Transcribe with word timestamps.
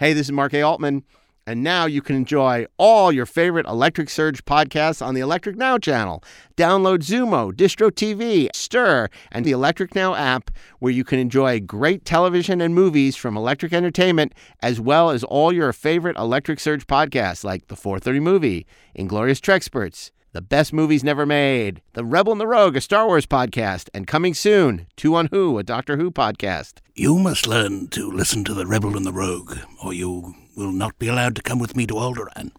Hey, 0.00 0.12
this 0.12 0.28
is 0.28 0.32
Mark 0.32 0.54
A. 0.54 0.62
Altman, 0.62 1.02
and 1.44 1.64
now 1.64 1.86
you 1.86 2.00
can 2.02 2.14
enjoy 2.14 2.66
all 2.76 3.10
your 3.10 3.26
favorite 3.26 3.66
Electric 3.66 4.08
Surge 4.08 4.44
podcasts 4.44 5.04
on 5.04 5.14
the 5.14 5.20
Electric 5.20 5.56
Now 5.56 5.76
channel. 5.76 6.22
Download 6.56 6.98
Xumo, 6.98 7.52
Distro 7.52 7.90
TV, 7.90 8.48
Stir, 8.54 9.08
and 9.32 9.44
the 9.44 9.50
Electric 9.50 9.96
Now 9.96 10.14
app, 10.14 10.52
where 10.78 10.92
you 10.92 11.02
can 11.02 11.18
enjoy 11.18 11.58
great 11.58 12.04
television 12.04 12.60
and 12.60 12.76
movies 12.76 13.16
from 13.16 13.36
Electric 13.36 13.72
Entertainment, 13.72 14.34
as 14.62 14.78
well 14.78 15.10
as 15.10 15.24
all 15.24 15.52
your 15.52 15.72
favorite 15.72 16.16
Electric 16.16 16.60
Surge 16.60 16.86
podcasts 16.86 17.42
like 17.42 17.66
The 17.66 17.74
430 17.74 18.20
Movie, 18.20 18.66
Inglorious 18.94 19.40
Trexperts, 19.40 20.12
The 20.32 20.42
Best 20.42 20.74
Movies 20.74 21.02
Never 21.02 21.24
Made, 21.24 21.80
The 21.94 22.04
Rebel 22.04 22.32
and 22.32 22.40
the 22.40 22.46
Rogue, 22.46 22.76
a 22.76 22.82
Star 22.82 23.06
Wars 23.06 23.24
podcast, 23.24 23.88
and 23.94 24.06
coming 24.06 24.34
soon, 24.34 24.86
Two 24.94 25.14
on 25.14 25.28
Who, 25.32 25.56
a 25.56 25.62
Doctor 25.62 25.96
Who 25.96 26.10
podcast. 26.10 26.80
You 26.94 27.18
must 27.18 27.46
learn 27.46 27.88
to 27.88 28.10
listen 28.10 28.44
to 28.44 28.52
the 28.52 28.66
Rebel 28.66 28.94
and 28.94 29.06
the 29.06 29.12
Rogue, 29.12 29.56
or 29.82 29.94
you 29.94 30.34
will 30.54 30.70
not 30.72 30.98
be 30.98 31.08
allowed 31.08 31.34
to 31.36 31.42
come 31.42 31.58
with 31.58 31.74
me 31.74 31.86
to 31.86 31.94
Alderaan. 31.94 32.52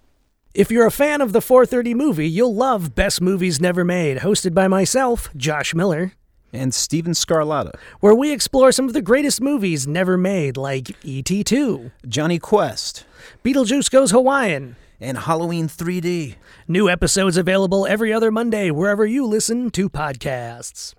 If 0.56 0.72
you're 0.72 0.88
a 0.88 0.92
fan 0.92 1.22
of 1.22 1.32
the 1.32 1.42
430 1.42 1.94
movie, 1.94 2.28
you'll 2.28 2.56
love 2.56 2.96
Best 2.96 3.22
Movies 3.22 3.62
Never 3.62 3.86
Made, 3.86 4.18
hosted 4.18 4.56
by 4.56 4.68
myself, 4.68 5.30
Josh 5.38 5.76
Miller, 5.76 6.14
and 6.52 6.74
Steven 6.74 7.14
Scarlatta, 7.14 7.76
where 8.00 8.16
we 8.16 8.32
explore 8.32 8.72
some 8.72 8.88
of 8.88 8.94
the 8.94 9.02
greatest 9.04 9.42
movies 9.42 9.86
never 9.86 10.18
made, 10.18 10.58
like 10.58 10.90
E.T. 11.06 11.44
2, 11.44 11.92
Jonny 12.08 12.40
Quest, 12.40 13.06
Beetlejuice 13.46 13.92
Goes 13.92 14.10
Hawaiian, 14.10 14.76
and 15.00 15.18
Halloween 15.18 15.68
3D. 15.68 16.36
New 16.68 16.90
episodes 16.90 17.38
available 17.38 17.88
every 17.88 18.12
other 18.14 18.32
Monday, 18.32 18.72
wherever 18.72 19.06
you 19.06 19.26
listen 19.26 19.70
to 19.72 19.90
podcasts. 19.90 20.94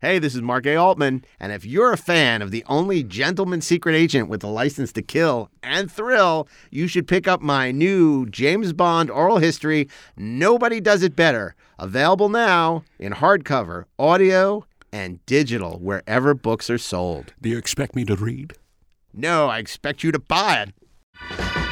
Hey, 0.00 0.18
this 0.18 0.34
is 0.34 0.42
Mark 0.42 0.66
A. 0.66 0.76
Altman, 0.76 1.24
and 1.40 1.52
if 1.52 1.64
you're 1.64 1.92
a 1.92 1.96
fan 1.96 2.42
of 2.42 2.50
the 2.50 2.62
only 2.68 3.02
gentleman 3.02 3.62
secret 3.62 3.94
agent 3.94 4.28
with 4.28 4.44
a 4.44 4.46
license 4.46 4.92
to 4.92 5.00
kill 5.00 5.50
and 5.62 5.90
thrill, 5.90 6.46
you 6.70 6.86
should 6.86 7.08
pick 7.08 7.26
up 7.26 7.40
my 7.40 7.72
new 7.72 8.26
James 8.26 8.74
Bond 8.74 9.10
oral 9.10 9.38
history, 9.38 9.88
Nobody 10.14 10.82
Does 10.82 11.02
It 11.02 11.16
Better, 11.16 11.56
available 11.78 12.28
now 12.28 12.84
in 12.98 13.14
hardcover, 13.14 13.86
audio, 13.98 14.66
and 14.92 15.24
digital 15.24 15.78
wherever 15.78 16.34
books 16.34 16.68
are 16.68 16.78
sold. 16.78 17.32
Do 17.40 17.48
you 17.48 17.56
expect 17.56 17.96
me 17.96 18.04
to 18.04 18.16
read? 18.16 18.52
No, 19.14 19.48
I 19.48 19.58
expect 19.60 20.04
you 20.04 20.12
to 20.12 20.18
buy 20.18 20.66
it. 20.68 21.65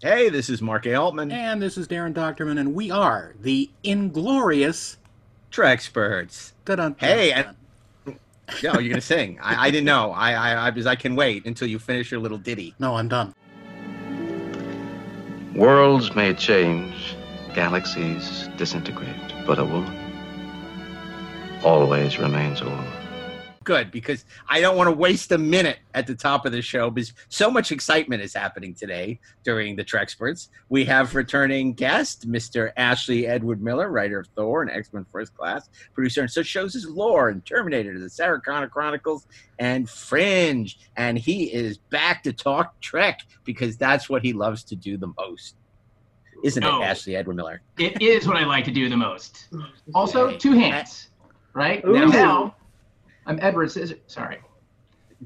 Hey, 0.00 0.28
this 0.28 0.48
is 0.48 0.62
Mark 0.62 0.86
A. 0.86 0.94
Altman. 0.94 1.32
And 1.32 1.60
this 1.60 1.76
is 1.76 1.88
Darren 1.88 2.14
Dochterman, 2.14 2.60
and 2.60 2.72
we 2.72 2.88
are 2.88 3.34
the 3.40 3.68
Inglorious 3.82 4.96
Trexperts. 5.50 6.52
Dun-dun-dun. 6.64 6.96
Hey, 7.00 7.32
and 7.32 7.56
no, 8.62 8.78
you're 8.78 8.90
gonna 8.90 9.00
sing. 9.00 9.40
I, 9.42 9.66
I 9.66 9.70
didn't 9.72 9.86
know. 9.86 10.12
I, 10.12 10.34
I, 10.34 10.66
I, 10.68 10.70
because 10.70 10.86
I 10.86 10.94
can 10.94 11.16
wait 11.16 11.46
until 11.46 11.66
you 11.66 11.80
finish 11.80 12.12
your 12.12 12.20
little 12.20 12.38
ditty. 12.38 12.76
No, 12.78 12.94
I'm 12.94 13.08
done. 13.08 13.34
Worlds 15.56 16.14
may 16.14 16.32
change, 16.32 17.16
galaxies 17.52 18.48
disintegrate, 18.56 19.34
but 19.48 19.58
a 19.58 19.64
woman 19.64 19.98
always 21.64 22.20
remains 22.20 22.60
a 22.60 22.66
woman. 22.66 22.97
Good, 23.68 23.90
because 23.90 24.24
I 24.48 24.62
don't 24.62 24.78
want 24.78 24.88
to 24.88 24.94
waste 24.96 25.30
a 25.30 25.36
minute 25.36 25.80
at 25.92 26.06
the 26.06 26.14
top 26.14 26.46
of 26.46 26.52
the 26.52 26.62
show 26.62 26.88
because 26.88 27.12
so 27.28 27.50
much 27.50 27.70
excitement 27.70 28.22
is 28.22 28.32
happening 28.32 28.72
today 28.72 29.20
during 29.44 29.76
the 29.76 29.84
Trexperts. 29.84 30.48
We 30.70 30.86
have 30.86 31.14
returning 31.14 31.74
guest, 31.74 32.26
Mr. 32.26 32.72
Ashley 32.78 33.26
Edward 33.26 33.60
Miller, 33.60 33.90
writer 33.90 34.20
of 34.20 34.26
Thor 34.28 34.62
and 34.62 34.70
X 34.70 34.90
Men 34.94 35.04
First 35.12 35.36
Class, 35.36 35.68
producer 35.92 36.22
and 36.22 36.30
such 36.30 36.46
shows 36.46 36.76
as 36.76 36.86
Lore 36.86 37.28
and 37.28 37.44
Terminator, 37.44 37.98
The 37.98 38.08
Sarah 38.08 38.40
Connor 38.40 38.70
Chronicles, 38.70 39.26
and 39.58 39.86
Fringe. 39.86 40.78
And 40.96 41.18
he 41.18 41.52
is 41.52 41.76
back 41.76 42.22
to 42.22 42.32
talk 42.32 42.80
Trek 42.80 43.20
because 43.44 43.76
that's 43.76 44.08
what 44.08 44.24
he 44.24 44.32
loves 44.32 44.64
to 44.64 44.76
do 44.76 44.96
the 44.96 45.12
most. 45.18 45.56
Isn't 46.42 46.62
No. 46.62 46.80
it, 46.80 46.86
Ashley 46.86 47.16
Edward 47.16 47.36
Miller? 47.36 47.60
It 47.76 48.00
is 48.00 48.26
what 48.26 48.38
I 48.38 48.44
like 48.46 48.64
to 48.64 48.70
do 48.72 48.88
the 48.88 48.96
most. 48.96 49.48
Also, 49.94 50.34
two 50.38 50.52
hands, 50.52 51.10
right? 51.52 51.84
Ooh. 51.84 52.08
Now, 52.08 52.54
I'm 53.28 53.38
Edward 53.42 53.70
Scissor. 53.70 53.96
Sorry. 54.06 54.38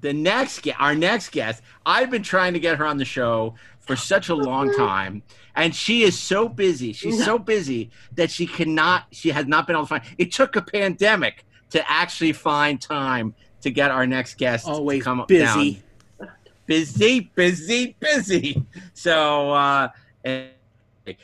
the 0.01 0.13
next 0.13 0.63
gue- 0.63 0.73
our 0.79 0.95
next 0.95 1.31
guest 1.33 1.63
i've 1.85 2.11
been 2.11 2.23
trying 2.23 2.55
to 2.55 2.59
get 2.61 2.79
her 2.79 2.87
on 2.87 2.97
the 2.97 3.05
show 3.05 3.55
for 3.79 3.95
such 3.95 4.31
a 4.31 4.35
long 4.35 4.73
time 4.75 5.23
and 5.55 5.75
she 5.75 6.03
is 6.03 6.19
so 6.19 6.49
busy 6.49 6.93
she's 6.95 7.23
so 7.23 7.39
busy 7.55 7.91
that 8.15 8.31
she 8.31 8.47
cannot 8.47 9.05
she 9.13 9.29
has 9.31 9.47
not 9.47 9.67
been 9.67 9.77
able 9.77 9.85
to 9.85 9.89
find 9.91 10.03
it 10.17 10.33
took 10.33 10.57
a 10.57 10.63
pandemic 10.63 11.45
to 11.71 11.91
actually 11.91 12.33
find 12.33 12.81
time 12.81 13.35
to 13.61 13.71
get 13.71 13.91
our 13.91 14.07
next 14.07 14.39
guest 14.39 14.67
Always 14.67 15.01
to 15.01 15.05
come 15.05 15.21
up 15.21 15.29
busy. 15.29 15.83
down. 16.19 16.31
busy 16.67 17.31
busy 17.35 17.95
busy 18.01 18.65
so 18.95 19.51
uh 19.53 19.89
and- 20.25 20.49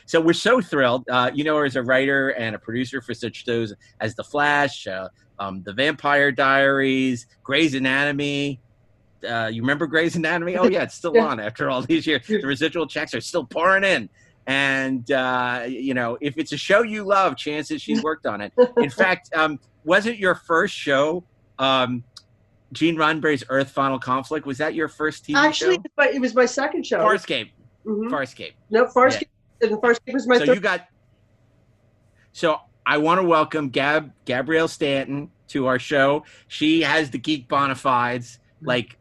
so 0.05 0.19
we're 0.19 0.33
so 0.33 0.59
thrilled. 0.59 1.05
Uh, 1.09 1.31
you 1.33 1.45
know 1.45 1.55
her 1.55 1.63
as 1.63 1.77
a 1.77 1.81
writer 1.81 2.31
and 2.31 2.53
a 2.53 2.59
producer 2.59 2.99
for 2.99 3.13
such 3.13 3.45
shows 3.45 3.73
as 4.01 4.13
The 4.13 4.25
Flash, 4.25 4.85
uh, 4.87 5.07
um, 5.39 5.63
The 5.63 5.73
Vampire 5.73 6.31
Diaries, 6.31 7.25
Grey's 7.43 7.73
Anatomy. 7.73 8.59
Uh, 9.27 9.49
you 9.51 9.61
remember 9.61 9.87
Grey's 9.87 10.15
Anatomy? 10.15 10.55
Oh 10.57 10.65
yeah, 10.67 10.83
it's 10.83 10.95
still 10.95 11.11
Yeah. 11.15 11.25
on 11.25 11.39
after 11.39 11.69
all 11.69 11.81
these 11.81 12.05
years. 12.07 12.25
The 12.27 12.41
residual 12.45 12.87
checks 12.87 13.13
are 13.13 13.21
still 13.21 13.45
pouring 13.45 13.83
in. 13.83 14.09
And 14.47 15.09
uh, 15.11 15.65
you 15.67 15.93
know, 15.93 16.17
if 16.21 16.37
it's 16.37 16.51
a 16.53 16.57
show 16.57 16.81
you 16.83 17.03
love, 17.03 17.35
chances 17.37 17.81
she's 17.81 18.01
worked 18.01 18.25
on 18.25 18.41
it. 18.41 18.51
In 18.77 18.89
fact, 18.89 19.29
um, 19.35 19.59
was 19.83 20.05
it 20.07 20.17
your 20.17 20.35
first 20.35 20.73
show? 20.73 21.23
Um, 21.59 22.03
Gene 22.71 22.95
Roddenberry's 22.95 23.43
Earth 23.49 23.69
Final 23.71 23.99
Conflict 23.99 24.45
was 24.45 24.57
that 24.59 24.73
your 24.75 24.87
first 24.87 25.25
TV 25.25 25.35
Actually, 25.35 25.75
show? 25.75 25.83
my- 25.97 26.07
it 26.09 26.19
was 26.21 26.33
my 26.35 26.45
second 26.45 26.85
show. 26.85 26.99
Farscape. 26.99 27.49
Mhm. 27.85 28.09
Farscape. 28.09 28.53
No, 28.69 28.85
Farscape. 28.85 29.27
And 29.61 29.71
Farscape 29.81 30.13
was 30.13 30.25
my 30.27 30.37
so 30.37 30.45
third. 30.45 30.55
you 30.55 30.61
got 30.61 30.87
so 32.31 32.59
i 32.85 32.97
want 32.97 33.19
to 33.19 33.23
welcome 33.23 33.69
gab 33.69 34.11
gabrielle 34.25 34.67
stanton 34.67 35.29
to 35.47 35.65
our 35.67 35.79
show 35.79 36.23
she 36.47 36.81
has 36.81 37.09
the 37.09 37.17
geek 37.17 37.47
bona 37.47 37.75
fides 37.75 38.39
like 38.61 38.97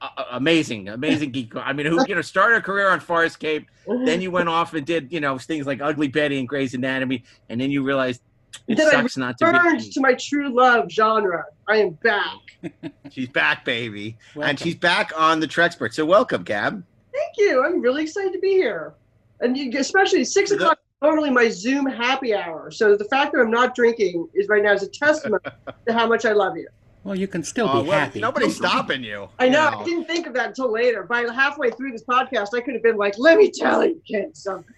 uh, 0.00 0.08
amazing 0.32 0.88
amazing 0.88 1.30
geek 1.30 1.54
i 1.56 1.72
mean 1.72 1.86
who 1.86 2.04
you 2.06 2.14
know 2.14 2.22
started 2.22 2.54
her 2.56 2.60
career 2.60 2.88
on 2.88 3.00
farscape 3.00 3.66
then 4.04 4.20
you 4.20 4.30
went 4.30 4.48
off 4.48 4.74
and 4.74 4.86
did 4.86 5.12
you 5.12 5.20
know 5.20 5.38
things 5.38 5.66
like 5.66 5.80
ugly 5.80 6.08
betty 6.08 6.38
and 6.38 6.48
grey's 6.48 6.74
anatomy 6.74 7.22
and 7.48 7.60
then 7.60 7.70
you 7.70 7.82
realized 7.82 8.20
it 8.68 8.76
Then 8.76 8.86
I 8.86 8.90
sucks 8.92 9.16
not 9.16 9.36
to 9.38 9.46
returned 9.46 9.80
be 9.80 9.90
to 9.90 10.00
my 10.00 10.14
true 10.14 10.54
love 10.54 10.88
genre. 10.88 11.44
I 11.68 11.78
am 11.78 11.90
back. 12.04 12.38
she's 13.10 13.28
back 13.28 13.64
baby 13.64 14.16
Welcome. 14.34 14.50
and 14.50 14.58
she's 14.60 14.76
back 14.76 15.12
on 15.16 15.40
the 15.40 15.48
trexpert 15.48 15.92
so 15.92 16.04
welcome 16.06 16.44
gab 16.44 16.84
Thank 17.14 17.34
you. 17.36 17.64
I'm 17.64 17.80
really 17.80 18.02
excited 18.02 18.32
to 18.32 18.40
be 18.40 18.50
here. 18.54 18.94
And 19.40 19.56
you, 19.56 19.70
especially 19.78 20.24
six 20.24 20.50
o'clock 20.50 20.78
is 21.04 21.10
normally 21.10 21.30
my 21.30 21.48
Zoom 21.48 21.86
happy 21.86 22.34
hour. 22.34 22.70
So 22.70 22.96
the 22.96 23.04
fact 23.04 23.32
that 23.32 23.40
I'm 23.40 23.50
not 23.50 23.74
drinking 23.74 24.28
is 24.34 24.48
right 24.48 24.62
now 24.62 24.72
is 24.72 24.82
a 24.82 24.88
testament 24.88 25.42
to 25.86 25.92
how 25.92 26.06
much 26.06 26.24
I 26.24 26.32
love 26.32 26.56
you. 26.56 26.68
Well, 27.04 27.18
you 27.18 27.28
can 27.28 27.42
still 27.42 27.68
Oh, 27.68 27.82
be 27.82 27.88
well, 27.90 27.98
happy. 28.00 28.20
nobody's 28.20 28.56
stopping 28.56 29.04
you 29.04 29.28
I 29.38 29.48
know. 29.48 29.70
you 29.70 29.76
I 29.78 29.84
didn't 29.84 30.06
think 30.06 30.26
of 30.26 30.32
that 30.34 30.48
until 30.48 30.72
later. 30.72 31.02
By 31.02 31.22
halfway 31.32 31.70
through 31.70 31.92
this 31.92 32.04
podcast, 32.04 32.48
I 32.54 32.60
could 32.60 32.72
have 32.74 32.82
been 32.82 32.96
like, 32.96 33.18
"Let 33.18 33.36
me 33.36 33.50
tell 33.50 33.84
you, 33.84 34.00
kids, 34.06 34.42
something." 34.42 34.74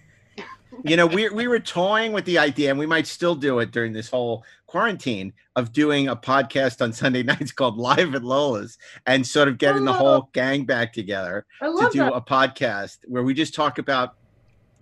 you 0.85 0.97
know, 0.97 1.07
we 1.07 1.29
we 1.29 1.47
were 1.47 1.61
toying 1.61 2.13
with 2.13 2.25
the 2.25 2.39
idea, 2.39 2.71
and 2.71 2.79
we 2.79 2.87
might 2.87 3.07
still 3.07 3.37
do 3.37 3.61
it 3.61 3.71
during 3.71 3.93
this 3.93 4.11
whole 4.11 4.45
quarantine 4.67 5.33
of 5.55 5.73
doing 5.73 6.09
a 6.09 6.17
podcast 6.17 6.83
on 6.83 6.93
Sunday 6.93 7.23
nights 7.33 7.53
called 7.53 7.77
Live 7.79 8.15
at 8.17 8.25
Lola's, 8.25 8.77
and 9.07 9.25
sort 9.25 9.47
of 9.47 9.59
getting 9.59 9.85
the 9.85 9.93
ah. 9.93 9.99
whole 9.99 10.31
gang 10.33 10.65
back 10.65 10.93
together 10.93 11.47
to 11.63 11.89
do 11.93 11.99
that. 12.01 12.13
a 12.13 12.21
podcast 12.21 12.99
where 13.07 13.23
we 13.23 13.35
just 13.35 13.55
talk 13.55 13.79
about 13.79 14.17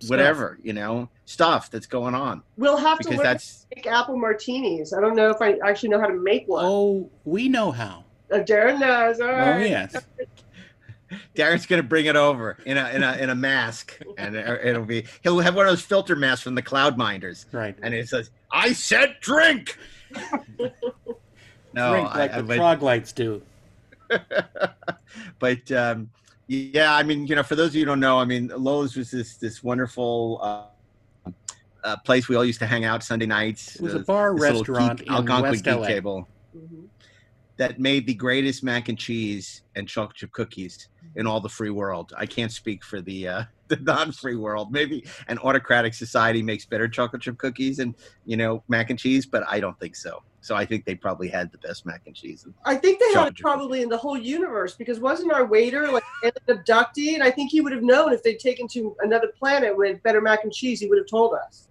whatever 0.07 0.59
you 0.61 0.73
know 0.73 1.09
stuff 1.25 1.71
that's 1.71 1.87
going 1.87 2.13
on 2.13 2.41
we'll 2.57 2.77
have 2.77 2.97
to 2.99 3.03
because 3.05 3.17
learn 3.17 3.23
that's 3.23 3.61
to 3.63 3.67
make 3.77 3.87
apple 3.87 4.17
martinis. 4.17 4.93
I 4.93 4.99
don't 5.01 5.15
know 5.15 5.29
if 5.29 5.41
I 5.41 5.57
actually 5.65 5.89
know 5.89 5.99
how 5.99 6.07
to 6.07 6.13
make 6.13 6.47
one. 6.47 6.63
Oh, 6.65 7.09
we 7.23 7.47
know 7.49 7.71
how. 7.71 8.03
Uh, 8.31 8.37
Darren 8.39 8.79
knows. 8.79 9.19
All 9.21 9.27
Oh, 9.29 9.57
yes. 9.57 9.95
Darren's 11.35 11.65
gonna 11.65 11.83
bring 11.83 12.05
it 12.07 12.15
over 12.15 12.57
in 12.65 12.77
a 12.77 12.89
in 12.89 13.03
a 13.03 13.13
in 13.17 13.29
a 13.29 13.35
mask, 13.35 13.99
and 14.17 14.35
it- 14.35 14.65
it'll 14.65 14.85
be 14.85 15.05
he'll 15.23 15.39
have 15.39 15.55
one 15.55 15.65
of 15.65 15.71
those 15.71 15.81
filter 15.81 16.15
masks 16.15 16.43
from 16.43 16.55
the 16.55 16.61
Cloud 16.61 16.97
Minders, 16.97 17.45
Right. 17.51 17.75
and 17.81 17.93
it 17.93 18.09
says, 18.09 18.31
"I 18.51 18.73
said 18.73 19.17
drink." 19.21 19.77
no, 21.73 21.91
Drink 21.91 22.15
like 22.15 22.31
I- 22.31 22.37
I- 22.37 22.41
the 22.41 22.43
but- 22.43 22.57
frog 22.57 22.81
lights 22.81 23.11
do. 23.13 23.41
but 25.39 25.71
um, 25.71 26.09
yeah, 26.47 26.95
I 26.95 27.03
mean, 27.03 27.27
you 27.27 27.35
know, 27.35 27.43
for 27.43 27.55
those 27.55 27.69
of 27.69 27.75
you 27.75 27.81
who 27.81 27.85
don't 27.87 27.99
know, 27.99 28.19
I 28.19 28.25
mean, 28.25 28.51
Lola's 28.55 28.95
was 28.95 29.11
this 29.11 29.37
this 29.37 29.63
wonderful 29.63 30.39
uh, 30.41 31.31
a 31.83 31.97
place 31.99 32.27
we 32.27 32.35
all 32.35 32.45
used 32.45 32.59
to 32.59 32.65
hang 32.65 32.83
out 32.85 33.03
Sunday 33.03 33.25
nights. 33.27 33.75
It 33.75 33.81
was 33.81 33.93
a 33.93 33.99
uh, 33.99 34.03
bar 34.03 34.33
restaurant 34.35 34.99
geek- 34.99 35.07
in 35.07 35.13
Algonquin 35.13 35.51
West 35.51 35.63
Geek 35.63 35.75
LA. 35.75 35.87
table 35.87 36.27
Mhm. 36.55 36.87
that 37.57 37.79
made 37.79 38.07
the 38.07 38.13
greatest 38.15 38.63
mac 38.63 38.89
and 38.89 38.97
cheese 38.97 39.61
and 39.75 39.87
chocolate 39.87 40.15
chip 40.17 40.31
cookies 40.31 40.87
in 41.15 41.27
all 41.27 41.39
the 41.41 41.49
free 41.49 41.69
world. 41.69 42.11
I 42.17 42.25
can't 42.25 42.51
speak 42.51 42.83
for 42.83 43.01
the 43.01 43.27
uh, 43.27 43.43
the 43.67 43.77
non-free 43.77 44.35
world. 44.35 44.71
Maybe 44.71 45.05
an 45.27 45.37
autocratic 45.39 45.93
society 45.93 46.41
makes 46.43 46.65
better 46.65 46.87
chocolate 46.87 47.21
chip 47.23 47.37
cookies 47.37 47.79
and 47.79 47.95
you 48.25 48.37
know 48.37 48.63
mac 48.67 48.89
and 48.89 48.97
cheese, 48.99 49.25
but 49.25 49.43
I 49.47 49.59
don't 49.59 49.79
think 49.79 49.95
so. 49.95 50.23
So 50.45 50.55
I 50.55 50.63
think 50.63 50.85
they 50.85 50.93
probably 50.93 51.27
had 51.27 51.51
the 51.51 51.57
best 51.57 51.87
mac 51.87 52.03
and 52.05 52.15
cheese. 52.15 52.45
I 52.65 52.75
think 52.75 52.99
they 52.99 53.19
had 53.19 53.29
it 53.29 53.37
probably 53.37 53.81
in 53.81 53.89
the 53.89 53.97
whole 53.97 54.15
universe 54.15 54.75
because 54.75 54.99
wasn't 54.99 55.33
our 55.33 55.43
waiter 55.43 55.91
like 55.91 56.03
an 56.21 56.33
abductee? 56.47 57.15
And 57.15 57.23
I 57.23 57.31
think 57.31 57.49
he 57.49 57.61
would 57.61 57.73
have 57.73 57.81
known 57.81 58.13
if 58.13 58.21
they'd 58.21 58.37
taken 58.37 58.67
to 58.67 58.95
another 58.99 59.29
planet 59.39 59.75
with 59.75 60.03
better 60.03 60.21
mac 60.21 60.43
and 60.43 60.53
cheese, 60.53 60.79
he 60.79 60.87
would 60.87 60.99
have 60.99 61.07
told 61.07 61.33
us. 61.33 61.67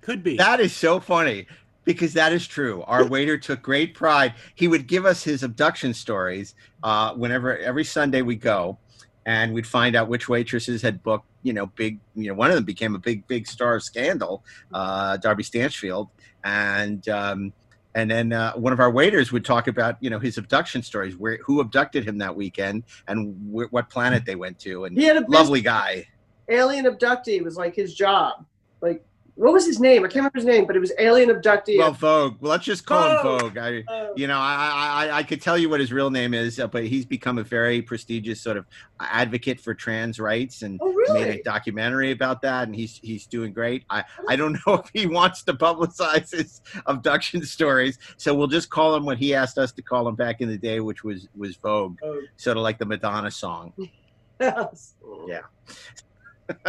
Could 0.00 0.22
be. 0.22 0.36
That 0.36 0.60
is 0.60 0.76
so 0.76 1.00
funny 1.00 1.48
because 1.84 2.12
that 2.12 2.32
is 2.32 2.46
true. 2.46 2.84
Our 2.84 3.04
waiter 3.08 3.36
took 3.36 3.62
great 3.62 3.94
pride. 3.94 4.34
He 4.54 4.68
would 4.68 4.86
give 4.86 5.04
us 5.04 5.24
his 5.24 5.42
abduction 5.42 5.92
stories 5.92 6.54
uh, 6.84 7.14
whenever 7.14 7.58
every 7.58 7.82
Sunday 7.82 8.22
we 8.22 8.36
go, 8.36 8.78
and 9.24 9.52
we'd 9.52 9.66
find 9.66 9.96
out 9.96 10.06
which 10.06 10.28
waitresses 10.28 10.82
had 10.82 11.02
booked. 11.02 11.26
You 11.42 11.52
know, 11.52 11.66
big. 11.66 11.98
You 12.14 12.28
know, 12.28 12.34
one 12.34 12.50
of 12.50 12.54
them 12.54 12.64
became 12.64 12.94
a 12.94 13.00
big, 13.00 13.26
big 13.26 13.48
star 13.48 13.74
of 13.74 13.82
Scandal, 13.82 14.44
uh, 14.72 15.16
Darby 15.16 15.42
Stanchfield, 15.42 16.10
and 16.46 17.08
um, 17.08 17.52
and 17.94 18.10
then 18.10 18.32
uh, 18.32 18.52
one 18.54 18.72
of 18.72 18.78
our 18.78 18.90
waiters 18.90 19.32
would 19.32 19.44
talk 19.44 19.66
about 19.66 19.96
you 20.00 20.08
know 20.10 20.18
his 20.20 20.38
abduction 20.38 20.82
stories, 20.82 21.16
where 21.16 21.38
who 21.44 21.60
abducted 21.60 22.06
him 22.06 22.18
that 22.18 22.34
weekend, 22.34 22.84
and 23.08 23.34
wh- 23.50 23.72
what 23.72 23.90
planet 23.90 24.24
they 24.24 24.36
went 24.36 24.58
to, 24.60 24.84
and 24.84 24.96
He 24.96 25.04
had 25.04 25.16
a 25.16 25.24
lovely 25.28 25.60
guy. 25.60 26.06
alien 26.48 26.84
abductee 26.86 27.42
was 27.42 27.56
like 27.56 27.74
his 27.74 27.94
job. 27.94 28.46
Like, 28.80 29.04
what 29.36 29.52
was 29.52 29.66
his 29.66 29.78
name? 29.78 30.02
I 30.02 30.08
can't 30.08 30.16
remember 30.16 30.38
his 30.38 30.44
name, 30.46 30.66
but 30.66 30.76
it 30.76 30.78
was 30.78 30.92
alien 30.98 31.28
abductee. 31.28 31.76
Well, 31.78 31.92
Vogue. 31.92 32.36
Well, 32.40 32.50
let's 32.52 32.64
just 32.64 32.86
call 32.86 33.10
him 33.10 33.22
Vogue. 33.22 33.40
Vogue. 33.54 33.58
I, 33.58 33.84
Oh. 33.88 34.12
you 34.16 34.26
know, 34.26 34.38
I, 34.38 35.08
I, 35.10 35.18
I- 35.18 35.22
could 35.22 35.42
tell 35.42 35.58
you 35.58 35.68
what 35.68 35.78
his 35.78 35.92
real 35.92 36.10
name 36.10 36.32
is, 36.34 36.58
uh, 36.58 36.66
but 36.66 36.84
he's 36.84 37.04
become 37.04 37.36
a 37.38 37.42
very 37.42 37.82
prestigious 37.82 38.40
sort 38.40 38.56
of 38.56 38.64
advocate 38.98 39.60
for 39.60 39.74
trans 39.74 40.18
rights 40.18 40.62
and 40.62 40.80
oh, 40.82 40.94
made 41.12 41.28
a 41.28 41.42
documentary 41.42 42.12
about 42.12 42.40
that, 42.42 42.66
and 42.66 42.74
he's 42.74 42.98
he's 43.02 43.26
doing 43.26 43.52
great. 43.52 43.84
I, 43.90 44.04
I 44.28 44.36
don't 44.36 44.54
know 44.66 44.74
if 44.74 44.90
he 44.94 45.06
wants 45.06 45.42
to 45.44 45.52
publicize 45.52 46.30
his 46.34 46.62
abduction 46.86 47.42
stories, 47.44 47.98
so 48.16 48.34
we'll 48.34 48.46
just 48.46 48.70
call 48.70 48.94
him 48.96 49.04
what 49.04 49.18
he 49.18 49.34
asked 49.34 49.58
us 49.58 49.70
to 49.72 49.82
call 49.82 50.08
him 50.08 50.14
back 50.14 50.40
in 50.40 50.48
the 50.48 50.56
day, 50.58 50.80
which 50.80 51.04
was 51.04 51.28
was 51.36 51.56
Vogue, 51.56 51.98
Oh, 52.02 52.22
sort 52.38 52.56
of 52.56 52.62
like 52.62 52.78
the 52.78 52.86
Madonna 52.86 53.30
song. 53.30 53.74
yes. 54.40 54.94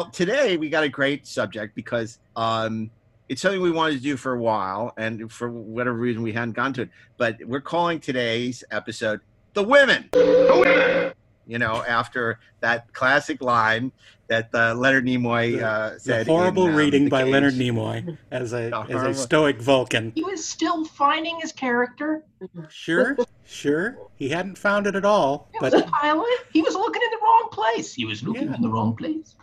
well, 0.00 0.10
today 0.10 0.56
we 0.56 0.70
got 0.70 0.82
a 0.82 0.88
great 0.88 1.26
subject 1.26 1.74
because 1.74 2.18
um, 2.34 2.90
it's 3.28 3.42
something 3.42 3.60
we 3.60 3.70
wanted 3.70 3.96
to 3.96 4.00
do 4.00 4.16
for 4.16 4.32
a 4.32 4.40
while, 4.40 4.94
and 4.96 5.30
for 5.30 5.50
whatever 5.50 5.96
reason 5.96 6.22
we 6.22 6.32
hadn't 6.32 6.52
gone 6.52 6.72
to 6.74 6.82
it. 6.82 6.90
But 7.18 7.36
we're 7.44 7.60
calling 7.60 8.00
today's 8.00 8.64
episode 8.70 9.20
"The 9.52 9.62
Women." 9.62 10.08
The 10.12 10.56
Women. 10.58 11.12
You 11.46 11.58
know, 11.58 11.82
after 11.86 12.38
that 12.60 12.92
classic 12.94 13.42
line 13.42 13.90
that 14.28 14.48
uh, 14.54 14.72
Leonard 14.74 15.04
Nimoy 15.04 15.60
uh, 15.60 15.94
the 15.94 16.00
said. 16.00 16.26
horrible 16.28 16.66
in, 16.66 16.70
um, 16.70 16.76
reading 16.76 17.04
The 17.04 17.10
by 17.10 17.24
Cage. 17.24 17.32
Leonard 17.32 17.54
Nimoy 17.54 18.16
as 18.30 18.52
a 18.52 18.70
The 18.70 18.86
as 18.88 19.02
a 19.02 19.14
stoic 19.14 19.60
Vulcan. 19.60 20.12
He 20.14 20.22
was 20.22 20.42
still 20.44 20.84
finding 20.84 21.40
his 21.40 21.50
character. 21.52 22.22
Sure, 22.70 23.18
sure. 23.44 23.98
He 24.14 24.28
hadn't 24.30 24.56
found 24.56 24.86
it 24.86 24.94
at 24.94 25.04
all, 25.04 25.50
It 25.52 25.60
was 25.60 25.72
but 25.72 25.88
a 25.88 25.90
pilot. 25.90 26.26
He 26.52 26.62
was 26.62 26.74
looking 26.74 27.02
in 27.02 27.10
the 27.10 27.18
wrong 27.22 27.48
place. 27.52 27.92
He 27.92 28.06
was 28.06 28.22
looking 28.22 28.48
Yeah. 28.48 28.54
in 28.54 28.62
the 28.62 28.68
wrong 28.68 28.94
place. 28.96 29.34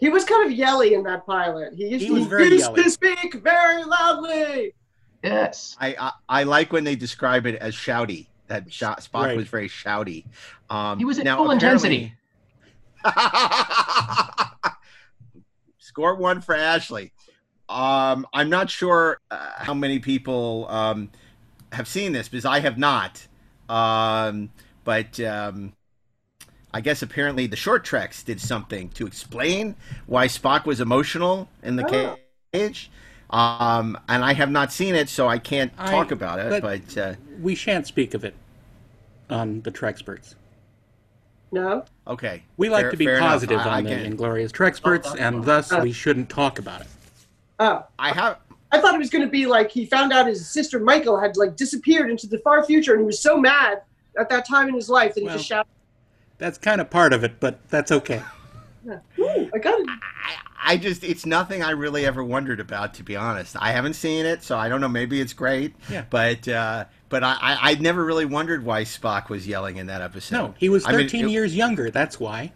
He 0.00 0.08
was 0.08 0.24
kind 0.24 0.46
of 0.50 0.52
yelly 0.56 0.94
in 0.94 1.02
that 1.04 1.26
pilot. 1.26 1.74
He 1.74 1.86
used, 1.88 2.04
He 2.04 2.10
was 2.10 2.26
very 2.26 2.44
used 2.48 2.64
yelly. 2.64 2.82
to 2.84 2.90
speak 2.90 3.34
very 3.34 3.84
loudly. 3.84 4.74
Yes. 5.22 5.76
I, 5.78 5.94
I 6.00 6.12
I 6.28 6.42
like 6.44 6.72
when 6.72 6.84
they 6.84 6.96
describe 6.96 7.46
it 7.46 7.56
as 7.56 7.74
shouty. 7.74 8.26
That 8.48 8.72
Sho- 8.72 8.94
Spock 8.98 9.26
Right. 9.26 9.36
was 9.36 9.46
very 9.48 9.68
shouty. 9.68 10.24
Um, 10.70 10.98
He 10.98 11.04
was 11.04 11.18
at 11.18 11.24
now, 11.24 11.36
full 11.36 11.50
intensity. 11.50 12.14
Score 15.78 16.14
one 16.16 16.40
for 16.40 16.54
Ashley. 16.54 17.12
Um, 17.68 18.26
I'm 18.32 18.48
not 18.50 18.70
sure 18.70 19.18
uh, 19.30 19.50
how 19.56 19.74
many 19.74 19.98
people 19.98 20.66
um, 20.68 21.10
have 21.72 21.86
seen 21.88 22.12
this 22.12 22.28
because 22.28 22.44
I 22.44 22.60
have 22.60 22.78
not. 22.78 23.26
Um, 23.68 24.50
but 24.84 25.18
um, 25.20 25.72
I 26.72 26.80
guess 26.80 27.02
apparently 27.02 27.46
the 27.46 27.56
short 27.56 27.84
treks 27.84 28.22
did 28.22 28.40
something 28.40 28.90
to 28.90 29.06
explain 29.06 29.74
why 30.06 30.26
Spock 30.26 30.66
was 30.66 30.80
emotional 30.80 31.48
in 31.62 31.76
the 31.76 31.84
Oh. 31.84 32.16
cage. 32.52 32.90
Um, 33.30 33.98
and 34.08 34.24
I 34.24 34.32
have 34.34 34.50
not 34.50 34.72
seen 34.72 34.94
it, 34.94 35.08
so 35.08 35.28
I 35.28 35.38
can't 35.38 35.72
I- 35.78 35.90
talk 35.90 36.10
about 36.10 36.38
it. 36.40 36.60
but- 36.62 36.82
But, 36.94 36.98
uh, 36.98 37.14
we 37.40 37.54
shan't 37.54 37.86
speak 37.86 38.14
of 38.14 38.24
it 38.24 38.34
on 39.28 39.62
the 39.62 39.70
Trexperts. 39.70 40.34
No? 41.52 41.84
okay, 42.06 42.44
We 42.56 42.68
like 42.68 42.82
Fair- 42.82 42.90
to 42.92 42.96
be 42.96 43.04
fair 43.06 43.16
enough. 43.16 43.30
positive 43.32 43.58
I- 43.60 43.64
I 43.64 43.76
on 43.78 43.84
the 43.84 43.90
get 43.90 43.98
it. 44.00 44.06
Inglorious 44.06 44.52
Trexperts, 44.52 45.16
and 45.18 45.44
thus 45.44 45.72
we 45.72 45.90
shouldn't 45.90 46.28
talk 46.28 46.60
about 46.60 46.82
it. 46.82 46.86
Oh. 47.58 47.84
I 47.98 48.12
have. 48.12 48.36
I 48.72 48.80
thought 48.80 48.94
it 48.94 48.98
was 48.98 49.10
going 49.10 49.24
to 49.24 49.30
be 49.30 49.46
like 49.46 49.68
he 49.72 49.84
found 49.84 50.12
out 50.12 50.28
his 50.28 50.48
sister 50.48 50.78
Michael 50.78 51.18
had 51.18 51.36
like 51.36 51.56
disappeared 51.56 52.08
into 52.08 52.28
the 52.28 52.38
far 52.38 52.64
future, 52.64 52.92
and 52.92 53.00
he 53.00 53.06
was 53.06 53.20
so 53.20 53.36
mad 53.36 53.82
at 54.16 54.28
that 54.28 54.46
time 54.46 54.68
in 54.68 54.74
his 54.74 54.88
life 54.88 55.14
that 55.14 55.22
he 55.22 55.26
just 55.26 55.44
shouted, 55.44 55.68
That's 56.40 56.58
kind 56.58 56.80
of 56.80 56.90
part 56.90 57.12
of 57.12 57.22
it, 57.22 57.38
but 57.38 57.60
that's 57.68 57.92
okay. 57.92 58.22
Ooh, 58.88 59.50
"I 59.54 59.58
got 59.58 59.78
it!" 59.78 59.86
I 60.62 60.76
just 60.76 61.04
it's 61.04 61.24
nothing 61.26 61.62
I 61.62 61.70
really 61.70 62.04
ever 62.06 62.24
wondered 62.24 62.58
about 62.60 62.94
to 62.94 63.02
be 63.02 63.14
honest. 63.16 63.56
I 63.60 63.72
haven't 63.72 63.94
seen 63.94 64.26
it, 64.26 64.42
so 64.42 64.56
I 64.58 64.68
don't 64.68 64.80
know. 64.80 64.88
Maybe 64.88 65.20
it's 65.20 65.32
great. 65.34 65.74
Yeah. 65.90 66.04
But 66.10 66.48
uh, 66.48 66.86
but 67.10 67.22
I 67.22 67.36
I 67.40 67.58
I 67.70 67.74
never 67.74 68.04
really 68.04 68.24
wondered 68.24 68.64
why 68.64 68.82
Spock 68.82 69.28
was 69.28 69.46
yelling 69.46 69.76
in 69.76 69.86
that 69.86 70.00
episode. 70.02 70.34
No, 70.36 70.54
he 70.58 70.68
was 70.68 70.84
I 70.86 70.92
mean, 70.92 71.00
13 71.02 71.26
it- 71.26 71.30
years 71.30 71.54
younger. 71.54 71.90
That's 71.90 72.18
why. 72.18 72.52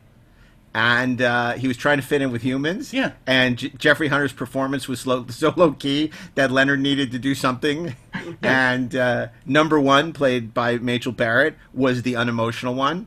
and 0.75 1.21
uh, 1.23 1.53
he 1.53 1.69
was 1.69 1.77
trying 1.77 1.99
to 1.99 2.03
fit 2.07 2.21
in 2.23 2.33
with 2.33 2.43
humans. 2.43 2.93
Yeah. 2.93 3.13
And 3.27 3.57
J- 3.59 3.69
Jeffrey 3.79 4.09
Hunter's 4.09 4.33
performance 4.33 4.89
was 4.89 5.07
low, 5.07 5.27
so 5.29 5.53
low 5.57 5.73
key 5.73 6.11
that 6.35 6.51
Leonard 6.51 6.81
needed 6.81 7.13
to 7.13 7.19
do 7.19 7.35
something. 7.35 7.95
and 8.43 8.95
uh, 8.97 9.29
number 9.47 9.79
one, 9.79 10.13
played 10.13 10.53
by 10.55 10.79
Majel 10.79 11.13
Barrett, 11.13 11.55
was 11.73 12.03
the 12.03 12.17
unemotional 12.17 12.75
one. 12.75 13.07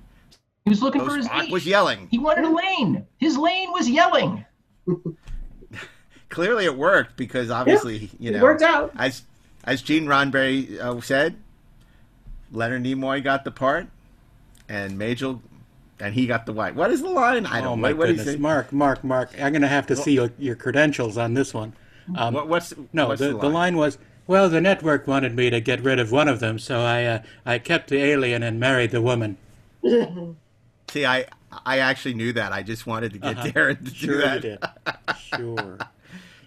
He 0.68 0.70
was 0.70 0.82
looking 0.82 1.00
So 1.00 1.08
for 1.08 1.16
his 1.16 1.28
Spock 1.30 1.44
niche. 1.44 1.52
was 1.52 1.66
yelling. 1.66 2.10
He 2.12 2.20
wanted 2.20 2.44
a 2.44 2.50
lane. 2.50 3.06
His 3.20 3.38
lane 3.38 3.72
was 3.72 3.90
yelling. 3.90 4.44
Clearly, 6.30 6.66
it 6.66 6.78
worked 6.78 7.16
because 7.16 7.50
obviously, 7.50 8.10
you 8.20 8.32
know, 8.32 8.40
It 8.40 8.42
worked 8.42 8.62
out. 8.62 8.92
as 8.98 9.22
as 9.64 9.82
Gene 9.82 10.06
Roddenberry 10.08 10.78
uh, 10.78 11.00
said, 11.00 11.38
Leonard 12.52 12.84
Nimoy 12.84 13.24
got 13.24 13.46
the 13.46 13.52
part, 13.52 13.88
and 14.68 14.98
Majel, 14.98 15.42
and 16.02 16.14
he 16.14 16.28
got 16.28 16.46
the 16.46 16.52
white. 16.52 16.76
What 16.76 16.92
is 16.92 17.02
the 17.02 17.10
line? 17.10 17.46
I 17.46 17.62
don't. 17.62 17.68
oh 17.68 17.70
know. 17.72 17.76
my 17.78 17.90
what, 17.94 18.00
what 18.00 18.08
goodness, 18.08 18.26
say? 18.26 18.36
Mark, 18.36 18.74
Mark, 18.74 19.06
Mark! 19.06 19.30
I'm 19.40 19.54
going 19.54 19.62
to 19.62 19.70
have 19.70 19.88
to 19.88 19.96
see 19.96 20.12
your, 20.16 20.32
your 20.38 20.56
credentials 20.58 21.18
on 21.18 21.34
this 21.34 21.54
one. 21.54 21.72
Um, 22.14 22.34
What, 22.34 22.50
what's 22.50 22.74
no, 22.92 23.08
what's 23.08 23.22
the, 23.22 23.38
the 23.38 23.50
line 23.50 23.78
was, 23.78 23.98
"Well, 24.28 24.50
the 24.50 24.60
network 24.60 25.08
wanted 25.08 25.34
me 25.34 25.50
to 25.50 25.62
get 25.62 25.82
rid 25.82 25.98
of 25.98 26.12
one 26.12 26.28
of 26.28 26.42
them, 26.42 26.60
so 26.60 26.82
I 26.82 27.06
uh, 27.06 27.20
I 27.46 27.58
kept 27.58 27.90
the 27.90 28.00
alien 28.04 28.44
and 28.44 28.60
married 28.60 28.92
the 28.92 29.02
woman." 29.02 29.38
See, 30.90 31.06
I 31.06 31.26
I 31.66 31.80
actually 31.80 32.14
knew 32.16 32.34
that. 32.34 32.52
I 32.54 32.64
just 32.64 32.86
wanted 32.88 33.14
to 33.14 33.20
get 33.20 33.38
Uh-huh. 33.38 33.48
Darren 33.48 33.86
to 33.86 33.92
do 34.08 34.18
that. 34.18 34.44
you 34.44 34.58
did. 34.58 34.60
Sure. 35.18 35.78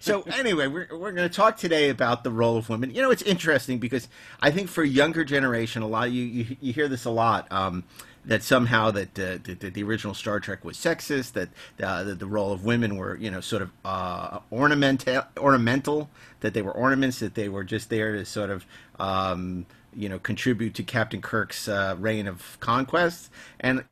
So 0.03 0.23
anyway, 0.23 0.65
we're 0.65 0.87
we're 0.91 1.11
going 1.11 1.29
to 1.29 1.35
talk 1.35 1.57
today 1.57 1.89
about 1.89 2.23
the 2.23 2.31
role 2.31 2.57
of 2.57 2.69
women. 2.69 2.89
You 2.89 3.03
know, 3.03 3.11
it's 3.11 3.21
interesting 3.21 3.77
because 3.77 4.07
I 4.41 4.49
think 4.49 4.67
for 4.67 4.83
younger 4.83 5.23
generation, 5.23 5.83
a 5.83 5.87
lot 5.87 6.07
of 6.07 6.13
you 6.15 6.23
you, 6.23 6.57
you 6.59 6.73
hear 6.73 6.87
this 6.87 7.05
a 7.05 7.11
lot. 7.11 7.45
Um, 7.51 7.83
that 8.25 8.41
somehow 8.41 8.89
that, 8.91 9.19
uh, 9.19 9.37
that, 9.43 9.73
the 9.75 9.83
original 9.83 10.13
Star 10.15 10.39
Trek 10.39 10.63
was 10.65 10.75
sexist, 10.77 11.33
that 11.33 11.49
uh, 11.83 12.03
that 12.03 12.17
the 12.17 12.25
role 12.25 12.51
of 12.51 12.65
women 12.65 12.95
were 12.97 13.15
you 13.17 13.29
know 13.29 13.41
sort 13.41 13.61
of 13.61 13.69
uh, 13.85 14.39
ornamental, 14.51 15.23
ornamental, 15.37 16.09
that 16.39 16.55
they 16.55 16.63
were 16.63 16.71
ornaments, 16.71 17.19
that 17.19 17.35
they 17.35 17.47
were 17.47 17.63
just 17.63 17.91
there 17.91 18.13
to 18.13 18.25
sort 18.25 18.49
of 18.49 18.65
um, 18.99 19.67
you 19.95 20.09
know 20.09 20.17
contribute 20.17 20.73
to 20.73 20.83
Captain 20.83 21.21
Kirk's 21.21 21.67
uh, 21.67 21.95
reign 21.99 22.25
of 22.25 22.57
conquest. 22.59 23.29
And 23.59 23.83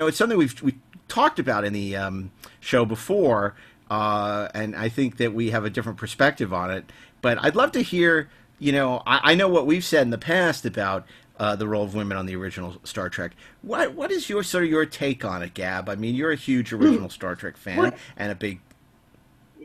know, 0.00 0.06
it's 0.06 0.16
something 0.16 0.38
we've 0.38 0.60
we 0.62 0.78
talked 1.08 1.38
about 1.38 1.64
in 1.64 1.72
the 1.72 1.96
um, 1.96 2.30
show 2.60 2.84
before, 2.84 3.56
uh, 3.90 4.48
and 4.54 4.76
I 4.76 4.88
think 4.88 5.16
that 5.16 5.34
we 5.34 5.50
have 5.50 5.64
a 5.64 5.70
different 5.70 5.98
perspective 5.98 6.52
on 6.52 6.70
it. 6.70 6.84
But 7.20 7.38
I'd 7.42 7.56
love 7.56 7.72
to 7.72 7.82
hear, 7.82 8.28
you 8.60 8.70
know, 8.70 9.02
I, 9.06 9.32
I 9.32 9.34
know 9.34 9.48
what 9.48 9.66
we've 9.66 9.84
said 9.84 10.02
in 10.02 10.10
the 10.10 10.18
past 10.18 10.64
about 10.64 11.04
uh, 11.38 11.56
the 11.56 11.66
role 11.66 11.82
of 11.82 11.94
women 11.94 12.16
on 12.16 12.26
the 12.26 12.36
original 12.36 12.76
Star 12.84 13.08
Trek. 13.08 13.32
What 13.62 13.94
what 13.94 14.12
is 14.12 14.28
your 14.28 14.42
sort 14.42 14.64
of 14.64 14.70
your 14.70 14.86
take 14.86 15.24
on 15.24 15.42
it, 15.42 15.54
Gab? 15.54 15.88
I 15.88 15.96
mean, 15.96 16.14
you're 16.14 16.32
a 16.32 16.36
huge 16.36 16.72
original 16.72 17.10
Star 17.10 17.34
Trek 17.34 17.56
fan 17.56 17.78
What- 17.78 17.98
and 18.16 18.30
a 18.30 18.34
big. 18.34 18.60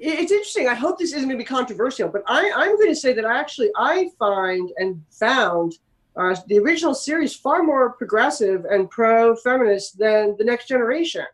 It's 0.05 0.33
interesting. 0.33 0.67
I 0.67 0.73
hope 0.73 0.99
this 0.99 1.13
isn't 1.13 1.29
going 1.29 1.37
to 1.37 1.41
be 1.41 1.45
controversial, 1.45 2.09
but 2.09 2.23
I, 2.27 2.51
I'm 2.53 2.75
going 2.75 2.89
to 2.89 2.95
say 2.95 3.13
that 3.13 3.23
actually 3.23 3.69
I 3.77 4.09
find 4.19 4.69
and 4.77 5.01
found 5.11 5.77
uh, 6.15 6.35
the 6.47 6.59
original 6.59 6.93
series 6.93 7.35
far 7.35 7.63
more 7.63 7.93
progressive 7.93 8.65
and 8.65 8.89
pro-feminist 8.89 9.97
than 9.97 10.35
the 10.37 10.43
Next 10.43 10.67
Generation. 10.67 11.25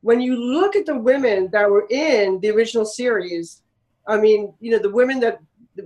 when 0.00 0.20
you 0.20 0.36
look 0.36 0.76
at 0.76 0.86
the 0.86 0.96
women 0.96 1.48
that 1.52 1.68
were 1.68 1.86
in 1.90 2.40
the 2.40 2.50
original 2.50 2.84
series, 2.84 3.62
I 4.06 4.16
mean, 4.18 4.54
you 4.60 4.70
know, 4.70 4.78
the 4.78 4.90
women 4.90 5.20
that 5.20 5.40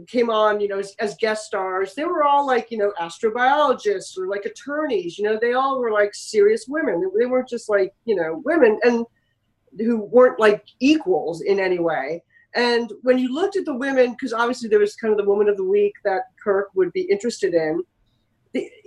came 0.07 0.31
on, 0.31 0.61
you 0.61 0.69
know, 0.69 0.79
as, 0.79 0.95
as 1.01 1.17
guest 1.17 1.47
stars, 1.47 1.95
they 1.95 2.05
were 2.05 2.25
all 2.25 2.47
like, 2.47 2.71
you 2.71 2.79
know, 2.79 2.93
astrobiologists 3.01 4.17
or 4.17 4.27
like 4.29 4.45
attorneys. 4.45 5.19
You 5.19 5.25
know, 5.25 5.39
they 5.41 5.55
all 5.55 5.81
were 5.81 5.91
like 5.91 6.15
serious 6.15 6.67
women. 6.69 7.11
They 7.19 7.27
weren't 7.27 7.49
just 7.49 7.69
like, 7.69 7.95
you 8.05 8.15
know, 8.15 8.43
women 8.45 8.79
and 8.85 9.05
who 9.79 10.03
weren't 10.03 10.39
like 10.39 10.65
equals 10.81 11.43
in 11.43 11.59
any 11.59 11.79
way. 11.79 12.23
And 12.55 12.93
when 13.03 13.19
you 13.19 13.33
looked 13.35 13.57
at 13.57 13.65
the 13.65 13.75
women, 13.75 14.13
because 14.13 14.35
obviously 14.35 14.69
there 14.69 14.79
was 14.79 14.95
kind 14.95 15.13
of 15.13 15.19
the 15.19 15.29
woman 15.29 15.49
of 15.49 15.57
the 15.57 15.65
week 15.65 15.95
that 16.05 16.25
Kirk 16.43 16.69
would 16.75 16.93
be 16.93 17.03
interested 17.03 17.55
in, 17.55 17.83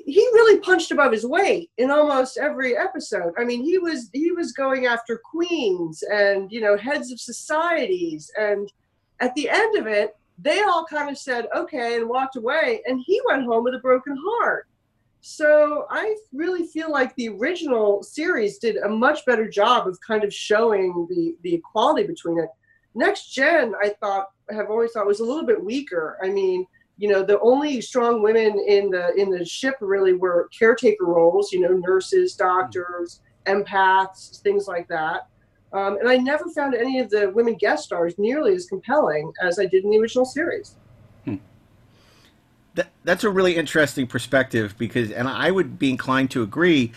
he 0.06 0.20
really 0.34 0.60
punched 0.60 0.92
above 0.92 1.12
his 1.12 1.26
weight 1.26 1.72
in 1.78 1.90
almost 1.90 2.38
every 2.38 2.78
episode. 2.78 3.34
I 3.40 3.44
mean, 3.44 3.64
he 3.64 3.80
was 3.80 4.10
he 4.14 4.32
was 4.32 4.52
going 4.52 4.86
after 4.86 5.18
queens 5.18 6.04
and 6.04 6.52
you 6.52 6.62
know 6.62 6.78
heads 6.78 7.12
of 7.12 7.20
societies, 7.20 8.32
and 8.38 8.72
at 9.20 9.34
the 9.34 9.50
end 9.50 9.78
of 9.78 9.88
it, 9.88 10.16
they 10.38 10.62
all 10.62 10.86
kind 10.86 11.10
of 11.10 11.18
said 11.18 11.48
okay 11.56 11.96
and 11.96 12.08
walked 12.08 12.36
away, 12.36 12.82
and 12.86 13.02
he 13.04 13.20
went 13.26 13.46
home 13.46 13.64
with 13.64 13.74
a 13.74 13.80
broken 13.80 14.16
heart. 14.28 14.68
So 15.22 15.88
I 15.90 16.16
really 16.32 16.68
feel 16.68 16.92
like 16.92 17.16
the 17.16 17.30
original 17.30 18.04
series 18.04 18.60
did 18.60 18.78
a 18.78 18.90
much 18.90 19.26
better 19.26 19.50
job 19.50 19.88
of 19.88 20.00
kind 20.02 20.24
of 20.24 20.32
showing 20.32 21.08
the 21.10 21.36
the 21.42 21.56
equality 21.56 22.06
between 22.06 22.38
it. 22.38 22.50
Next 22.94 23.34
Gen, 23.34 23.74
I 23.82 23.90
thought 24.00 24.28
have 24.52 24.70
always 24.70 24.92
thought 24.92 25.08
was 25.08 25.20
a 25.20 25.26
little 25.26 25.48
bit 25.48 25.64
weaker. 25.64 26.20
I 26.22 26.30
mean, 26.30 26.68
you 26.98 27.10
know, 27.10 27.24
the 27.24 27.40
only 27.42 27.82
strong 27.82 28.22
women 28.22 28.64
in 28.68 28.90
the 28.90 29.14
in 29.16 29.30
the 29.30 29.44
ship 29.44 29.76
really 29.82 30.14
were 30.14 30.50
caretaker 30.58 31.06
roles. 31.06 31.52
You 31.52 31.62
know, 31.62 31.74
nurses, 31.74 32.36
doctors, 32.36 33.22
empaths, 33.46 34.42
things 34.42 34.68
like 34.68 34.88
that. 34.88 35.28
Um, 35.74 35.98
and 35.98 36.08
I 36.08 36.16
never 36.16 36.46
found 36.56 36.74
any 36.74 37.00
of 37.00 37.10
the 37.10 37.32
women 37.32 37.56
guest 37.56 37.84
stars 37.84 38.18
nearly 38.18 38.56
as 38.56 38.66
compelling 38.66 39.34
as 39.42 39.60
I 39.60 39.66
did 39.66 39.84
in 39.84 39.92
the 39.92 40.00
original 40.00 40.26
series. 40.26 40.78
That, 42.76 42.90
that's 43.06 43.24
a 43.24 43.30
really 43.30 43.56
interesting 43.56 44.06
perspective 44.06 44.76
because, 44.78 45.10
and 45.10 45.30
I 45.30 45.50
would 45.50 45.80
be 45.80 45.90
inclined 45.90 46.30
to 46.32 46.44
agree. 46.44 46.92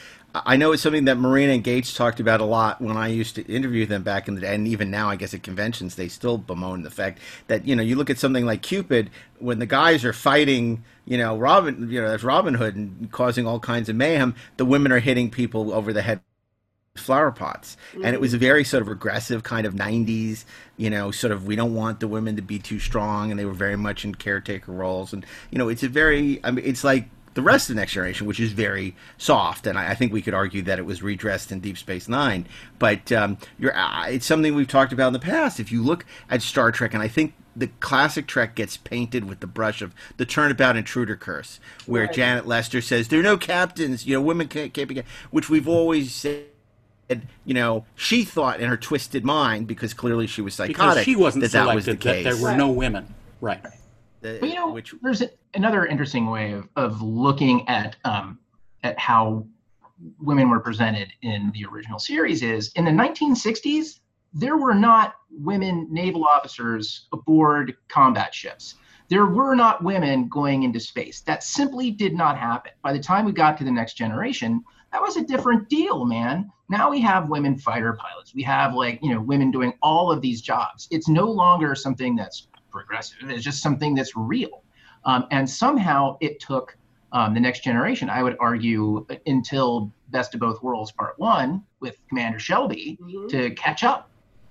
I 0.45 0.57
know 0.57 0.73
it's 0.73 0.83
something 0.83 1.05
that 1.07 1.17
Marina 1.17 1.53
and 1.53 1.65
Gates 1.65 1.95
talked 1.95 2.21
about 2.21 2.41
a 2.41 2.45
lot 2.45 2.81
when 2.81 2.97
I 2.97 3.09
used 3.09 3.35
to 3.37 3.47
interview 3.47 3.87
them 3.87 4.03
back 4.03 4.29
in 4.29 4.35
the 4.35 4.41
day, 4.41 4.55
and 4.55 4.67
even 4.67 4.91
now, 4.91 5.09
I 5.09 5.17
guess 5.17 5.35
at 5.35 5.43
conventions, 5.43 5.95
they 5.95 6.09
still 6.09 6.39
bemoan 6.39 6.83
the 6.83 6.91
fact 6.91 7.21
that 7.47 7.67
you 7.67 7.77
know 7.77 7.83
you 7.83 7.97
look 7.97 8.11
at 8.11 8.19
something 8.19 8.45
like 8.45 8.63
Qpid 8.63 9.09
when 9.39 9.59
the 9.59 9.67
guys 9.67 10.05
are 10.05 10.13
fighting, 10.13 10.85
you 11.05 11.19
know, 11.19 11.39
Robin, 11.39 11.91
you 11.91 12.01
know, 12.01 12.09
as 12.09 12.25
Robin 12.25 12.55
Hood 12.55 12.77
and 12.77 13.11
causing 13.13 13.47
all 13.47 13.61
kinds 13.61 13.89
of 13.89 13.97
mayhem, 13.97 14.35
the 14.57 14.65
women 14.65 14.93
are 14.93 14.99
hitting 14.99 15.31
people 15.31 15.73
over 15.73 15.93
the 15.93 16.03
head 16.03 16.21
with 16.95 17.03
flower 17.03 17.31
pots, 17.31 17.77
and 17.95 18.15
it 18.15 18.21
was 18.21 18.31
mm-hmm. 18.31 18.37
a 18.37 18.41
very 18.41 18.65
sort 18.65 18.83
of 18.83 18.89
regressive 18.89 19.43
kind 19.43 19.67
of 19.67 19.75
'90s, 19.75 20.45
you 20.77 20.91
know, 20.91 21.11
sort 21.11 21.33
of 21.33 21.47
we 21.47 21.57
don't 21.57 21.75
want 21.75 22.01
the 22.01 22.09
women 22.09 22.37
to 22.37 22.43
be 22.43 22.59
too 22.59 22.79
strong, 22.79 23.31
and 23.31 23.39
they 23.39 23.45
were 23.45 23.53
very 23.53 23.77
much 23.77 24.05
in 24.05 24.15
caretaker 24.15 24.73
roles, 24.73 25.13
and 25.13 25.25
you 25.51 25.59
know, 25.59 25.69
it's 25.69 25.83
a 25.83 25.89
very, 25.89 26.41
I 26.45 26.51
mean, 26.51 26.65
it's 26.65 26.85
like 26.85 27.09
the 27.39 27.43
rest 27.43 27.71
of 27.71 27.77
the 27.77 27.81
next 27.81 27.93
generation, 27.93 28.27
which 28.27 28.41
is 28.41 28.51
very 28.51 28.97
soft, 29.17 29.69
and 29.69 29.79
I, 29.79 29.93
I 29.93 29.95
think 29.95 30.13
we 30.13 30.23
could 30.23 30.35
argue 30.35 30.61
that 30.63 30.81
it 30.81 30.85
was 30.85 31.05
redressed 31.05 31.53
in 31.53 31.61
Deep 31.61 31.79
Space 31.79 32.09
Nine. 32.09 32.49
But 32.81 33.13
um, 33.13 33.39
you're, 33.61 33.77
uh, 33.77 34.09
it's 34.09 34.27
something 34.27 34.57
we've 34.57 34.67
talked 34.67 34.93
about 34.93 35.07
in 35.07 35.13
the 35.13 35.21
past. 35.21 35.61
If 35.61 35.71
you 35.71 35.81
look 35.81 36.05
at 36.29 36.43
Star 36.43 36.73
Trek, 36.73 36.95
and 36.95 37.03
I 37.03 37.07
think 37.07 37.35
the 37.55 37.69
classic 37.79 38.27
Trek 38.27 38.57
gets 38.57 38.77
painted 38.77 39.29
with 39.29 39.39
the 39.39 39.47
brush 39.47 39.83
of 39.83 39.95
the 40.17 40.27
turnabout 40.27 40.77
intruder 40.77 41.15
curse, 41.15 41.61
where 41.87 42.07
Right. 42.07 42.13
Janice 42.13 42.45
Lester 42.45 42.81
says 42.81 43.07
there 43.07 43.21
are 43.21 43.23
no 43.23 43.37
captains, 43.37 44.05
you 44.05 44.15
know, 44.15 44.21
women 44.21 44.49
can't, 44.49 44.75
can't 44.75 44.89
be, 44.89 44.97
ca-" 44.97 45.03
which 45.31 45.49
we've 45.49 45.69
always 45.69 46.13
said. 46.13 46.43
You 47.45 47.55
know, 47.55 47.87
she 47.95 48.25
thought 48.25 48.59
in 48.59 48.69
her 48.69 48.77
twisted 48.77 49.25
mind, 49.25 49.69
because 49.69 49.95
clearly 49.95 50.27
she 50.27 50.43
was 50.43 50.55
psychotic, 50.55 50.77
Because 50.77 51.05
she 51.05 51.15
wasn't 51.15 51.43
that 51.43 51.53
that 51.53 51.73
was 51.73 51.85
the 51.85 51.93
selected, 51.93 52.27
that 52.27 52.35
there 52.35 52.43
were 52.43 52.57
no 52.57 52.69
women. 52.69 53.15
Right. 53.41 53.61
The- 54.21 54.39
you 54.43 54.55
know, 54.55 54.71
which 54.73 54.95
there's 55.03 55.23
another 55.55 55.87
interesting 55.87 56.31
way 56.31 56.53
of, 56.53 56.69
of 56.77 57.03
looking 57.03 57.69
at 57.69 57.97
um, 58.05 58.39
at 58.83 58.99
how 58.99 59.47
women 60.21 60.49
were 60.49 60.61
presented 60.61 61.13
in 61.23 61.51
the 61.53 61.65
original 61.65 61.99
series 61.99 62.43
is 62.43 62.71
in 62.77 62.85
the 62.85 62.91
1960s 62.91 64.01
there 64.33 64.57
were 64.57 64.75
not 64.75 65.15
women 65.31 65.87
naval 65.91 66.25
officers 66.25 67.07
aboard 67.13 67.77
combat 67.89 68.35
ships. 68.35 68.75
There 69.09 69.27
were 69.27 69.55
not 69.55 69.83
women 69.83 70.29
going 70.29 70.65
into 70.65 70.81
space. 70.81 71.23
That 71.23 71.43
simply 71.43 71.91
did 71.91 72.15
not 72.15 72.39
happen. 72.39 72.73
By 72.83 72.93
the 72.93 72.99
time 72.99 73.25
we 73.25 73.33
got 73.33 73.57
to 73.59 73.65
the 73.65 73.71
next 73.71 73.95
generation, 73.95 74.63
that 74.93 75.01
was 75.01 75.17
a 75.17 75.25
different 75.25 75.69
deal, 75.71 76.05
man. 76.05 76.51
Now 76.69 76.91
we 76.91 77.01
have 77.01 77.31
women 77.31 77.57
fighter 77.57 77.95
pilots. 77.95 78.35
We 78.35 78.43
have 78.43 78.75
like, 78.75 78.99
you 79.03 79.15
know, 79.15 79.21
women 79.21 79.51
doing 79.51 79.73
all 79.83 80.13
of 80.13 80.21
these 80.21 80.43
jobs. 80.43 80.89
It's 80.91 81.09
no 81.09 81.31
longer 81.31 81.75
something 81.75 82.15
that's 82.15 82.49
progressive. 82.79 83.17
It's 83.31 83.45
just 83.45 83.61
something 83.63 83.95
that's 83.95 84.15
real. 84.17 84.63
Um, 85.05 85.27
and 85.31 85.49
somehow 85.49 86.17
it 86.21 86.41
took 86.41 86.77
um, 87.13 87.33
the 87.35 87.41
next 87.41 87.61
generation, 87.65 88.11
I 88.11 88.23
would 88.23 88.37
argue, 88.41 89.07
until 89.27 89.93
Best 90.09 90.35
of 90.35 90.41
Both 90.41 90.63
Worlds 90.63 90.93
Part 90.93 91.19
One 91.19 91.63
with 91.81 91.97
Commander 92.09 92.39
Shelby 92.39 92.99
Mhm. 93.01 93.29
to 93.31 93.51
catch 93.55 93.83
up 93.85 94.11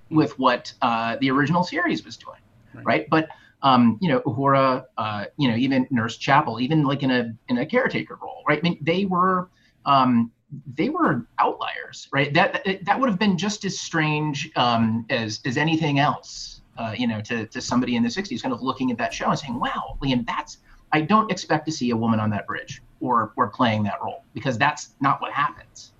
with 0.10 0.38
what 0.40 0.74
uh, 0.82 1.18
the 1.22 1.30
original 1.30 1.64
series 1.64 2.04
was 2.06 2.18
doing, 2.18 2.40
Right. 2.74 2.86
right? 2.86 3.10
But 3.10 3.30
um, 3.64 3.98
you 4.02 4.10
know, 4.10 4.20
Uhura, 4.22 4.86
uh, 4.98 5.26
you 5.38 5.48
know, 5.50 5.56
even 5.58 5.88
Nurse 5.90 6.18
Chapel, 6.18 6.60
even 6.60 6.84
like 6.84 7.02
in 7.04 7.12
a 7.12 7.34
in 7.50 7.58
a 7.58 7.66
caretaker 7.66 8.18
role, 8.22 8.44
right? 8.48 8.60
I 8.60 8.62
mean, 8.62 8.78
they 8.82 9.06
were 9.06 9.50
um, 9.86 10.32
they 10.76 10.90
were 10.90 11.26
outliers, 11.40 12.08
right? 12.14 12.32
That 12.34 12.64
that 12.84 13.00
would 13.00 13.10
have 13.10 13.20
been 13.20 13.38
just 13.38 13.66
as 13.66 13.78
strange 13.80 14.52
um, 14.56 15.06
as 15.10 15.42
as 15.46 15.58
anything 15.58 15.98
else, 16.00 16.57
uh, 16.78 16.94
you 16.98 17.08
know, 17.08 17.22
to 17.22 17.46
to 17.48 17.62
somebody 17.62 17.96
in 17.96 18.04
the 18.04 18.10
'60s, 18.10 18.42
kind 18.42 18.54
of 18.54 18.62
looking 18.62 18.92
at 18.92 18.98
that 18.98 19.14
show 19.14 19.30
and 19.30 19.40
saying, 19.40 19.60
"Wow, 19.60 19.98
Liam, 20.02 20.26
that's 20.26 20.58
I 20.92 21.02
don't 21.02 21.32
expect 21.32 21.66
to 21.66 21.72
see 21.72 21.90
a 21.92 21.98
woman 21.98 22.20
on 22.20 22.30
that 22.32 22.48
bridge 22.48 22.82
or 23.00 23.34
or 23.36 23.48
playing 23.50 23.84
that 23.84 24.02
role 24.04 24.24
because 24.34 24.58
that's 24.58 24.96
not 25.02 25.22
what 25.22 25.32
happens." 25.32 25.92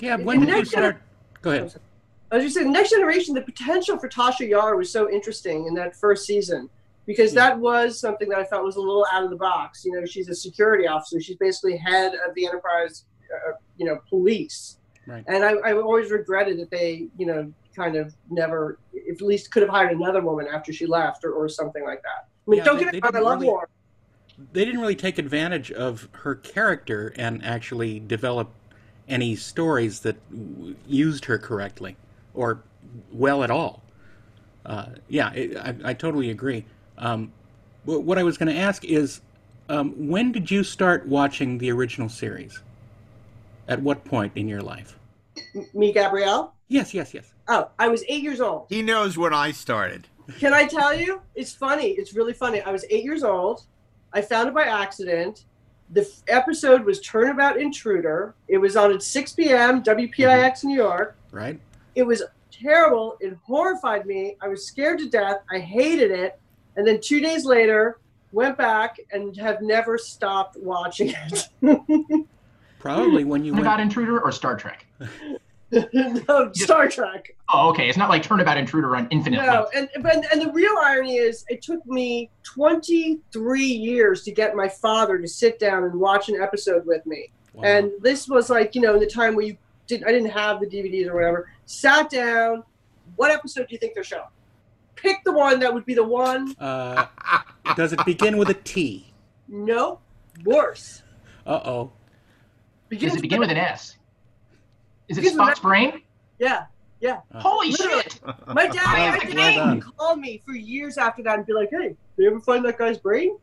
Yeah. 0.00 0.16
When 0.16 0.40
did 0.40 0.48
you 0.48 0.54
next 0.56 0.70
gener- 0.70 0.72
start? 0.72 1.02
Go 1.42 1.50
ahead. 1.50 1.74
As 2.32 2.42
you 2.42 2.48
said, 2.48 2.66
Next 2.66 2.90
Generation, 2.90 3.34
the 3.34 3.42
potential 3.42 3.98
for 3.98 4.08
Tasha 4.08 4.48
Yar 4.48 4.74
was 4.74 4.90
so 4.90 5.10
interesting 5.10 5.66
in 5.66 5.74
that 5.74 5.94
first 5.94 6.24
season 6.24 6.70
because 7.04 7.34
that 7.34 7.58
was 7.58 8.00
something 8.00 8.28
that 8.30 8.38
I 8.38 8.44
thought 8.44 8.64
was 8.64 8.76
a 8.76 8.80
little 8.80 9.06
out 9.12 9.22
of 9.22 9.30
the 9.30 9.36
box. 9.36 9.84
You 9.84 9.92
know, 9.92 10.06
she's 10.06 10.28
a 10.28 10.34
security 10.34 10.86
officer. 10.86 11.20
She's 11.20 11.36
basically 11.36 11.76
head 11.76 12.14
of 12.26 12.34
the 12.34 12.46
Enterprise, 12.46 13.04
uh, 13.34 13.52
you 13.76 13.84
know, 13.84 14.00
police. 14.08 14.78
Right. 15.06 15.24
And 15.26 15.44
I, 15.44 15.52
I 15.52 15.72
always 15.74 16.10
regretted 16.10 16.58
that 16.60 16.70
they, 16.70 17.08
you 17.18 17.26
know, 17.26 17.52
kind 17.74 17.96
of 17.96 18.14
never, 18.30 18.78
at 19.10 19.20
least 19.20 19.50
could 19.50 19.62
have 19.62 19.70
hired 19.70 19.92
another 19.92 20.20
woman 20.20 20.46
after 20.52 20.72
she 20.72 20.86
left 20.86 21.24
or, 21.24 21.32
or 21.32 21.48
something 21.48 21.84
like 21.84 22.02
that. 22.02 22.28
I 22.46 22.50
mean, 22.50 22.58
Yeah, 22.58 22.64
don't 22.64 22.76
they- 22.78 22.84
get 22.84 22.92
me 22.94 23.00
wrong, 23.02 23.16
I 23.16 23.20
love 23.20 23.34
really- 23.40 23.46
War. 23.46 23.68
They 24.52 24.64
didn't 24.64 24.80
really 24.80 24.96
take 24.96 25.18
advantage 25.18 25.70
of 25.70 26.08
her 26.12 26.34
character 26.34 27.12
and 27.16 27.44
actually 27.44 28.00
develop 28.00 28.50
any 29.08 29.36
stories 29.36 30.00
that 30.00 30.16
w- 30.30 30.74
used 30.88 31.26
her 31.26 31.38
correctly 31.38 31.96
or 32.34 32.62
well 33.12 33.44
at 33.44 33.50
all. 33.50 33.82
Uh, 34.64 34.86
yeah, 35.08 35.32
it, 35.32 35.56
I, 35.56 35.90
I 35.90 35.94
totally 35.94 36.30
agree. 36.30 36.64
Um, 36.98 37.30
what 37.84 38.16
I 38.16 38.22
was 38.22 38.38
going 38.38 38.52
to 38.52 38.58
ask 38.60 38.84
is, 38.84 39.20
um, 39.68 40.08
when 40.08 40.32
did 40.32 40.50
you 40.50 40.64
start 40.64 41.06
watching 41.06 41.58
the 41.58 41.70
original 41.70 42.08
series? 42.08 42.60
At 43.68 43.80
what 43.80 44.04
point 44.04 44.32
in 44.34 44.48
your 44.48 44.62
life? 44.62 44.98
Me, 45.74 45.92
Gabrielle. 45.92 46.54
Yes, 46.68 46.94
yes, 46.94 47.12
yes. 47.14 47.32
Oh, 47.54 47.68
I 47.78 47.88
was 47.88 48.02
eight 48.08 48.22
years 48.22 48.40
old. 48.40 48.64
he 48.70 48.80
knows 48.80 49.18
when 49.18 49.34
I 49.34 49.50
started. 49.52 50.08
Can 50.38 50.54
I 50.54 50.66
tell 50.66 50.94
you? 50.94 51.20
It's 51.34 51.52
funny. 51.52 51.88
It's 51.90 52.14
really 52.14 52.32
funny. 52.32 52.62
I 52.62 52.70
was 52.72 52.86
eight 52.88 53.04
years 53.04 53.22
old. 53.22 53.64
I 54.14 54.22
found 54.22 54.48
it 54.48 54.54
by 54.54 54.62
accident. 54.64 55.44
The 55.90 56.00
f- 56.00 56.22
episode 56.28 56.82
was 56.82 56.98
Turnabout 57.02 57.60
Intruder. 57.60 58.34
It 58.48 58.56
was 58.56 58.74
on 58.74 58.90
at 58.92 59.02
6 59.02 59.32
p.m. 59.34 59.82
WPIX 59.82 60.64
New 60.64 60.76
York. 60.76 61.14
Right? 61.30 61.60
It 61.94 62.04
was 62.04 62.22
terrible. 62.50 63.18
It 63.20 63.36
horrified 63.44 64.06
me. 64.06 64.36
I 64.40 64.48
was 64.48 64.64
scared 64.66 64.98
to 65.00 65.08
death. 65.10 65.38
I 65.50 65.58
hated 65.58 66.10
it. 66.10 66.40
And 66.76 66.86
then 66.86 67.00
two 67.02 67.20
days 67.20 67.44
later, 67.44 67.98
went 68.32 68.56
back 68.56 68.96
and 69.12 69.36
have 69.36 69.60
never 69.60 69.98
stopped 69.98 70.56
watching 70.56 71.12
it. 71.14 71.48
Probably 72.78 73.24
when 73.24 73.44
you 73.44 73.52
Turnabout 73.52 73.78
went. 73.78 73.82
Intruder 73.90 74.20
or 74.20 74.32
Star 74.32 74.56
Trek? 74.56 74.86
no, 75.92 76.50
Star 76.52 76.88
Trek. 76.88 77.34
Oh, 77.52 77.70
okay. 77.70 77.88
It's 77.88 77.96
not 77.96 78.10
like 78.10 78.22
Turnabout 78.22 78.58
Intruder 78.58 78.94
on 78.94 79.08
Infinite. 79.10 79.38
No, 79.38 79.66
Loop. 79.74 79.90
and 79.94 80.26
and 80.30 80.42
the 80.42 80.50
real 80.52 80.74
irony 80.82 81.16
is, 81.16 81.44
it 81.48 81.62
took 81.62 81.84
me 81.86 82.30
23 82.42 83.62
years 83.64 84.22
to 84.24 84.32
get 84.32 84.54
my 84.54 84.68
father 84.68 85.18
to 85.18 85.26
sit 85.26 85.58
down 85.58 85.84
and 85.84 85.94
watch 85.94 86.28
an 86.28 86.40
episode 86.40 86.84
with 86.84 87.04
me. 87.06 87.30
Wow. 87.54 87.64
And 87.64 87.90
this 88.00 88.28
was 88.28 88.50
like, 88.50 88.74
you 88.74 88.80
know, 88.82 88.94
in 88.94 89.00
the 89.00 89.06
time 89.06 89.34
where 89.34 89.46
you 89.46 89.56
did, 89.86 90.04
I 90.04 90.12
didn't 90.12 90.30
have 90.30 90.60
the 90.60 90.66
DVDs 90.66 91.08
or 91.08 91.14
whatever. 91.14 91.50
Sat 91.64 92.10
down. 92.10 92.64
What 93.16 93.30
episode 93.30 93.68
do 93.68 93.72
you 93.72 93.78
think 93.78 93.94
they're 93.94 94.04
showing? 94.04 94.24
Pick 94.94 95.24
the 95.24 95.32
one 95.32 95.58
that 95.60 95.72
would 95.72 95.86
be 95.86 95.94
the 95.94 96.04
one. 96.04 96.54
Uh, 96.58 97.06
does 97.76 97.92
it 97.92 98.04
begin 98.04 98.36
with 98.36 98.50
a 98.50 98.54
T? 98.54 99.12
No, 99.48 100.00
worse. 100.44 101.02
Uh 101.46 101.60
oh. 101.64 101.92
Does 102.90 103.16
it 103.16 103.22
begin 103.22 103.40
with 103.40 103.50
an 103.50 103.56
S? 103.56 103.96
Is 105.08 105.18
it 105.18 105.22
Begins 105.22 105.38
Spock's 105.38 105.60
brain? 105.60 106.02
Yeah, 106.38 106.66
Yeah. 107.00 107.20
Uh. 107.34 107.40
Holy 107.40 107.70
Literally. 107.70 108.02
shit! 108.02 108.20
My 108.48 108.66
dad, 108.68 108.74
my 108.76 109.18
Well 109.24 109.34
dad 109.34 109.54
done. 109.56 109.74
would 109.80 109.96
call 109.96 110.16
me 110.16 110.40
for 110.44 110.52
years 110.52 110.96
after 110.98 111.22
that 111.24 111.36
and 111.38 111.46
be 111.46 111.52
like, 111.52 111.70
"Hey, 111.70 111.88
did 111.88 111.96
you 112.18 112.26
ever 112.28 112.40
find 112.40 112.64
that 112.64 112.78
guy's 112.78 112.98
brain?" 112.98 113.36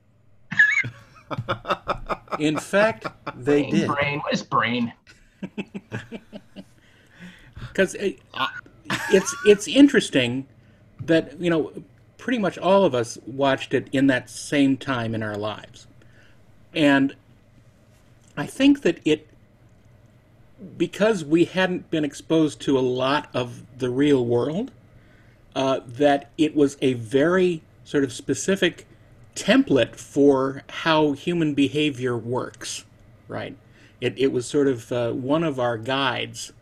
In 2.40 2.58
fact, 2.58 3.06
they 3.36 3.62
brain, 3.64 3.74
did. 3.76 3.88
brain. 3.88 4.20
What 4.20 4.34
is 4.34 4.44
brain? 4.44 4.94
because 7.60 7.96
it, 7.96 8.20
it's 9.12 9.36
it's 9.46 9.68
interesting 9.68 10.48
that 11.06 11.40
you 11.40 11.50
know 11.50 11.72
pretty 12.18 12.40
much 12.40 12.58
all 12.58 12.84
of 12.84 12.94
us 12.96 13.18
watched 13.26 13.74
it 13.74 13.88
in 13.92 14.08
that 14.08 14.30
same 14.30 14.76
time 14.78 15.14
in 15.16 15.22
our 15.24 15.38
lives, 15.38 15.88
and 16.74 17.16
I 18.38 18.46
think 18.46 18.82
that 18.82 19.00
it 19.06 19.28
because 20.78 21.24
we 21.24 21.46
hadn't 21.46 21.90
been 21.90 22.06
exposed 22.06 22.60
to 22.62 22.78
a 22.78 22.82
lot 22.82 23.30
of 23.34 23.64
the 23.78 23.90
real 23.90 24.26
world, 24.26 24.72
uh, 25.56 25.80
that 25.86 26.30
it 26.38 26.56
was 26.56 26.78
a 26.82 26.94
very 26.94 27.62
sort 27.84 28.04
of 28.04 28.12
specific 28.14 28.88
template 29.36 29.96
for 29.96 30.64
how 30.70 31.14
human 31.14 31.54
behavior 31.54 32.18
works, 32.18 32.86
right? 33.28 33.56
It, 34.02 34.18
it 34.18 34.32
was 34.32 34.46
sort 34.46 34.68
of 34.68 34.92
uh, 34.92 35.12
one 35.12 35.44
of 35.44 35.60
our 35.60 35.78
guides 35.78 36.54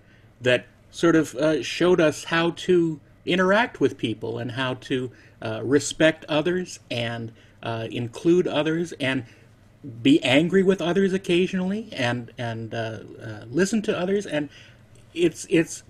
that 0.42 0.66
sort 0.92 1.16
of 1.16 1.36
uh, 1.36 1.62
showed 1.62 2.00
us 2.00 2.26
how 2.26 2.52
to 2.52 3.00
interact 3.26 3.80
with 3.80 3.98
people 3.98 4.38
and 4.38 4.52
how 4.52 4.76
to 4.76 5.12
uh, 5.42 5.62
respect 5.64 6.26
others 6.30 6.80
and 6.90 7.32
uh, 7.62 7.88
include 7.92 8.48
others 8.48 8.94
and 9.00 9.26
be 10.02 10.22
angry 10.24 10.64
with 10.64 10.82
others 10.82 11.14
occasionally 11.14 11.90
and 11.92 12.32
and 12.38 12.74
uh, 12.74 13.00
uh, 13.22 13.46
listen 13.50 13.82
to 13.84 13.98
others. 13.98 14.26
And 14.26 14.50
it's 15.14 15.48
it's 15.50 15.84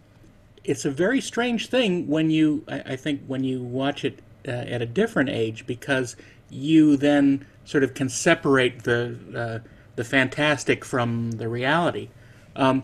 it's 0.63 0.85
a 0.85 0.91
very 0.91 1.21
strange 1.21 1.67
thing 1.69 2.07
when 2.07 2.29
you 2.29 2.63
I, 2.67 2.79
I 2.79 2.95
think 2.95 3.21
when 3.27 3.43
you 3.43 3.61
watch 3.61 4.05
it 4.05 4.19
uh, 4.47 4.51
at 4.51 4.81
a 4.81 4.85
different 4.85 5.29
age 5.29 5.65
because 5.65 6.15
you 6.49 6.97
then 6.97 7.45
sort 7.65 7.83
of 7.83 7.93
can 7.93 8.09
separate 8.09 8.83
the 8.83 9.17
uh, 9.35 9.67
the 9.95 10.03
fantastic 10.03 10.85
from 10.85 11.31
the 11.31 11.47
reality. 11.47 12.09
Um, 12.55 12.83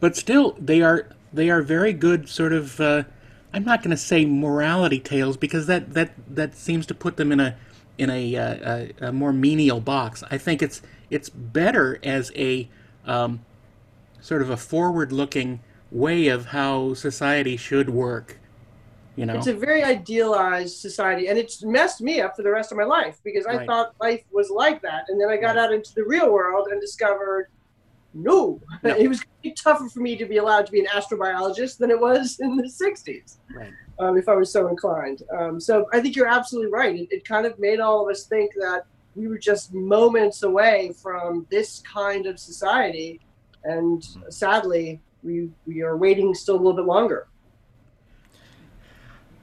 but 0.00 0.16
still 0.16 0.56
they 0.58 0.80
are 0.82 1.08
they 1.32 1.50
are 1.50 1.62
very 1.62 1.92
good 1.92 2.28
sort 2.28 2.52
of 2.52 2.80
uh, 2.80 3.04
I'm 3.52 3.64
not 3.64 3.82
going 3.82 3.90
to 3.90 3.96
say 3.96 4.24
morality 4.24 5.00
tales 5.00 5.36
because 5.36 5.66
that 5.66 5.94
that 5.94 6.12
that 6.28 6.54
seems 6.54 6.86
to 6.86 6.94
put 6.94 7.16
them 7.16 7.32
in 7.32 7.40
a 7.40 7.56
in 8.02 8.10
a, 8.10 8.36
uh, 8.36 8.88
a, 9.00 9.06
a 9.08 9.12
more 9.12 9.32
menial 9.32 9.80
box. 9.80 10.24
I 10.28 10.36
think 10.36 10.60
it's 10.60 10.82
it's 11.08 11.28
better 11.28 12.00
as 12.02 12.32
a 12.34 12.68
um, 13.06 13.40
sort 14.20 14.42
of 14.42 14.50
a 14.50 14.56
forward-looking 14.56 15.60
way 15.92 16.26
of 16.28 16.46
how 16.46 16.94
society 16.94 17.56
should 17.56 17.90
work. 17.90 18.38
You 19.14 19.26
know, 19.26 19.34
It's 19.36 19.46
a 19.46 19.54
very 19.54 19.84
idealized 19.84 20.78
society, 20.78 21.28
and 21.28 21.38
it's 21.38 21.62
messed 21.62 22.00
me 22.00 22.20
up 22.20 22.34
for 22.34 22.42
the 22.42 22.50
rest 22.50 22.72
of 22.72 22.78
my 22.78 22.84
life 22.84 23.18
because 23.24 23.46
I 23.46 23.56
Right. 23.56 23.66
thought 23.66 23.90
life 24.00 24.22
was 24.32 24.50
like 24.50 24.82
that, 24.82 25.04
and 25.08 25.20
then 25.20 25.28
I 25.28 25.36
got 25.36 25.54
Right. 25.56 25.58
out 25.58 25.72
into 25.72 25.90
the 25.94 26.04
real 26.04 26.32
world 26.32 26.68
and 26.72 26.80
discovered, 26.80 27.46
no, 28.14 28.60
No. 28.82 28.96
it 28.96 29.08
was 29.08 29.22
tougher 29.56 29.88
for 29.88 30.00
me 30.00 30.16
to 30.16 30.26
be 30.26 30.36
allowed 30.38 30.66
to 30.66 30.72
be 30.72 30.80
an 30.80 30.86
astrobiologist 30.86 31.78
than 31.78 31.90
it 31.90 31.98
was 32.00 32.38
in 32.44 32.56
the 32.56 32.64
'60s. 32.64 33.36
right. 33.54 33.72
um, 33.98 34.16
if 34.16 34.28
I 34.28 34.34
was 34.34 34.50
so 34.52 34.68
inclined. 34.68 35.22
Um, 35.36 35.58
so 35.60 35.86
I 35.92 36.00
think 36.00 36.16
you're 36.16 36.28
absolutely 36.28 36.70
right. 36.72 36.94
It, 36.94 37.08
it 37.10 37.24
kind 37.24 37.46
of 37.46 37.58
made 37.58 37.80
all 37.80 38.04
of 38.04 38.10
us 38.10 38.24
think 38.26 38.52
that 38.54 38.84
we 39.14 39.28
were 39.28 39.38
just 39.38 39.72
moments 39.74 40.42
away 40.42 40.92
from 41.02 41.46
this 41.50 41.80
kind 41.80 42.26
of 42.26 42.38
society, 42.38 43.20
and 43.64 44.06
sadly, 44.30 45.00
we 45.22 45.50
we 45.66 45.82
are 45.82 45.96
waiting 45.96 46.34
still 46.34 46.56
a 46.56 46.62
little 46.62 46.74
bit 46.74 46.86
longer. 46.86 47.26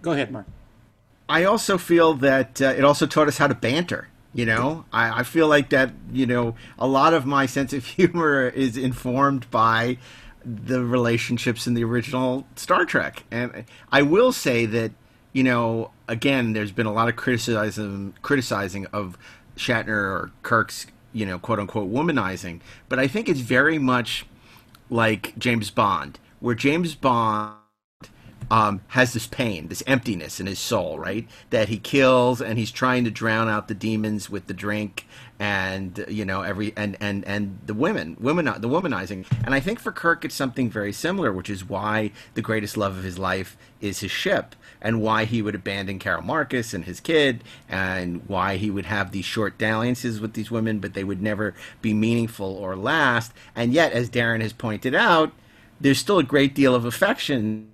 Go 0.02 0.12
ahead, 0.14 0.32
Mark. 0.32 0.46
I 1.28 1.44
also 1.44 1.78
feel 1.78 2.14
that 2.16 2.62
uh, 2.62 2.74
it 2.78 2.84
also 2.84 3.06
taught 3.06 3.28
us 3.28 3.38
how 3.38 3.48
to 3.48 3.54
banter. 3.56 4.08
You 4.34 4.46
know, 4.46 4.86
I, 4.94 5.22
I 5.22 5.24
feel 5.24 5.48
like 5.48 5.70
that. 5.70 5.92
You 6.12 6.26
know, 6.26 6.56
a 6.78 6.88
lot 6.88 7.14
of 7.14 7.26
my 7.26 7.46
sense 7.58 7.74
of 7.74 7.86
humor 7.86 8.48
is 8.48 8.78
informed 8.78 9.50
by 9.52 9.98
the 10.46 10.84
relationships 10.84 11.68
in 11.68 11.74
the 11.74 11.84
original 11.84 12.48
Star 12.56 12.86
Trek, 12.86 13.24
and 13.32 13.66
I 13.92 14.02
will 14.02 14.32
say 14.32 14.66
that 14.68 14.92
you 15.34 15.44
know, 15.44 15.92
again, 16.08 16.54
there's 16.54 16.72
been 16.72 16.86
a 16.86 16.94
lot 16.94 17.08
of 17.08 17.16
criticism 17.16 18.14
criticizing 18.22 18.86
of 18.88 19.18
Shatner 19.56 19.90
or 19.90 20.32
Kirk's, 20.42 20.88
you 21.14 21.26
know, 21.26 21.38
quote 21.38 21.60
unquote 21.60 21.92
womanizing, 21.92 22.62
but 22.88 23.00
I 23.00 23.08
think 23.08 23.30
it's 23.30 23.42
very 23.42 23.78
much 23.78 24.26
like 24.90 25.38
James 25.38 25.70
Bond, 25.70 26.20
where 26.40 26.56
James 26.56 26.96
Bond 26.96 27.59
um, 28.52 28.82
has 28.90 29.14
this 29.14 29.28
pain, 29.28 29.68
this 29.68 29.84
emptiness 29.86 30.40
in 30.40 30.48
his 30.48 30.60
soul, 30.60 30.98
right? 30.98 31.28
That 31.52 31.70
he 31.70 31.78
kills, 31.78 32.42
and 32.42 32.58
he's 32.58 32.72
trying 32.72 33.04
to 33.06 33.12
drown 33.12 33.48
out 33.48 33.68
the 33.68 33.74
demons 33.74 34.30
with 34.30 34.48
the 34.48 34.54
drink, 34.54 35.08
and 35.38 36.04
you 36.08 36.26
know 36.26 36.42
every 36.42 36.74
and 36.76 36.98
and 37.00 37.24
and 37.26 37.60
the 37.66 37.74
women, 37.74 38.18
women, 38.20 38.46
the 38.46 38.70
womanizing. 38.70 39.26
And 39.46 39.54
I 39.54 39.60
think 39.60 39.80
for 39.80 39.92
Kirk, 39.92 40.26
it's 40.26 40.36
something 40.36 40.70
very 40.70 40.92
similar, 40.92 41.32
which 41.32 41.50
is 41.50 41.68
why 41.68 42.12
the 42.34 42.42
greatest 42.42 42.76
love 42.76 42.98
of 42.98 43.04
his 43.04 43.20
life 43.20 43.56
is 43.82 44.00
his 44.00 44.12
ship, 44.12 44.56
and 44.82 45.02
why 45.02 45.26
he 45.26 45.42
would 45.42 45.56
abandon 45.56 46.00
Carol 46.00 46.24
Marcus 46.24 46.74
and 46.74 46.86
his 46.86 47.00
kid, 47.00 47.44
and 47.68 48.28
why 48.28 48.58
he 48.58 48.72
would 48.72 48.86
have 48.86 49.12
these 49.12 49.26
short 49.26 49.58
dalliances 49.58 50.20
with 50.20 50.34
these 50.34 50.50
women, 50.50 50.80
but 50.80 50.94
they 50.96 51.04
would 51.04 51.22
never 51.22 51.54
be 51.82 51.94
meaningful 51.94 52.56
or 52.56 52.76
last. 52.76 53.32
And 53.56 53.74
yet, 53.74 53.94
as 53.94 54.10
Darren 54.10 54.42
has 54.42 54.54
pointed 54.54 54.96
out, 54.96 55.34
there's 55.80 56.00
still 56.00 56.20
a 56.20 56.24
great 56.24 56.54
deal 56.54 56.76
of 56.76 56.84
affection 56.84 57.70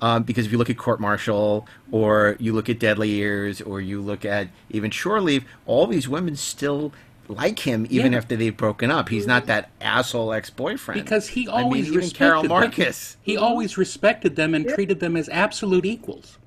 um, 0.00 0.22
because 0.22 0.46
if 0.46 0.52
you 0.52 0.58
look 0.58 0.70
at 0.70 0.76
Court 0.78 1.00
Martial 1.00 1.66
or 1.90 2.36
you 2.38 2.52
look 2.52 2.68
at 2.68 2.78
Deadly 2.78 3.08
Years 3.10 3.60
or 3.60 3.80
you 3.80 4.00
look 4.00 4.24
at 4.24 4.48
even 4.70 4.90
Shore 4.90 5.20
Leave, 5.20 5.44
all 5.66 5.86
these 5.86 6.08
women 6.08 6.36
still 6.36 6.92
like 7.28 7.60
him 7.60 7.86
even 7.90 8.12
Yeah. 8.12 8.18
after 8.18 8.36
they've 8.36 8.56
broken 8.56 8.90
up. 8.90 9.08
He's 9.08 9.26
not 9.26 9.46
that 9.46 9.70
asshole 9.80 10.32
ex-boyfriend. 10.32 11.02
Because 11.02 11.28
he 11.28 11.48
always 11.48 11.64
I 11.64 11.68
mean, 11.68 11.84
even 11.86 11.94
respected 11.96 12.18
Carol 12.18 12.42
them. 12.42 12.48
Marcus. 12.50 13.16
He 13.22 13.36
always 13.36 13.76
respected 13.76 14.36
them 14.36 14.54
and 14.54 14.68
treated 14.68 15.00
them 15.00 15.16
as 15.16 15.28
absolute 15.30 15.84
equals. 15.84 16.38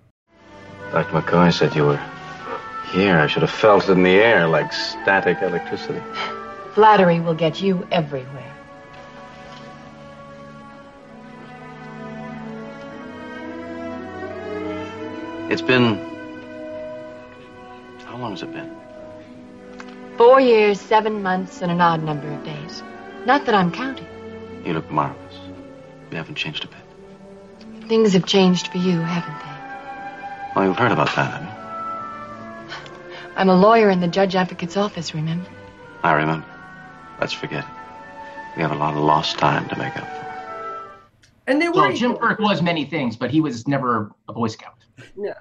Dr. 0.92 1.22
McCoy 1.22 1.54
said 1.54 1.76
you 1.76 1.84
were 1.86 2.02
here. 2.92 3.18
I 3.20 3.28
should 3.28 3.42
have 3.42 3.52
felt 3.52 3.90
it 3.90 3.92
in 3.92 4.04
the 4.04 4.10
air 4.20 4.48
like 4.48 4.72
static 4.74 5.42
electricity. 5.42 6.02
Flattery 6.74 7.20
will 7.20 7.36
get 7.36 7.62
you 7.62 7.86
everywhere. 7.92 8.49
It's 15.50 15.62
been. 15.62 15.98
How 18.06 18.18
long 18.18 18.32
has 18.32 18.44
it 18.44 18.52
been? 18.54 18.76
Four 20.18 20.40
years, 20.40 20.80
seven 20.80 21.24
months, 21.24 21.62
and 21.62 21.72
an 21.72 21.82
odd 21.82 22.04
number 22.04 22.28
of 22.32 22.44
days. 22.44 22.84
Not 23.26 23.46
that 23.46 23.56
I'm 23.56 23.72
counting. 23.72 24.06
You 24.66 24.74
look 24.74 24.90
marvelous. 24.92 25.36
You 26.12 26.18
haven't 26.18 26.36
changed 26.36 26.66
a 26.66 26.68
bit. 26.68 27.88
Things 27.88 28.14
have 28.14 28.26
changed 28.26 28.68
for 28.68 28.78
you, 28.78 29.00
haven't 29.00 29.40
they? 29.40 30.56
Well, 30.56 30.68
you've 30.68 30.78
heard 30.78 30.92
about 30.92 31.08
that, 31.16 31.32
haven't 31.32 31.48
you? 31.48 31.54
I'm 33.36 33.50
a 33.50 33.56
lawyer 33.56 33.90
in 33.90 34.02
the 34.02 34.08
judge 34.08 34.36
advocate's 34.36 34.78
office, 34.78 35.14
remember? 35.14 35.50
I 36.04 36.14
remember. 36.14 36.46
Let's 37.20 37.34
forget 37.34 37.64
it. 37.64 37.70
We 38.56 38.62
have 38.62 38.72
a 38.72 38.76
lot 38.76 38.96
of 38.96 39.00
lost 39.04 39.38
time 39.38 39.70
to 39.70 39.78
make 39.78 39.96
up 39.96 40.08
for. 40.08 40.26
And 41.48 41.62
they 41.62 41.70
were 41.70 41.76
Well, 41.76 41.94
Jim 41.94 42.12
equal. 42.12 42.28
Kirk 42.28 42.40
was 42.40 42.62
many 42.62 42.86
things, 42.86 43.16
but 43.16 43.32
he 43.32 43.42
was 43.42 43.68
never 43.68 44.12
a 44.28 44.34
Boy 44.34 44.48
Scout. 44.48 44.76
Yeah. 45.18 45.34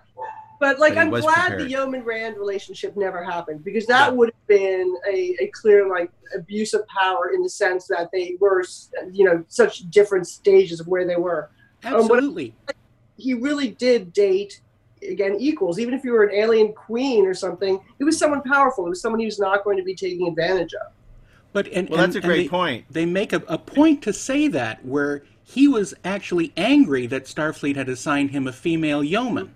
But 0.60 0.80
like 0.80 0.94
But 0.94 1.00
I'm 1.02 1.10
glad 1.10 1.22
prepared. 1.22 1.60
the 1.60 1.70
Yeoman 1.70 2.02
Rand 2.02 2.36
relationship 2.36 2.96
never 2.96 3.22
happened 3.22 3.62
because 3.64 3.86
that 3.86 4.14
would 4.16 4.30
have 4.30 4.46
been 4.48 4.96
a, 5.08 5.36
a 5.40 5.46
clear 5.54 5.88
like 5.88 6.10
abuse 6.34 6.74
of 6.74 6.86
power 6.88 7.30
in 7.32 7.42
the 7.42 7.48
sense 7.48 7.86
that 7.86 8.10
they 8.12 8.36
were 8.40 8.64
you 9.12 9.24
know 9.24 9.44
such 9.48 9.88
different 9.90 10.26
stages 10.26 10.80
of 10.80 10.88
where 10.88 11.06
they 11.06 11.16
were. 11.16 11.50
Um, 11.84 11.94
Absolutely. 11.94 12.54
He 13.16 13.34
really 13.34 13.68
did 13.70 14.12
date 14.12 14.60
again 15.08 15.36
equals. 15.38 15.78
Even 15.78 15.94
if 15.94 16.02
you 16.04 16.10
were 16.12 16.24
an 16.24 16.34
alien 16.34 16.72
queen 16.72 17.24
or 17.24 17.34
something, 17.34 17.78
it 18.00 18.04
was 18.04 18.18
someone 18.18 18.42
powerful. 18.42 18.84
It 18.86 18.90
was 18.90 19.00
someone 19.00 19.20
he 19.20 19.26
was 19.26 19.38
not 19.38 19.62
going 19.62 19.76
to 19.76 19.84
be 19.84 19.94
taking 19.94 20.26
advantage 20.26 20.74
of. 20.74 20.92
But 21.52 21.68
and, 21.68 21.88
Well, 21.88 22.00
and- 22.00 22.12
that's 22.12 22.24
a 22.24 22.26
great 22.26 22.42
they, 22.42 22.48
point. 22.48 22.84
They 22.90 23.06
make 23.06 23.32
a, 23.32 23.42
a 23.46 23.58
point 23.58 24.02
to 24.02 24.12
say 24.12 24.48
that 24.48 24.84
where 24.84 25.22
he 25.48 25.66
was 25.66 25.94
actually 26.04 26.52
angry 26.58 27.06
that 27.06 27.24
Starfleet 27.24 27.74
had 27.74 27.88
assigned 27.88 28.32
him 28.32 28.46
a 28.46 28.52
female 28.52 29.02
yeoman. 29.02 29.54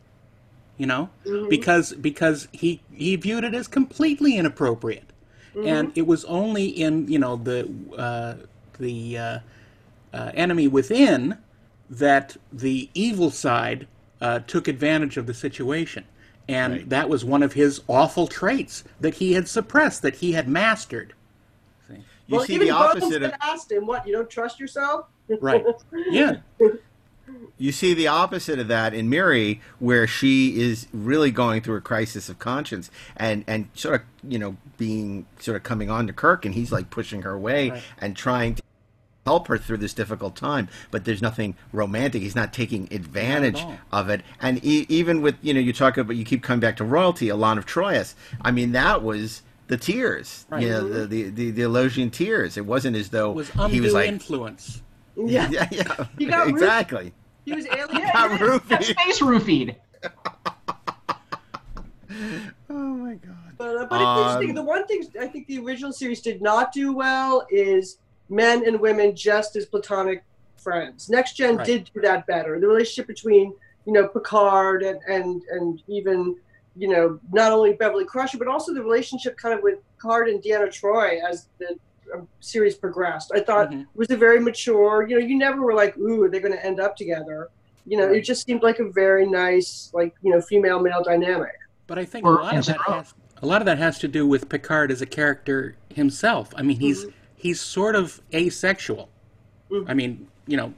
You 0.79 0.87
know, 0.87 1.11
because 1.51 1.93
because 1.93 2.49
he 2.51 2.81
he 2.93 3.15
viewed 3.17 3.45
it 3.45 3.55
as 3.55 3.69
completely 3.69 4.37
inappropriate, 4.37 5.13
and 5.55 5.93
it 5.95 6.07
was 6.07 6.25
only 6.25 6.67
in 6.67 7.07
you 7.09 7.19
know 7.19 7.37
the 7.37 7.69
uh, 7.97 8.35
the 8.79 9.19
uh, 9.19 9.39
uh, 10.15 10.31
enemy 10.35 10.67
within 10.67 11.37
that 11.91 12.37
the 12.51 12.89
evil 12.95 13.31
side 13.31 13.87
uh, 14.23 14.41
took 14.41 14.67
advantage 14.67 15.19
of 15.19 15.27
the 15.27 15.35
situation. 15.35 16.05
And 16.49 16.73
Right. 16.73 16.89
that 16.89 17.09
was 17.09 17.25
one 17.25 17.43
of 17.45 17.53
his 17.53 17.83
awful 17.87 18.27
traits 18.27 18.83
that 18.99 19.15
he 19.15 19.35
had 19.35 19.47
suppressed, 19.47 20.03
that 20.03 20.17
he 20.17 20.33
had 20.33 20.49
mastered. 20.49 21.13
You 21.89 22.03
well, 22.39 22.47
see 22.47 22.55
even 22.55 22.69
the 22.69 22.73
Bones 22.73 22.97
opposite 22.97 23.23
of 23.23 23.31
had 23.33 23.41
asked 23.43 23.71
him, 23.71 23.87
"What? 23.87 24.07
You 24.07 24.15
don't 24.15 24.31
trust 24.31 24.59
yourself?" 24.59 25.07
Right. 25.41 25.65
Yeah. 26.11 26.37
You 27.59 27.71
see 27.71 27.95
the 27.95 28.09
opposite 28.09 28.59
of 28.59 28.67
that 28.69 28.93
in 28.93 29.09
Miri, 29.09 29.61
where 29.79 30.07
she 30.07 30.61
is 30.61 30.89
really 30.93 31.31
going 31.31 31.61
through 31.63 31.77
a 31.77 31.81
crisis 31.81 32.29
of 32.29 32.39
conscience 32.41 32.91
and, 33.17 33.45
and 33.47 33.69
sort 33.75 33.97
of, 33.97 34.01
you 34.29 34.39
know, 34.39 34.57
being 34.79 35.27
sort 35.39 35.57
of 35.57 35.63
coming 35.63 35.89
on 35.89 36.07
to 36.09 36.13
Kirk, 36.13 36.45
and 36.45 36.55
he's 36.55 36.73
like 36.73 36.91
pushing 36.91 37.23
her 37.23 37.31
away 37.33 37.71
Right. 37.71 37.83
and 38.01 38.17
trying 38.17 38.57
to 38.57 38.63
help 39.25 39.47
her 39.47 39.59
through 39.59 39.77
this 39.77 39.95
difficult 39.95 40.35
time. 40.35 40.69
But 40.91 41.05
there's 41.05 41.23
nothing 41.23 41.55
romantic. 41.73 42.23
He's 42.23 42.35
not 42.35 42.53
taking 42.53 42.89
advantage 42.93 43.61
all. 43.61 43.79
of 43.93 44.09
it. 44.09 44.23
And 44.41 44.59
e- 44.65 44.87
even 44.89 45.23
with, 45.23 45.37
you 45.41 45.55
know, 45.55 45.61
you 45.61 45.73
talk 45.73 45.97
about, 45.97 46.17
you 46.17 46.25
keep 46.25 46.43
coming 46.43 46.59
back 46.61 46.77
to 46.79 46.85
royalty, 46.85 47.27
Elaan 47.29 47.59
of 47.59 47.67
Troyius. 47.67 48.15
I 48.41 48.51
mean, 48.51 48.73
that 48.73 49.05
was 49.05 49.43
the 49.69 49.77
tears, 49.77 50.47
Right. 50.51 50.65
you 50.65 50.69
know, 50.71 50.89
the, 50.89 51.07
the, 51.07 51.23
the, 51.31 51.51
the 51.53 51.63
Elasian 51.63 52.11
tears. 52.11 52.57
It 52.57 52.67
wasn't 52.67 52.97
as 52.97 53.11
though 53.11 53.31
It 53.31 53.35
was 53.37 53.51
he 53.71 53.81
was 53.81 53.93
like, 53.93 54.09
influence. 54.09 54.83
Yeah. 55.17 55.49
yeah, 55.51 55.69
yeah, 55.71 56.07
He 56.19 56.27
got 56.27 56.47
roofed. 56.47 56.59
exactly. 56.59 57.13
He 57.45 57.53
was 57.53 57.67
alien. 57.77 58.09
Got 58.13 58.31
roofied. 58.41 58.69
That's 58.69 58.89
space 58.89 59.21
roofied. 59.21 59.77
Oh 62.71 62.75
my 62.75 63.15
god. 63.15 63.37
But, 63.59 63.77
uh, 63.77 63.87
but 63.87 64.01
it's 64.01 64.19
interesting. 64.19 64.51
Um, 64.51 64.55
The 64.57 64.63
one 64.63 64.87
thing 64.87 65.07
I 65.21 65.27
think 65.27 65.47
the 65.47 65.59
original 65.59 65.93
series 65.93 66.21
did 66.21 66.41
not 66.43 66.73
do 66.73 66.93
well 66.95 67.47
is 67.51 67.99
men 68.29 68.67
and 68.67 68.81
women 68.81 69.15
just 69.15 69.57
as 69.57 69.67
platonic 69.67 70.25
friends. 70.57 71.09
Next 71.11 71.35
Gen 71.37 71.57
Right. 71.57 71.67
did 71.67 71.91
do 71.95 72.01
that 72.03 72.27
better. 72.27 72.59
The 72.59 72.67
relationship 72.67 73.07
between 73.07 73.53
you 73.87 73.93
know 73.93 74.09
Picard 74.09 74.83
and 74.83 75.01
and 75.09 75.43
and 75.51 75.83
even 75.89 76.37
you 76.77 76.89
know 76.89 77.19
not 77.33 77.53
only 77.53 77.73
Beverly 77.75 78.05
Crusher 78.05 78.39
but 78.39 78.49
also 78.49 78.73
the 78.73 78.83
relationship 78.83 79.37
kind 79.37 79.55
of 79.55 79.63
with 79.63 79.79
Picard 79.97 80.29
and 80.29 80.43
Deanna 80.43 80.69
Troi 80.69 81.21
as 81.29 81.49
the 81.59 81.69
um, 81.71 81.77
series 82.41 82.75
progressed. 82.75 83.33
I 83.35 83.41
thought 83.41 83.71
Mhm. 83.71 83.83
it 83.83 83.87
was 83.95 84.11
a 84.11 84.17
very 84.17 84.41
mature. 84.41 85.07
You 85.09 85.19
know, 85.21 85.27
you 85.27 85.37
never 85.39 85.61
were 85.63 85.75
like, 85.75 85.97
ooh, 85.99 86.23
are 86.25 86.29
they 86.29 86.41
going 86.41 86.53
to 86.53 86.65
end 86.65 86.81
up 86.81 86.97
together? 86.97 87.49
You 87.87 87.99
know, 87.99 88.13
it 88.13 88.21
just 88.23 88.47
seemed 88.47 88.63
like 88.63 88.79
a 88.79 88.89
very 88.91 89.27
nice, 89.27 89.91
like 89.93 90.15
you 90.23 90.33
know, 90.33 90.41
female 90.41 90.81
male 90.81 91.03
dynamic. 91.03 91.55
But 91.87 91.99
I 91.99 92.05
think 92.05 92.25
Or 92.25 92.39
a 92.39 92.43
lot 92.43 92.57
of 92.57 92.67
that 92.67 92.81
has 92.87 93.15
a 93.43 93.47
lot 93.47 93.61
of 93.61 93.67
that 93.67 93.79
has 93.79 93.99
to 94.01 94.09
do 94.09 94.27
with 94.27 94.49
Picard 94.49 94.91
as 94.93 95.03
a 95.03 95.07
character 95.07 95.75
himself. 95.89 96.53
I 96.57 96.63
mean, 96.63 96.79
he's 96.79 97.07
he's 97.35 97.61
sort 97.61 97.97
of 97.97 98.21
asexual. 98.33 99.09
Mhm. 99.71 99.85
I 99.89 99.95
mean, 99.95 100.29
you 100.47 100.57
know, 100.57 100.75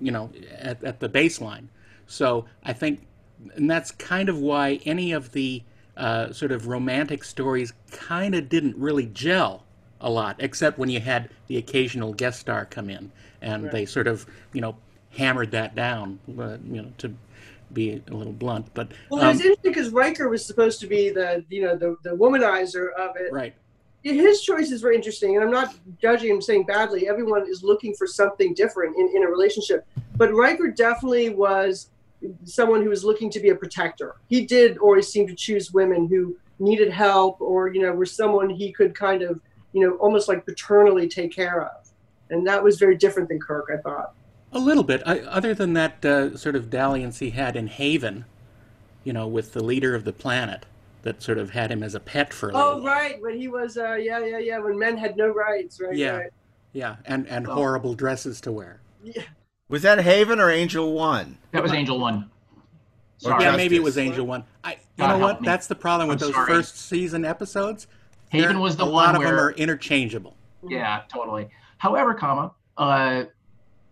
you 0.00 0.10
know, 0.12 0.30
at, 0.58 0.82
at 0.84 1.00
the 1.00 1.08
baseline. 1.08 1.68
So 2.06 2.44
I 2.64 2.72
think, 2.72 3.06
and 3.54 3.70
that's 3.70 3.90
kind 3.92 4.28
of 4.28 4.38
why 4.38 4.80
any 4.84 5.12
of 5.12 5.32
the 5.32 5.62
uh, 5.96 6.30
sort 6.32 6.52
of 6.52 6.66
romantic 6.66 7.24
stories 7.24 7.72
kind 7.90 8.34
of 8.34 8.48
didn't 8.50 8.76
really 8.76 9.06
gel 9.06 9.64
a 10.00 10.10
lot, 10.10 10.36
except 10.38 10.78
when 10.78 10.88
you 10.88 11.00
had 11.00 11.30
the 11.46 11.56
occasional 11.56 12.12
guest 12.12 12.40
star 12.40 12.64
come 12.64 12.90
in, 12.90 13.10
and 13.40 13.70
they 13.70 13.86
sort 13.86 14.06
of, 14.06 14.26
you 14.52 14.60
know, 14.60 14.76
hammered 15.10 15.50
that 15.52 15.74
down, 15.74 16.18
uh, 16.38 16.58
you 16.68 16.82
know, 16.82 16.92
to 16.98 17.14
be 17.72 18.02
a 18.08 18.14
little 18.14 18.32
blunt. 18.32 18.72
But 18.74 18.92
Well, 19.10 19.22
um, 19.22 19.28
it 19.28 19.32
was 19.32 19.40
interesting 19.40 19.72
because 19.72 19.90
Riker 19.90 20.28
was 20.28 20.44
supposed 20.44 20.80
to 20.80 20.86
be 20.86 21.10
the 21.10 21.44
you 21.48 21.62
know 21.62 21.76
the 21.76 21.96
the 22.02 22.10
womanizer 22.10 22.92
of 22.94 23.16
it. 23.16 23.32
right. 23.32 23.54
His 24.02 24.42
choices 24.42 24.84
were 24.84 24.92
interesting, 24.92 25.34
and 25.34 25.44
I'm 25.44 25.50
not 25.50 25.74
judging 26.00 26.30
him 26.30 26.40
saying 26.40 26.64
badly. 26.64 27.08
Everyone 27.08 27.44
is 27.48 27.64
looking 27.64 27.92
for 27.92 28.06
something 28.06 28.54
different 28.54 28.96
in, 28.96 29.08
in 29.16 29.24
a 29.24 29.26
relationship, 29.26 29.84
but 30.16 30.32
Riker 30.32 30.68
definitely 30.68 31.30
was 31.30 31.88
someone 32.44 32.82
who 32.82 32.88
was 32.88 33.04
looking 33.04 33.30
to 33.30 33.40
be 33.40 33.48
a 33.48 33.54
protector. 33.54 34.14
He 34.28 34.46
did 34.46 34.78
always 34.78 35.08
seem 35.08 35.26
to 35.26 35.34
choose 35.34 35.72
women 35.72 36.06
who 36.06 36.36
needed 36.60 36.90
help, 36.92 37.40
or 37.40 37.68
you 37.74 37.82
know, 37.82 37.92
were 37.92 38.06
someone 38.06 38.48
he 38.48 38.70
could 38.70 38.94
kind 38.94 39.22
of 39.22 39.40
you 39.76 39.82
know 39.86 39.96
almost 39.96 40.26
like 40.26 40.46
paternally 40.46 41.06
take 41.06 41.32
care 41.32 41.60
of, 41.62 41.88
and 42.30 42.46
that 42.46 42.64
was 42.64 42.78
very 42.78 42.96
different 42.96 43.28
than 43.28 43.38
Kirk. 43.38 43.66
I 43.72 43.76
thought. 43.76 44.14
A 44.52 44.58
little 44.58 44.84
bit. 44.84 45.02
I, 45.04 45.20
other 45.20 45.52
than 45.52 45.74
that 45.74 46.02
uh, 46.04 46.34
sort 46.36 46.56
of 46.56 46.70
dalliance 46.70 47.18
he 47.18 47.30
had 47.30 47.56
in 47.56 47.66
Haven, 47.66 48.24
you 49.04 49.12
know, 49.12 49.26
with 49.28 49.52
the 49.52 49.62
leader 49.62 49.94
of 49.94 50.04
the 50.04 50.12
planet, 50.14 50.64
that 51.02 51.20
sort 51.22 51.36
of 51.36 51.50
had 51.50 51.70
him 51.70 51.82
as 51.82 51.94
a 51.94 52.00
pet 52.00 52.32
for 52.32 52.48
a 52.48 52.52
little. 52.54 52.68
Oh 52.80 52.82
right, 52.82 53.20
when 53.20 53.36
he 53.36 53.48
was 53.48 53.76
uh, 53.76 53.94
yeah 53.94 54.18
yeah 54.24 54.38
yeah 54.38 54.58
when 54.58 54.78
men 54.78 54.96
had 54.96 55.16
no 55.18 55.28
rights 55.28 55.78
right 55.80 55.94
Yeah. 55.94 56.16
right. 56.16 56.30
Yeah, 56.72 56.96
and 57.04 57.26
and 57.28 57.46
Oh. 57.46 57.54
horrible 57.54 57.94
dresses 57.94 58.40
to 58.42 58.52
wear. 58.52 58.80
Yeah. 59.04 59.22
Was 59.68 59.82
that 59.82 59.98
Haven 60.00 60.40
or 60.40 60.50
Angel 60.50 60.92
One? 60.94 61.36
That 61.52 61.62
was 61.62 61.72
Angel 61.72 61.98
One. 61.98 62.30
Sorry. 63.18 63.44
yeah, 63.44 63.56
maybe 63.56 63.76
it 63.76 63.82
was 63.82 63.98
Angel 63.98 64.26
One. 64.26 64.44
I, 64.62 64.72
you 64.72 64.78
God 64.98 65.08
know 65.08 65.18
what? 65.26 65.40
me. 65.40 65.46
That's 65.46 65.66
the 65.66 65.74
problem 65.74 66.08
with 66.08 66.22
I'm 66.22 66.28
those 66.28 66.34
sorry. 66.34 66.46
first 66.46 66.78
season 66.78 67.24
episodes. 67.24 67.86
Haven 68.30 68.50
They're- 68.50 68.58
was 68.60 68.76
the 68.76 68.84
a 68.84 68.86
one 68.86 68.92
lot 69.06 69.14
of 69.14 69.20
where 69.20 69.28
them 69.30 69.38
are 69.38 69.50
interchangeable. 69.52 70.36
Yeah, 70.68 71.02
totally. 71.08 71.48
However, 71.78 72.14
comma, 72.14 72.52
uh, 72.76 73.24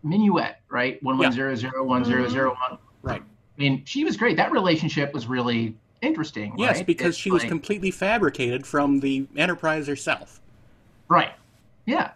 Minuet, 0.04 0.56
right? 0.70 1.02
One 1.02 1.16
one 1.18 1.32
zero 1.32 1.54
zero 1.54 1.84
one 1.84 2.04
zero 2.04 2.28
zero 2.28 2.56
one. 2.68 2.78
Right. 3.02 3.22
I 3.22 3.60
mean, 3.60 3.82
she 3.84 4.04
was 4.04 4.16
great. 4.16 4.36
That 4.36 4.52
relationship 4.52 5.14
was 5.14 5.26
really 5.26 5.76
interesting. 6.02 6.54
Yes, 6.58 6.78
right? 6.78 6.86
because 6.86 7.08
It's 7.08 7.16
she 7.18 7.30
was 7.30 7.44
completely 7.44 7.90
fabricated 7.90 8.66
from 8.66 9.00
the 9.00 9.26
Enterprise 9.36 9.86
herself. 9.86 10.40
right. 11.08 11.32
Yeah, 11.86 12.12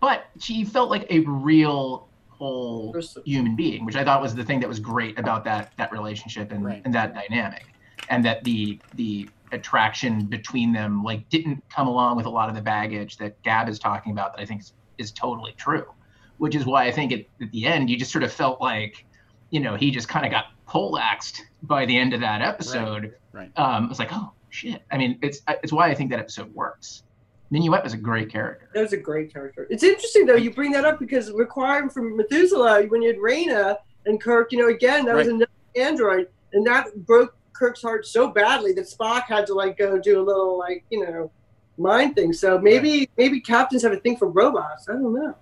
but 0.00 0.26
she 0.38 0.64
felt 0.64 0.88
like 0.88 1.04
a 1.10 1.18
real 1.20 2.06
whole 2.28 2.94
human 3.24 3.56
being, 3.56 3.84
which 3.84 3.96
I 3.96 4.04
thought 4.04 4.22
was 4.22 4.34
the 4.36 4.44
thing 4.44 4.60
that 4.60 4.68
was 4.68 4.78
great 4.80 5.18
about 5.18 5.44
that 5.44 5.72
that 5.78 5.90
relationship 5.92 6.52
and, 6.52 6.64
Right. 6.64 6.80
and 6.84 6.94
that 6.94 7.12
dynamic, 7.14 7.66
and 8.10 8.24
that 8.24 8.44
the 8.44 8.78
the 8.94 9.28
attraction 9.52 10.26
between 10.26 10.72
them 10.72 11.02
like 11.02 11.28
didn't 11.28 11.62
come 11.70 11.88
along 11.88 12.16
with 12.16 12.26
a 12.26 12.30
lot 12.30 12.48
of 12.48 12.54
the 12.54 12.60
baggage 12.60 13.16
that 13.16 13.40
Gab 13.42 13.68
is 13.68 13.78
talking 13.78 14.12
about 14.12 14.36
that 14.36 14.42
I 14.42 14.46
think 14.46 14.60
is, 14.60 14.72
is 14.98 15.10
totally 15.12 15.52
true, 15.56 15.86
which 16.38 16.54
is 16.54 16.66
why 16.66 16.84
I 16.84 16.92
think 16.92 17.12
at, 17.12 17.20
at 17.42 17.50
the 17.50 17.66
end 17.66 17.90
you 17.90 17.96
just 17.96 18.12
sort 18.12 18.22
of 18.22 18.32
felt 18.32 18.60
like, 18.60 19.04
you 19.50 19.58
know, 19.60 19.74
he 19.74 19.90
just 19.90 20.08
kind 20.08 20.24
of 20.24 20.30
got 20.30 20.46
poleaxed 20.66 21.44
by 21.62 21.84
the 21.86 21.96
end 21.96 22.14
of 22.14 22.20
that 22.20 22.42
episode. 22.42 23.14
Right. 23.32 23.50
Um, 23.56 23.88
it's 23.90 23.98
like, 23.98 24.10
oh 24.12 24.30
shit. 24.50 24.82
I 24.92 24.98
mean, 24.98 25.18
it's 25.22 25.40
it's 25.48 25.72
why 25.72 25.88
I 25.90 25.94
think 25.94 26.10
that 26.10 26.20
episode 26.20 26.54
works. 26.54 27.02
Minuet 27.52 27.82
was 27.82 27.94
a 27.94 27.96
great 27.96 28.30
character. 28.30 28.68
That 28.74 28.82
was 28.82 28.92
a 28.92 28.96
great 28.96 29.32
character. 29.32 29.66
It's 29.70 29.82
interesting 29.82 30.26
though 30.26 30.36
you 30.36 30.52
bring 30.52 30.70
that 30.72 30.84
up 30.84 31.00
because 31.00 31.32
Requiem 31.32 31.90
for 31.90 32.02
Methuselah 32.02 32.84
when 32.84 33.02
you 33.02 33.08
had 33.08 33.18
Rayna 33.18 33.78
and 34.06 34.20
Kirk, 34.20 34.52
you 34.52 34.58
know, 34.58 34.68
again 34.68 35.04
that 35.06 35.16
was 35.16 35.26
Right. 35.26 35.34
another 35.34 35.50
android, 35.74 36.28
and 36.52 36.64
that 36.66 36.94
broke 37.06 37.34
Kirk's 37.60 37.82
heart 37.82 38.06
so 38.06 38.28
badly 38.28 38.72
that 38.72 38.86
Spock 38.86 39.24
had 39.24 39.46
to 39.48 39.54
like 39.54 39.76
go 39.76 39.98
do 39.98 40.18
a 40.18 40.24
little 40.24 40.58
like 40.58 40.82
you 40.88 41.04
know 41.06 41.30
mind 41.76 42.14
thing. 42.16 42.32
So 42.32 42.58
maybe 42.58 43.08
maybe 43.18 43.38
captains 43.38 43.82
have 43.82 43.92
a 43.92 43.98
thing 43.98 44.16
for 44.16 44.28
robots. 44.28 44.88
I 44.88 44.92
don't 44.94 45.12
know. 45.14 45.34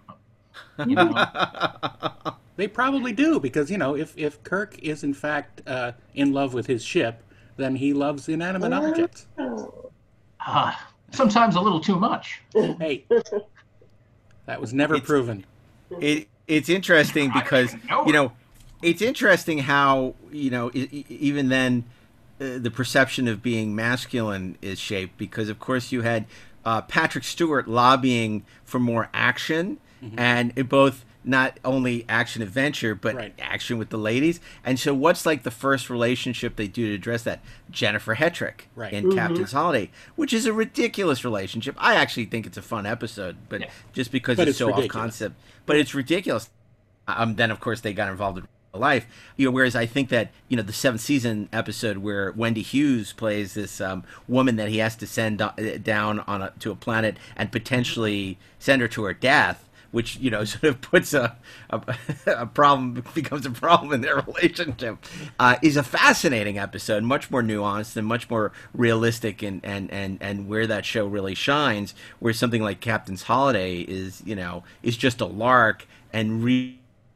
You 0.85 0.97
know? 0.97 1.15
They 2.57 2.67
probably 2.67 3.13
do 3.13 3.39
because 3.39 3.71
you 3.71 3.79
know 3.79 3.95
if 3.95 4.15
if 4.19 4.43
Kirk 4.43 4.77
is 4.81 5.05
in 5.05 5.15
fact 5.15 5.63
uh, 5.69 5.93
in 6.17 6.33
love 6.33 6.55
with 6.55 6.67
his 6.67 6.83
ship, 6.85 7.23
then 7.57 7.77
he 7.77 7.93
loves 7.93 8.29
inanimate 8.29 8.73
Oh. 8.73 8.89
objects. 8.89 9.27
Ah, 10.41 10.91
sometimes 11.13 11.55
a 11.55 11.61
little 11.61 11.79
too 11.79 11.95
much. 11.95 12.41
Hey, 12.81 13.05
that 14.47 14.61
was 14.61 14.75
never 14.75 14.95
It's- 14.97 15.07
proven. 15.07 15.45
it 16.01 16.27
it's 16.49 16.69
interesting 16.69 17.31
because 17.33 17.77
know. 17.89 18.05
you 18.07 18.13
know 18.13 18.33
it's 18.83 19.03
interesting 19.03 19.59
how 19.59 20.15
you 20.33 20.51
know 20.51 20.73
even 20.75 21.49
then 21.51 21.85
uh, 21.85 21.98
the 22.39 22.71
perception 22.71 23.27
of 23.29 23.43
being 23.43 23.75
masculine 23.75 24.57
is 24.63 24.79
shaped 24.79 25.17
because 25.19 25.49
of 25.49 25.59
course 25.59 25.91
you 25.93 26.03
had 26.03 26.25
uh, 26.65 26.83
Patrick 26.83 27.25
Stewart 27.25 27.67
lobbying 27.69 28.45
for 28.65 28.79
more 28.79 29.09
action 29.13 29.79
and 30.17 30.53
it 30.55 30.69
both 30.69 31.05
not 31.25 31.59
only 31.65 32.05
action 32.09 32.41
adventure 32.41 32.95
but 32.95 33.17
Right. 33.17 33.35
action 33.41 33.77
with 33.79 33.91
the 33.91 33.99
ladies. 33.99 34.39
And 34.65 34.79
so 34.79 34.95
what's 34.95 35.27
like 35.27 35.43
the 35.43 35.51
first 35.51 35.91
relationship 35.91 36.55
they 36.55 36.69
do 36.69 36.87
to 36.89 36.95
address 36.95 37.25
that? 37.25 37.41
Jennifer 37.71 38.15
Hetrick 38.15 38.67
Right. 38.77 38.93
in 38.93 39.11
Captain's 39.13 39.51
Holiday 39.53 39.91
which 40.15 40.33
is 40.33 40.47
a 40.47 40.53
ridiculous 40.53 41.25
relationship. 41.25 41.75
I 41.79 41.97
actually 41.97 42.27
think 42.27 42.47
it's 42.47 42.57
a 42.57 42.63
fun 42.63 42.87
episode 42.87 43.37
but 43.49 43.63
Yeah. 43.63 43.71
just 43.93 44.13
because 44.13 44.37
But 44.37 44.43
it's, 44.49 44.51
it's 44.51 44.59
so 44.59 44.73
off 44.73 44.87
concept. 44.89 45.35
But 45.67 45.77
it's 45.77 45.95
ridiculous. 45.95 46.49
Um, 47.09 47.35
then 47.35 47.51
of 47.51 47.59
course 47.59 47.81
they 47.81 47.93
got 47.93 48.09
involved 48.09 48.39
in 48.39 48.45
real 48.45 48.51
life. 48.79 49.07
You 49.37 49.47
know 49.47 49.53
whereas 49.53 49.77
i 49.77 49.87
think 49.87 50.09
that 50.09 50.31
you 50.49 50.57
know 50.57 50.63
the 50.63 50.73
seventh 50.73 51.01
season 51.01 51.49
episode 51.53 51.99
where 51.99 52.33
wendy 52.33 52.63
hughes 52.63 53.13
plays 53.13 53.55
this 53.55 53.81
um, 53.81 54.05
woman 54.27 54.57
that 54.57 54.69
he 54.69 54.79
has 54.79 54.97
to 54.97 55.07
send 55.07 55.43
down 55.83 56.21
on 56.21 56.43
a, 56.43 56.53
to 56.61 56.71
a 56.71 56.77
planet 56.77 57.17
and 57.37 57.53
potentially 57.53 58.39
send 58.59 58.83
her 58.83 58.89
to 58.89 59.05
her 59.05 59.15
death 59.15 59.69
which 59.91 60.17
you 60.17 60.31
know 60.31 60.45
sort 60.45 60.65
of 60.65 60.81
puts 60.81 61.15
a, 61.15 61.37
a, 61.71 61.81
a 62.27 62.47
problem 62.47 63.03
becomes 63.15 63.47
a 63.47 63.51
problem 63.51 63.93
in 63.93 64.01
their 64.01 64.17
relationship 64.17 64.99
uh, 65.39 65.57
is 65.63 65.77
a 65.77 65.83
fascinating 65.83 66.59
episode 66.59 67.03
much 67.03 67.31
more 67.31 67.43
nuanced 67.43 67.97
and 67.97 68.07
much 68.07 68.29
more 68.29 68.53
realistic 68.75 69.43
and, 69.43 69.65
and, 69.65 69.91
and, 69.91 70.19
and 70.21 70.49
where 70.49 70.67
that 70.67 70.85
show 70.85 71.07
really 71.07 71.35
shines 71.35 71.95
where 72.19 72.33
something 72.33 72.63
like 72.63 72.81
captain's 72.81 73.23
holiday 73.23 73.81
is 73.81 74.23
you 74.25 74.35
know 74.35 74.63
is 74.83 74.97
just 74.97 75.21
a 75.21 75.27
lark 75.27 75.87
and 76.13 76.43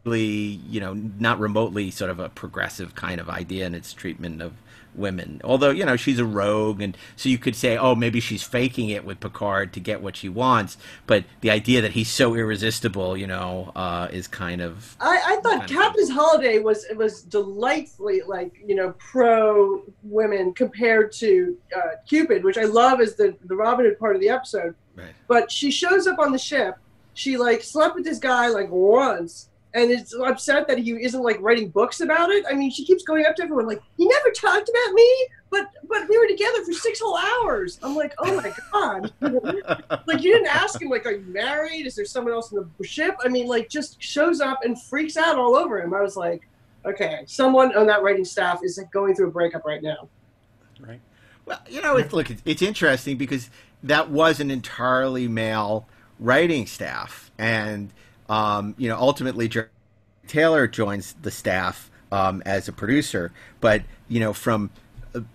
you 0.04 0.80
know 0.80 0.94
not 0.94 1.38
remotely 1.38 1.90
sort 1.90 2.10
of 2.10 2.18
a 2.18 2.28
progressive 2.28 2.94
kind 2.94 3.20
of 3.20 3.28
idea 3.28 3.66
in 3.66 3.74
its 3.74 3.92
treatment 3.92 4.42
of 4.42 4.52
women. 4.94 5.40
Although 5.44 5.70
you 5.70 5.84
know 5.84 5.96
she's 5.96 6.18
a 6.18 6.24
rogue, 6.24 6.80
and 6.80 6.96
so 7.16 7.28
you 7.28 7.38
could 7.38 7.56
say, 7.56 7.76
oh, 7.76 7.94
maybe 7.94 8.20
she's 8.20 8.42
faking 8.42 8.90
it 8.90 9.04
with 9.04 9.20
Picard 9.20 9.72
to 9.74 9.80
get 9.80 10.02
what 10.02 10.16
she 10.16 10.28
wants. 10.28 10.76
But 11.06 11.24
the 11.40 11.50
idea 11.50 11.80
that 11.82 11.92
he's 11.92 12.10
so 12.10 12.34
irresistible, 12.34 13.16
you 13.16 13.26
know, 13.26 13.72
uh, 13.74 14.08
is 14.10 14.28
kind 14.28 14.60
of. 14.60 14.96
I, 15.00 15.22
I 15.26 15.36
thought 15.40 15.68
Captain's 15.68 16.10
Holiday 16.10 16.58
was 16.58 16.86
was 16.96 17.22
delightfully 17.22 18.22
like 18.26 18.62
you 18.66 18.74
know 18.74 18.94
pro 18.98 19.82
women 20.02 20.52
compared 20.54 21.12
to 21.12 21.56
uh, 21.76 21.96
Qpid, 22.10 22.42
which 22.42 22.58
I 22.58 22.64
love 22.64 23.00
as 23.00 23.14
the 23.14 23.36
the 23.44 23.56
Robin 23.56 23.86
Hood 23.86 23.98
part 23.98 24.14
of 24.14 24.20
the 24.20 24.28
episode. 24.28 24.74
Right. 24.94 25.14
But 25.26 25.50
she 25.50 25.70
shows 25.70 26.06
up 26.06 26.18
on 26.18 26.32
the 26.32 26.38
ship. 26.38 26.76
She 27.14 27.36
like 27.36 27.62
slept 27.62 27.94
with 27.94 28.04
this 28.04 28.18
guy 28.18 28.48
like 28.48 28.70
once, 28.70 29.48
and 29.74 29.90
is 29.90 30.14
upset 30.14 30.68
that 30.68 30.78
he 30.78 30.90
isn't 30.92 31.22
like 31.22 31.40
writing 31.40 31.68
books 31.68 32.00
about 32.00 32.30
it. 32.30 32.44
I 32.48 32.54
mean, 32.54 32.70
she 32.70 32.84
keeps 32.84 33.02
going 33.02 33.24
up 33.24 33.36
to 33.36 33.42
everyone 33.42 33.66
like, 33.66 33.82
"He 33.96 34.06
never 34.06 34.30
talked 34.30 34.68
about 34.68 34.94
me," 34.94 35.28
but 35.50 35.68
but 35.88 36.08
we 36.08 36.18
were 36.18 36.26
together 36.26 36.64
for 36.64 36.72
six 36.72 37.00
whole 37.00 37.16
hours. 37.16 37.78
I'm 37.82 37.96
like, 37.96 38.14
"Oh 38.18 38.36
my 38.36 38.52
god!" 38.72 39.12
like 40.06 40.22
you 40.22 40.32
didn't 40.32 40.48
ask 40.48 40.80
him 40.80 40.88
like, 40.88 41.06
"Are 41.06 41.12
you 41.12 41.24
married? 41.26 41.86
Is 41.86 41.94
there 41.94 42.04
someone 42.04 42.34
else 42.34 42.52
in 42.52 42.64
the 42.78 42.86
ship?" 42.86 43.16
I 43.24 43.28
mean, 43.28 43.46
like 43.46 43.68
just 43.68 44.02
shows 44.02 44.40
up 44.40 44.60
and 44.64 44.80
freaks 44.80 45.16
out 45.16 45.38
all 45.38 45.56
over 45.56 45.80
him. 45.80 45.94
I 45.94 46.02
was 46.02 46.16
like, 46.16 46.48
"Okay, 46.84 47.22
someone 47.26 47.76
on 47.76 47.86
that 47.86 48.02
writing 48.02 48.24
staff 48.24 48.60
is 48.62 48.78
like, 48.78 48.90
going 48.90 49.14
through 49.14 49.28
a 49.28 49.32
breakup 49.32 49.64
right 49.64 49.82
now." 49.82 50.08
Right. 50.80 51.00
Well, 51.44 51.60
you 51.68 51.80
know, 51.80 51.96
it's, 51.96 52.12
look, 52.12 52.30
it's, 52.30 52.42
it's 52.44 52.62
interesting 52.62 53.16
because 53.16 53.50
that 53.82 54.10
was 54.10 54.38
an 54.38 54.50
entirely 54.50 55.26
male 55.28 55.88
writing 56.20 56.66
staff, 56.66 57.30
and 57.38 57.90
um, 58.28 58.74
you 58.78 58.88
know, 58.88 58.96
ultimately, 58.96 59.50
Taylor 60.26 60.66
joins 60.66 61.14
the 61.22 61.30
staff 61.30 61.90
um, 62.10 62.42
as 62.46 62.68
a 62.68 62.72
producer. 62.72 63.32
But 63.60 63.82
you 64.08 64.20
know, 64.20 64.32
from 64.32 64.70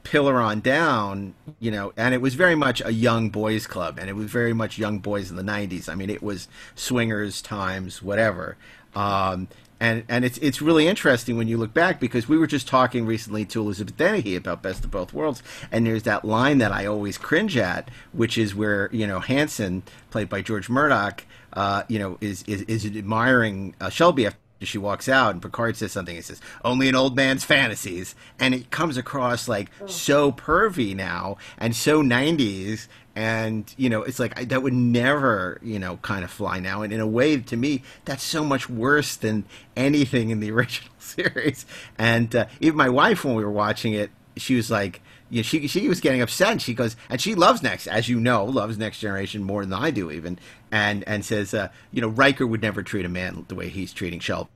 Piller 0.03 0.39
on 0.39 0.61
down, 0.61 1.35
you 1.59 1.71
know, 1.71 1.93
and 1.97 2.13
it 2.13 2.21
was 2.21 2.35
very 2.35 2.55
much 2.55 2.81
a 2.83 2.93
young 2.93 3.29
boys 3.29 3.67
club, 3.67 3.97
and 3.99 4.09
it 4.09 4.13
was 4.13 4.31
very 4.31 4.53
much 4.53 4.77
young 4.77 4.99
boys 4.99 5.29
in 5.29 5.35
the 5.35 5.43
'90s. 5.43 5.89
I 5.89 5.95
mean, 5.95 6.09
it 6.09 6.23
was 6.23 6.47
swingers 6.75 7.41
times 7.41 8.01
whatever. 8.01 8.57
Um, 8.95 9.47
and 9.79 10.03
and 10.09 10.25
it's 10.25 10.37
it's 10.39 10.61
really 10.61 10.87
interesting 10.87 11.37
when 11.37 11.47
you 11.47 11.57
look 11.57 11.73
back 11.73 11.99
because 11.99 12.27
we 12.27 12.37
were 12.37 12.47
just 12.47 12.67
talking 12.67 13.05
recently 13.05 13.45
to 13.45 13.61
Elizabeth 13.61 13.95
Dennehy 13.95 14.35
about 14.35 14.63
Best 14.63 14.83
of 14.83 14.91
Both 14.91 15.13
Worlds, 15.13 15.43
and 15.71 15.85
there's 15.85 16.03
that 16.03 16.25
line 16.25 16.57
that 16.57 16.71
I 16.71 16.85
always 16.85 17.17
cringe 17.17 17.57
at, 17.57 17.89
which 18.11 18.37
is 18.37 18.55
where 18.55 18.89
you 18.91 19.05
know 19.05 19.19
Hanson, 19.19 19.83
played 20.09 20.29
by 20.29 20.41
George 20.41 20.69
Murdock, 20.69 21.25
uh, 21.53 21.83
you 21.87 21.99
know, 21.99 22.17
is 22.21 22.43
is, 22.43 22.61
is 22.63 22.85
admiring 22.85 23.75
uh, 23.79 23.89
Shelby 23.89 24.27
after 24.27 24.39
she 24.61 24.77
walks 24.77 25.07
out, 25.07 25.33
and 25.33 25.41
Picard 25.41 25.77
says 25.77 25.91
something. 25.91 26.15
He 26.15 26.21
says, 26.21 26.41
"Only 26.63 26.89
an 26.89 26.95
old 26.95 27.15
man's 27.15 27.43
fantasies," 27.43 28.15
and 28.39 28.53
it 28.53 28.71
comes 28.71 28.97
across 28.97 29.47
like 29.47 29.69
so 29.85 30.31
pervy 30.31 30.95
now 30.95 31.37
and 31.57 31.75
so 31.75 32.01
'90s, 32.01 32.87
and 33.15 33.73
you 33.77 33.89
know, 33.89 34.03
it's 34.03 34.19
like 34.19 34.39
I, 34.39 34.45
that 34.45 34.63
would 34.63 34.73
never, 34.73 35.59
you 35.61 35.79
know, 35.79 35.97
kind 35.97 36.23
of 36.23 36.31
fly 36.31 36.59
now. 36.59 36.81
And 36.81 36.93
in 36.93 36.99
a 36.99 37.07
way, 37.07 37.37
to 37.37 37.57
me, 37.57 37.83
that's 38.05 38.23
so 38.23 38.43
much 38.43 38.69
worse 38.69 39.15
than 39.15 39.45
anything 39.75 40.29
in 40.29 40.39
the 40.39 40.51
original 40.57 40.93
series. 40.99 41.65
And 41.97 42.35
uh, 42.35 42.45
even 42.59 42.77
my 42.77 42.89
wife, 42.89 43.25
when 43.25 43.35
we 43.35 43.43
were 43.43 43.51
watching 43.51 43.93
it, 43.93 44.11
she 44.35 44.55
was 44.55 44.69
like 44.69 45.01
you 45.29 45.39
know, 45.39 45.43
she 45.43 45.67
she 45.67 45.87
was 45.87 45.99
getting 45.99 46.21
upset. 46.21 46.51
And 46.51 46.61
she 46.61 46.73
goes, 46.73 46.95
and 47.09 47.19
she 47.19 47.35
loves 47.35 47.61
next, 47.61 47.87
as 47.87 48.07
you 48.07 48.19
know, 48.19 48.45
loves 48.45 48.77
Next 48.77 48.99
Generation 48.99 49.43
more 49.43 49.65
than 49.65 49.73
I 49.73 49.91
do, 49.91 50.11
even, 50.11 50.39
and 50.71 51.03
and 51.05 51.23
says, 51.23 51.53
uh, 51.53 51.69
you 51.91 52.01
know, 52.01 52.09
Riker 52.09 52.47
would 52.47 52.61
never 52.61 52.83
treat 52.83 53.05
a 53.05 53.09
man 53.09 53.45
the 53.47 53.55
way 53.55 53.69
he's 53.69 53.93
treating 53.93 54.19
Shelby. 54.19 54.49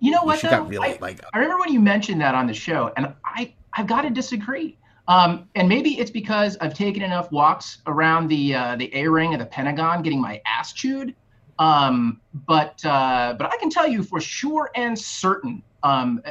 You 0.00 0.12
know 0.12 0.22
what? 0.22 0.38
She 0.38 0.46
though? 0.46 0.58
got 0.58 0.68
really 0.68 0.90
I, 0.90 0.98
like, 1.00 1.20
I 1.32 1.38
remember 1.38 1.60
when 1.60 1.72
you 1.72 1.80
mentioned 1.80 2.20
that 2.20 2.34
on 2.34 2.46
the 2.46 2.54
show, 2.54 2.92
and 2.96 3.12
I 3.24 3.54
I've 3.72 3.86
got 3.86 4.02
to 4.02 4.10
disagree. 4.10 4.76
Um, 5.08 5.48
and 5.54 5.68
maybe 5.68 5.98
it's 5.98 6.10
because 6.10 6.58
I've 6.60 6.74
taken 6.74 7.02
enough 7.02 7.32
walks 7.32 7.78
around 7.86 8.28
the 8.28 8.54
uh, 8.54 8.76
the 8.76 8.94
A 8.94 9.08
ring 9.08 9.32
of 9.32 9.40
the 9.40 9.46
Pentagon, 9.46 10.02
getting 10.02 10.20
my 10.20 10.40
ass 10.46 10.72
chewed. 10.72 11.14
Um, 11.58 12.20
but 12.46 12.84
uh, 12.84 13.34
but 13.38 13.52
I 13.52 13.56
can 13.56 13.70
tell 13.70 13.88
you 13.88 14.02
for 14.02 14.20
sure 14.20 14.70
and 14.74 14.98
certain 14.98 15.62
um, 15.82 16.22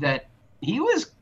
that 0.00 0.26
he 0.60 0.80
was 0.80 1.12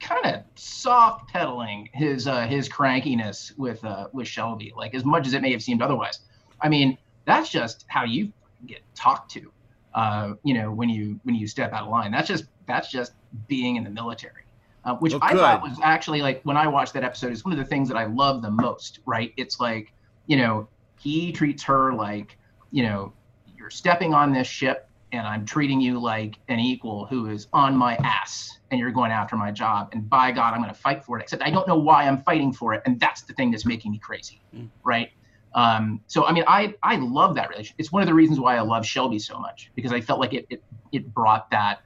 kind 0.00 0.26
of 0.26 0.42
soft 0.54 1.28
pedaling 1.28 1.88
his 1.92 2.26
uh, 2.26 2.46
his 2.46 2.68
crankiness 2.68 3.56
with 3.58 3.84
uh, 3.84 4.08
with 4.12 4.28
Shelby, 4.28 4.72
like 4.76 4.94
as 4.94 5.04
much 5.04 5.26
as 5.26 5.34
it 5.34 5.42
may 5.42 5.52
have 5.52 5.62
seemed 5.62 5.82
otherwise. 5.82 6.20
I 6.60 6.68
mean, 6.68 6.98
that's 7.24 7.50
just 7.50 7.84
how 7.88 8.04
you 8.04 8.32
get 8.66 8.80
talked 8.94 9.30
to, 9.32 9.52
uh, 9.94 10.34
you 10.42 10.54
know, 10.54 10.72
when 10.72 10.88
you 10.88 11.20
when 11.24 11.34
you 11.34 11.46
step 11.46 11.72
out 11.72 11.82
of 11.82 11.88
line. 11.88 12.10
That's 12.10 12.28
just 12.28 12.44
that's 12.66 12.90
just 12.90 13.12
being 13.46 13.76
in 13.76 13.84
the 13.84 13.90
military, 13.90 14.44
uh, 14.84 14.94
which 14.96 15.12
Well, 15.12 15.22
I 15.22 15.34
thought 15.34 15.62
was 15.62 15.78
actually 15.82 16.22
like 16.22 16.40
when 16.42 16.56
I 16.56 16.66
watched 16.66 16.94
that 16.94 17.04
episode 17.04 17.32
is 17.32 17.44
one 17.44 17.52
of 17.52 17.58
the 17.58 17.64
things 17.64 17.88
that 17.88 17.96
I 17.96 18.06
love 18.06 18.42
the 18.42 18.50
most. 18.50 19.00
Right? 19.06 19.32
It's 19.36 19.60
like 19.60 19.92
you 20.26 20.36
know 20.36 20.68
he 20.98 21.32
treats 21.32 21.62
her 21.64 21.92
like 21.92 22.36
you 22.70 22.82
know 22.82 23.12
you're 23.56 23.70
stepping 23.70 24.14
on 24.14 24.32
this 24.32 24.46
ship 24.46 24.87
and 25.12 25.26
I'm 25.26 25.46
treating 25.46 25.80
you 25.80 25.98
like 25.98 26.38
an 26.48 26.58
equal 26.58 27.06
who 27.06 27.26
is 27.26 27.46
on 27.52 27.76
my 27.76 27.96
ass 27.96 28.58
and 28.70 28.78
you're 28.78 28.90
going 28.90 29.10
after 29.10 29.36
my 29.36 29.50
job. 29.50 29.90
And 29.92 30.08
by 30.08 30.30
God, 30.32 30.52
I'm 30.52 30.60
going 30.60 30.72
to 30.72 30.78
fight 30.78 31.04
for 31.04 31.18
it. 31.18 31.22
Except 31.22 31.42
I 31.42 31.50
don't 31.50 31.66
know 31.66 31.78
why 31.78 32.04
I'm 32.06 32.22
fighting 32.22 32.52
for 32.52 32.74
it. 32.74 32.82
And 32.84 33.00
that's 33.00 33.22
the 33.22 33.32
thing 33.34 33.50
that's 33.50 33.64
making 33.64 33.92
me 33.92 33.98
crazy. 33.98 34.42
Right. 34.84 35.10
Um, 35.54 36.00
so, 36.06 36.26
I 36.26 36.32
mean, 36.32 36.44
I, 36.46 36.74
I 36.82 36.96
love 36.96 37.34
that 37.36 37.48
relationship. 37.48 37.76
It's 37.78 37.90
one 37.90 38.02
of 38.02 38.06
the 38.06 38.14
reasons 38.14 38.38
why 38.38 38.56
I 38.56 38.60
love 38.60 38.84
Shelby 38.84 39.18
so 39.18 39.38
much 39.38 39.70
because 39.74 39.92
I 39.92 40.00
felt 40.00 40.20
like 40.20 40.34
it, 40.34 40.46
it, 40.50 40.62
it 40.92 41.12
brought 41.14 41.50
that, 41.50 41.80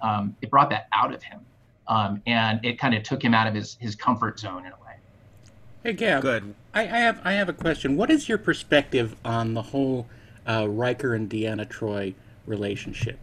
um, 0.00 0.36
it 0.40 0.50
brought 0.50 0.70
that 0.70 0.86
out 0.92 1.12
of 1.12 1.22
him. 1.22 1.40
Um, 1.88 2.22
and 2.26 2.64
it 2.64 2.78
kind 2.78 2.94
of 2.94 3.02
took 3.02 3.22
him 3.22 3.34
out 3.34 3.46
of 3.46 3.54
his, 3.54 3.76
his 3.80 3.96
comfort 3.96 4.38
zone 4.38 4.66
in 4.66 4.72
a 4.72 4.76
way. 4.76 4.88
Hey, 5.82 5.94
Gab. 5.94 6.22
Good. 6.22 6.54
I, 6.74 6.82
I 6.82 6.84
have 6.84 7.20
I 7.24 7.32
have 7.32 7.48
a 7.48 7.52
question. 7.52 7.96
What 7.96 8.10
is 8.10 8.28
your 8.28 8.36
perspective 8.36 9.16
on 9.24 9.54
the 9.54 9.62
whole 9.62 10.06
uh, 10.46 10.68
Riker 10.68 11.14
and 11.14 11.30
Deanna 11.30 11.66
Troi 11.66 12.14
relationship? 12.48 13.18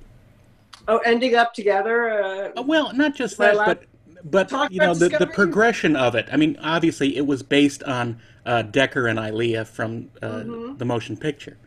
Oh, 0.88 0.99
ending 0.99 1.35
up 1.35 1.53
together. 1.53 2.09
Uh, 2.23 2.51
Uh, 2.57 2.61
well, 2.61 2.93
not 2.93 3.15
just 3.15 3.38
that, 3.39 3.55
but 3.55 3.83
but 4.23 4.49
talk 4.49 4.71
you 4.71 4.79
know 4.79 4.93
the, 4.93 5.09
the 5.09 5.27
progression 5.27 5.95
of 5.95 6.15
it. 6.15 6.27
I 6.31 6.38
mean, 6.38 6.57
obviously, 6.61 7.17
it 7.17 7.25
was 7.25 7.43
based 7.43 7.83
on 7.83 8.19
uh, 8.45 8.61
Decker 8.63 9.07
and 9.07 9.19
Ilia 9.19 9.65
from 9.65 10.09
uh, 10.21 10.43
Mm-hmm. 10.43 10.77
the 10.77 10.85
motion 10.85 11.17
picture. 11.17 11.57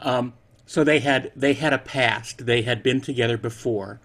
Um, 0.00 0.32
so 0.66 0.84
they 0.84 1.00
had 1.00 1.32
they 1.36 1.52
had 1.54 1.72
a 1.72 1.78
past. 1.78 2.46
They 2.46 2.62
had 2.62 2.82
been 2.82 3.00
together 3.00 3.36
before, 3.36 4.00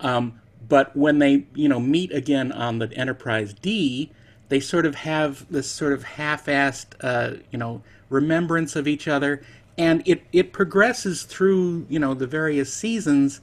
um, 0.00 0.40
but 0.68 0.96
when 0.96 1.18
they 1.18 1.46
you 1.54 1.68
know 1.68 1.80
meet 1.80 2.12
again 2.12 2.52
on 2.52 2.78
the 2.78 2.92
Enterprise 2.94 3.54
D, 3.54 4.10
they 4.48 4.60
sort 4.60 4.86
of 4.86 4.96
have 4.96 5.46
this 5.50 5.70
sort 5.70 5.92
of 5.92 6.02
half-assed 6.02 6.86
uh, 7.00 7.36
you 7.52 7.58
know 7.58 7.82
remembrance 8.08 8.74
of 8.74 8.88
each 8.88 9.06
other, 9.06 9.42
and 9.80 10.06
it 10.06 10.22
it 10.30 10.52
progresses 10.52 11.22
through 11.22 11.86
you 11.88 11.98
know 11.98 12.12
the 12.12 12.26
various 12.26 12.72
seasons, 12.72 13.40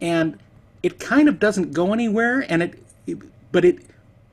and 0.00 0.38
it 0.82 0.98
kind 0.98 1.28
of 1.28 1.38
doesn't 1.38 1.74
go 1.74 1.92
anywhere, 1.92 2.46
and 2.48 2.62
it, 2.62 2.82
it 3.06 3.18
but 3.52 3.66
it 3.66 3.80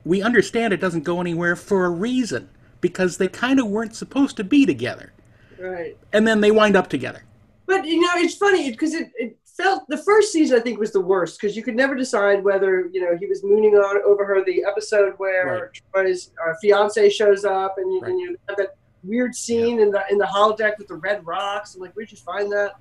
we 0.04 0.22
understand 0.22 0.72
it 0.72 0.80
doesn't 0.80 1.04
go 1.04 1.20
anywhere 1.20 1.54
for 1.54 1.84
a 1.84 1.90
reason 1.90 2.48
because 2.80 3.18
they 3.18 3.28
kind 3.28 3.60
of 3.60 3.68
weren't 3.68 3.94
supposed 3.94 4.34
to 4.38 4.44
be 4.44 4.64
together, 4.64 5.12
right. 5.58 5.94
and 6.14 6.26
then 6.26 6.40
they 6.40 6.50
wind 6.50 6.74
up 6.74 6.88
together. 6.88 7.22
But 7.66 7.84
you 7.84 8.00
know, 8.00 8.08
it's 8.14 8.34
funny 8.36 8.70
because 8.70 8.94
it, 8.94 9.12
it 9.16 9.36
felt 9.44 9.86
the 9.88 9.98
first 9.98 10.32
season 10.32 10.58
I 10.58 10.62
think 10.62 10.80
was 10.80 10.92
the 10.92 11.02
worst 11.02 11.38
because 11.38 11.54
you 11.54 11.62
could 11.62 11.76
never 11.76 11.94
decide 11.94 12.42
whether 12.42 12.88
you 12.94 13.02
know 13.02 13.14
he 13.14 13.26
was 13.26 13.44
mooning 13.44 13.74
on 13.74 14.02
over 14.06 14.24
her. 14.24 14.42
The 14.42 14.64
episode 14.64 15.12
where 15.18 15.70
Troi's 15.94 16.30
uh, 16.42 16.54
fiance 16.62 17.10
shows 17.10 17.44
up 17.44 17.74
and 17.76 17.92
you, 17.92 18.00
and 18.04 18.18
you 18.18 18.38
have 18.48 18.56
that 18.56 18.76
weird 19.04 19.34
scene 19.34 19.80
in 19.80 19.90
the 19.90 20.04
in 20.10 20.18
the 20.18 20.24
holodeck 20.24 20.78
with 20.78 20.88
the 20.88 20.94
red 20.94 21.26
rocks. 21.26 21.74
I'm 21.74 21.80
like, 21.80 21.92
where'd 21.94 22.10
you 22.10 22.18
find 22.18 22.50
that? 22.52 22.72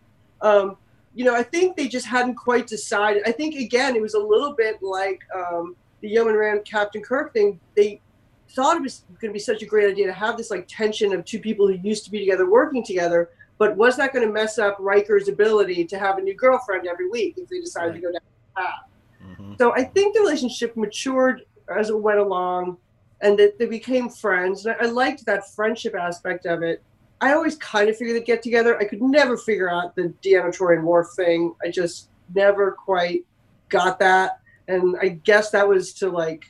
Um, 0.41 0.77
you 1.13 1.25
know, 1.25 1.35
I 1.35 1.43
think 1.43 1.75
they 1.75 1.87
just 1.87 2.05
hadn't 2.05 2.35
quite 2.35 2.67
decided. 2.67 3.23
I 3.25 3.31
think 3.31 3.55
again, 3.55 3.95
it 3.95 4.01
was 4.01 4.13
a 4.13 4.19
little 4.19 4.53
bit 4.53 4.81
like 4.81 5.21
um, 5.35 5.75
the 6.01 6.09
Yeoman 6.09 6.35
Rand 6.35 6.65
Captain 6.65 7.01
Kirk 7.01 7.33
thing. 7.33 7.59
They 7.75 8.01
thought 8.49 8.77
it 8.77 8.83
was 8.83 9.03
going 9.19 9.31
to 9.31 9.33
be 9.33 9.39
such 9.39 9.61
a 9.61 9.65
great 9.65 9.89
idea 9.89 10.07
to 10.07 10.13
have 10.13 10.37
this 10.37 10.51
like 10.51 10.65
tension 10.67 11.13
of 11.13 11.23
two 11.25 11.39
people 11.39 11.67
who 11.67 11.73
used 11.73 12.05
to 12.05 12.11
be 12.11 12.19
together 12.19 12.49
working 12.49 12.83
together 12.83 13.29
but 13.61 13.77
was 13.77 13.95
that 13.97 14.11
going 14.11 14.25
to 14.25 14.33
mess 14.33 14.57
up 14.57 14.75
Riker's 14.79 15.27
ability 15.27 15.85
to 15.85 15.99
have 15.99 16.17
a 16.17 16.21
new 16.21 16.33
girlfriend 16.33 16.87
every 16.87 17.07
week 17.07 17.35
if 17.37 17.47
they 17.47 17.59
decided 17.59 17.93
to 17.93 17.99
go 17.99 18.11
down 18.11 18.21
that 18.55 18.63
path? 18.63 19.57
So 19.59 19.71
I 19.75 19.83
think 19.83 20.15
the 20.15 20.21
relationship 20.21 20.75
matured 20.75 21.43
as 21.69 21.91
it 21.91 21.99
went 21.99 22.17
along, 22.17 22.77
and 23.21 23.37
that 23.39 23.57
they 23.59 23.65
became 23.65 24.09
friends. 24.09 24.65
And 24.65 24.75
I 24.81 24.85
liked 24.85 25.25
that 25.25 25.53
friendship 25.53 25.95
aspect 25.95 26.45
of 26.45 26.63
it. 26.63 26.81
I 27.21 27.33
always 27.33 27.55
kind 27.57 27.87
of 27.87 27.97
figured 27.97 28.17
they'd 28.17 28.25
get 28.25 28.41
together. 28.41 28.79
I 28.79 28.85
could 28.85 29.01
never 29.01 29.37
figure 29.37 29.69
out 29.69 29.95
the 29.95 30.13
Deanna 30.23 30.55
Troi 30.55 30.75
and 30.77 30.85
Worf 30.85 31.07
thing. 31.15 31.53
I 31.63 31.69
just 31.69 32.09
never 32.33 32.71
quite 32.71 33.25
got 33.69 33.99
that, 33.99 34.39
and 34.67 34.97
I 35.01 35.09
guess 35.09 35.51
that 35.51 35.67
was 35.67 35.93
to 35.95 36.09
like, 36.09 36.45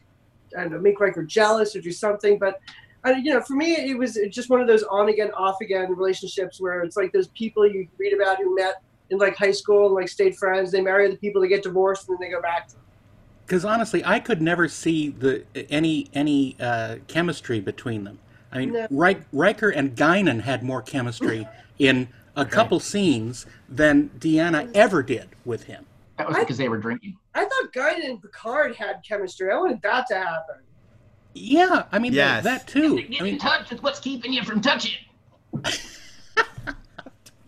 I 0.57 0.61
don't 0.61 0.71
know, 0.71 0.79
make 0.79 0.99
Riker 0.99 1.23
jealous 1.23 1.75
or 1.75 1.81
do 1.81 1.91
something. 1.91 2.39
But 2.39 2.59
I, 3.03 3.13
you 3.13 3.33
know, 3.33 3.41
for 3.41 3.55
me, 3.55 3.73
it 3.73 3.97
was 3.97 4.17
just 4.29 4.49
one 4.49 4.61
of 4.61 4.67
those 4.67 4.83
on 4.83 5.09
again, 5.09 5.31
off 5.31 5.57
again 5.61 5.89
relationships 5.89 6.61
where 6.61 6.81
it's 6.83 6.95
like 6.95 7.11
those 7.11 7.27
people 7.29 7.67
you 7.67 7.87
read 7.97 8.13
about 8.13 8.37
who 8.37 8.55
met 8.55 8.81
in 9.09 9.17
like 9.17 9.35
high 9.35 9.51
school 9.51 9.87
and 9.87 9.95
like 9.95 10.07
stayed 10.07 10.37
friends. 10.37 10.71
They 10.71 10.81
marry 10.81 11.09
the 11.09 11.17
people, 11.17 11.41
they 11.41 11.47
get 11.47 11.63
divorced, 11.63 12.07
and 12.07 12.17
then 12.17 12.27
they 12.27 12.33
go 12.33 12.41
back. 12.41 12.69
Because 13.51 13.65
honestly, 13.65 14.01
I 14.05 14.21
could 14.21 14.41
never 14.41 14.69
see 14.69 15.09
the 15.09 15.43
any 15.69 16.07
any 16.13 16.55
uh, 16.57 16.99
chemistry 17.07 17.59
between 17.59 18.05
them. 18.05 18.17
I 18.49 18.59
mean, 18.59 18.71
No. 18.71 18.87
Rik- 18.89 19.23
Riker 19.33 19.67
and 19.69 19.93
Guinan 19.93 20.39
had 20.43 20.63
more 20.63 20.81
chemistry 20.81 21.45
in 21.77 22.07
a 22.37 22.45
couple 22.45 22.79
scenes 22.79 23.45
than 23.67 24.09
Deanna 24.17 24.71
ever 24.73 25.03
did 25.03 25.27
with 25.43 25.63
him. 25.63 25.85
That 26.17 26.29
was 26.29 26.37
because 26.37 26.57
they 26.57 26.69
were 26.69 26.77
drinking. 26.77 27.17
I 27.35 27.43
thought 27.43 27.73
Guinan 27.73 28.05
and 28.11 28.21
Picard 28.21 28.73
had 28.77 29.01
chemistry. 29.05 29.51
I 29.51 29.57
wanted 29.57 29.81
that 29.81 30.07
to 30.07 30.15
happen. 30.15 30.55
Yeah, 31.33 31.83
I 31.91 31.99
mean 31.99 32.13
Yes. 32.13 32.45
that, 32.45 32.65
that 32.65 32.71
too. 32.71 33.01
Get 33.01 33.19
I 33.19 33.23
mean, 33.25 33.33
in 33.33 33.39
touch 33.39 33.69
with 33.69 33.83
what's 33.83 33.99
keeping 33.99 34.31
you 34.31 34.43
from 34.45 34.61
touching. 34.61 34.93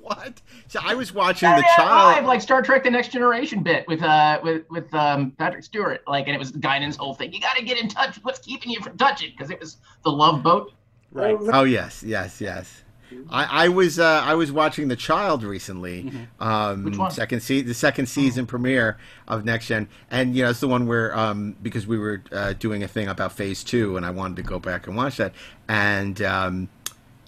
What? 0.04 0.42
So 0.68 0.80
I 0.84 0.96
was 0.96 1.14
watching 1.14 1.48
Saturday 1.48 1.66
the 1.78 1.84
Night 1.84 1.90
Live, 1.90 2.16
child. 2.16 2.26
like 2.26 2.42
Star 2.42 2.62
Trek: 2.62 2.84
The 2.84 2.92
Next 2.92 3.12
Generation 3.14 3.64
bit 3.64 3.88
with 3.88 4.02
uh 4.04 4.40
with 4.44 4.64
with 4.70 4.94
um 4.94 5.32
Patrick 5.32 5.64
Stewart, 5.64 6.04
like, 6.08 6.28
and 6.28 6.36
it 6.36 6.40
was 6.40 6.52
Guinan's 6.52 6.98
whole 6.98 7.14
thing. 7.14 7.32
You 7.32 7.40
got 7.40 7.56
to 7.56 7.64
get 7.64 7.78
in 7.78 7.88
touch 7.88 8.16
with 8.16 8.26
what's 8.26 8.40
keeping 8.40 8.72
you 8.72 8.82
from 8.82 8.98
touching, 8.98 9.32
because 9.32 9.50
it 9.50 9.60
was 9.60 9.78
the 10.04 10.12
love 10.12 10.44
boat. 10.44 10.74
right. 11.12 11.38
Oh 11.54 11.64
yes, 11.64 12.04
yes, 12.04 12.42
yes. 12.42 12.82
I, 13.30 13.66
I 13.66 13.68
was 13.70 14.00
uh, 14.00 14.22
I 14.26 14.34
was 14.36 14.52
watching 14.52 14.88
The 14.88 14.96
Child 14.96 15.44
recently. 15.44 16.12
Um, 16.40 16.84
Which 16.84 16.98
one? 16.98 17.12
Second 17.12 17.42
se- 17.42 17.62
the 17.62 17.74
second 17.74 18.08
season 18.08 18.46
premiere 18.48 18.98
of 19.28 19.46
Next 19.46 19.68
Gen, 19.68 19.88
and 20.10 20.36
you 20.36 20.44
know 20.44 20.50
it's 20.50 20.60
the 20.60 20.68
one 20.68 20.88
where 20.88 21.16
um, 21.18 21.56
because 21.62 21.86
we 21.86 21.98
were 21.98 22.24
uh, 22.32 22.54
doing 22.54 22.84
a 22.84 22.88
thing 22.88 23.08
about 23.08 23.32
Phase 23.32 23.64
Two, 23.64 23.98
and 23.98 24.06
I 24.06 24.10
wanted 24.10 24.38
to 24.38 24.44
go 24.44 24.60
back 24.60 24.88
and 24.88 24.96
watch 24.96 25.18
that, 25.18 25.34
and 25.68 26.22
um, 26.24 26.70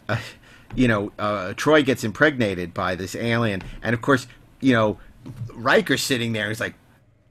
uh, 0.10 0.18
you 0.74 0.88
know 0.88 1.12
uh, 1.20 1.54
Troi 1.56 1.86
gets 1.86 2.04
impregnated 2.04 2.74
by 2.74 2.96
this 2.96 3.16
alien, 3.16 3.62
and 3.84 3.94
of 3.94 4.02
course 4.02 4.28
you 4.62 4.74
know 4.74 4.98
Riker's 5.54 6.02
sitting 6.04 6.34
there. 6.34 6.50
He's 6.50 6.60
like, 6.60 6.76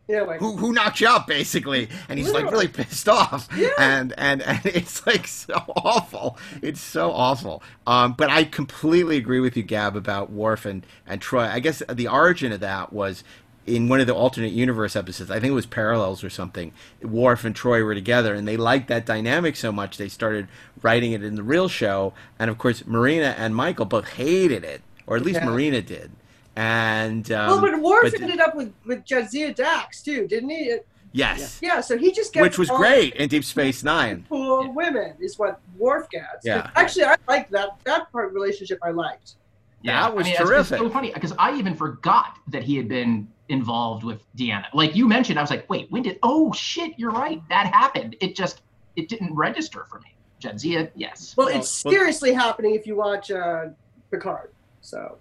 Yeah, 0.08 0.22
like 0.22 0.40
who 0.40 0.56
who 0.56 0.72
knocked 0.72 1.00
you 1.00 1.08
up 1.08 1.26
basically 1.26 1.88
and 2.08 2.18
he's 2.18 2.32
like 2.32 2.50
really 2.50 2.68
pissed 2.68 3.08
off 3.08 3.48
and 3.78 4.12
and 4.18 4.42
and 4.42 4.60
it's 4.66 5.06
like 5.06 5.26
so 5.26 5.54
awful 5.76 6.36
it's 6.60 6.80
so 6.80 7.10
awful. 7.12 7.62
Um 7.86 8.12
but 8.12 8.30
i 8.30 8.44
completely 8.44 9.16
agree 9.16 9.40
with 9.40 9.56
you 9.56 9.62
gab 9.62 9.96
about 9.96 10.30
Worf 10.30 10.66
and 10.66 10.84
and 11.06 11.20
Troi. 11.20 11.48
I 11.48 11.60
guess 11.60 11.82
the 11.88 12.08
origin 12.08 12.52
of 12.52 12.60
that 12.60 12.92
was 12.92 13.24
in 13.66 13.88
one 13.88 13.98
of 14.00 14.06
the 14.06 14.14
alternate 14.14 14.52
universe 14.52 14.94
episodes 14.94 15.30
i 15.30 15.40
think 15.40 15.50
it 15.50 15.54
was 15.54 15.66
parallels 15.66 16.22
or 16.22 16.28
something 16.30 16.72
Worf 17.02 17.44
and 17.44 17.54
Troi 17.54 17.82
were 17.84 17.94
together 17.94 18.34
and 18.34 18.46
they 18.46 18.56
liked 18.56 18.88
that 18.88 19.06
dynamic 19.06 19.56
so 19.56 19.72
much 19.72 19.96
they 19.96 20.08
started 20.08 20.48
writing 20.82 21.12
it 21.12 21.22
in 21.24 21.34
the 21.34 21.42
real 21.42 21.68
show 21.68 22.12
and 22.38 22.50
of 22.50 22.58
course 22.58 22.84
marina 22.86 23.34
and 23.38 23.56
michael 23.56 23.86
both 23.86 24.06
hated 24.10 24.64
it 24.64 24.82
or 25.06 25.16
at 25.16 25.22
least 25.24 25.40
Yeah. 25.40 25.46
marina 25.48 25.80
did 25.80 26.10
and 26.56 27.30
um, 27.32 27.46
well, 27.48 27.60
but 27.60 27.80
Worf 27.80 28.12
but- 28.12 28.20
ended 28.22 28.40
up 28.40 28.54
with 28.54 28.72
with 28.86 29.04
Jadzia 29.04 29.54
Dax 29.54 30.02
too, 30.02 30.28
didn't 30.28 30.50
he? 30.50 30.56
It- 30.66 30.86
yes 31.12 31.58
Yeah, 31.62 31.80
so 31.80 31.96
he 31.98 32.12
just 32.12 32.32
gets 32.32 32.42
which 32.42 32.58
was 32.58 32.68
great 32.70 33.14
in 33.14 33.28
Deep 33.28 33.44
Space 33.44 33.82
Nine. 33.82 34.24
Cool 34.28 34.72
women 34.72 35.14
is 35.20 35.38
what 35.38 35.60
Worf 35.78 36.08
gets. 36.10 36.44
Yeah. 36.44 36.70
Actually, 36.76 37.04
I 37.06 37.16
liked 37.26 37.50
that 37.52 37.70
that 37.84 38.10
part 38.12 38.32
relationship. 38.32 38.78
I 38.82 38.90
liked. 38.90 39.34
Yeah, 39.82 40.00
That 40.02 40.14
was 40.14 40.22
I 40.22 40.28
mean, 40.28 40.32
it's- 40.34 40.48
terrific. 40.48 40.72
It's 40.80 40.82
so 40.82 40.90
funny 40.90 41.10
because 41.12 41.32
I 41.38 41.56
even 41.58 41.74
forgot 41.74 42.36
that 42.48 42.62
he 42.62 42.76
had 42.76 42.88
been 42.88 43.26
involved 43.48 44.04
with 44.04 44.22
Deanna. 44.36 44.64
Like 44.72 44.96
you 44.96 45.06
mentioned, 45.06 45.38
I 45.38 45.42
was 45.42 45.50
like, 45.50 45.68
wait, 45.68 45.90
when 45.90 46.02
did? 46.02 46.18
Oh 46.22 46.52
shit, 46.52 46.92
you're 46.98 47.10
right, 47.10 47.42
that 47.48 47.66
happened. 47.66 48.16
It 48.20 48.34
just 48.36 48.62
it 48.96 49.08
didn't 49.08 49.34
register 49.34 49.84
for 49.90 49.98
me. 50.00 50.14
Jadzia, 50.40 50.90
yes. 50.94 51.34
Well, 51.36 51.48
it's 51.48 51.70
seriously 51.70 52.32
happening 52.32 52.74
if 52.74 52.86
you 52.86 52.96
watch 52.96 53.30
uh, 53.30 53.66
Picard. 54.10 54.50
So, 54.82 55.18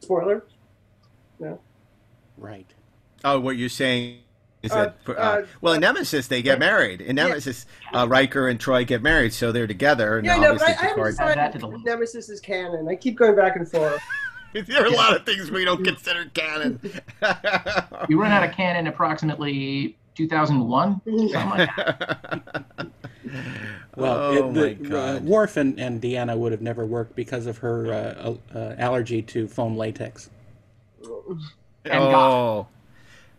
spoiler. 0.00 0.44
No. 1.40 1.58
Right. 2.38 2.66
Oh, 3.24 3.40
what 3.40 3.56
you're 3.56 3.68
saying 3.68 4.18
is 4.62 4.70
Uh, 4.72 4.84
that 4.84 4.96
uh, 5.08 5.12
uh, 5.12 5.46
well, 5.60 5.74
in 5.74 5.80
Nemesis 5.80 6.28
they 6.28 6.40
get 6.42 6.58
married. 6.58 7.00
In 7.00 7.16
Nemesis, 7.16 7.66
uh, 7.92 8.06
Riker 8.08 8.48
and 8.48 8.60
Troi 8.60 8.86
get 8.86 9.02
married, 9.02 9.32
so 9.32 9.50
they're 9.52 9.66
together. 9.66 10.18
And 10.18 10.26
Yeah, 10.26 10.36
no, 10.36 10.54
but 10.54 10.62
I, 10.62 10.72
obviously 10.72 10.84
I 10.84 10.88
haven't 10.88 10.94
Picard. 10.94 11.52
decided 11.52 11.74
if 11.80 11.84
Nemesis 11.84 12.28
is 12.28 12.40
canon. 12.40 12.88
I 12.88 12.94
keep 12.96 13.16
going 13.16 13.34
back 13.36 13.56
and 13.56 13.68
forth. 13.68 14.00
there 14.66 14.82
are 14.84 14.86
a 14.86 14.90
lot 14.90 15.16
of 15.16 15.26
things 15.26 15.50
we 15.50 15.64
don't 15.64 15.84
consider 15.90 16.26
canon. 16.32 16.80
we 18.08 18.14
ran 18.14 18.32
out 18.32 18.48
of 18.48 18.54
canon 18.54 18.86
approximately 18.86 19.96
2001. 20.14 21.00
Like. 21.04 21.68
Well, 23.96 24.18
Oh, 24.18 24.32
it, 24.32 24.46
my 24.46 24.52
the, 24.52 24.74
God. 24.74 25.16
Uh, 25.16 25.20
Worf 25.24 25.56
and, 25.56 25.78
and 25.78 26.00
Deanna 26.00 26.36
would 26.36 26.52
have 26.52 26.62
never 26.62 26.84
worked 26.86 27.16
because 27.16 27.46
of 27.46 27.58
her 27.58 27.92
uh, 27.92 28.34
uh, 28.54 28.74
allergy 28.78 29.22
to 29.22 29.46
foam 29.48 29.76
latex. 29.76 30.30
oh, 31.90 32.66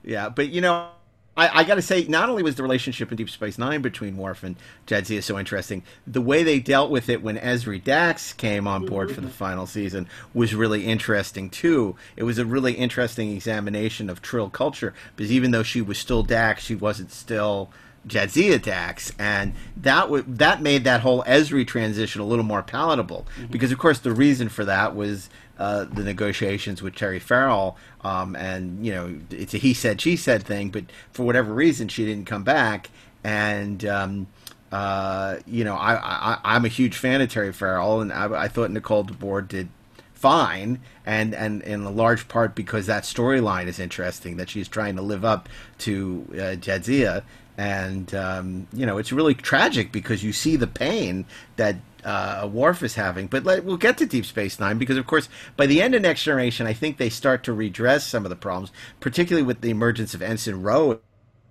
yeah, 0.03 0.29
but 0.29 0.49
you 0.49 0.61
know. 0.61 0.89
I, 1.37 1.61
I 1.61 1.63
got 1.63 1.75
to 1.75 1.81
say, 1.81 2.05
not 2.07 2.29
only 2.29 2.43
was 2.43 2.55
the 2.55 2.63
relationship 2.63 3.11
in 3.11 3.17
Deep 3.17 3.29
Space 3.29 3.57
Nine 3.57 3.81
between 3.81 4.17
Worf 4.17 4.43
and 4.43 4.55
Jadzia 4.87 5.21
so 5.21 5.37
interesting, 5.37 5.83
the 6.07 6.21
way 6.21 6.43
they 6.43 6.59
dealt 6.59 6.89
with 6.89 7.09
it 7.09 7.21
when 7.21 7.37
Ezri 7.37 7.83
Dax 7.83 8.33
came 8.33 8.67
on 8.67 8.85
board 8.85 9.09
for 9.09 9.21
the 9.21 9.27
mm-hmm. 9.27 9.35
final 9.35 9.65
season 9.65 10.07
was 10.33 10.55
really 10.55 10.85
interesting 10.85 11.49
too. 11.49 11.95
It 12.15 12.23
was 12.23 12.37
a 12.37 12.45
really 12.45 12.73
interesting 12.73 13.31
examination 13.31 14.09
of 14.09 14.21
Trill 14.21 14.49
culture 14.49 14.93
because 15.15 15.31
even 15.31 15.51
though 15.51 15.63
she 15.63 15.81
was 15.81 15.97
still 15.97 16.23
Dax, 16.23 16.63
she 16.63 16.75
wasn't 16.75 17.11
still 17.11 17.69
Jadzia 18.07 18.61
Dax, 18.61 19.11
and 19.17 19.53
that 19.77 20.01
w- 20.01 20.23
that 20.27 20.61
made 20.61 20.83
that 20.83 21.01
whole 21.01 21.23
Ezri 21.23 21.65
transition 21.65 22.21
a 22.21 22.25
little 22.25 22.45
more 22.45 22.61
palatable. 22.61 23.25
Mm-hmm. 23.35 23.51
Because 23.51 23.71
of 23.71 23.79
course 23.79 23.99
the 23.99 24.13
reason 24.13 24.47
for 24.47 24.63
that 24.65 24.95
was 24.95 25.29
uh, 25.57 25.85
the 25.85 26.03
negotiations 26.03 26.81
with 26.81 26.95
Terry 26.95 27.19
Farrell, 27.19 27.77
um, 28.01 28.35
and 28.35 28.85
you 28.85 28.93
know 28.93 29.15
it's 29.31 29.53
a 29.53 29.57
he 29.57 29.73
said 29.73 30.01
she 30.01 30.15
said 30.15 30.43
thing, 30.43 30.69
but 30.69 30.85
for 31.11 31.23
whatever 31.23 31.53
reason 31.53 31.87
she 31.87 32.05
didn't 32.05 32.25
come 32.25 32.43
back, 32.43 32.89
and 33.23 33.85
um, 33.85 34.27
uh, 34.71 35.37
you 35.45 35.63
know 35.63 35.75
I, 35.75 35.95
I 35.95 36.39
I'm 36.43 36.65
a 36.65 36.69
huge 36.69 36.97
fan 36.97 37.21
of 37.21 37.29
Terry 37.29 37.53
Farrell, 37.53 38.01
and 38.01 38.11
I, 38.11 38.43
I 38.43 38.47
thought 38.47 38.71
Nicole 38.71 39.05
DeBoer 39.05 39.47
did 39.47 39.69
fine 40.13 40.79
and 41.05 41.35
and 41.35 41.61
in 41.61 41.83
a 41.83 41.91
large 41.91 42.27
part 42.27 42.55
because 42.55 42.87
that 42.87 43.03
storyline 43.03 43.67
is 43.67 43.79
interesting 43.79 44.37
that 44.37 44.49
she's 44.49 44.67
trying 44.67 44.95
to 44.95 45.01
live 45.01 45.23
up 45.23 45.47
to 45.77 46.25
uh, 46.31 46.55
Jadzia. 46.55 47.23
And 47.57 48.13
um, 48.15 48.67
you 48.73 48.85
know 48.85 48.97
it's 48.97 49.11
really 49.11 49.33
tragic 49.33 49.91
because 49.91 50.23
you 50.23 50.33
see 50.33 50.55
the 50.55 50.67
pain 50.67 51.25
that 51.57 51.75
uh, 52.05 52.47
Worf 52.51 52.83
is 52.83 52.95
having. 52.95 53.27
But 53.27 53.43
let, 53.43 53.65
we'll 53.65 53.77
get 53.77 53.97
to 53.97 54.05
Deep 54.05 54.25
Space 54.25 54.59
Nine 54.59 54.77
because, 54.77 54.97
of 54.97 55.07
course, 55.07 55.27
by 55.57 55.65
the 55.65 55.81
end 55.81 55.95
of 55.95 56.01
Next 56.01 56.23
Generation, 56.23 56.67
I 56.67 56.73
think 56.73 56.97
they 56.97 57.09
start 57.09 57.43
to 57.45 57.53
redress 57.53 58.05
some 58.05 58.25
of 58.25 58.29
the 58.29 58.35
problems, 58.35 58.71
particularly 58.99 59.45
with 59.45 59.61
the 59.61 59.71
emergence 59.71 60.13
of 60.13 60.21
Ensign 60.21 60.61
Ro, 60.61 60.99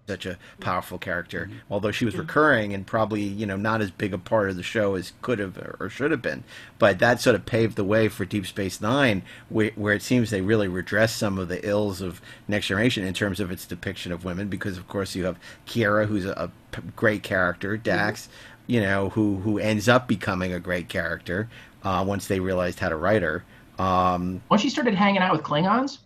such 0.06 0.26
a 0.26 0.38
powerful 0.60 0.98
character. 0.98 1.50
Although 1.70 1.90
she 1.90 2.04
was 2.04 2.16
recurring 2.16 2.74
and 2.74 2.86
probably 2.86 3.22
you 3.22 3.46
know 3.46 3.56
not 3.56 3.80
as 3.80 3.90
big 3.90 4.12
a 4.12 4.18
part 4.18 4.50
of 4.50 4.56
the 4.56 4.62
show 4.62 4.94
as 4.94 5.12
could 5.22 5.38
have 5.38 5.56
or 5.80 5.88
should 5.88 6.10
have 6.10 6.22
been, 6.22 6.44
but 6.78 6.98
that 6.98 7.20
sort 7.20 7.36
of 7.36 7.46
paved 7.46 7.76
the 7.76 7.84
way 7.84 8.08
for 8.08 8.24
Deep 8.24 8.46
Space 8.46 8.80
Nine, 8.80 9.22
where, 9.48 9.70
where 9.76 9.94
it 9.94 10.02
seems 10.02 10.30
they 10.30 10.40
really 10.40 10.68
redress 10.68 11.14
some 11.14 11.38
of 11.38 11.48
the 11.48 11.66
ills 11.66 12.00
of 12.00 12.20
Next 12.46 12.66
Generation 12.66 13.04
in 13.04 13.14
terms 13.14 13.40
of 13.40 13.50
its 13.50 13.66
depiction 13.66 14.12
of 14.12 14.24
women. 14.24 14.48
Because 14.48 14.76
of 14.76 14.88
course 14.88 15.14
you 15.14 15.24
have 15.24 15.38
Kira, 15.66 16.06
who's 16.06 16.26
a 16.26 16.50
great 16.96 17.22
character, 17.22 17.76
Dax, 17.76 18.28
you 18.66 18.80
know, 18.80 19.10
who 19.10 19.36
who 19.36 19.58
ends 19.58 19.88
up 19.88 20.08
becoming 20.08 20.52
a 20.52 20.60
great 20.60 20.88
character 20.88 21.48
uh, 21.82 22.04
once 22.06 22.26
they 22.26 22.40
realized 22.40 22.78
how 22.80 22.88
to 22.88 22.96
write 22.96 23.22
her. 23.22 23.44
Um, 23.78 24.40
Once 24.50 24.62
she 24.62 24.70
started 24.70 24.94
hanging 24.94 25.20
out 25.20 25.32
with 25.32 25.42
Klingons, 25.42 25.98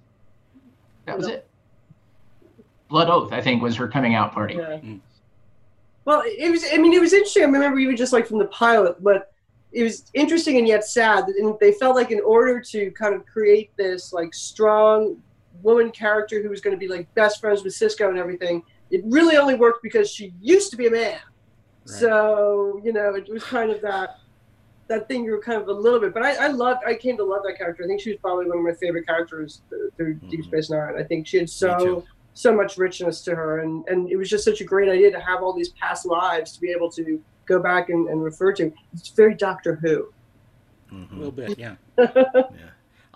that 1.06 1.16
was 1.16 1.28
it. 1.28 1.46
Blood 2.88 3.10
Oath, 3.10 3.32
I 3.32 3.40
think, 3.40 3.62
was 3.62 3.76
her 3.76 3.86
coming 3.86 4.14
out 4.14 4.32
party. 4.32 4.54
Yeah. 4.54 4.78
Well, 6.04 6.22
it 6.24 6.50
was. 6.50 6.64
I 6.72 6.78
mean, 6.78 6.94
it 6.94 7.00
was 7.00 7.12
interesting. 7.12 7.42
I 7.42 7.46
remember 7.46 7.78
even 7.78 7.96
just 7.96 8.12
like 8.12 8.26
from 8.26 8.38
the 8.38 8.46
pilot, 8.46 9.02
but 9.02 9.32
it 9.72 9.82
was 9.82 10.10
interesting 10.14 10.56
and 10.56 10.66
yet 10.66 10.84
sad. 10.84 11.28
And 11.28 11.54
they 11.60 11.72
felt 11.72 11.94
like 11.94 12.10
in 12.10 12.20
order 12.20 12.60
to 12.60 12.90
kind 12.92 13.14
of 13.14 13.26
create 13.26 13.70
this 13.76 14.12
like 14.12 14.32
strong 14.32 15.18
woman 15.62 15.90
character 15.90 16.42
who 16.42 16.48
was 16.48 16.60
going 16.60 16.74
to 16.74 16.80
be 16.80 16.88
like 16.88 17.12
best 17.14 17.40
friends 17.40 17.62
with 17.62 17.74
Sisko 17.74 18.08
and 18.08 18.18
everything, 18.18 18.62
it 18.90 19.02
really 19.04 19.36
only 19.36 19.54
worked 19.54 19.82
because 19.82 20.10
she 20.10 20.32
used 20.40 20.70
to 20.70 20.76
be 20.78 20.86
a 20.86 20.90
man. 20.90 21.18
So 21.88 22.80
you 22.84 22.92
know, 22.92 23.14
it 23.14 23.28
was 23.28 23.44
kind 23.44 23.70
of 23.70 23.80
that 23.82 24.18
that 24.88 25.06
thing 25.06 25.24
you 25.24 25.32
were 25.32 25.40
kind 25.40 25.60
of 25.60 25.68
a 25.68 25.72
little 25.72 26.00
bit. 26.00 26.12
But 26.14 26.22
I, 26.22 26.46
I 26.46 26.48
loved. 26.48 26.80
I 26.86 26.94
came 26.94 27.16
to 27.18 27.24
love 27.24 27.42
that 27.44 27.56
character. 27.58 27.84
I 27.84 27.86
think 27.86 28.00
she 28.00 28.10
was 28.10 28.18
probably 28.20 28.46
one 28.46 28.58
of 28.58 28.64
my 28.64 28.74
favorite 28.74 29.06
characters 29.06 29.62
th- 29.70 29.92
through 29.96 30.14
Deep 30.14 30.40
mm-hmm. 30.40 30.48
Space 30.48 30.70
Nine. 30.70 30.94
I 30.98 31.02
think 31.02 31.26
she 31.26 31.38
had 31.38 31.50
so 31.50 32.04
so 32.34 32.54
much 32.54 32.76
richness 32.78 33.22
to 33.22 33.34
her, 33.34 33.60
and 33.60 33.86
and 33.88 34.10
it 34.10 34.16
was 34.16 34.28
just 34.28 34.44
such 34.44 34.60
a 34.60 34.64
great 34.64 34.88
idea 34.88 35.10
to 35.10 35.20
have 35.20 35.42
all 35.42 35.52
these 35.52 35.70
past 35.70 36.06
lives 36.06 36.52
to 36.52 36.60
be 36.60 36.70
able 36.70 36.90
to 36.92 37.22
go 37.46 37.60
back 37.60 37.88
and, 37.88 38.08
and 38.08 38.22
refer 38.22 38.52
to. 38.52 38.72
It's 38.92 39.08
very 39.08 39.34
Doctor 39.34 39.76
Who. 39.76 40.12
Mm-hmm. 40.92 41.14
A 41.14 41.18
little 41.18 41.32
bit, 41.32 41.58
yeah. 41.58 41.76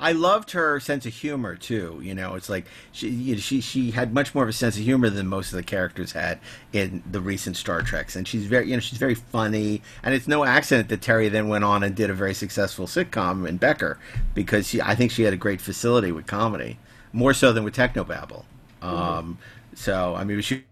I 0.02 0.10
loved 0.12 0.50
her 0.50 0.80
sense 0.80 1.06
of 1.06 1.14
humor 1.14 1.54
too. 1.54 2.00
You 2.02 2.12
know, 2.12 2.34
it's 2.34 2.50
like 2.50 2.66
she 2.90 3.08
you 3.08 3.34
know, 3.34 3.40
she 3.40 3.60
she 3.60 3.92
had 3.92 4.12
much 4.12 4.34
more 4.34 4.42
of 4.42 4.48
a 4.48 4.52
sense 4.52 4.76
of 4.76 4.82
humor 4.82 5.08
than 5.08 5.28
most 5.28 5.52
of 5.52 5.56
the 5.56 5.62
characters 5.62 6.10
had 6.10 6.40
in 6.72 7.04
the 7.08 7.20
recent 7.20 7.56
Star 7.56 7.82
Treks, 7.82 8.16
and 8.16 8.26
she's 8.26 8.46
very 8.46 8.68
you 8.68 8.74
know 8.74 8.80
she's 8.80 8.98
very 8.98 9.14
funny. 9.14 9.80
And 10.02 10.12
it's 10.12 10.26
no 10.26 10.44
accident 10.44 10.88
that 10.88 11.02
Terry 11.02 11.28
then 11.28 11.48
went 11.48 11.62
on 11.62 11.84
and 11.84 11.94
did 11.94 12.10
a 12.10 12.14
very 12.14 12.34
successful 12.34 12.86
sitcom 12.86 13.48
in 13.48 13.58
Becker 13.58 13.98
because 14.34 14.68
she 14.68 14.82
I 14.82 14.96
think 14.96 15.12
she 15.12 15.22
had 15.22 15.32
a 15.32 15.36
great 15.36 15.60
facility 15.60 16.10
with 16.10 16.26
comedy, 16.26 16.78
more 17.12 17.32
so 17.32 17.52
than 17.52 17.62
with 17.62 17.76
Technobabble. 17.76 18.42
Um, 18.82 19.38
so 19.74 20.16
I 20.16 20.24
mean 20.24 20.40
she 20.40 20.56
was 20.56 20.62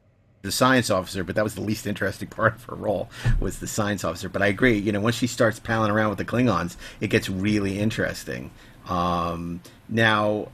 the 0.43 0.51
science 0.53 0.91
officer, 0.91 1.23
but 1.23 1.37
that 1.37 1.45
was 1.45 1.55
the 1.55 1.61
least 1.61 1.87
interesting 1.87 2.29
part 2.31 2.57
of 2.57 2.65
her 2.65 2.75
role 2.75 3.09
was 3.39 3.61
the 3.61 3.69
science 3.69 4.03
officer. 4.03 4.29
But 4.29 4.43
I 4.43 4.49
agree, 4.49 4.77
you 4.77 4.91
know, 4.91 5.01
once 5.01 5.15
she 5.15 5.29
starts 5.29 5.61
palling 5.61 5.93
around 5.93 6.09
with 6.09 6.19
the 6.19 6.25
Klingons, 6.25 6.77
it 7.01 7.09
gets 7.09 7.29
really 7.29 7.79
interesting. 7.79 8.51
Um, 8.91 9.61
now, 9.89 10.49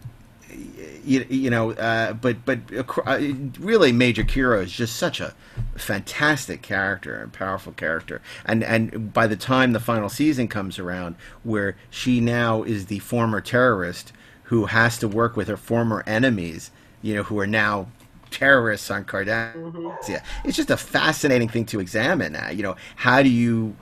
you, 1.04 1.26
you 1.28 1.50
know, 1.50 1.72
uh, 1.72 2.12
but 2.12 2.44
but 2.44 2.58
uh, 3.06 3.18
really, 3.58 3.92
Major 3.92 4.22
Kira 4.22 4.62
is 4.62 4.72
just 4.72 4.96
such 4.96 5.20
a 5.20 5.34
fantastic 5.76 6.62
character 6.62 7.20
and 7.20 7.32
powerful 7.32 7.72
character. 7.72 8.20
And 8.44 8.62
and 8.62 9.12
by 9.12 9.26
the 9.26 9.36
time 9.36 9.72
the 9.72 9.80
final 9.80 10.08
season 10.08 10.48
comes 10.48 10.78
around, 10.78 11.16
where 11.42 11.76
she 11.90 12.20
now 12.20 12.62
is 12.62 12.86
the 12.86 12.98
former 13.00 13.40
terrorist 13.40 14.12
who 14.44 14.66
has 14.66 14.98
to 14.98 15.08
work 15.08 15.36
with 15.36 15.48
her 15.48 15.56
former 15.56 16.04
enemies, 16.06 16.70
you 17.02 17.14
know, 17.14 17.24
who 17.24 17.38
are 17.38 17.46
now 17.46 17.88
terrorists 18.30 18.90
on 18.90 19.04
Cardassia. 19.04 19.96
Yeah, 20.08 20.22
it's 20.44 20.56
just 20.56 20.70
a 20.70 20.76
fascinating 20.76 21.48
thing 21.48 21.64
to 21.66 21.80
examine. 21.80 22.36
Uh, 22.36 22.50
you 22.52 22.62
know, 22.62 22.76
how 22.96 23.22
do 23.22 23.28
you 23.28 23.74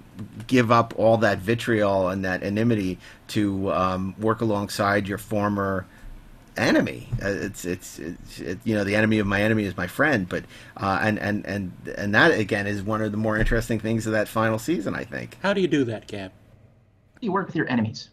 give 0.46 0.70
up 0.70 0.94
all 0.96 1.18
that 1.18 1.38
vitriol 1.38 2.08
and 2.08 2.24
that 2.24 2.42
enmity 2.42 2.98
to 3.28 3.72
um, 3.72 4.14
work 4.18 4.40
alongside 4.40 5.08
your 5.08 5.18
former 5.18 5.86
enemy? 6.56 7.08
Uh, 7.22 7.28
it's, 7.28 7.64
it's, 7.64 7.98
it's 7.98 8.40
it, 8.40 8.58
you 8.64 8.74
know 8.74 8.84
the 8.84 8.96
enemy 8.96 9.18
of 9.18 9.26
my 9.26 9.42
enemy 9.42 9.64
is 9.64 9.76
my 9.76 9.86
friend. 9.86 10.28
But 10.28 10.44
uh, 10.76 11.00
and 11.02 11.18
and 11.18 11.44
and 11.46 11.72
and 11.96 12.14
that 12.14 12.38
again 12.38 12.66
is 12.66 12.82
one 12.82 13.02
of 13.02 13.10
the 13.12 13.18
more 13.18 13.36
interesting 13.38 13.78
things 13.78 14.06
of 14.06 14.12
that 14.12 14.28
final 14.28 14.58
season. 14.58 14.94
I 14.94 15.04
think. 15.04 15.38
How 15.42 15.52
do 15.52 15.60
you 15.60 15.68
do 15.68 15.84
that, 15.84 16.06
Gab? 16.06 16.32
You 17.20 17.32
work 17.32 17.46
with 17.46 17.56
your 17.56 17.68
enemies. 17.70 18.10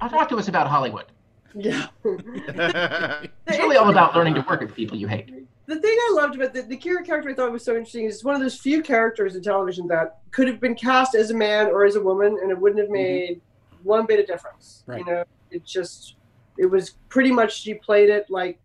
I'll 0.00 0.10
talk 0.10 0.28
to 0.28 0.36
us 0.36 0.48
about 0.48 0.68
Hollywood. 0.68 1.06
Yeah. 1.56 1.86
It's 2.04 3.58
really 3.58 3.76
all 3.76 3.88
about 3.88 4.16
learning 4.16 4.34
to 4.34 4.40
work 4.40 4.60
with 4.60 4.74
people 4.74 4.96
you 4.96 5.06
hate. 5.06 5.32
The 5.66 5.76
thing 5.76 5.96
I 5.98 6.12
loved 6.14 6.34
about 6.36 6.52
the, 6.52 6.62
the 6.62 6.76
Kira 6.76 7.04
character 7.04 7.30
I 7.30 7.34
thought 7.34 7.50
was 7.50 7.64
so 7.64 7.72
interesting 7.72 8.04
is 8.04 8.16
it's 8.16 8.24
one 8.24 8.34
of 8.34 8.40
those 8.42 8.58
few 8.58 8.82
characters 8.82 9.34
in 9.34 9.42
television 9.42 9.86
that 9.88 10.18
could 10.30 10.46
have 10.46 10.60
been 10.60 10.74
cast 10.74 11.14
as 11.14 11.30
a 11.30 11.34
man 11.34 11.68
or 11.68 11.84
as 11.84 11.96
a 11.96 12.02
woman 12.02 12.38
and 12.42 12.50
it 12.50 12.58
wouldn't 12.58 12.80
have 12.80 12.88
mm-hmm. 12.88 13.02
made 13.02 13.40
one 13.82 14.04
bit 14.04 14.20
of 14.20 14.26
difference. 14.26 14.82
Right. 14.86 14.98
You 14.98 15.04
know, 15.06 15.24
it 15.50 15.64
just 15.64 16.16
it 16.58 16.66
was 16.66 16.96
pretty 17.08 17.32
much 17.32 17.60
she 17.60 17.74
played 17.74 18.10
it 18.10 18.26
like 18.28 18.58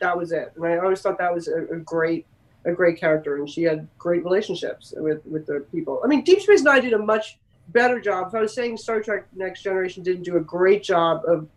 that 0.00 0.16
was 0.16 0.32
it. 0.32 0.52
And 0.56 0.64
I 0.66 0.78
always 0.78 1.00
thought 1.00 1.18
that 1.18 1.32
was 1.32 1.48
a, 1.48 1.64
a 1.66 1.76
great 1.76 2.26
a 2.64 2.72
great 2.72 2.98
character 2.98 3.36
and 3.36 3.48
she 3.48 3.62
had 3.62 3.86
great 3.98 4.24
relationships 4.24 4.94
with 4.96 5.24
with 5.26 5.46
the 5.46 5.64
people. 5.70 6.00
I 6.02 6.08
mean 6.08 6.24
Deep 6.24 6.40
Space 6.40 6.62
Nine 6.62 6.82
did 6.82 6.92
a 6.92 6.98
much 6.98 7.38
better 7.68 8.00
job. 8.00 8.28
If 8.28 8.34
I 8.34 8.40
was 8.40 8.54
saying 8.54 8.78
Star 8.78 9.00
Trek 9.00 9.26
Next 9.34 9.62
Generation 9.62 10.02
didn't 10.02 10.24
do 10.24 10.36
a 10.36 10.40
great 10.40 10.82
job 10.82 11.22
of 11.26 11.48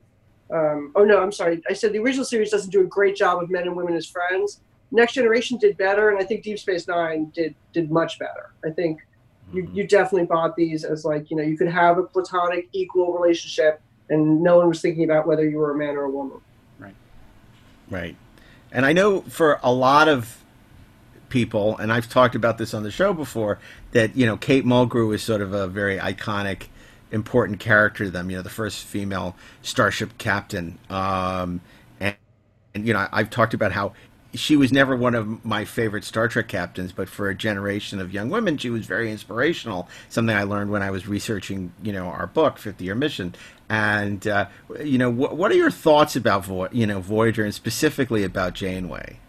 um, 0.51 0.91
oh 0.95 1.03
no, 1.03 1.21
I'm 1.21 1.31
sorry. 1.31 1.61
I 1.69 1.73
said 1.73 1.93
the 1.93 1.99
original 1.99 2.25
series 2.25 2.51
doesn't 2.51 2.71
do 2.71 2.81
a 2.81 2.85
great 2.85 3.15
job 3.15 3.41
of 3.41 3.49
men 3.49 3.63
and 3.63 3.75
women 3.75 3.95
as 3.95 4.05
friends. 4.05 4.61
Next 4.91 5.13
Generation 5.13 5.57
did 5.57 5.77
better, 5.77 6.09
and 6.09 6.19
I 6.19 6.23
think 6.23 6.43
Deep 6.43 6.59
Space 6.59 6.87
Nine 6.87 7.31
did 7.35 7.55
did 7.73 7.91
much 7.91 8.19
better. 8.19 8.51
I 8.65 8.69
think 8.69 9.05
you, 9.53 9.69
you 9.73 9.87
definitely 9.87 10.25
bought 10.25 10.55
these 10.55 10.83
as 10.83 11.03
like 11.03 11.29
you 11.29 11.37
know 11.37 11.43
you 11.43 11.57
could 11.57 11.67
have 11.67 11.97
a 11.97 12.03
platonic 12.03 12.69
equal 12.71 13.13
relationship, 13.13 13.81
and 14.09 14.41
no 14.41 14.57
one 14.57 14.69
was 14.69 14.81
thinking 14.81 15.03
about 15.03 15.27
whether 15.27 15.47
you 15.47 15.57
were 15.57 15.71
a 15.71 15.77
man 15.77 15.95
or 15.95 16.03
a 16.03 16.09
woman. 16.09 16.39
Right. 16.79 16.95
Right. 17.89 18.15
And 18.71 18.85
I 18.85 18.93
know 18.93 19.21
for 19.21 19.59
a 19.63 19.71
lot 19.71 20.07
of 20.07 20.43
people, 21.29 21.77
and 21.77 21.91
I've 21.91 22.09
talked 22.09 22.35
about 22.35 22.57
this 22.57 22.73
on 22.73 22.83
the 22.83 22.91
show 22.91 23.13
before, 23.13 23.59
that, 23.91 24.15
you 24.15 24.25
know, 24.25 24.37
Kate 24.37 24.65
Mulgrew 24.65 25.13
is 25.13 25.23
sort 25.23 25.41
of 25.41 25.53
a 25.53 25.67
very 25.67 25.97
iconic, 25.97 26.67
important 27.11 27.59
character 27.59 28.05
to 28.05 28.11
them, 28.11 28.29
you 28.29 28.37
know, 28.37 28.43
the 28.43 28.49
first 28.49 28.85
female 28.85 29.35
starship 29.61 30.17
captain. 30.17 30.77
Um, 30.89 31.61
and, 31.99 32.15
and, 32.73 32.87
you 32.87 32.93
know, 32.93 33.07
I've 33.11 33.29
talked 33.29 33.53
about 33.53 33.71
how 33.71 33.93
she 34.33 34.55
was 34.55 34.71
never 34.71 34.95
one 34.95 35.15
of 35.15 35.43
my 35.43 35.65
favorite 35.65 36.03
Star 36.03 36.27
Trek 36.27 36.47
captains, 36.47 36.91
but 36.91 37.09
for 37.09 37.29
a 37.29 37.35
generation 37.35 37.99
of 37.99 38.13
young 38.13 38.29
women, 38.29 38.57
she 38.57 38.69
was 38.69 38.85
very 38.85 39.11
inspirational. 39.11 39.87
Something 40.09 40.35
I 40.35 40.43
learned 40.43 40.71
when 40.71 40.83
I 40.83 40.91
was 40.91 41.07
researching, 41.07 41.73
you 41.81 41.91
know, 41.91 42.05
our 42.05 42.27
book, 42.27 42.57
50 42.57 42.83
Year 42.83 42.95
Mission. 42.95 43.35
And, 43.69 44.25
uh, 44.27 44.47
you 44.83 44.97
know, 44.97 45.11
wh- 45.11 45.33
what 45.33 45.51
are 45.51 45.55
your 45.55 45.71
thoughts 45.71 46.15
about, 46.15 46.45
Vo- 46.45 46.69
you 46.71 46.85
know, 46.85 46.99
Voyager 46.99 47.43
and 47.43 47.53
specifically 47.53 48.23
about 48.23 48.53
Janeway? 48.53 49.19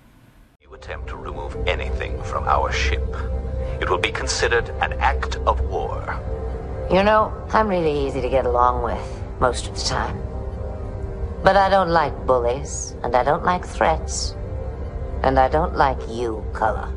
You 0.61 0.74
attempt 0.74 1.09
to 1.09 1.16
remove 1.16 1.57
anything 1.66 2.22
from 2.22 2.45
our 2.45 2.70
ship, 2.72 3.16
it 3.81 3.89
will 3.89 3.99
be 3.99 4.12
considered 4.12 4.68
an 4.81 4.93
act 4.95 5.37
of 5.47 5.61
war. 5.61 6.20
You 6.91 7.03
know, 7.03 7.30
I'm 7.51 7.68
really 7.68 8.07
easy 8.07 8.22
to 8.22 8.30
get 8.30 8.47
along 8.47 8.82
with 8.82 9.22
most 9.41 9.68
of 9.68 9.74
the 9.74 9.84
time. 9.84 10.18
But 11.45 11.55
I 11.55 11.68
don't 11.68 11.91
like 11.91 12.26
bullies, 12.26 12.95
and 13.03 13.14
I 13.14 13.22
don't 13.22 13.45
like 13.45 13.62
threats. 13.62 14.34
And 15.22 15.39
I 15.39 15.49
don't 15.49 15.76
like 15.76 16.01
you, 16.09 16.43
Culluh. 16.53 16.89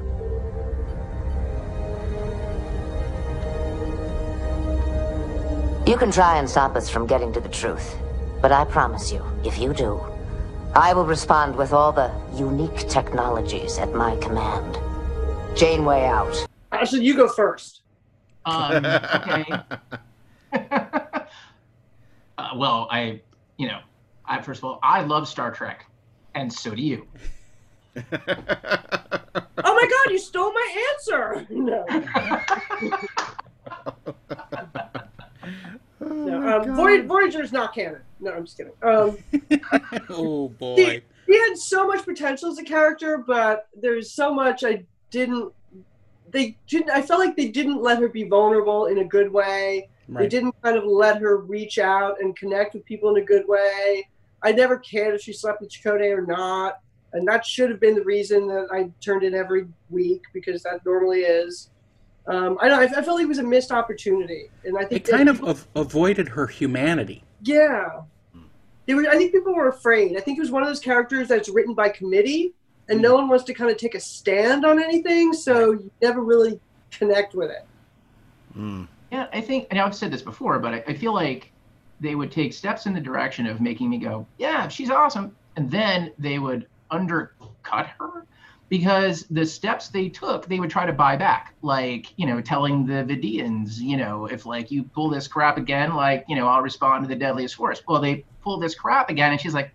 You 5.85 5.97
can 5.97 6.09
try 6.09 6.37
and 6.37 6.49
stop 6.49 6.77
us 6.77 6.89
from 6.89 7.05
getting 7.05 7.33
to 7.33 7.41
the 7.41 7.49
truth. 7.49 7.97
But 8.41 8.53
I 8.53 8.63
promise 8.63 9.11
you, 9.11 9.25
if 9.43 9.59
you 9.59 9.73
do, 9.73 9.99
I 10.73 10.93
will 10.93 11.05
respond 11.05 11.57
with 11.57 11.73
all 11.73 11.91
the 11.91 12.13
unique 12.33 12.87
technologies 12.87 13.77
at 13.77 13.93
my 13.93 14.15
command. 14.17 14.79
Janeway 15.57 16.05
out. 16.05 16.47
Actually, 16.71 17.03
you 17.03 17.13
go 17.13 17.27
first. 17.27 17.80
Um, 18.45 18.85
okay. 18.85 19.45
uh, 22.37 22.49
well, 22.55 22.87
I, 22.91 23.21
you 23.57 23.67
know, 23.67 23.79
I 24.25 24.41
first 24.41 24.59
of 24.59 24.65
all, 24.65 24.79
I 24.81 25.01
love 25.01 25.27
Star 25.27 25.51
Trek, 25.51 25.85
and 26.35 26.51
so 26.51 26.73
do 26.75 26.81
you. 26.81 27.07
Oh 29.63 29.75
my 29.75 29.87
God, 29.89 30.11
you 30.11 30.17
stole 30.19 30.51
my 30.51 30.85
answer. 30.91 31.47
No. 31.51 31.85
no 35.99 36.61
um, 36.61 36.75
Voy- 36.75 37.03
Voyager's 37.03 37.51
not 37.51 37.75
canon. 37.75 38.01
No, 38.19 38.31
I'm 38.31 38.45
just 38.45 38.57
kidding. 38.57 38.73
Um, 38.81 39.17
oh 40.09 40.49
boy. 40.49 40.75
he, 40.75 41.01
he 41.27 41.39
had 41.39 41.57
so 41.57 41.87
much 41.87 42.03
potential 42.05 42.49
as 42.49 42.57
a 42.57 42.63
character, 42.63 43.17
but 43.19 43.67
there's 43.79 44.11
so 44.11 44.33
much 44.33 44.63
I 44.63 44.83
didn't. 45.11 45.53
They 46.31 46.57
didn't. 46.67 46.89
I 46.89 47.01
felt 47.01 47.19
like 47.19 47.35
they 47.35 47.47
didn't 47.49 47.81
let 47.81 47.99
her 47.99 48.07
be 48.09 48.23
vulnerable 48.23 48.85
in 48.87 48.99
a 48.99 49.05
good 49.05 49.31
way. 49.31 49.89
They 50.09 50.27
didn't 50.27 50.55
kind 50.61 50.77
of 50.77 50.83
let 50.83 51.21
her 51.21 51.37
reach 51.37 51.79
out 51.79 52.19
and 52.19 52.35
connect 52.35 52.73
with 52.73 52.83
people 52.83 53.15
in 53.15 53.21
a 53.21 53.25
good 53.25 53.47
way. 53.47 54.09
I 54.43 54.51
never 54.51 54.77
cared 54.77 55.15
if 55.15 55.21
she 55.21 55.31
slept 55.31 55.61
with 55.61 55.69
Chakotay 55.69 56.11
or 56.17 56.25
not, 56.25 56.79
and 57.13 57.25
that 57.29 57.45
should 57.45 57.69
have 57.69 57.79
been 57.79 57.95
the 57.95 58.03
reason 58.03 58.45
that 58.47 58.67
I 58.73 58.89
turned 58.99 59.23
in 59.23 59.33
every 59.33 59.67
week 59.89 60.23
because 60.33 60.63
that 60.63 60.85
normally 60.85 61.21
is. 61.21 61.69
Um, 62.27 62.57
I 62.59 62.67
know. 62.67 62.75
I, 62.79 62.83
I 62.83 63.01
felt 63.01 63.15
like 63.15 63.23
it 63.23 63.27
was 63.29 63.37
a 63.39 63.43
missed 63.43 63.71
opportunity, 63.71 64.49
and 64.65 64.77
I 64.77 64.83
think 64.83 65.05
that 65.05 65.11
kind 65.15 65.29
of 65.29 65.35
people- 65.37 65.49
av- 65.51 65.67
avoided 65.75 66.27
her 66.29 66.47
humanity. 66.47 67.23
yeah. 67.43 68.01
They 68.87 68.95
were, 68.95 69.07
I 69.07 69.15
think 69.15 69.31
people 69.31 69.53
were 69.53 69.69
afraid. 69.69 70.17
I 70.17 70.21
think 70.21 70.39
it 70.39 70.41
was 70.41 70.49
one 70.51 70.63
of 70.63 70.67
those 70.67 70.79
characters 70.79 71.27
that's 71.27 71.47
written 71.47 71.73
by 71.75 71.87
committee, 71.89 72.53
and 72.89 73.01
no 73.01 73.15
one 73.15 73.27
wants 73.27 73.43
to 73.45 73.53
kind 73.53 73.71
of 73.71 73.77
take 73.77 73.95
a 73.95 73.99
stand 73.99 74.65
on 74.65 74.81
anything, 74.81 75.33
so 75.33 75.71
you 75.71 75.91
never 76.01 76.21
really 76.21 76.59
connect 76.91 77.33
with 77.33 77.49
it. 77.49 77.65
Hmm. 78.53 78.83
Yeah, 79.11 79.27
I 79.33 79.41
think, 79.41 79.67
and 79.71 79.79
I've 79.79 79.95
said 79.95 80.11
this 80.11 80.21
before, 80.21 80.59
but 80.59 80.73
I, 80.73 80.83
I 80.87 80.93
feel 80.93 81.13
like 81.13 81.51
they 81.99 82.15
would 82.15 82.31
take 82.31 82.53
steps 82.53 82.85
in 82.85 82.93
the 82.93 82.99
direction 82.99 83.45
of 83.45 83.61
making 83.61 83.89
me 83.89 83.97
go, 83.97 84.25
yeah, 84.37 84.67
she's 84.67 84.89
awesome. 84.89 85.35
And 85.55 85.69
then 85.69 86.11
they 86.17 86.39
would 86.39 86.67
undercut 86.89 87.87
her 87.99 88.25
because 88.69 89.25
the 89.29 89.45
steps 89.45 89.89
they 89.89 90.07
took, 90.07 90.47
they 90.47 90.59
would 90.59 90.69
try 90.69 90.85
to 90.85 90.93
buy 90.93 91.17
back. 91.17 91.53
Like, 91.61 92.13
you 92.15 92.25
know, 92.25 92.39
telling 92.39 92.85
the 92.85 93.03
Vidians, 93.03 93.79
you 93.79 93.97
know, 93.97 94.27
if 94.27 94.45
like 94.45 94.71
you 94.71 94.83
pull 94.83 95.09
this 95.09 95.27
crap 95.27 95.57
again, 95.57 95.93
like, 95.93 96.25
you 96.29 96.37
know, 96.37 96.47
I'll 96.47 96.61
respond 96.61 97.03
to 97.03 97.09
the 97.09 97.15
deadliest 97.15 97.55
force. 97.55 97.83
Well, 97.87 98.01
they 98.01 98.23
pull 98.41 98.59
this 98.59 98.73
crap 98.73 99.09
again, 99.09 99.33
and 99.33 99.41
she's 99.41 99.53
like, 99.53 99.71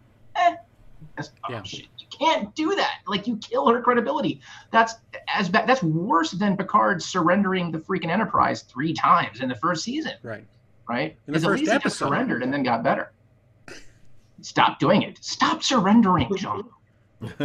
That's, 1.16 1.30
oh, 1.49 1.62
you 1.64 1.84
can't 2.11 2.55
do 2.55 2.74
that. 2.74 2.99
Like, 3.07 3.26
you 3.26 3.36
kill 3.38 3.68
her 3.68 3.80
credibility. 3.80 4.40
That's 4.70 4.94
as 5.28 5.49
bad. 5.49 5.66
That's 5.68 5.82
worse 5.82 6.30
than 6.32 6.57
Picard 6.57 7.03
surrendering 7.03 7.70
the 7.72 7.78
freaking 7.78 8.11
Enterprise 8.11 8.62
three 8.62 8.92
times 8.92 9.40
in 9.40 9.49
the 9.49 9.55
first 9.57 9.82
season. 9.84 10.12
Right. 10.22 10.44
Right. 10.88 11.16
In 11.26 11.32
the 11.32 11.38
Because 11.40 11.44
at 11.44 11.49
first 11.49 11.61
least 11.61 11.72
just 11.72 11.84
episode. 11.86 12.09
surrendered 12.09 12.42
and 12.42 12.53
then 12.53 12.62
got 12.62 12.82
better. 12.82 13.12
Stop 14.42 14.78
doing 14.78 15.03
it. 15.03 15.18
Stop 15.22 15.62
surrendering, 15.62 16.28
John. 16.36 16.68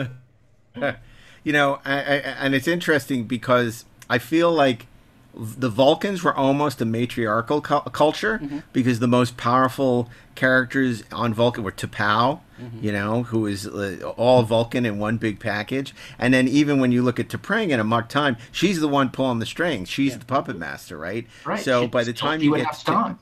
you 1.43 1.54
know, 1.54 1.80
I, 1.86 1.93
I, 1.93 2.16
and 2.43 2.54
it's 2.54 2.68
interesting 2.68 3.26
because 3.26 3.86
I 4.10 4.18
feel 4.18 4.52
like 4.52 4.88
the 5.34 5.70
Vulcans 5.70 6.24
were 6.24 6.36
almost 6.36 6.82
a 6.82 6.86
matriarchal 6.86 7.62
cu- 7.62 7.89
culture 7.91 8.39
Mm-hmm. 8.39 8.60
because 8.74 8.99
the 8.99 9.08
most 9.08 9.38
powerful 9.38 10.10
characters 10.36 11.04
on 11.12 11.34
Vulcan 11.34 11.64
were 11.64 11.72
T'Pau, 11.72 12.41
Mhm. 12.62 12.84
you 12.84 12.91
know, 12.91 13.24
who 13.24 13.45
is 13.47 13.66
uh, 13.66 14.14
all 14.18 14.43
Vulcan 14.43 14.86
in 14.86 14.99
one 14.99 15.18
big 15.18 15.39
package. 15.39 15.93
And 16.20 16.34
then 16.34 16.47
even 16.47 16.80
when 16.80 16.91
you 16.91 17.01
look 17.01 17.20
at 17.20 17.28
T'Pring 17.30 17.70
in 17.70 17.80
Amok 17.80 18.09
Time, 18.09 18.38
she's 18.51 18.80
the 18.80 18.88
one 18.88 19.09
pulling 19.09 19.39
the 19.39 19.45
strings. 19.45 19.89
She's 19.89 20.18
the 20.18 20.26
puppet 20.26 20.57
master, 20.57 20.97
right? 20.97 21.26
Right. 21.45 21.59
So 21.59 21.82
She 21.84 21.88
by 21.88 22.03
the 22.03 22.14
time 22.14 22.39
she 22.39 22.45
you 22.45 22.55
get 22.55 22.66
have 22.68 22.84
to, 22.84 23.18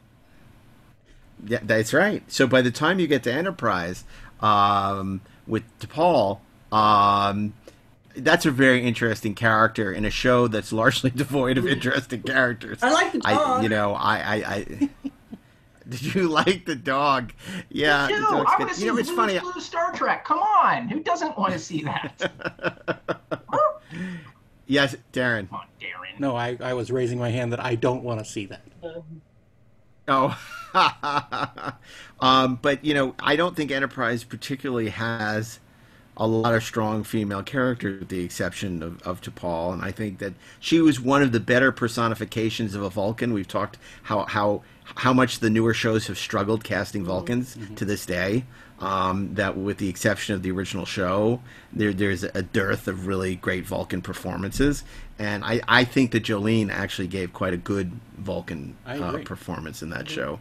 yeah, 1.46 1.60
that's 1.64 1.94
right. 1.94 2.24
So 2.28 2.48
by 2.48 2.62
the 2.62 2.72
time 2.72 3.00
you 3.00 3.08
get 3.08 3.24
to 3.24 3.32
Enterprise 3.34 4.04
um, 4.42 5.22
with 5.48 5.64
T'Pol, 5.80 6.40
um, 6.72 7.54
that's 8.16 8.46
a 8.46 8.52
very 8.52 8.84
interesting 8.86 9.34
character 9.36 9.92
in 9.94 10.04
a 10.04 10.10
show 10.10 10.48
that's 10.48 10.74
largely 10.74 11.10
devoid 11.16 11.58
of 11.58 11.66
interesting 11.66 12.24
characters. 12.24 12.80
I 12.82 12.92
like 12.92 13.12
the 13.14 13.22
I, 13.24 13.62
you 13.62 13.70
know, 13.70 13.94
I, 13.94 14.18
I, 14.18 14.36
I 14.56 14.90
did 15.90 16.14
you 16.16 16.28
like 16.30 16.66
the 16.66 16.76
dog? 16.76 17.34
Yeah, 17.70 18.08
Me 18.08 18.14
the 18.14 18.20
too. 18.20 18.26
dog's 18.26 18.34
I 18.52 18.58
good. 18.58 18.60
want 18.60 18.70
to 18.70 18.76
see 18.80 18.86
You 18.86 18.92
know, 18.94 18.98
it's 19.00 19.10
Blue's 19.10 19.18
funny. 19.18 19.40
Clues 19.40 19.66
Star 19.66 19.92
Trek. 19.94 20.26
Come 20.26 20.40
on, 20.40 20.88
who 20.88 21.00
doesn't 21.02 21.38
want 21.38 21.54
to 21.54 21.60
see 21.60 21.82
that? 21.84 22.32
Yes, 24.68 24.96
Darren. 25.14 25.50
Come 25.50 25.62
on, 25.62 25.66
Darren. 25.82 26.20
No, 26.20 26.36
I, 26.36 26.56
I 26.62 26.74
was 26.76 26.92
raising 26.92 27.18
my 27.18 27.30
hand 27.32 27.52
that 27.54 27.60
I 27.60 27.74
don't 27.74 28.04
want 28.04 28.20
to 28.20 28.26
see 28.26 28.46
that. 28.46 28.62
Oh, 30.08 30.38
um, 32.20 32.60
but 32.62 32.86
you 32.86 32.94
know, 32.94 33.16
I 33.20 33.36
don't 33.36 33.56
think 33.56 33.72
Enterprise 33.72 34.24
particularly 34.24 34.90
has 34.90 35.60
a 36.20 36.28
lot 36.28 36.54
of 36.54 36.62
strong 36.64 37.04
female 37.04 37.42
characters, 37.42 38.02
with 38.02 38.10
the 38.10 38.24
exception 38.24 38.84
of, 38.84 39.02
of 39.04 39.22
T'Pol, 39.22 39.74
and 39.74 39.82
I 39.82 39.92
think 39.92 40.20
that 40.20 40.34
she 40.60 40.82
was 40.82 41.00
one 41.00 41.22
of 41.22 41.32
the 41.32 41.40
better 41.40 41.72
personifications 41.72 42.76
of 42.76 42.84
a 42.84 42.90
Vulcan. 42.90 43.34
We've 43.34 43.48
talked 43.48 43.78
how 44.04 44.26
how 44.26 44.62
how 44.84 45.14
much 45.14 45.40
the 45.40 45.50
newer 45.50 45.74
shows 45.74 46.08
have 46.08 46.18
struggled 46.18 46.64
casting 46.64 47.06
Vulcans 47.06 47.58
to 47.78 47.86
this 47.86 48.06
day. 48.06 48.44
Um, 48.80 49.34
that, 49.36 49.58
with 49.58 49.78
the 49.78 49.90
exception 49.90 50.36
of 50.36 50.42
the 50.42 50.52
original 50.52 50.86
show, 50.86 51.42
there 51.74 51.92
there's 51.92 52.24
a 52.24 52.42
dearth 52.42 52.88
of 52.88 53.08
really 53.08 53.36
great 53.36 53.66
Vulcan 53.66 54.02
performances, 54.02 54.86
and 55.18 55.44
I, 55.44 55.60
I 55.68 55.84
think 55.84 56.12
that 56.12 56.24
Jolene 56.24 56.70
actually 56.70 57.10
gave 57.10 57.34
quite 57.34 57.54
a 57.54 57.58
good 57.58 57.92
Vulcan 58.18 58.78
uh, 58.86 59.18
performance 59.26 59.82
in 59.82 59.90
that 59.90 60.10
show. 60.10 60.40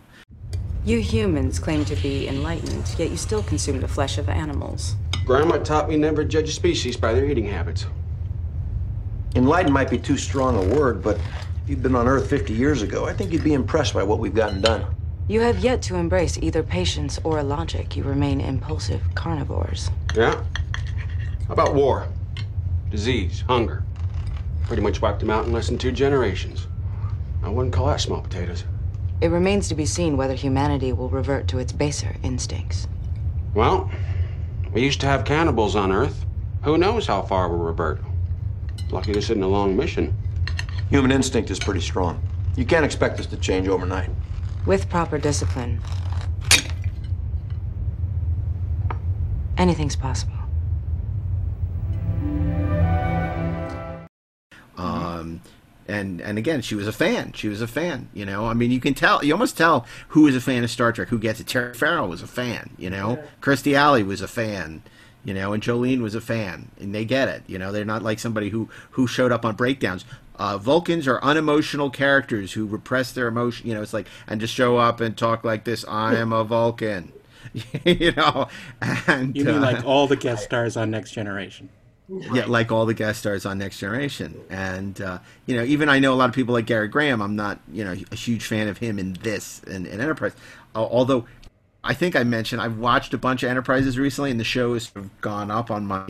You 0.84 1.00
humans 1.00 1.58
claim 1.58 1.84
to 1.86 1.96
be 1.96 2.28
enlightened, 2.28 2.94
yet 2.98 3.10
you 3.10 3.16
still 3.16 3.42
consume 3.42 3.80
the 3.80 3.88
flesh 3.88 4.16
of 4.16 4.28
animals. 4.28 4.96
Grandma 5.26 5.58
taught 5.58 5.88
me 5.88 5.96
never 5.96 6.22
to 6.22 6.28
judge 6.28 6.48
a 6.48 6.52
species 6.52 6.96
by 6.96 7.12
their 7.12 7.26
eating 7.26 7.46
habits. 7.46 7.86
Enlightened 9.34 9.74
might 9.74 9.90
be 9.90 9.98
too 9.98 10.16
strong 10.16 10.56
a 10.56 10.74
word, 10.74 11.02
but 11.02 11.16
if 11.16 11.68
you'd 11.68 11.82
been 11.82 11.94
on 11.94 12.08
Earth 12.08 12.30
50 12.30 12.54
years 12.54 12.80
ago, 12.80 13.04
I 13.04 13.12
think 13.12 13.32
you'd 13.32 13.44
be 13.44 13.52
impressed 13.52 13.92
by 13.92 14.02
what 14.02 14.20
we've 14.20 14.34
gotten 14.34 14.62
done. 14.62 14.86
You 15.26 15.40
have 15.42 15.58
yet 15.58 15.82
to 15.82 15.96
embrace 15.96 16.38
either 16.40 16.62
patience 16.62 17.20
or 17.22 17.42
logic. 17.42 17.94
You 17.94 18.04
remain 18.04 18.40
impulsive 18.40 19.02
carnivores. 19.14 19.90
Yeah? 20.14 20.42
How 21.46 21.52
about 21.52 21.74
war? 21.74 22.08
Disease, 22.88 23.44
hunger. 23.46 23.82
Pretty 24.66 24.82
much 24.82 25.02
wiped 25.02 25.20
them 25.20 25.28
out 25.28 25.44
in 25.44 25.52
less 25.52 25.68
than 25.68 25.76
two 25.76 25.92
generations. 25.92 26.66
I 27.42 27.50
wouldn't 27.50 27.74
call 27.74 27.88
that 27.88 28.00
small 28.00 28.22
potatoes. 28.22 28.64
It 29.20 29.28
remains 29.28 29.68
to 29.68 29.74
be 29.74 29.84
seen 29.84 30.16
whether 30.16 30.34
humanity 30.34 30.92
will 30.92 31.08
revert 31.08 31.48
to 31.48 31.58
its 31.58 31.72
baser 31.72 32.14
instincts. 32.22 32.86
Well, 33.52 33.90
we 34.72 34.82
used 34.82 35.00
to 35.00 35.06
have 35.06 35.24
cannibals 35.24 35.74
on 35.74 35.90
Earth. 35.90 36.24
Who 36.62 36.78
knows 36.78 37.06
how 37.06 37.22
far 37.22 37.48
we'll 37.48 37.58
revert? 37.58 38.00
Lucky 38.90 39.12
this 39.12 39.24
isn't 39.24 39.42
a 39.42 39.48
long 39.48 39.76
mission. 39.76 40.16
Human 40.90 41.10
instinct 41.10 41.50
is 41.50 41.58
pretty 41.58 41.80
strong. 41.80 42.22
You 42.56 42.64
can't 42.64 42.84
expect 42.84 43.18
us 43.18 43.26
to 43.26 43.36
change 43.36 43.66
overnight. 43.66 44.10
With 44.66 44.88
proper 44.88 45.18
discipline, 45.18 45.80
anything's 49.56 49.96
possible. 49.96 50.37
And 55.88 56.20
and 56.20 56.38
again, 56.38 56.60
she 56.60 56.74
was 56.74 56.86
a 56.86 56.92
fan. 56.92 57.32
She 57.32 57.48
was 57.48 57.60
a 57.60 57.66
fan. 57.66 58.08
You 58.12 58.26
know, 58.26 58.46
I 58.46 58.54
mean, 58.54 58.70
you 58.70 58.80
can 58.80 58.94
tell. 58.94 59.24
You 59.24 59.32
almost 59.32 59.56
tell 59.56 59.86
who 60.08 60.26
is 60.26 60.36
a 60.36 60.40
fan 60.40 60.62
of 60.62 60.70
Star 60.70 60.92
Trek. 60.92 61.08
Who 61.08 61.18
gets 61.18 61.40
it? 61.40 61.46
Terry 61.46 61.74
Farrell 61.74 62.08
was 62.08 62.22
a 62.22 62.26
fan. 62.26 62.70
You 62.78 62.90
know, 62.90 63.18
Kirstie 63.40 63.74
Alley 63.74 64.02
was 64.02 64.20
a 64.20 64.28
fan. 64.28 64.82
You 65.24 65.34
know, 65.34 65.52
and 65.52 65.62
Jolene 65.62 66.00
was 66.00 66.14
a 66.14 66.20
fan, 66.20 66.70
and 66.78 66.94
they 66.94 67.04
get 67.04 67.28
it. 67.28 67.42
You 67.46 67.58
know, 67.58 67.72
they're 67.72 67.84
not 67.84 68.02
like 68.02 68.18
somebody 68.18 68.50
who 68.50 68.68
who 68.92 69.06
showed 69.06 69.32
up 69.32 69.44
on 69.44 69.56
breakdowns. 69.56 70.04
Uh, 70.36 70.56
Vulcans 70.56 71.08
are 71.08 71.20
unemotional 71.22 71.90
characters 71.90 72.52
who 72.52 72.66
repress 72.66 73.12
their 73.12 73.26
emotion. 73.26 73.66
You 73.66 73.74
know, 73.74 73.82
it's 73.82 73.92
like 73.92 74.06
and 74.26 74.40
just 74.40 74.54
show 74.54 74.76
up 74.76 75.00
and 75.00 75.16
talk 75.16 75.42
like 75.42 75.64
this. 75.64 75.84
I 75.88 76.14
am 76.16 76.32
a 76.32 76.44
Vulcan. 76.44 77.12
you 77.84 78.12
know, 78.12 78.48
and 78.80 79.34
You 79.36 79.44
mean 79.44 79.56
uh, 79.56 79.60
like 79.60 79.84
all 79.84 80.06
the 80.06 80.16
guest 80.16 80.44
stars 80.44 80.76
on 80.76 80.90
Next 80.90 81.12
Generation? 81.12 81.70
Yeah, 82.08 82.46
like 82.46 82.72
all 82.72 82.86
the 82.86 82.94
guest 82.94 83.20
stars 83.20 83.44
on 83.44 83.58
Next 83.58 83.78
Generation, 83.78 84.40
and 84.48 85.00
uh, 85.00 85.18
you 85.46 85.54
know, 85.56 85.62
even 85.62 85.88
I 85.88 85.98
know 85.98 86.14
a 86.14 86.16
lot 86.16 86.28
of 86.28 86.34
people 86.34 86.54
like 86.54 86.66
Gary 86.66 86.88
Graham. 86.88 87.20
I'm 87.20 87.36
not, 87.36 87.60
you 87.70 87.84
know, 87.84 87.94
a 88.10 88.14
huge 88.14 88.44
fan 88.44 88.68
of 88.68 88.78
him 88.78 88.98
in 88.98 89.14
this 89.22 89.60
and 89.66 89.86
in, 89.86 90.00
Enterprise. 90.00 90.32
Uh, 90.74 90.84
although, 90.84 91.26
I 91.84 91.92
think 91.92 92.16
I 92.16 92.24
mentioned 92.24 92.62
I've 92.62 92.78
watched 92.78 93.12
a 93.12 93.18
bunch 93.18 93.42
of 93.42 93.50
Enterprises 93.50 93.98
recently, 93.98 94.30
and 94.30 94.40
the 94.40 94.44
show 94.44 94.72
has 94.72 94.84
sort 94.84 95.04
of 95.04 95.20
gone 95.20 95.50
up 95.50 95.70
on 95.70 95.86
my 95.86 96.06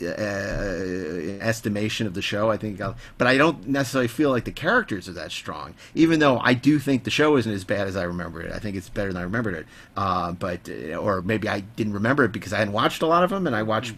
uh, 0.00 1.40
estimation 1.40 2.06
of 2.06 2.14
the 2.14 2.22
show. 2.22 2.48
I 2.48 2.56
think, 2.56 2.80
I'll, 2.80 2.96
but 3.18 3.26
I 3.26 3.36
don't 3.36 3.66
necessarily 3.66 4.08
feel 4.08 4.30
like 4.30 4.44
the 4.44 4.52
characters 4.52 5.08
are 5.08 5.12
that 5.14 5.32
strong. 5.32 5.74
Even 5.96 6.20
though 6.20 6.38
I 6.38 6.54
do 6.54 6.78
think 6.78 7.02
the 7.02 7.10
show 7.10 7.36
isn't 7.36 7.52
as 7.52 7.64
bad 7.64 7.88
as 7.88 7.96
I 7.96 8.04
remember 8.04 8.40
it. 8.42 8.52
I 8.52 8.60
think 8.60 8.76
it's 8.76 8.88
better 8.88 9.12
than 9.12 9.20
I 9.20 9.24
remembered 9.24 9.54
it. 9.54 9.66
Uh, 9.96 10.32
but 10.32 10.68
uh, 10.68 10.94
or 10.94 11.20
maybe 11.20 11.48
I 11.48 11.60
didn't 11.60 11.94
remember 11.94 12.24
it 12.24 12.32
because 12.32 12.52
I 12.52 12.58
hadn't 12.58 12.74
watched 12.74 13.02
a 13.02 13.06
lot 13.06 13.24
of 13.24 13.30
them, 13.30 13.48
and 13.48 13.56
I 13.56 13.64
watched 13.64 13.94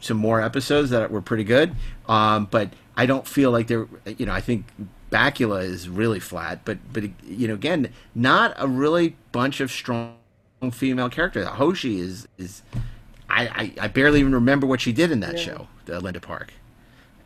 some 0.00 0.16
more 0.16 0.40
episodes 0.40 0.90
that 0.90 1.10
were 1.10 1.22
pretty 1.22 1.44
good. 1.44 1.74
Um, 2.08 2.46
but 2.50 2.70
I 2.96 3.06
don't 3.06 3.26
feel 3.26 3.50
like 3.50 3.66
they're. 3.66 3.86
You 4.06 4.26
know, 4.26 4.32
I 4.32 4.40
think. 4.40 4.66
Bakula 5.10 5.62
is 5.62 5.88
really 5.88 6.18
flat, 6.18 6.64
but 6.64 6.78
but 6.92 7.04
you 7.24 7.46
know 7.46 7.54
again, 7.54 7.92
not 8.16 8.52
a 8.56 8.66
really 8.66 9.14
bunch 9.30 9.60
of 9.60 9.70
strong 9.70 10.16
female 10.72 11.08
characters. 11.08 11.46
Hoshi 11.46 12.00
is 12.00 12.26
is 12.36 12.62
I, 13.28 13.46
I, 13.46 13.84
I 13.84 13.88
barely 13.88 14.20
even 14.20 14.34
remember 14.34 14.66
what 14.66 14.80
she 14.80 14.92
did 14.92 15.12
in 15.12 15.20
that 15.20 15.34
Yeah. 15.34 15.44
show, 15.44 15.68
uh, 15.88 15.98
Linda 15.98 16.20
Park, 16.20 16.52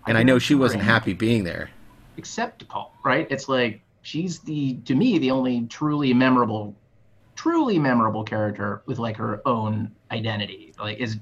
and 0.07 0.19
I, 0.19 0.23
know 0.23 0.39
she 0.39 0.55
wasn't 0.55 0.83
happy 0.83 1.15
being 1.15 1.45
there. 1.45 1.71
Except 2.19 2.67
Paul, 2.69 2.95
right? 3.05 3.27
It's 3.31 3.49
like 3.49 3.81
she's 4.03 4.41
the 4.41 4.75
to 4.85 4.95
me 4.95 5.19
the 5.19 5.31
only 5.31 5.67
truly 5.67 6.13
memorable, 6.13 6.75
truly 7.37 7.79
memorable 7.79 8.25
character 8.25 8.83
with 8.85 8.99
like 8.99 9.17
her 9.17 9.41
own 9.47 9.91
identity. 10.11 10.75
Like 10.79 10.99
is 10.99 11.19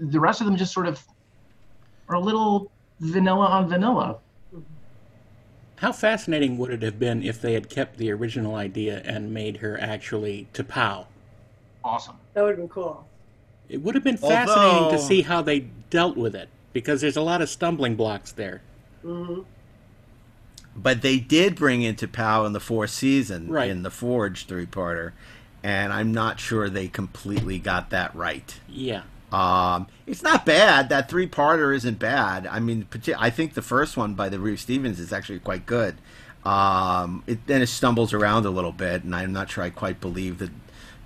the 0.00 0.20
rest 0.20 0.40
of 0.40 0.46
them 0.46 0.56
just 0.56 0.72
sort 0.72 0.86
of 0.86 1.02
are 2.08 2.16
a 2.16 2.20
little 2.20 2.70
vanilla 3.00 3.46
on 3.46 3.68
vanilla. 3.68 4.18
How 5.76 5.90
fascinating 5.92 6.58
would 6.58 6.70
it 6.70 6.82
have 6.82 6.98
been 6.98 7.22
if 7.24 7.40
they 7.42 7.54
had 7.54 7.68
kept 7.68 7.96
the 7.98 8.10
original 8.12 8.54
idea 8.54 9.00
and 9.04 9.34
made 9.34 9.56
her 9.58 9.80
actually 9.80 10.46
T'Pau? 10.54 11.06
Awesome. 11.82 12.16
That 12.34 12.42
would 12.42 12.50
have 12.50 12.58
been 12.58 12.68
cool. 12.68 13.04
It 13.68 13.82
would 13.82 13.94
have 13.96 14.04
been 14.04 14.16
fascinating 14.16 14.84
Although- 14.84 14.96
to 14.96 15.02
see 15.02 15.22
how 15.22 15.42
they 15.42 15.60
dealt 15.90 16.16
with 16.16 16.36
it 16.36 16.48
because 16.72 17.00
there's 17.00 17.16
a 17.16 17.22
lot 17.22 17.42
of 17.42 17.48
stumbling 17.48 17.96
blocks 17.96 18.30
there. 18.32 18.62
hmm 19.02 19.40
But 20.76 21.02
they 21.02 21.18
did 21.18 21.56
bring 21.56 21.82
into 21.82 22.06
T'Pau 22.06 22.46
in 22.46 22.52
the 22.52 22.60
fourth 22.60 22.90
season 22.90 23.48
Right. 23.48 23.68
in 23.70 23.82
the 23.82 23.90
Forge 23.90 24.46
three 24.46 24.66
parter, 24.66 25.12
and 25.64 25.92
I'm 25.92 26.12
not 26.12 26.38
sure 26.38 26.70
they 26.70 26.86
completely 26.88 27.58
got 27.58 27.90
that 27.90 28.14
right. 28.14 28.58
Yeah. 28.68 29.02
Um, 29.32 29.86
it's 30.06 30.22
not 30.22 30.44
bad. 30.44 30.88
That 30.90 31.08
three 31.08 31.26
parter 31.26 31.74
isn't 31.74 31.98
bad. 31.98 32.46
I 32.46 32.60
mean, 32.60 32.86
I 33.18 33.30
think 33.30 33.54
the 33.54 33.62
first 33.62 33.96
one 33.96 34.14
by 34.14 34.28
the 34.28 34.38
Reeves-Stevens 34.38 35.00
is 35.00 35.12
actually 35.12 35.38
quite 35.38 35.64
good. 35.64 35.96
Um, 36.44 37.22
it 37.26 37.46
then 37.46 37.62
it 37.62 37.68
stumbles 37.68 38.12
around 38.12 38.46
a 38.46 38.50
little 38.50 38.72
bit, 38.72 39.04
and 39.04 39.14
I'm 39.14 39.32
not 39.32 39.50
sure 39.50 39.64
I 39.64 39.70
quite 39.70 40.00
believe 40.00 40.38
that. 40.38 40.50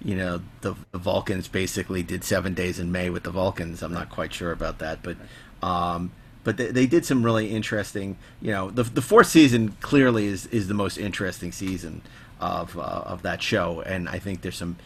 You 0.04 0.14
know, 0.14 0.42
the, 0.60 0.74
the 0.92 0.98
Vulcans 0.98 1.48
basically 1.48 2.02
did 2.02 2.22
seven 2.22 2.52
days 2.52 2.78
in 2.78 2.92
May 2.92 3.08
with 3.08 3.22
the 3.22 3.30
Vulcans. 3.30 3.82
I'm 3.82 3.94
not 3.94 4.10
quite 4.10 4.32
sure 4.32 4.52
about 4.52 4.78
that, 4.78 5.02
but 5.02 5.16
um, 5.62 6.12
but 6.44 6.58
they, 6.58 6.66
they 6.66 6.86
did 6.86 7.04
some 7.04 7.24
really 7.24 7.50
interesting. 7.50 8.16
You 8.40 8.52
know, 8.52 8.70
the 8.70 8.84
the 8.84 9.02
fourth 9.02 9.26
season 9.26 9.74
clearly 9.80 10.26
is 10.26 10.46
is 10.48 10.68
the 10.68 10.74
most 10.74 10.98
interesting 10.98 11.50
season 11.50 12.02
of 12.38 12.78
uh, 12.78 12.80
of 13.06 13.22
that 13.22 13.42
show, 13.42 13.80
and 13.80 14.08
I 14.08 14.18
think 14.18 14.42
there's 14.42 14.56
some 14.56 14.76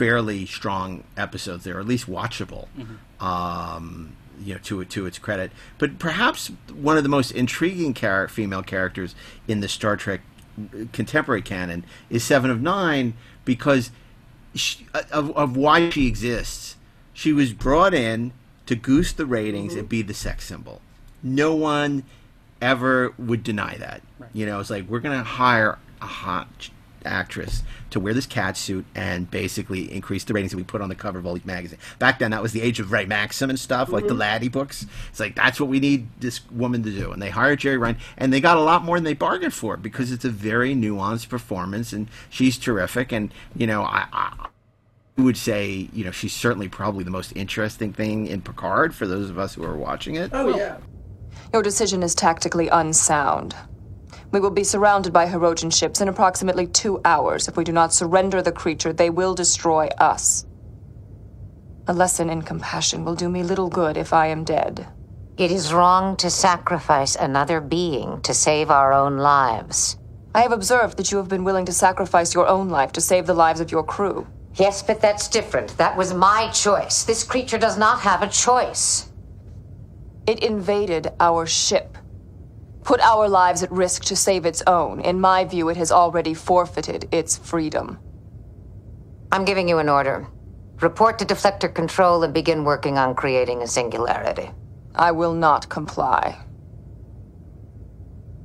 fairly 0.00 0.46
strong 0.46 1.04
episodes 1.14 1.64
there, 1.64 1.76
or 1.76 1.80
at 1.80 1.86
least 1.86 2.08
watchable. 2.08 2.68
Mm-hmm. 2.78 3.22
Um, 3.22 4.16
you 4.42 4.54
know, 4.54 4.60
to 4.62 4.82
to 4.82 5.04
its 5.04 5.18
credit, 5.18 5.52
but 5.76 5.98
perhaps 5.98 6.50
one 6.72 6.96
of 6.96 7.02
the 7.02 7.10
most 7.10 7.30
intriguing 7.32 7.92
char- 7.92 8.26
female 8.26 8.62
characters 8.62 9.14
in 9.46 9.60
the 9.60 9.68
Star 9.68 9.98
Trek 9.98 10.22
uh, 10.58 10.86
contemporary 10.94 11.42
canon 11.42 11.84
is 12.08 12.24
Seven 12.24 12.50
of 12.50 12.62
Nine 12.62 13.12
because 13.44 13.90
she, 14.54 14.86
uh, 14.94 15.02
of, 15.12 15.36
of 15.36 15.58
why 15.58 15.90
she 15.90 16.06
exists. 16.06 16.76
She 17.12 17.34
was 17.34 17.52
brought 17.52 17.92
in 17.92 18.32
to 18.64 18.74
goose 18.74 19.12
the 19.12 19.26
ratings 19.26 19.74
and 19.74 19.82
mm-hmm. 19.82 19.88
be 19.88 20.00
the 20.00 20.14
sex 20.14 20.46
symbol. 20.46 20.80
No 21.22 21.54
one 21.54 22.04
ever 22.62 23.12
would 23.18 23.42
deny 23.42 23.76
that. 23.76 24.00
You 24.32 24.46
know, 24.46 24.60
it's 24.60 24.70
like 24.70 24.88
we're 24.88 25.00
going 25.00 25.18
to 25.18 25.24
hire 25.24 25.78
a 26.00 26.06
hot 26.06 26.70
actress 27.04 27.62
to 27.90 28.00
wear 28.00 28.14
this 28.14 28.26
cat 28.26 28.56
suit 28.56 28.84
and 28.94 29.30
basically 29.30 29.92
increase 29.92 30.24
the 30.24 30.32
ratings 30.32 30.52
that 30.52 30.56
we 30.56 30.62
put 30.62 30.80
on 30.80 30.88
the 30.88 30.94
cover 30.94 31.18
of 31.18 31.26
all 31.26 31.34
these 31.34 31.44
magazines. 31.44 31.80
Back 31.98 32.18
then, 32.18 32.30
that 32.30 32.42
was 32.42 32.52
the 32.52 32.62
age 32.62 32.80
of 32.80 32.92
Ray 32.92 33.04
Maxim 33.04 33.50
and 33.50 33.58
stuff, 33.58 33.90
like 33.90 34.04
the 34.04 34.10
mm-hmm. 34.10 34.20
Laddie 34.20 34.48
books. 34.48 34.86
It's 35.10 35.20
like 35.20 35.34
that's 35.34 35.60
what 35.60 35.68
we 35.68 35.80
need 35.80 36.08
this 36.20 36.48
woman 36.50 36.82
to 36.82 36.90
do. 36.90 37.12
And 37.12 37.20
they 37.20 37.30
hired 37.30 37.60
Jeri 37.60 37.80
Ryan, 37.80 37.98
and 38.16 38.32
they 38.32 38.40
got 38.40 38.56
a 38.56 38.62
lot 38.62 38.84
more 38.84 38.96
than 38.96 39.04
they 39.04 39.14
bargained 39.14 39.54
for 39.54 39.76
because 39.76 40.12
it's 40.12 40.24
a 40.24 40.30
very 40.30 40.74
nuanced 40.74 41.28
performance, 41.28 41.92
and 41.92 42.08
she's 42.28 42.58
terrific. 42.58 43.12
And 43.12 43.32
you 43.54 43.66
know, 43.66 43.82
I, 43.82 44.06
I 44.12 44.46
would 45.16 45.36
say, 45.36 45.88
you 45.92 46.04
know, 46.04 46.10
she's 46.10 46.32
certainly 46.32 46.68
probably 46.68 47.04
the 47.04 47.10
most 47.10 47.32
interesting 47.36 47.92
thing 47.92 48.26
in 48.26 48.42
Picard 48.42 48.94
for 48.94 49.06
those 49.06 49.30
of 49.30 49.38
us 49.38 49.54
who 49.54 49.64
are 49.64 49.76
watching 49.76 50.16
it. 50.16 50.30
Oh 50.32 50.56
yeah. 50.56 50.78
Your 51.52 51.62
decision 51.62 52.02
is 52.02 52.14
tactically 52.14 52.68
unsound. 52.68 53.56
We 54.32 54.38
will 54.40 54.50
be 54.50 54.62
surrounded 54.62 55.12
by 55.12 55.26
Hirogen 55.26 55.74
ships 55.76 56.00
in 56.00 56.08
approximately 56.08 56.66
two 56.66 57.00
hours. 57.04 57.48
If 57.48 57.56
we 57.56 57.64
do 57.64 57.72
not 57.72 57.92
surrender 57.92 58.42
the 58.42 58.52
creature, 58.52 58.92
they 58.92 59.10
will 59.10 59.34
destroy 59.34 59.88
us. 59.98 60.46
A 61.88 61.92
lesson 61.92 62.30
in 62.30 62.42
compassion 62.42 63.04
will 63.04 63.16
do 63.16 63.28
me 63.28 63.42
little 63.42 63.68
good 63.68 63.96
if 63.96 64.12
I 64.12 64.28
am 64.28 64.44
dead. 64.44 64.86
It 65.36 65.50
is 65.50 65.72
wrong 65.72 66.16
to 66.18 66.30
sacrifice 66.30 67.16
another 67.16 67.60
being 67.60 68.20
to 68.22 68.32
save 68.32 68.70
our 68.70 68.92
own 68.92 69.16
lives. 69.16 69.96
I 70.32 70.42
have 70.42 70.52
observed 70.52 70.96
that 70.98 71.10
you 71.10 71.18
have 71.18 71.28
been 71.28 71.42
willing 71.42 71.64
to 71.64 71.72
sacrifice 71.72 72.34
your 72.34 72.46
own 72.46 72.68
life 72.68 72.92
to 72.92 73.00
save 73.00 73.26
the 73.26 73.34
lives 73.34 73.58
of 73.58 73.72
your 73.72 73.82
crew. 73.82 74.28
Yes, 74.54 74.82
but 74.82 75.00
that's 75.00 75.28
different. 75.28 75.76
That 75.78 75.96
was 75.96 76.14
my 76.14 76.50
choice. 76.50 77.02
This 77.02 77.24
creature 77.24 77.58
does 77.58 77.78
not 77.78 78.00
have 78.00 78.22
a 78.22 78.28
choice. 78.28 79.10
It 80.26 80.44
invaded 80.44 81.12
our 81.18 81.46
ship, 81.46 81.98
put 82.82 83.00
our 83.00 83.28
lives 83.28 83.62
at 83.62 83.70
risk 83.70 84.04
to 84.04 84.16
save 84.16 84.46
its 84.46 84.62
own. 84.66 85.00
In 85.00 85.20
my 85.20 85.44
view, 85.44 85.68
it 85.68 85.76
has 85.76 85.92
already 85.92 86.34
forfeited 86.34 87.08
its 87.12 87.36
freedom. 87.36 87.98
I'm 89.32 89.44
giving 89.44 89.68
you 89.68 89.78
an 89.78 89.88
order. 89.88 90.26
Report 90.80 91.18
to 91.18 91.26
deflector 91.26 91.72
control 91.72 92.22
and 92.22 92.32
begin 92.32 92.64
working 92.64 92.96
on 92.96 93.14
creating 93.14 93.62
a 93.62 93.66
singularity. 93.66 94.50
I 94.94 95.12
will 95.12 95.34
not 95.34 95.68
comply. 95.68 96.38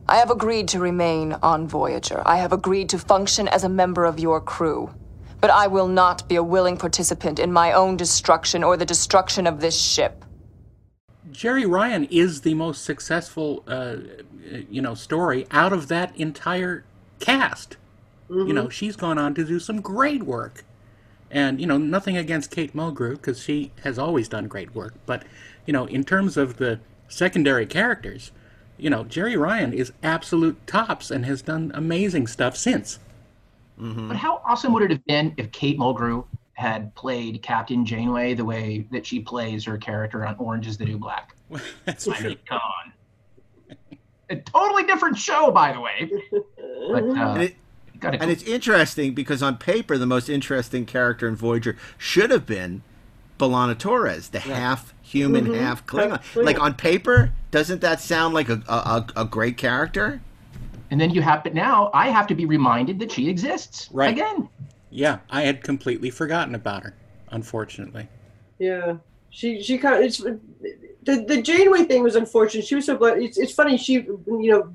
I 0.08 0.18
have 0.18 0.30
agreed 0.30 0.68
to 0.70 0.80
remain 0.80 1.34
on 1.42 1.68
Voyager. 1.68 2.22
I 2.26 2.38
have 2.38 2.52
agreed 2.52 2.90
to 2.90 3.00
function 3.00 3.48
as 3.48 3.64
a 3.64 3.70
member 3.70 4.06
of 4.06 4.20
your 4.20 4.42
crew. 4.42 4.94
But 5.40 5.50
I 5.50 5.68
will 5.68 5.88
not 5.88 6.28
be 6.28 6.36
a 6.36 6.44
willing 6.44 6.76
participant 6.76 7.40
in 7.40 7.54
my 7.54 7.72
own 7.72 7.98
destruction 7.98 8.64
or 8.64 8.78
the 8.78 8.86
destruction 8.86 9.48
of 9.48 9.62
this 9.62 9.80
ship. 9.80 10.25
Jeri 11.36 11.70
Ryan 11.70 12.06
is 12.06 12.42
the 12.42 12.54
most 12.54 12.84
successful, 12.84 13.64
uh, 13.68 13.72
uh, 13.72 13.98
you 14.70 14.82
know, 14.82 14.94
story 14.94 15.46
out 15.52 15.74
of 15.74 15.88
that 15.90 16.16
entire 16.16 16.84
cast. 17.20 17.78
You 18.30 18.54
know, 18.54 18.64
mm-hmm. 18.64 18.70
she's 18.70 18.96
gone 18.96 19.18
on 19.18 19.36
to 19.36 19.46
do 19.46 19.60
some 19.60 19.82
great 19.82 20.24
work. 20.24 20.66
And, 21.30 21.60
you 21.60 21.68
know, 21.68 21.78
nothing 21.78 22.18
against 22.18 22.50
Kate 22.50 22.74
Mulgrew, 22.74 23.12
because 23.12 23.42
she 23.42 23.72
has 23.84 24.00
always 24.00 24.28
done 24.28 24.48
great 24.48 24.74
work. 24.74 24.94
But, 25.06 25.24
you 25.66 25.74
know, 25.74 25.86
in 25.86 26.04
terms 26.04 26.38
of 26.38 26.58
the 26.58 26.80
secondary 27.08 27.66
characters, 27.66 28.32
you 28.78 28.90
know, 28.90 29.04
Jeri 29.04 29.38
Ryan 29.38 29.74
is 29.74 29.92
absolute 30.02 30.66
tops 30.66 31.12
and 31.12 31.26
has 31.26 31.42
done 31.42 31.72
amazing 31.74 32.28
stuff 32.28 32.56
since. 32.58 33.00
Mm-hmm. 33.80 34.08
But 34.08 34.18
how 34.18 34.42
awesome 34.46 34.74
would 34.74 34.84
it 34.84 34.92
have 34.92 35.06
been 35.06 35.34
if 35.38 35.52
Kate 35.52 35.78
Mulgrew 35.78 36.26
had 36.56 36.94
played 36.96 37.42
Captain 37.42 37.86
Janeway 37.86 38.34
the 38.34 38.46
way 38.46 38.88
that 38.92 39.06
she 39.06 39.20
plays 39.20 39.64
her 39.66 39.78
character 39.78 40.26
on 40.26 40.36
Orange 40.40 40.68
is 40.68 40.78
the 40.78 40.86
New 40.86 40.98
Black? 40.98 41.36
That's 41.86 42.08
I 42.08 42.20
mean, 42.22 42.38
come 42.48 42.60
on. 42.60 43.78
A 44.30 44.38
totally 44.38 44.84
different 44.84 45.18
show, 45.18 45.52
by 45.52 45.72
the 45.74 45.80
way. 45.82 46.12
But 46.32 47.04
uh, 47.04 47.14
and, 47.14 47.44
it- 47.44 47.56
gotta 48.00 48.22
and 48.22 48.32
it's 48.32 48.44
interesting 48.44 49.14
because 49.14 49.44
on 49.44 49.58
paper, 49.58 49.98
the 49.98 50.06
most 50.08 50.30
interesting 50.30 50.86
character 50.86 51.28
in 51.28 51.36
Voyager 51.36 51.78
should 51.98 52.32
have 52.32 52.46
been 52.46 52.82
B'Elanna 53.38 53.78
Torres, 53.78 54.30
the 54.30 54.40
half 54.40 54.94
human, 55.02 55.46
Mhm. 55.48 55.60
half 55.60 55.86
Klingon. 55.86 56.22
Like 56.44 56.60
on 56.60 56.74
paper, 56.74 57.34
doesn't 57.52 57.82
that 57.82 58.00
sound 58.02 58.34
like 58.34 58.50
a, 58.50 58.64
a, 58.68 58.74
a, 58.74 59.08
a 59.18 59.26
great 59.26 59.58
character? 59.58 60.22
and 60.92 61.02
then 61.02 61.10
you 61.10 61.20
have, 61.22 61.44
but 61.44 61.54
now 61.56 61.90
I 61.96 62.10
have 62.10 62.28
to 62.28 62.36
be 62.36 62.46
reminded 62.46 63.00
that 63.00 63.12
she 63.12 63.28
exists 63.28 63.90
Right. 63.92 64.12
again. 64.12 64.48
Yeah, 64.96 65.20
I 65.30 65.42
had 65.42 65.62
completely 65.62 66.10
forgotten 66.10 66.56
about 66.56 66.84
her, 66.84 66.96
unfortunately. 67.30 68.08
Yeah, 68.60 68.96
she 69.30 69.62
she 69.62 69.78
kind 69.78 69.96
of 69.98 70.04
it's 70.04 70.20
the 70.20 71.26
the 71.28 71.42
Janeway 71.42 71.84
thing 71.84 72.02
was 72.02 72.16
unfortunate. 72.16 72.66
She 72.66 72.76
was 72.76 72.86
so 72.86 72.96
but 72.96 73.22
it's 73.22 73.38
it's 73.38 73.52
funny. 73.54 73.78
She 73.78 73.96
you 73.96 74.24
know 74.26 74.74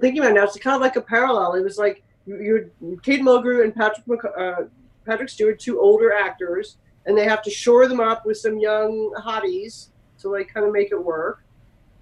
thinking 0.00 0.18
about 0.18 0.32
it 0.32 0.34
now, 0.34 0.42
it's 0.42 0.58
kind 0.58 0.74
of 0.74 0.80
like 0.82 0.96
a 0.96 1.00
parallel. 1.00 1.54
It 1.54 1.62
was 1.62 1.78
like 1.78 2.02
you 2.26 2.68
you're 2.80 2.98
Kate 3.02 3.22
Mulgrew 3.22 3.62
and 3.62 3.72
Patrick 3.72 4.08
Mc, 4.08 4.24
uh, 4.36 4.62
Patrick 5.06 5.28
Stewart, 5.28 5.60
two 5.60 5.80
older 5.80 6.12
actors, 6.12 6.78
and 7.06 7.16
they 7.16 7.24
have 7.24 7.42
to 7.44 7.50
shore 7.50 7.86
them 7.86 8.00
up 8.00 8.26
with 8.26 8.38
some 8.38 8.58
young 8.58 9.14
hotties 9.24 9.88
to 10.18 10.30
like 10.30 10.52
kind 10.52 10.66
of 10.66 10.72
make 10.72 10.90
it 10.90 11.02
work. 11.02 11.44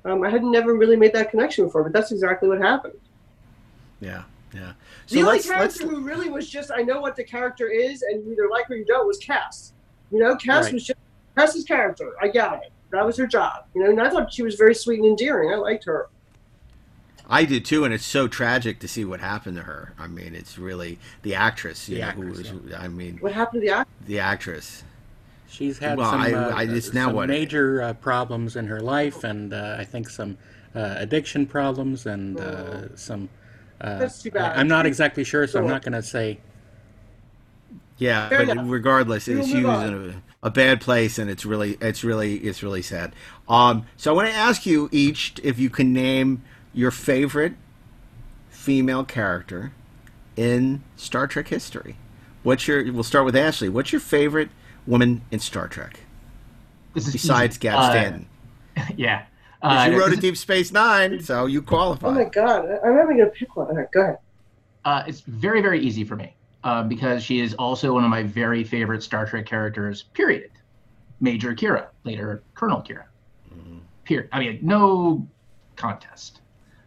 Um, 0.06 0.22
I 0.22 0.30
had 0.30 0.42
never 0.42 0.74
really 0.74 0.96
made 0.96 1.12
that 1.12 1.30
connection 1.30 1.66
before, 1.66 1.82
but 1.82 1.92
that's 1.92 2.12
exactly 2.12 2.48
what 2.48 2.62
happened. 2.62 2.98
Yeah, 4.00 4.22
yeah. 4.54 4.72
The 5.08 5.22
only 5.22 5.40
character 5.40 5.86
who 5.86 6.00
really 6.00 6.28
was 6.30 6.48
just 6.48 6.70
I 6.70 6.82
know 6.82 7.00
what 7.00 7.16
the 7.16 7.24
character 7.24 7.68
is, 7.68 8.02
and 8.02 8.24
you 8.24 8.32
either 8.32 8.48
like 8.50 8.66
her 8.68 8.74
or 8.74 8.78
you 8.78 8.84
don't 8.84 9.06
was 9.06 9.18
Kes. 9.20 9.72
You 10.10 10.18
know, 10.20 10.34
Kes 10.36 10.62
Right. 10.64 10.72
was 10.74 10.84
just 10.84 10.98
Kes's 11.36 11.64
character. 11.64 12.12
I 12.20 12.28
got 12.28 12.62
it. 12.62 12.72
That 12.90 13.04
was 13.06 13.16
her 13.16 13.26
job. 13.26 13.64
You 13.74 13.82
know, 13.84 13.90
and 13.90 14.00
I 14.00 14.10
thought 14.10 14.32
she 14.32 14.42
was 14.42 14.54
very 14.56 14.74
sweet 14.74 14.98
and 15.00 15.06
endearing. 15.08 15.50
I 15.52 15.56
liked 15.56 15.84
her. 15.84 16.08
I 17.28 17.44
did 17.44 17.64
too, 17.64 17.84
and 17.84 17.94
it's 17.94 18.04
so 18.04 18.28
tragic 18.28 18.78
to 18.80 18.88
see 18.88 19.04
what 19.04 19.20
happened 19.20 19.56
to 19.56 19.62
her. 19.62 19.94
I 19.98 20.06
mean, 20.08 20.34
it's 20.34 20.58
really 20.58 20.98
the 21.22 21.34
actress. 21.34 21.88
You 21.88 21.96
The 21.96 22.00
know, 22.02 22.08
actress, 22.08 22.48
who 22.48 22.58
was, 22.58 22.74
I 22.74 22.88
mean, 22.88 23.18
What 23.20 23.32
happened 23.32 23.62
to 23.62 23.66
the 23.68 23.74
actress? 23.74 23.96
the 24.06 24.18
actress. 24.18 24.84
She's 25.48 25.78
had 25.78 25.98
Well, 25.98 26.10
some, 26.10 26.20
I- 26.20 26.32
uh, 26.32 26.54
I- 26.56 26.62
it's 26.64 26.92
now 26.92 27.10
what- 27.12 27.28
major 27.28 27.80
uh, 27.82 27.92
problems 27.94 28.56
in 28.56 28.66
her 28.66 28.80
life, 28.80 29.24
and 29.24 29.52
uh, 29.54 29.76
I 29.78 29.84
think 29.84 30.08
some 30.10 30.36
uh, 30.74 30.94
addiction 30.98 31.46
problems 31.46 32.06
and 32.06 32.38
uh, 32.40 32.94
some. 32.96 33.28
Uh, 33.82 33.98
That's 33.98 34.22
too 34.22 34.30
bad. 34.30 34.56
I, 34.56 34.60
am 34.60 34.68
not 34.68 34.86
exactly 34.86 35.24
sure, 35.24 35.46
so 35.48 35.58
I'm 35.60 35.66
not 35.66 35.82
going 35.82 35.92
to 35.92 36.02
say. 36.02 36.38
Yeah, 37.98 38.28
Fair 38.28 38.38
but 38.46 38.48
enough. 38.50 38.66
regardless, 38.68 39.26
We'll 39.26 39.38
it's 39.38 39.48
move 39.48 39.56
she 39.56 39.64
was 39.64 39.76
on. 39.78 39.86
in 39.94 40.10
a, 40.42 40.46
a 40.46 40.50
bad 40.50 40.80
place, 40.80 41.18
and 41.18 41.28
it's 41.28 41.44
really, 41.44 41.76
it's 41.80 42.02
really, 42.04 42.36
it's 42.36 42.62
really 42.62 42.82
sad. 42.82 43.12
Um, 43.48 43.86
so 43.96 44.12
I 44.12 44.14
want 44.16 44.28
to 44.28 44.34
ask 44.34 44.64
you 44.66 44.88
each 44.92 45.34
if 45.42 45.58
you 45.58 45.68
can 45.68 45.92
name 45.92 46.42
your 46.72 46.90
favorite 46.90 47.54
female 48.48 49.04
character 49.04 49.72
in 50.36 50.82
Star 50.96 51.26
Trek 51.26 51.48
history. 51.48 51.96
What's 52.44 52.66
your? 52.66 52.90
We'll 52.92 53.02
start 53.04 53.24
with 53.24 53.36
Ashley. 53.36 53.68
What's 53.68 53.92
your 53.92 54.00
favorite 54.00 54.50
woman 54.86 55.22
in 55.30 55.38
Star 55.38 55.68
Trek 55.68 56.00
This 56.94 57.06
is 57.06 57.12
besides 57.12 57.54
easy. 57.56 57.60
Gab 57.60 57.78
Uh, 57.78 57.90
Stanton? 57.90 58.26
Yeah. 58.96 59.24
'Cause 59.62 59.88
you 59.88 59.94
Uh, 59.94 59.98
wrote 59.98 60.12
a 60.12 60.16
Deep 60.16 60.36
Space 60.36 60.72
Nine, 60.72 61.20
so 61.20 61.46
you 61.46 61.62
qualify. 61.62 62.08
Oh 62.08 62.12
my 62.12 62.24
god, 62.24 62.66
I- 62.68 62.86
I'm 62.88 62.96
having 62.96 63.18
to 63.18 63.26
pick 63.26 63.56
one. 63.56 63.68
All 63.68 63.74
right, 63.74 63.90
go 63.92 64.02
ahead. 64.02 64.18
Uh, 64.84 65.04
it's 65.06 65.20
very, 65.20 65.60
very 65.62 65.80
easy 65.80 66.02
for 66.02 66.16
me 66.16 66.34
uh, 66.64 66.82
because 66.82 67.22
she 67.22 67.38
is 67.40 67.54
also 67.54 67.92
one 67.94 68.02
of 68.04 68.10
my 68.10 68.24
very 68.24 68.64
favorite 68.64 69.02
Star 69.02 69.24
Trek 69.26 69.46
characters, 69.46 70.02
period. 70.14 70.50
Major 71.20 71.54
Kira, 71.54 71.86
later 72.04 72.42
Colonel 72.54 72.82
Kira. 72.82 73.04
Period. 74.04 74.28
I 74.32 74.40
mean, 74.40 74.58
no 74.62 75.24
contest. 75.76 76.40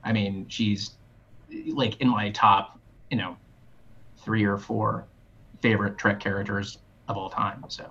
I 0.04 0.12
mean, 0.12 0.46
she's 0.50 0.92
like 1.70 2.02
in 2.02 2.10
my 2.10 2.30
top, 2.32 2.78
you 3.10 3.16
know, 3.18 3.38
three 4.18 4.44
or 4.44 4.58
four 4.58 5.06
favorite 5.62 5.98
Trek 5.98 6.20
characters 6.20 6.80
of 7.08 7.16
all 7.16 7.30
time. 7.30 7.64
So. 7.70 7.90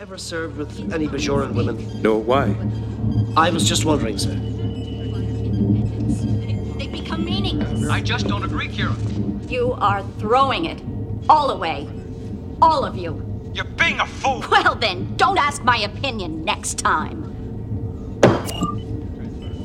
Ever 0.00 0.18
served 0.18 0.56
with 0.56 0.92
any 0.92 1.06
Bajoran 1.06 1.54
women? 1.54 2.02
No, 2.02 2.16
why? 2.18 2.56
I 3.36 3.50
was 3.50 3.66
just 3.68 3.84
wondering, 3.84 4.18
sir. 4.18 4.34
They 6.78 6.88
become 6.88 7.24
meaningless. 7.24 7.88
I 7.88 8.00
just 8.00 8.26
don't 8.26 8.44
agree, 8.44 8.68
Kira. 8.68 8.94
You 9.50 9.72
are 9.74 10.02
throwing 10.18 10.64
it 10.64 10.82
all 11.28 11.50
away. 11.50 11.88
All 12.60 12.84
of 12.84 12.96
you. 12.96 13.22
You're 13.54 13.64
being 13.64 14.00
a 14.00 14.06
fool. 14.06 14.44
Well, 14.50 14.74
then, 14.74 15.14
don't 15.16 15.38
ask 15.38 15.62
my 15.62 15.78
opinion 15.78 16.44
next 16.44 16.78
time. 16.78 17.20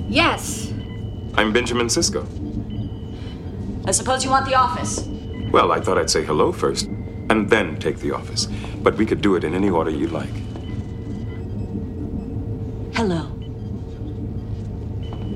Yes. 0.08 0.72
I'm 1.36 1.52
Benjamin 1.52 1.88
Sisko. 1.88 2.26
I 3.88 3.92
suppose 3.92 4.24
you 4.24 4.30
want 4.30 4.46
the 4.46 4.56
office. 4.56 5.08
Well, 5.52 5.72
I 5.72 5.80
thought 5.82 5.98
I'd 5.98 6.10
say 6.12 6.24
hello 6.24 6.52
first, 6.52 6.86
and 7.30 7.50
then 7.50 7.80
take 7.80 7.98
the 7.98 8.12
office. 8.12 8.48
But 8.82 8.96
we 8.96 9.06
could 9.06 9.22
do 9.22 9.36
it 9.36 9.44
in 9.44 9.54
any 9.54 9.70
order 9.70 9.92
you 9.92 10.08
like. 10.08 10.30
Hello. 12.96 13.36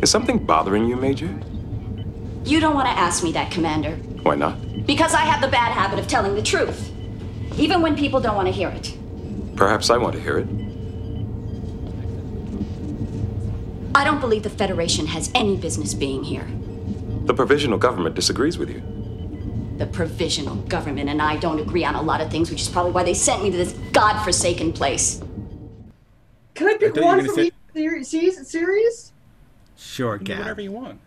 Is 0.01 0.09
something 0.09 0.45
bothering 0.45 0.85
you, 0.85 0.95
Major? 0.95 1.33
You 2.45 2.59
don't 2.59 2.73
want 2.73 2.87
to 2.87 2.91
ask 2.91 3.23
me 3.23 3.31
that, 3.33 3.51
Commander. 3.51 3.95
Why 4.23 4.35
not? 4.35 4.85
Because 4.85 5.13
I 5.13 5.21
have 5.21 5.41
the 5.41 5.47
bad 5.47 5.71
habit 5.71 5.99
of 5.99 6.07
telling 6.07 6.35
the 6.35 6.41
truth. 6.41 6.91
Even 7.57 7.81
when 7.81 7.95
people 7.95 8.19
don't 8.19 8.35
want 8.35 8.47
to 8.47 8.51
hear 8.51 8.69
it. 8.69 8.97
Perhaps 9.55 9.89
I 9.89 9.97
want 9.97 10.13
to 10.15 10.21
hear 10.21 10.39
it. 10.39 10.47
I 13.95 14.03
don't 14.03 14.19
believe 14.19 14.43
the 14.43 14.49
Federation 14.49 15.05
has 15.07 15.31
any 15.35 15.55
business 15.55 15.93
being 15.93 16.23
here. 16.23 16.47
The 17.25 17.33
provisional 17.33 17.77
government 17.77 18.15
disagrees 18.15 18.57
with 18.57 18.69
you. 18.69 19.02
The 19.77 19.85
provisional 19.87 20.55
government 20.55 21.09
and 21.09 21.21
I 21.21 21.37
don't 21.37 21.59
agree 21.59 21.83
on 21.83 21.95
a 21.95 22.01
lot 22.01 22.21
of 22.21 22.29
things, 22.29 22.49
which 22.49 22.61
is 22.61 22.69
probably 22.69 22.91
why 22.91 23.03
they 23.03 23.13
sent 23.13 23.43
me 23.43 23.49
to 23.51 23.57
this 23.57 23.73
godforsaken 23.91 24.71
place. 24.73 25.21
Can 26.53 26.67
I 26.67 26.77
pick 26.77 26.93
thought 26.93 26.95
you 26.95 27.01
were 27.01 27.07
one 27.07 27.25
from 27.25 27.35
say- 27.35 27.41
each 27.45 27.53
series? 27.73 28.07
series- 28.09 28.47
series? 28.47 29.13
Sure, 29.75 30.17
Do 30.17 30.25
Gab. 30.25 30.39
whatever 30.39 30.61
you 30.61 30.71
want. 30.71 30.99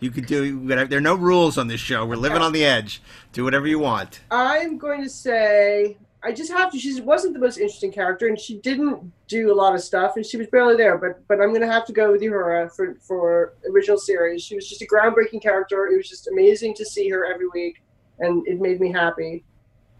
You 0.00 0.10
could 0.10 0.26
do 0.26 0.58
whatever. 0.60 0.88
There 0.88 0.98
are 0.98 1.02
no 1.02 1.16
rules 1.16 1.58
on 1.58 1.66
this 1.68 1.80
show. 1.80 2.06
We're 2.06 2.16
living 2.16 2.40
on 2.40 2.52
the 2.52 2.64
edge. 2.64 3.02
Do 3.32 3.44
whatever 3.44 3.66
you 3.66 3.78
want. 3.80 4.20
I'm 4.30 4.78
going 4.78 5.02
to 5.02 5.10
say 5.10 5.96
I 6.22 6.32
just 6.32 6.50
have 6.52 6.70
to. 6.72 6.78
She 6.78 7.00
wasn't 7.00 7.34
the 7.34 7.40
most 7.40 7.58
interesting 7.58 7.92
character, 7.92 8.26
and 8.26 8.38
she 8.38 8.58
didn't 8.58 9.12
do 9.28 9.52
a 9.52 9.54
lot 9.54 9.74
of 9.74 9.80
stuff, 9.82 10.16
and 10.16 10.24
she 10.24 10.36
was 10.36 10.46
barely 10.48 10.76
there. 10.76 10.96
But 10.98 11.26
but 11.28 11.40
I'm 11.40 11.52
gonna 11.52 11.70
have 11.70 11.84
to 11.86 11.92
go 11.92 12.10
with 12.12 12.22
Uhura 12.22 12.72
for 12.74 12.94
for 13.00 13.54
original 13.70 13.98
series. 13.98 14.42
She 14.42 14.54
was 14.54 14.68
just 14.68 14.82
a 14.82 14.86
groundbreaking 14.86 15.42
character. 15.42 15.86
It 15.86 15.96
was 15.96 16.08
just 16.08 16.26
amazing 16.28 16.74
to 16.74 16.84
see 16.84 17.08
her 17.10 17.24
every 17.26 17.48
week, 17.48 17.82
and 18.20 18.46
it 18.46 18.60
made 18.60 18.80
me 18.80 18.92
happy. 18.92 19.44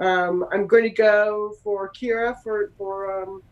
Um, 0.01 0.47
I'm 0.53 0.67
going 0.67 0.85
to 0.85 0.91
go 0.91 1.55
for 1.63 1.91
Kira 1.91 2.41
for 2.43 2.71
for 2.79 3.23
um, 3.23 3.43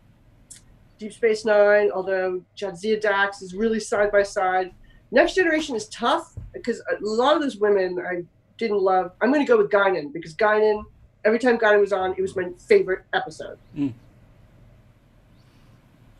Deep 0.97 1.13
Space 1.13 1.45
Nine. 1.45 1.91
Although 1.91 2.41
Jadzia 2.55 2.99
Dax 2.99 3.41
is 3.41 3.53
really 3.53 3.79
side 3.79 4.11
by 4.11 4.23
side. 4.23 4.71
Next 5.11 5.35
Generation 5.35 5.75
is 5.75 5.87
tough 5.89 6.35
because 6.53 6.79
a 6.79 6.97
lot 7.01 7.35
of 7.35 7.41
those 7.41 7.57
women 7.57 7.99
I 7.99 8.23
didn't 8.57 8.79
love. 8.79 9.11
I'm 9.21 9.31
going 9.31 9.45
to 9.45 9.49
go 9.49 9.57
with 9.57 9.71
Guinan 9.71 10.11
because 10.11 10.35
Guinan 10.35 10.83
every 11.27 11.39
time 11.39 11.57
Guinan 11.57 11.81
was 11.81 11.93
on, 11.93 12.15
it 12.17 12.21
was 12.21 12.35
my 12.35 12.49
favorite 12.57 13.03
episode. 13.13 13.57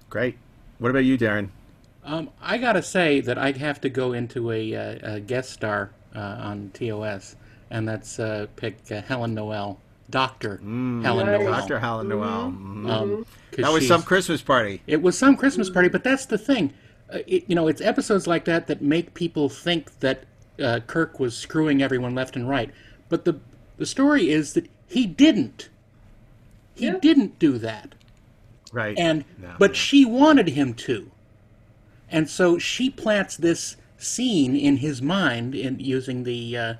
Great. 0.10 0.38
What 0.80 0.89
about 0.89 1.06
you, 1.06 1.18
Darren? 1.18 1.50
Um, 2.04 2.30
I 2.41 2.58
gotta 2.58 2.82
say 2.82 3.20
that 3.22 3.38
I'd 3.38 3.58
have 3.58 3.82
to 3.82 3.89
go 3.89 4.14
into 4.14 4.52
a, 4.52 4.76
uh, 4.76 5.16
a 5.16 5.20
guest 5.20 5.52
star 5.52 5.91
uh, 6.16 6.20
on 6.39 6.72
TOS, 6.74 7.36
and 7.70 7.88
that's 7.88 8.20
uh, 8.20 8.47
pick 8.55 8.78
uh, 8.91 9.01
Helen 9.01 9.34
Noel, 9.34 9.80
Doctor 10.09 10.57
Helen 10.57 11.01
Nice. 11.01 11.39
Noel. 11.41 11.51
Dr. 11.51 11.80
Helen 11.80 12.07
Noel. 12.09 12.51
Mhm. 12.51 12.89
Um, 12.91 13.26
'cause 13.51 13.63
That 13.63 13.72
was 13.72 13.88
some 13.88 14.03
Christmas 14.03 14.41
party. 14.41 14.82
It 14.88 15.01
was 15.01 15.18
some 15.18 15.36
Christmas 15.36 15.70
party, 15.70 15.89
but 15.89 16.03
that's 16.03 16.26
the 16.26 16.38
thing. 16.38 16.74
Uh, 17.13 17.20
it, 17.28 17.43
you 17.47 17.55
know, 17.55 17.68
it's 17.68 17.82
episodes 17.82 18.28
like 18.28 18.45
that 18.45 18.68
that 18.68 18.82
make 18.82 19.13
people 19.13 19.49
think 19.49 19.99
that 19.99 20.24
uh, 20.61 20.80
Kirk 20.88 21.20
was 21.20 21.36
screwing 21.38 21.82
everyone 21.84 22.15
left 22.15 22.36
and 22.36 22.49
right. 22.49 22.72
But 23.09 23.26
the 23.26 23.39
the 23.78 23.86
story 23.86 24.30
is 24.30 24.53
that 24.53 24.70
he 24.88 25.05
didn't. 25.05 25.70
He 26.76 26.91
didn't 26.91 27.38
do 27.39 27.57
that. 27.59 27.93
Right. 28.72 28.97
And 28.97 29.24
but 29.59 29.76
she 29.76 30.03
wanted 30.05 30.49
him 30.49 30.74
to. 30.76 31.09
And 32.09 32.30
so 32.30 32.57
she 32.57 32.89
plants 32.89 33.36
this 33.36 33.78
scene 33.97 34.55
in 34.55 34.78
his 34.78 35.01
mind 35.01 35.55
in 35.55 35.80
using 35.80 36.24
the 36.24 36.57
uh, 36.57 36.74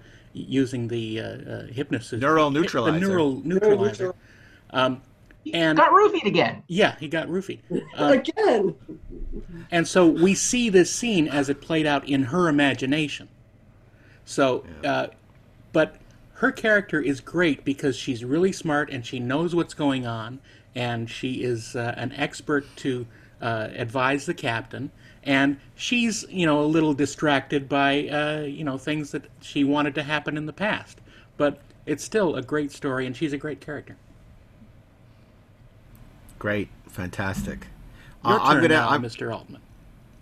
using 0.47 0.88
the 0.88 1.19
uh, 1.19 1.23
uh, 1.25 1.65
hypnosis 1.67 2.19
Neural 2.19 2.49
the 2.51 2.59
neutralizer. 2.61 2.99
neural 2.99 3.41
neutralizer. 3.43 4.13
Um, 4.71 5.01
and 5.53 5.77
got 5.77 5.91
roofied 5.91 6.25
again. 6.25 6.63
Yeah, 6.67 6.95
he 6.99 7.07
got 7.07 7.27
roofied 7.27 7.59
Uh, 7.97 8.17
again. 8.19 8.75
And 9.71 9.88
so 9.88 10.07
we 10.07 10.35
see 10.35 10.69
this 10.69 10.91
scene 10.91 11.27
as 11.27 11.49
it 11.49 11.61
played 11.61 11.85
out 11.85 12.07
in 12.07 12.23
her 12.23 12.49
imagination. 12.49 13.29
So, 14.25 14.65
uh, 14.83 15.07
but 15.71 15.95
her 16.33 16.51
character 16.51 16.99
is 17.01 17.21
great 17.21 17.63
because 17.63 17.95
she's 17.95 18.23
really 18.25 18.51
smart 18.51 18.89
and 18.89 19.05
she 19.05 19.19
knows 19.19 19.55
what's 19.55 19.73
going 19.73 20.05
on, 20.05 20.39
and 20.75 21.09
she 21.09 21.43
is 21.43 21.75
uh, 21.75 21.93
an 21.97 22.11
expert 22.13 22.65
to 22.77 23.07
uh, 23.41 23.69
advise 23.73 24.25
the 24.25 24.33
captain. 24.33 24.91
And 25.28 25.59
she's, 25.75 26.25
you 26.30 26.45
know, 26.45 26.61
a 26.61 26.65
little 26.65 26.93
distracted 26.93 27.67
by, 27.67 28.07
uh, 28.07 28.41
you 28.47 28.63
know, 28.63 28.78
things 28.78 29.11
that 29.11 29.25
she 29.41 29.65
wanted 29.65 29.93
to 29.95 30.03
happen 30.03 30.38
in 30.38 30.45
the 30.45 30.53
past. 30.53 31.01
But 31.36 31.59
it's 31.86 32.03
still 32.03 32.36
a 32.38 32.41
great 32.41 32.71
story, 32.71 33.05
and 33.05 33.15
she's 33.15 33.34
a 33.34 33.38
great 33.38 33.59
character. 33.59 33.97
Great. 36.39 36.69
Fantastic. 36.89 37.67
Your 38.25 38.39
Uh, 38.39 38.43
I'm 38.43 38.53
turn 38.55 38.61
gonna. 38.63 38.73
now, 38.75 38.89
I'm, 38.89 39.03
Mr. 39.03 39.34
Altman. 39.34 39.61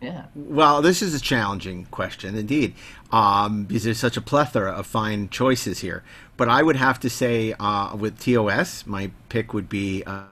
Yeah. 0.02 0.26
Well, 0.36 0.82
this 0.82 1.02
is 1.02 1.14
a 1.16 1.20
challenging 1.20 1.86
question 1.86 2.36
indeed, 2.36 2.74
um, 3.12 3.64
because 3.64 3.84
there's 3.86 4.00
such 4.00 4.18
a 4.18 4.22
plethora 4.22 4.72
of 4.72 4.86
fine 4.88 5.30
choices 5.30 5.80
here. 5.80 6.04
But 6.38 6.50
I 6.50 6.64
would 6.64 6.76
have 6.76 7.00
to 7.02 7.10
say, 7.10 7.54
uh, 7.60 7.96
with 7.96 8.20
TOS, 8.20 8.86
my 8.86 9.12
pick 9.30 9.54
would 9.54 9.70
be 9.70 10.04
uh, 10.06 10.24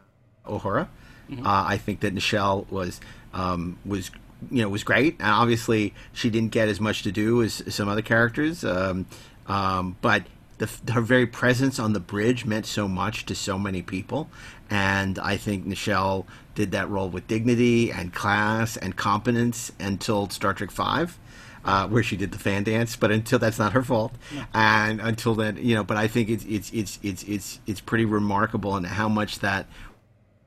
Uhura. 0.45 0.87
Mhm. 1.29 1.39
Uh, 1.45 1.63
I 1.67 1.77
think 1.77 2.01
that 2.01 2.13
Nichelle 2.13 2.69
was 2.69 2.99
um, 3.33 3.77
was 3.85 4.11
you 4.51 4.61
know 4.61 4.69
was 4.69 4.83
great, 4.83 5.15
and 5.19 5.29
obviously 5.29 5.93
she 6.11 6.29
didn't 6.29 6.51
get 6.51 6.67
as 6.67 6.79
much 6.79 7.03
to 7.03 7.11
do 7.11 7.41
as 7.41 7.63
some 7.73 7.87
other 7.87 8.01
characters. 8.01 8.63
Um, 8.63 9.05
um, 9.47 9.97
but 10.01 10.23
the, 10.57 10.69
her 10.91 11.01
very 11.01 11.25
presence 11.25 11.79
on 11.79 11.93
the 11.93 11.99
bridge 11.99 12.45
meant 12.45 12.65
so 12.65 12.87
much 12.87 13.25
to 13.25 13.35
so 13.35 13.57
many 13.57 13.81
people, 13.81 14.29
and 14.69 15.19
I 15.19 15.37
think 15.37 15.65
Nichelle 15.65 16.25
did 16.55 16.71
that 16.71 16.89
role 16.89 17.09
with 17.09 17.27
dignity 17.27 17.91
and 17.91 18.13
class 18.13 18.77
and 18.77 18.95
competence 18.95 19.71
until 19.79 20.29
Star 20.29 20.53
Trek 20.53 20.71
Five. 20.71 21.19
Uh, 21.65 21.87
where 21.87 22.03
she 22.03 22.17
did 22.17 22.33
the 22.33 22.37
fan 22.37 22.61
dance, 22.65 22.97
but 22.97 23.09
until 23.09 23.39
that's 23.39 23.57
not 23.57 23.71
her 23.71 23.81
fault, 23.81 24.11
and 24.53 24.99
until 24.99 25.33
then, 25.33 25.55
you 25.55 25.73
know. 25.73 25.81
But 25.81 25.95
I 25.95 26.09
think 26.09 26.27
it's 26.27 26.43
it's 26.43 26.69
it's 26.73 26.99
it's 27.01 27.23
it's 27.23 27.59
it's 27.65 27.79
pretty 27.79 28.03
remarkable 28.03 28.75
and 28.75 28.85
how 28.85 29.07
much 29.07 29.39
that 29.39 29.65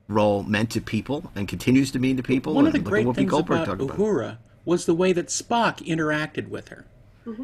role 0.07 0.43
meant 0.43 0.71
to 0.71 0.81
people 0.81 1.31
and 1.35 1.47
continues 1.47 1.91
to 1.91 1.99
mean 1.99 2.17
to 2.17 2.23
people. 2.23 2.53
One 2.53 2.65
of 2.67 2.73
the 2.73 2.79
and 2.79 2.85
look 2.85 2.91
great 2.91 3.15
things 3.15 3.31
Goldberg 3.31 3.57
about 3.57 3.65
talked 3.65 3.81
about. 3.81 3.97
Uhura 3.97 4.37
was 4.65 4.85
the 4.85 4.93
way 4.93 5.13
that 5.13 5.27
Spock 5.27 5.77
interacted 5.85 6.49
with 6.49 6.69
her. 6.69 6.85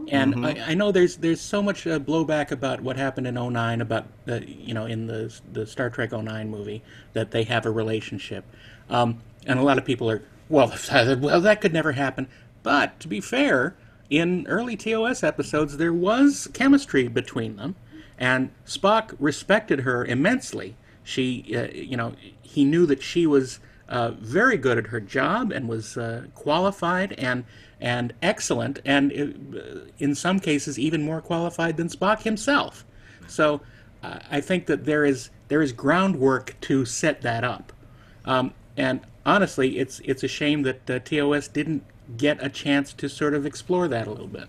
And 0.10 0.36
Mhm. 0.36 0.46
I, 0.46 0.72
I 0.72 0.74
know 0.76 0.94
there's 0.94 1.18
there's 1.18 1.42
so 1.42 1.62
much 1.62 1.86
uh, 1.86 2.00
blowback 2.00 2.52
about 2.52 2.80
what 2.80 2.96
happened 2.96 3.28
in 3.28 3.36
09 3.36 3.82
about 3.82 4.06
uh, 4.30 4.40
you 4.48 4.74
know 4.74 4.86
in 4.86 5.08
the 5.08 5.38
the 5.52 5.68
Star 5.68 5.90
Trek 5.90 6.14
09 6.14 6.50
movie 6.50 6.82
that 7.12 7.32
they 7.32 7.44
have 7.44 7.66
a 7.66 7.70
relationship, 7.70 8.46
um, 8.90 9.20
and 9.46 9.60
a 9.60 9.62
lot 9.62 9.78
of 9.78 9.84
people 9.84 10.10
are 10.10 10.22
well 10.48 10.74
well 11.20 11.42
that 11.42 11.60
could 11.60 11.74
never 11.74 11.92
happen. 11.92 12.30
But 12.64 12.98
to 13.02 13.10
be 13.10 13.20
fair, 13.20 13.76
in 14.10 14.48
early 14.48 14.78
TOS 14.78 15.22
episodes 15.22 15.76
there 15.76 15.92
was 15.92 16.48
chemistry 16.54 17.10
between 17.10 17.58
them, 17.58 17.76
and 18.18 18.52
Spock 18.66 19.14
respected 19.20 19.82
her 19.82 20.06
immensely. 20.06 20.78
She 21.04 21.56
uh, 21.56 21.68
you 21.74 21.98
know 21.98 22.14
he 22.42 22.64
knew 22.66 22.86
that 22.86 23.02
she 23.02 23.26
was 23.28 23.60
uh, 23.90 24.12
very 24.12 24.58
good 24.58 24.78
at 24.78 24.88
her 24.88 25.00
job 25.00 25.52
and 25.52 25.68
was 25.68 25.98
uh, 25.98 26.26
qualified 26.36 27.14
and 27.14 27.44
and 27.82 28.14
excellent, 28.22 28.80
and 28.86 29.12
uh, 29.56 29.80
in 30.00 30.16
some 30.16 30.40
cases 30.40 30.80
even 30.80 31.04
more 31.04 31.22
qualified 31.22 31.78
than 31.78 31.90
Spock 31.90 32.22
himself. 32.24 32.86
So 33.28 33.62
I 34.04 34.42
think 34.42 34.66
that 34.68 34.86
there 34.86 35.06
is 35.06 35.30
there 35.48 35.62
is 35.62 35.72
groundwork 35.74 36.56
to 36.62 36.86
set 36.86 37.22
that 37.22 37.44
up. 37.44 37.72
Um, 38.26 38.54
and 38.78 39.02
honestly, 39.26 39.78
it's 39.80 40.00
it's 40.04 40.24
a 40.24 40.28
shame 40.28 40.64
that 40.64 40.90
uh, 40.90 41.00
TOS 41.00 41.48
didn't 41.48 41.84
get 42.18 42.44
a 42.44 42.50
chance 42.50 42.94
to 42.94 43.08
sort 43.10 43.34
of 43.34 43.46
explore 43.46 43.88
that 43.88 44.08
a 44.08 44.12
little 44.12 44.28
bit. 44.28 44.48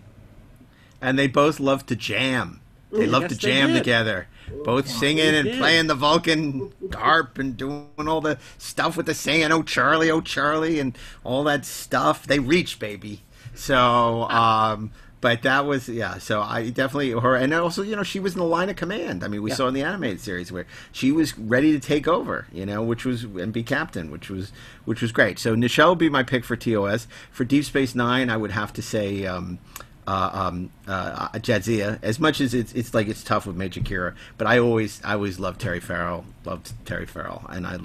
and 1.00 1.18
they 1.18 1.26
both 1.28 1.60
love 1.60 1.86
to 1.86 1.96
jam. 1.96 2.60
They 2.90 3.06
love 3.06 3.22
Yes, 3.22 3.32
to 3.32 3.38
jam 3.38 3.74
together, 3.74 4.26
both 4.64 4.88
singing 4.88 5.34
and 5.34 5.50
playing 5.58 5.86
the 5.86 5.94
Vulcan 5.94 6.72
harp 6.94 7.38
and 7.38 7.56
doing 7.56 7.86
all 7.98 8.20
the 8.20 8.38
stuff 8.58 8.96
with 8.96 9.06
the 9.06 9.14
singing. 9.14 9.50
Oh 9.52 9.62
Charlie, 9.62 10.10
oh 10.10 10.20
Charlie, 10.20 10.78
and 10.80 10.96
all 11.22 11.44
that 11.44 11.64
stuff. 11.64 12.26
They 12.26 12.38
reach, 12.38 12.78
baby. 12.78 13.22
So, 13.54 14.22
um, 14.24 14.90
but 15.20 15.42
that 15.42 15.64
was 15.64 15.88
yeah. 15.88 16.18
So 16.18 16.42
I 16.42 16.68
definitely 16.70 17.12
her, 17.12 17.34
and 17.34 17.54
also 17.54 17.82
you 17.82 17.96
know 17.96 18.02
she 18.02 18.20
was 18.20 18.34
in 18.34 18.40
the 18.40 18.44
line 18.46 18.68
of 18.68 18.76
command. 18.76 19.24
I 19.24 19.28
mean, 19.28 19.42
we 19.42 19.50
Yeah. 19.50 19.56
saw 19.56 19.68
in 19.68 19.74
the 19.74 19.82
animated 19.82 20.20
series 20.20 20.52
where 20.52 20.66
she 20.92 21.12
was 21.12 21.38
ready 21.38 21.72
to 21.72 21.80
take 21.80 22.06
over, 22.06 22.46
you 22.52 22.66
know, 22.66 22.82
which 22.82 23.04
was 23.04 23.24
and 23.24 23.52
be 23.52 23.62
captain, 23.62 24.10
which 24.10 24.28
was 24.28 24.52
which 24.84 25.00
was 25.00 25.12
great. 25.12 25.38
So 25.38 25.54
Nichelle 25.56 25.90
would 25.90 25.98
be 25.98 26.10
my 26.10 26.22
pick 26.22 26.44
for 26.44 26.56
TOS. 26.56 27.06
For 27.30 27.44
Deep 27.44 27.64
Space 27.64 27.94
Nine, 27.94 28.28
I 28.28 28.36
would 28.36 28.50
have 28.50 28.72
to 28.74 28.82
say. 28.82 29.24
Um, 29.26 29.58
uh, 30.06 30.30
um, 30.32 30.70
uh, 30.86 31.28
Jadzia. 31.34 31.98
As 32.02 32.18
much 32.18 32.40
as 32.40 32.54
it's 32.54 32.72
it's 32.72 32.94
like 32.94 33.08
it's 33.08 33.22
tough 33.22 33.46
with 33.46 33.56
Major 33.56 33.80
Kira, 33.80 34.14
but 34.38 34.46
I 34.46 34.58
always 34.58 35.00
I 35.04 35.14
always 35.14 35.38
loved 35.38 35.60
Terry 35.60 35.80
Farrell. 35.80 36.24
Loved 36.44 36.72
Terry 36.84 37.06
Farrell, 37.06 37.44
and 37.48 37.66
I 37.66 37.78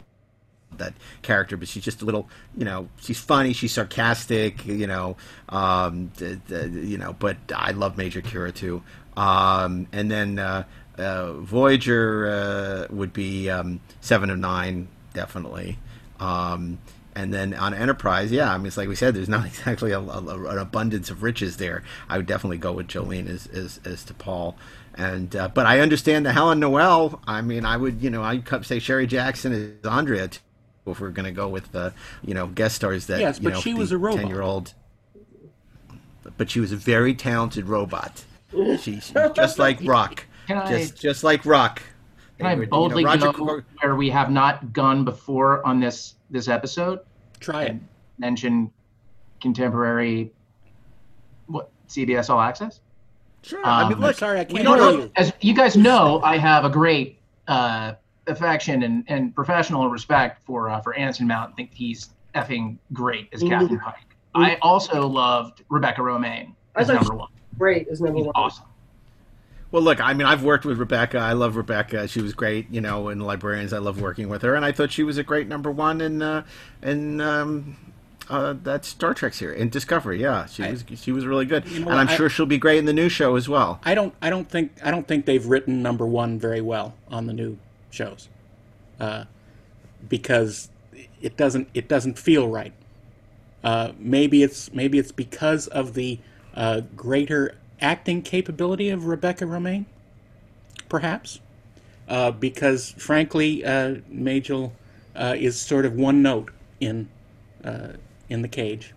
that 0.78 0.94
character, 1.22 1.58
but 1.58 1.68
she's 1.68 1.84
just 1.84 2.02
a 2.02 2.06
little, 2.06 2.30
you 2.58 2.66
know, 2.66 2.88
she's 3.02 3.20
funny, 3.20 3.54
she's 3.54 3.74
sarcastic, 3.74 4.66
you 4.66 4.88
know, 4.88 5.18
um, 5.50 6.12
d- 6.18 6.40
d- 6.48 6.68
you 6.86 6.98
know, 6.98 7.14
but 7.14 7.38
I 7.56 7.72
love 7.72 7.98
Major 7.98 8.22
Kira 8.22 8.54
too. 8.54 8.82
Um, 9.18 9.88
and 9.92 10.10
then 10.10 10.40
uh, 10.40 10.64
uh, 10.98 11.34
Voyager 11.34 12.30
uh, 12.30 12.94
would 12.94 13.14
be 13.14 13.50
um, 13.50 13.82
Seven 14.02 14.30
of 14.30 14.40
Nine, 14.40 14.88
definitely. 15.14 15.78
Um, 16.20 16.80
and 17.20 17.34
then 17.34 17.54
on 17.54 17.74
Enterprise, 17.74 18.32
yeah, 18.32 18.54
I 18.54 18.58
mean, 18.58 18.68
it's 18.68 18.78
like 18.78 18.88
we 18.88 18.96
said, 18.96 19.14
there's 19.16 19.28
not 19.30 19.46
exactly 19.52 19.92
a, 19.92 20.00
a- 20.00 20.48
an 20.50 20.58
abundance 20.58 21.10
of 21.10 21.22
riches 21.24 21.58
there. 21.58 21.84
I 22.08 22.18
would 22.18 22.26
definitely 22.28 22.58
go 22.58 22.72
with 22.74 22.88
Jolene 22.88 23.28
as 23.28 23.48
as, 23.48 23.80
as 23.86 24.06
T'Pol. 24.06 24.56
And 24.96 25.36
uh, 25.36 25.48
but 25.50 25.66
I 25.66 25.80
understand 25.80 26.26
the 26.26 26.34
Helen 26.34 26.60
Noel. 26.60 27.22
I 27.28 27.42
mean, 27.42 27.66
I 27.66 27.78
would, 27.78 28.02
you 28.02 28.10
know, 28.10 28.24
I'd 28.24 28.44
say 28.66 28.80
Sherry 28.80 29.08
Jackson 29.08 29.52
is 29.54 29.86
Andrea. 29.86 30.28
Too, 30.30 30.40
if 30.88 31.00
we're 31.00 31.10
going 31.12 31.26
to 31.26 31.32
go 31.32 31.48
with 31.48 31.72
the, 31.72 31.94
you 32.24 32.34
know, 32.34 32.48
guest 32.48 32.76
stars 32.78 33.06
that 33.08 33.20
Yes, 33.20 33.38
you 33.38 33.44
but 33.44 33.54
know, 33.54 33.60
she 33.62 33.74
was 33.74 33.92
a 33.92 33.98
robot. 33.98 34.20
ten 34.22 34.28
year 34.30 34.42
old. 34.42 34.74
But 36.38 36.50
she 36.50 36.60
was 36.60 36.72
a 36.72 36.76
very 36.78 37.14
talented 37.14 37.66
robot. 37.68 38.24
She, 38.52 39.00
she 39.00 39.14
just 39.36 39.60
like 39.66 39.80
Rock, 39.84 40.26
Can 40.48 40.58
I- 40.58 40.68
just 40.70 41.00
just 41.00 41.24
like 41.24 41.46
Rock. 41.46 41.82
Can 42.38 42.48
I 42.48 42.56
They 42.56 42.56
were- 42.56 42.64
you 42.64 42.68
know, 42.68 42.78
boldly 42.78 43.06
Roger 43.06 43.26
go 43.28 43.34
Cor- 43.34 43.66
where 43.82 43.96
we 43.96 44.10
have 44.10 44.30
not 44.32 44.74
gone 44.74 45.06
before 45.06 45.66
on 45.66 45.80
this 45.80 46.16
this 46.30 46.48
episode? 46.48 47.00
Try 47.40 47.64
it. 47.66 47.76
Mention 48.18 48.72
contemporary 49.42 50.32
what 51.48 51.70
CBS 51.88 52.30
All 52.30 52.40
Access. 52.42 52.82
Sure. 53.42 53.66
I 53.66 53.86
mean, 53.86 53.94
Um, 53.94 54.00
look, 54.02 54.16
sorry, 54.18 54.40
I 54.42 54.44
can't 54.46 54.64
don't 54.64 54.78
know- 54.78 54.90
you. 55.04 55.12
As 55.16 55.32
you 55.42 55.54
guys 55.56 55.78
know, 55.78 56.22
I 56.24 56.38
have 56.38 56.66
a 56.66 56.70
great 56.70 57.20
uh, 57.48 57.94
affection 58.28 58.84
and, 58.84 59.04
and 59.08 59.34
professional 59.34 59.90
respect 59.90 60.44
for 60.46 60.70
uh, 60.70 60.82
for 60.82 60.94
Anson 60.94 61.26
Mount. 61.28 61.54
I 61.54 61.56
think 61.56 61.74
he's 61.74 62.14
effing 62.36 62.78
great 62.94 63.30
as 63.34 63.42
Captain 63.42 63.80
Mhm. 63.80 63.82
Pike. 63.84 64.16
I 64.36 64.58
also 64.62 65.08
loved 65.08 65.64
Rebecca 65.70 66.02
Romijn 66.02 66.54
as 66.76 66.90
number 66.90 67.16
one. 67.16 67.30
Great 67.58 67.88
is 67.88 68.02
number 68.02 68.20
one. 68.20 68.32
Awesome. 68.36 68.66
Well, 69.72 69.84
look, 69.84 70.02
I 70.02 70.14
mean, 70.14 70.26
I've 70.26 70.44
worked 70.44 70.66
with 70.66 70.80
Rebecca. 70.80 71.20
I 71.20 71.34
love 71.34 71.56
Rebecca. 71.56 72.08
She 72.08 72.22
was 72.22 72.34
great, 72.34 72.68
you 72.72 72.82
know, 72.82 73.10
in 73.10 73.20
Librarians. 73.20 73.72
I 73.72 73.78
love 73.78 74.02
working 74.02 74.28
with 74.28 74.42
her, 74.42 74.56
and 74.56 74.66
I 74.66 74.72
thought 74.72 74.92
she 74.92 75.04
was 75.04 75.18
a 75.20 75.24
great 75.24 75.48
number 75.48 75.70
one 75.72 76.02
in 76.02 76.22
uh, 76.24 76.44
in 76.82 77.22
um, 77.22 77.78
uh, 78.30 78.56
that 78.64 78.84
Star 78.84 79.14
Trek 79.14 79.34
series 79.36 79.62
in 79.62 79.70
Discovery. 79.70 80.20
Yeah, 80.22 80.48
she 80.48 80.64
was 80.64 80.84
she 80.96 81.12
was 81.12 81.28
really 81.28 81.46
good, 81.46 81.68
You 81.68 81.82
know 81.82 81.90
and 81.92 82.00
I'm 82.00 82.10
I- 82.10 82.16
sure 82.16 82.30
she'll 82.30 82.48
be 82.48 82.58
great 82.58 82.80
in 82.80 82.86
the 82.86 82.94
new 82.94 83.10
show 83.10 83.36
as 83.36 83.48
well. 83.48 83.80
I 83.84 83.94
don't. 83.94 84.14
I 84.24 84.32
don't 84.32 84.50
think. 84.50 84.72
I 84.84 84.90
don't 84.90 85.08
think 85.08 85.26
they've 85.26 85.46
written 85.46 85.84
number 85.84 86.06
one 86.08 86.40
very 86.40 86.62
well 86.62 86.96
on 87.12 87.28
the 87.28 87.34
new 87.34 87.60
shows, 87.92 88.28
uh, 89.00 89.26
because 90.08 90.70
it 91.22 91.38
doesn't. 91.38 91.70
It 91.76 91.88
doesn't 91.88 92.18
feel 92.18 92.48
right. 92.48 92.74
Uh, 93.64 93.92
maybe 94.00 94.42
it's 94.42 94.74
maybe 94.74 94.98
it's 94.98 95.12
because 95.12 95.68
of 95.68 95.94
the 95.94 96.18
uh, 96.56 96.82
greater 96.96 97.56
acting 97.82 98.22
capability 98.22 98.90
of 98.90 99.06
Rebecca 99.06 99.46
Romijn, 99.46 99.86
perhaps. 100.88 101.40
Uh, 102.08 102.32
because 102.32 102.92
frankly, 102.98 103.64
uh, 103.64 103.98
Majel 104.10 104.74
uh, 105.16 105.36
is 105.38 105.60
sort 105.60 105.86
of 105.86 105.94
one 105.94 106.22
note 106.24 106.50
in 106.80 107.08
uh, 107.64 107.90
in 108.30 108.42
the 108.42 108.48
cage. 108.48 108.94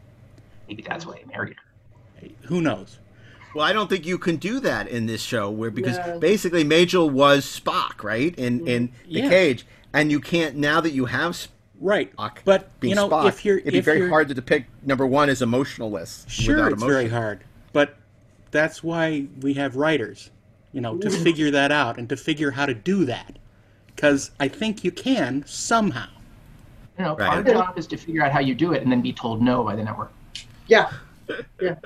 Maybe 0.68 0.83
that's 0.83 1.05
why 1.05 1.18
he 1.18 1.24
married 1.26 1.57
her. 1.57 2.28
Who 2.45 2.62
knows? 2.62 2.99
Well, 3.55 3.66
I 3.66 3.74
don't 3.74 3.91
think 3.91 4.07
you 4.07 4.16
can 4.16 4.37
do 4.37 4.61
that 4.61 4.89
in 4.89 5.05
this 5.07 5.20
show, 5.20 5.51
where 5.51 5.70
because 5.70 5.99
No. 5.99 6.18
basically 6.18 6.64
Majel 6.64 7.11
was 7.11 7.45
Spock, 7.45 8.03
right, 8.03 8.35
in 8.37 8.66
in 8.66 8.87
the 9.07 9.20
Yeah. 9.20 9.28
cage, 9.28 9.66
and 9.93 10.11
you 10.11 10.18
can't 10.20 10.57
now 10.57 10.80
that 10.80 10.93
you 10.93 11.05
have 11.05 11.33
Spock, 11.33 11.49
right, 11.80 12.12
but 12.47 12.80
being 12.80 12.91
you 12.93 12.95
know, 12.97 13.11
Spock, 13.11 13.28
if 13.28 13.45
you're- 13.45 13.61
it'd 13.61 13.72
be 13.74 13.80
very 13.80 13.99
you're- 13.99 14.09
hard 14.11 14.28
to 14.28 14.35
depict 14.35 14.70
number 14.87 15.07
one 15.07 15.28
as 15.28 15.43
emotionless. 15.43 16.24
Sure, 16.28 16.68
it's 16.68 16.76
emotion. 16.76 16.89
very 16.89 17.09
hard, 17.09 17.41
but 17.74 17.97
that's 18.53 18.82
why 18.84 19.26
we 19.40 19.55
have 19.55 19.74
writers, 19.76 20.30
you 20.72 20.80
know, 20.80 20.96
to 20.98 21.11
figure 21.11 21.50
that 21.50 21.72
out 21.72 21.98
and 21.98 22.09
to 22.11 22.16
figure 22.16 22.53
how 22.53 22.66
to 22.66 22.74
do 22.74 23.05
that. 23.07 23.38
Because 23.94 24.30
I 24.38 24.48
think 24.48 24.84
you 24.84 24.92
can 24.92 25.44
somehow. 25.46 26.07
You 26.98 27.05
know, 27.05 27.16
Right. 27.16 27.28
our 27.28 27.42
job 27.42 27.78
is 27.78 27.86
to 27.88 27.96
figure 27.96 28.22
out 28.22 28.30
how 28.32 28.40
you 28.40 28.55
do 28.55 28.72
it 28.72 28.82
and 28.82 28.92
then 28.92 29.00
be 29.03 29.12
told 29.12 29.42
no 29.42 29.64
by 29.64 29.74
the 29.74 29.82
network. 29.82 30.12
Yeah. 30.68 30.90
Yeah. 31.61 31.76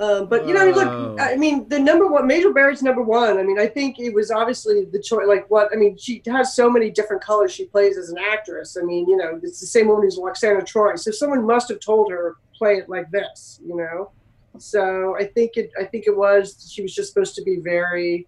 Um, 0.00 0.26
but 0.26 0.46
you 0.48 0.54
know, 0.54 0.66
Oh. 0.66 0.70
look, 0.70 1.20
I 1.20 1.36
mean, 1.36 1.68
the 1.68 1.78
number 1.78 2.06
one, 2.08 2.26
Majel 2.26 2.52
Barrett's 2.52 2.82
number 2.82 3.02
one. 3.02 3.38
I 3.38 3.42
mean, 3.44 3.60
I 3.60 3.66
think 3.68 4.00
it 4.00 4.12
was 4.12 4.30
obviously 4.32 4.86
the 4.86 4.98
choice. 4.98 5.26
Like, 5.28 5.48
what 5.50 5.68
I 5.72 5.76
mean, 5.76 5.96
she 5.96 6.20
has 6.26 6.56
so 6.56 6.68
many 6.68 6.90
different 6.90 7.22
colors 7.22 7.52
she 7.52 7.66
plays 7.66 7.96
as 7.96 8.08
an 8.10 8.18
actress. 8.18 8.76
I 8.80 8.84
mean, 8.84 9.08
you 9.08 9.16
know, 9.16 9.38
it's 9.42 9.60
the 9.60 9.66
same 9.66 9.86
woman 9.88 10.02
who's 10.04 10.18
Lwaxana 10.18 10.62
Troi. 10.66 10.98
So 10.98 11.10
someone 11.12 11.46
must 11.46 11.68
have 11.68 11.78
told 11.80 12.10
her 12.10 12.36
play 12.56 12.74
it 12.78 12.88
like 12.88 13.10
this, 13.12 13.60
you 13.64 13.76
know. 13.76 14.10
So 14.58 15.16
I 15.16 15.24
think 15.24 15.56
it. 15.56 15.70
I 15.78 15.84
think 15.84 16.06
it 16.06 16.16
was. 16.16 16.70
She 16.72 16.82
was 16.82 16.94
just 16.94 17.12
supposed 17.12 17.34
to 17.36 17.42
be 17.42 17.56
very, 17.60 18.26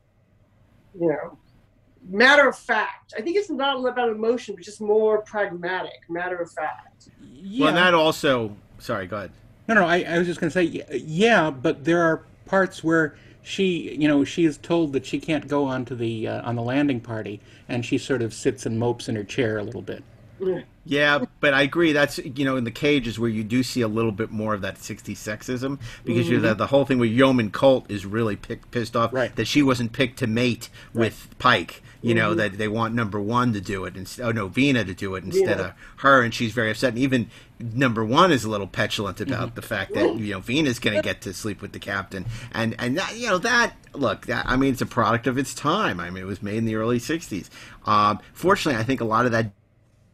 you 0.99 1.09
know, 1.09 1.39
matter 2.09 2.49
of 2.49 2.59
fact. 2.59 3.15
I 3.17 3.21
think 3.21 3.37
it's 3.37 3.51
not 3.51 3.85
about 3.87 4.09
emotion, 4.09 4.55
but 4.55 4.65
just 4.65 4.81
more 4.81 5.23
pragmatic, 5.23 6.01
matter 6.09 6.37
of 6.37 6.51
fact. 6.51 7.09
Yeah. 7.23 7.61
Well, 7.61 7.69
and 7.69 7.77
that 7.77 7.95
also. 7.95 8.57
Sorry, 8.79 9.07
go 9.07 9.17
ahead. 9.17 9.31
No, 9.69 9.75
no, 9.75 9.87
I, 9.87 10.03
I 10.03 10.19
was 10.19 10.27
just 10.27 10.39
going 10.39 10.51
to 10.51 10.55
say, 10.55 10.85
yeah, 10.93 11.51
but 11.51 11.85
there 11.85 12.03
are 12.03 12.23
parts 12.45 12.85
where 12.85 13.17
she, 13.43 13.97
you 13.97 14.07
know, 14.07 14.25
she 14.25 14.45
is 14.45 14.59
told 14.59 14.93
that 14.93 15.07
she 15.07 15.19
can't 15.19 15.49
go 15.49 15.65
onto 15.65 15.95
the 15.95 16.29
uh, 16.29 16.49
on 16.49 16.57
the 16.57 16.63
landing 16.63 17.01
party, 17.01 17.41
and 17.69 17.85
she 17.85 17.99
sort 17.99 18.23
of 18.23 18.35
sits 18.35 18.67
and 18.67 18.79
mopes 18.79 19.09
in 19.09 19.17
her 19.17 19.25
chair 19.25 19.59
a 19.59 19.63
little 19.63 19.83
bit. 19.83 20.03
Yeah, 20.85 21.25
but 21.41 21.53
I 21.53 21.63
agree. 21.63 21.93
That's 21.93 22.19
you 22.19 22.45
know 22.45 22.57
in 22.57 22.65
the 22.65 22.71
cage 22.71 23.09
is 23.09 23.19
where 23.19 23.29
you 23.31 23.43
do 23.43 23.63
see 23.63 23.81
a 23.81 23.89
little 23.89 24.13
bit 24.13 24.31
more 24.31 24.55
of 24.55 24.61
that 24.61 24.79
sixty 24.79 25.15
sexism 25.15 25.79
because 26.05 26.29
you're 26.29 26.39
Mhm. 26.39 26.43
the, 26.51 26.55
the 26.55 26.67
whole 26.69 26.85
thing 26.85 26.99
with 26.99 27.11
Yeoman 27.11 27.51
Colt 27.51 27.87
is 27.89 28.07
really 28.07 28.37
pick, 28.37 28.71
pissed 28.71 28.95
off 28.95 29.13
right. 29.13 29.35
that 29.37 29.47
she 29.49 29.63
wasn't 29.63 29.93
picked 29.93 30.19
to 30.21 30.27
mate 30.29 30.69
with 30.95 31.29
Pike. 31.39 31.83
You 32.03 32.15
know 32.15 32.35
Mhm. 32.35 32.37
that 32.37 32.59
they 32.59 32.69
want 32.69 32.95
number 32.95 33.21
one 33.21 33.53
to 33.55 33.61
do 33.61 33.85
it 33.85 33.97
instead. 33.97 34.27
Oh 34.27 34.31
no, 34.31 34.47
Vina 34.47 34.85
to 34.85 34.95
do 34.95 35.17
it 35.17 35.25
instead 35.25 35.57
Vina. 35.57 35.69
of 35.71 35.73
her, 36.03 36.23
and 36.23 36.33
she's 36.33 36.53
very 36.53 36.71
upset. 36.71 36.91
And 36.91 36.99
even 36.99 37.31
number 37.59 38.05
one 38.05 38.31
is 38.31 38.45
a 38.45 38.51
little 38.51 38.67
petulant 38.69 39.21
about 39.21 39.57
the 39.57 39.63
fact 39.63 39.93
that 39.95 40.15
you 40.17 40.33
know 40.35 40.39
Vina's 40.41 40.79
going 40.79 40.95
to 40.95 41.03
get 41.03 41.21
to 41.23 41.33
sleep 41.33 41.61
with 41.61 41.73
the 41.73 41.81
captain, 41.81 42.27
and 42.53 42.77
and 42.79 42.97
that, 42.97 43.17
you 43.17 43.27
know 43.27 43.39
that 43.39 43.75
look. 43.93 44.27
That, 44.27 44.45
I 44.47 44.55
mean, 44.57 44.73
it's 44.73 44.83
a 44.83 44.87
product 44.87 45.27
of 45.27 45.37
its 45.37 45.53
time. 45.53 45.99
I 45.99 46.11
mean, 46.11 46.23
it 46.23 46.27
was 46.27 46.43
made 46.45 46.59
in 46.59 46.65
the 46.65 46.77
early 46.77 47.01
'60s. 47.01 47.49
Um, 47.87 48.21
fortunately, 48.35 48.79
I 48.81 48.85
think 48.85 49.01
a 49.01 49.05
lot 49.05 49.27
of 49.27 49.33
that 49.33 49.51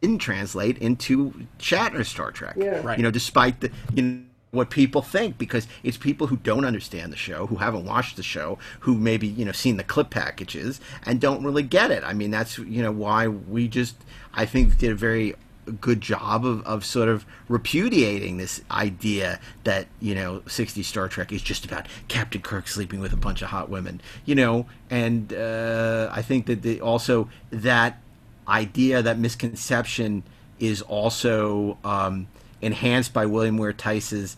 didn't 0.03 0.19
translate 0.19 0.77
into 0.79 1.33
Shatner 1.59 2.05
Star 2.05 2.31
Trek. 2.31 2.55
Yeah. 2.57 2.81
Right. 2.83 2.97
You 2.97 3.03
know, 3.03 3.11
despite 3.11 3.61
the 3.61 3.71
you 3.93 4.03
know 4.03 4.23
what 4.51 4.69
people 4.69 5.01
think, 5.01 5.37
because 5.37 5.65
it's 5.81 5.97
people 5.97 6.27
who 6.27 6.35
don't 6.37 6.65
understand 6.65 7.11
the 7.11 7.17
show, 7.17 7.47
who 7.47 7.55
haven't 7.55 7.85
watched 7.85 8.17
the 8.17 8.23
show, 8.23 8.59
who 8.81 8.95
maybe 8.95 9.27
you 9.27 9.45
know 9.45 9.53
seen 9.53 9.77
the 9.77 9.83
clip 9.83 10.09
packages 10.09 10.81
and 11.05 11.21
don't 11.21 11.43
really 11.43 11.63
get 11.63 11.89
it. 11.89 12.03
I 12.03 12.11
mean, 12.11 12.31
that's 12.31 12.57
you 12.59 12.83
know 12.83 12.91
why 12.91 13.29
we 13.29 13.69
just 13.69 13.95
I 14.33 14.45
think 14.45 14.77
did 14.77 14.91
a 14.91 14.95
very 14.95 15.35
good 15.79 16.01
job 16.01 16.45
of, 16.45 16.61
of 16.65 16.83
sort 16.83 17.07
of 17.07 17.25
repudiating 17.47 18.35
this 18.35 18.61
idea 18.69 19.39
that 19.63 19.87
you 20.01 20.13
know 20.13 20.41
60 20.45 20.83
Star 20.83 21.07
Trek 21.07 21.31
is 21.31 21.41
just 21.41 21.63
about 21.63 21.87
Captain 22.09 22.41
Kirk 22.41 22.67
sleeping 22.67 22.99
with 22.99 23.13
a 23.13 23.17
bunch 23.17 23.41
of 23.41 23.47
hot 23.47 23.69
women, 23.69 24.01
you 24.25 24.35
know, 24.35 24.65
and 24.89 25.31
uh, 25.31 26.09
I 26.11 26.21
think 26.21 26.47
that 26.47 26.61
the, 26.61 26.81
also 26.81 27.29
that 27.51 28.02
idea, 28.47 29.01
that 29.01 29.17
misconception 29.19 30.23
is 30.59 30.81
also 30.81 31.77
um, 31.83 32.27
enhanced 32.61 33.13
by 33.13 33.25
William 33.25 33.57
Ware 33.57 33.73
Theiss's 33.73 34.37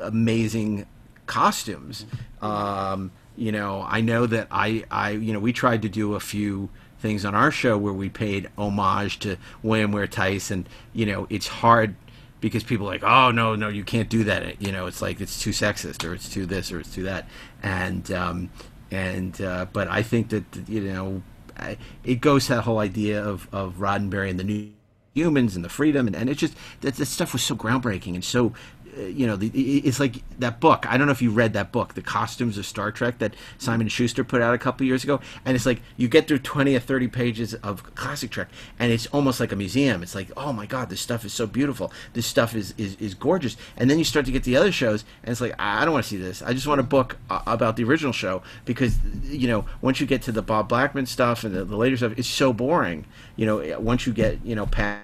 amazing 0.00 0.86
costumes. 1.26 2.06
Um, 2.42 3.12
you 3.36 3.52
know, 3.52 3.84
I 3.86 4.00
know 4.00 4.26
that 4.26 4.48
I, 4.50 4.84
I, 4.90 5.10
you 5.10 5.32
know, 5.32 5.40
we 5.40 5.52
tried 5.52 5.82
to 5.82 5.88
do 5.88 6.14
a 6.14 6.20
few 6.20 6.70
things 6.98 7.24
on 7.24 7.34
our 7.34 7.50
show 7.50 7.76
where 7.76 7.92
we 7.92 8.08
paid 8.08 8.48
homage 8.56 9.18
to 9.20 9.36
William 9.62 9.92
Ware 9.92 10.06
Theiss, 10.06 10.50
and 10.50 10.68
you 10.92 11.06
know, 11.06 11.26
it's 11.30 11.46
hard 11.46 11.94
because 12.40 12.64
people 12.64 12.86
are 12.86 12.90
like, 12.90 13.04
oh 13.04 13.30
no, 13.30 13.54
no, 13.54 13.68
you 13.68 13.84
can't 13.84 14.08
do 14.08 14.24
that. 14.24 14.60
You 14.60 14.72
know, 14.72 14.86
it's 14.86 15.02
like 15.02 15.20
it's 15.20 15.40
too 15.40 15.50
sexist, 15.50 16.04
or 16.04 16.14
it's 16.14 16.28
too 16.28 16.46
this, 16.46 16.72
or 16.72 16.80
it's 16.80 16.94
too 16.94 17.04
that, 17.04 17.28
and 17.62 18.10
um, 18.12 18.50
and 18.90 19.40
uh, 19.40 19.66
but 19.72 19.88
I 19.88 20.02
think 20.02 20.30
that 20.30 20.44
you 20.68 20.80
know, 20.80 21.22
I, 21.58 21.76
it 22.04 22.20
goes 22.20 22.46
to 22.46 22.54
that 22.54 22.62
whole 22.62 22.78
idea 22.78 23.22
of 23.22 23.48
of 23.52 23.74
Roddenberry 23.74 24.30
and 24.30 24.38
the 24.38 24.44
new 24.44 24.72
humans 25.16 25.56
and 25.56 25.64
the 25.64 25.68
freedom. 25.68 26.06
And, 26.06 26.14
and 26.14 26.28
it's 26.28 26.40
just 26.40 26.54
that 26.82 26.96
that 26.96 27.06
stuff 27.06 27.32
was 27.32 27.42
so 27.42 27.56
groundbreaking 27.56 28.14
and 28.14 28.24
so 28.24 28.52
you 28.96 29.26
know 29.26 29.36
the, 29.36 29.48
it's 29.48 30.00
like 30.00 30.22
that 30.38 30.60
book. 30.60 30.86
I 30.88 30.96
don't 30.96 31.06
know 31.06 31.12
if 31.12 31.22
you 31.22 31.30
read 31.30 31.52
that 31.52 31.72
book 31.72 31.94
the 31.94 32.02
costumes 32.02 32.56
of 32.58 32.66
star 32.66 32.90
trek 32.90 33.18
that 33.18 33.34
simon 33.58 33.88
schuster 33.88 34.24
put 34.24 34.40
out 34.40 34.54
a 34.54 34.58
couple 34.58 34.86
years 34.86 35.04
ago. 35.04 35.20
And 35.44 35.54
it's 35.54 35.66
like 35.66 35.82
you 35.96 36.08
get 36.08 36.28
through 36.28 36.38
20 36.38 36.74
or 36.74 36.80
30 36.80 37.08
pages 37.08 37.54
of 37.54 37.94
classic 37.94 38.30
trek 38.30 38.48
and 38.78 38.92
it's 38.92 39.06
almost 39.08 39.40
like 39.40 39.52
a 39.52 39.56
museum. 39.56 40.02
It's 40.02 40.14
like 40.14 40.30
oh 40.36 40.52
my 40.52 40.66
god 40.66 40.88
this 40.88 41.00
stuff 41.00 41.24
is 41.24 41.32
so 41.32 41.46
beautiful. 41.46 41.92
This 42.14 42.26
stuff 42.26 42.54
is 42.54 42.74
is, 42.78 42.96
is 42.96 43.14
gorgeous. 43.14 43.56
And 43.76 43.90
then 43.90 43.98
you 43.98 44.04
start 44.04 44.26
to 44.26 44.32
get 44.32 44.44
the 44.44 44.56
other 44.56 44.72
shows 44.72 45.04
and 45.22 45.30
it's 45.30 45.40
like 45.40 45.54
i 45.58 45.84
don't 45.84 45.92
want 45.92 46.04
to 46.04 46.10
see 46.10 46.16
this. 46.16 46.42
I 46.42 46.52
just 46.52 46.66
want 46.66 46.80
a 46.80 46.84
book 46.84 47.18
uh, 47.30 47.42
about 47.46 47.76
the 47.76 47.84
original 47.84 48.12
show 48.12 48.42
because 48.64 48.96
you 49.24 49.48
know 49.48 49.66
once 49.82 50.00
you 50.00 50.06
get 50.06 50.22
to 50.22 50.32
the 50.32 50.42
bob 50.42 50.68
blackman 50.68 51.06
stuff 51.06 51.44
and 51.44 51.54
the, 51.54 51.64
the 51.64 51.76
later 51.76 51.96
stuff 51.96 52.12
it's 52.16 52.28
so 52.28 52.52
boring. 52.52 53.04
You 53.36 53.46
know 53.46 53.80
once 53.80 54.06
you 54.06 54.12
get 54.12 54.44
you 54.44 54.54
know 54.54 54.66
past 54.66 55.02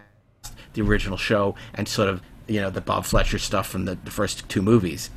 the 0.74 0.82
original 0.82 1.18
show 1.18 1.54
and 1.74 1.86
sort 1.86 2.08
of 2.08 2.22
you 2.52 2.60
know 2.60 2.70
the 2.70 2.80
Bob 2.80 3.04
Fletcher 3.04 3.38
stuff 3.38 3.66
from 3.68 3.84
the, 3.84 3.94
the 3.96 4.10
first 4.10 4.48
two 4.48 4.62
movies. 4.62 5.10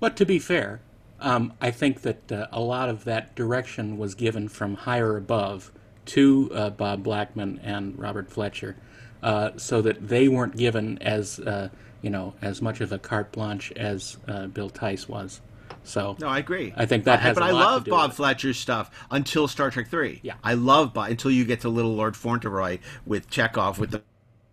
But 0.00 0.16
to 0.16 0.24
be 0.26 0.38
fair, 0.38 0.80
um, 1.20 1.52
I 1.60 1.70
think 1.70 2.02
that 2.02 2.32
uh, 2.32 2.46
a 2.52 2.60
lot 2.60 2.88
of 2.88 3.04
that 3.04 3.34
direction 3.34 3.98
was 3.98 4.14
given 4.14 4.48
from 4.48 4.74
higher 4.74 5.16
above 5.16 5.70
to 6.06 6.50
uh, 6.54 6.70
Bob 6.70 7.02
Blackman 7.02 7.60
and 7.62 7.98
Robert 7.98 8.30
Fletcher, 8.30 8.76
uh, 9.22 9.50
so 9.56 9.82
that 9.82 10.08
they 10.08 10.26
weren't 10.28 10.56
given 10.56 10.96
as 11.02 11.38
uh, 11.40 11.68
you 12.02 12.10
know 12.10 12.34
as 12.40 12.62
much 12.62 12.80
of 12.80 12.92
a 12.92 12.98
carte 12.98 13.30
blanche 13.32 13.70
as 13.72 14.16
uh, 14.26 14.46
Bill 14.46 14.70
Theiss 14.70 15.08
was. 15.08 15.40
So 15.84 16.16
No, 16.20 16.28
I 16.28 16.38
agree. 16.38 16.74
I 16.76 16.84
think 16.86 17.04
that 17.04 17.20
I- 17.20 17.22
has. 17.22 17.34
but 17.34 17.42
a 17.42 17.46
I 17.46 17.50
lot 17.52 17.60
love 17.72 17.84
to 17.84 17.84
do 17.86 17.90
Bob 17.92 18.10
with 18.10 18.16
Fletcher's 18.16 18.58
stuff 18.58 18.90
until 19.10 19.48
Star 19.48 19.70
Trek 19.70 19.88
Three. 19.88 20.20
Yeah. 20.22 20.34
I 20.44 20.54
love 20.54 20.92
Bob 20.94 21.10
until 21.10 21.30
you 21.30 21.44
get 21.44 21.60
to 21.62 21.68
Little 21.68 21.94
Lord 21.94 22.16
Fauntleroy 22.16 22.78
with 23.06 23.30
Chekhov 23.30 23.78
with 23.78 23.90
the 23.90 24.02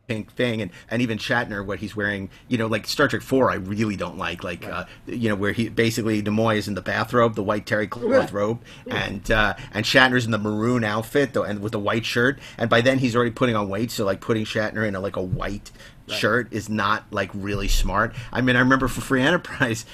pink 0.08 0.32
thing 0.32 0.62
and, 0.62 0.72
and 0.90 1.02
even 1.02 1.18
Shatner 1.18 1.66
what 1.66 1.80
he's 1.80 1.94
wearing 1.94 2.30
you 2.48 2.58
know 2.58 2.68
like 2.68 2.88
Star 2.88 3.10
Trek 3.10 3.22
4 3.22 3.52
I 3.52 3.56
really 3.56 3.98
don't 3.98 4.18
like 4.18 4.42
like 4.42 4.66
uh, 4.66 4.86
you 5.06 5.28
know 5.28 5.36
where 5.36 5.52
he 5.52 5.68
basically 5.68 6.24
Nimoy 6.24 6.56
is 6.56 6.70
in 6.70 6.76
the 6.76 6.82
bathrobe 6.82 7.36
the 7.36 7.44
white 7.44 7.66
terry 7.66 7.88
cloth 7.88 8.32
robe 8.32 8.62
and 8.90 9.30
uh, 9.30 9.56
and 9.74 9.86
Shatner's 9.86 10.24
in 10.24 10.32
the 10.32 10.38
maroon 10.38 10.86
outfit 10.86 11.34
though 11.34 11.44
and 11.44 11.60
with 11.60 11.74
the 11.74 11.80
white 11.80 12.06
shirt 12.06 12.40
and 12.58 12.70
by 12.70 12.80
then 12.80 13.00
he's 13.00 13.18
already 13.18 13.32
putting 13.32 13.58
on 13.58 13.68
weight 13.68 13.92
so 13.92 14.06
like 14.06 14.22
putting 14.22 14.46
Shatner 14.46 14.88
in 14.88 14.96
a, 14.96 15.00
like 15.02 15.18
a 15.18 15.22
white 15.22 15.72
shirt 16.08 16.52
is 16.52 16.70
not 16.70 17.04
like 17.12 17.30
really 17.34 17.68
smart. 17.68 18.14
I 18.32 18.42
mean, 18.42 18.56
I 18.56 18.60
remember 18.60 18.88
for 18.88 19.02
Free 19.02 19.22
Enterprise, 19.28 19.86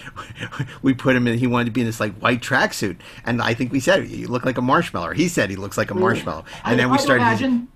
we 0.82 0.94
put 0.94 1.16
him 1.16 1.28
in. 1.28 1.38
He 1.38 1.48
wanted 1.48 1.66
to 1.66 1.72
be 1.72 1.82
in 1.82 1.88
this 1.88 2.00
like 2.00 2.14
white 2.16 2.42
tracksuit, 2.42 2.98
and 3.26 3.42
I 3.42 3.54
think 3.54 3.72
we 3.72 3.80
said 3.80 4.08
you 4.08 4.28
look 4.28 4.46
like 4.46 4.58
a 4.58 4.62
marshmallow. 4.62 5.10
Or 5.10 5.14
he 5.14 5.28
said 5.28 5.50
he 5.50 5.56
looks 5.56 5.78
like 5.78 5.92
a 5.92 5.96
marshmallow, 5.96 6.46
and 6.64 6.80
then 6.80 6.90
we 6.90 6.98
I 6.98 7.02
started. 7.02 7.24
Imagine 7.24 7.68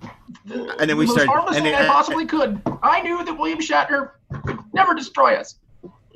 and 0.78 0.88
then 0.90 0.96
we 0.96 1.04
the 1.04 1.08
most 1.08 1.22
started. 1.22 1.30
harmless 1.30 1.56
And 1.56 1.66
then, 1.66 1.74
I 1.74 1.86
possibly 1.86 2.26
could. 2.26 2.60
I 2.82 3.00
knew 3.02 3.24
that 3.24 3.34
William 3.38 3.58
Shatner 3.58 4.10
could 4.46 4.58
never 4.72 4.94
destroy 4.94 5.34
us. 5.34 5.56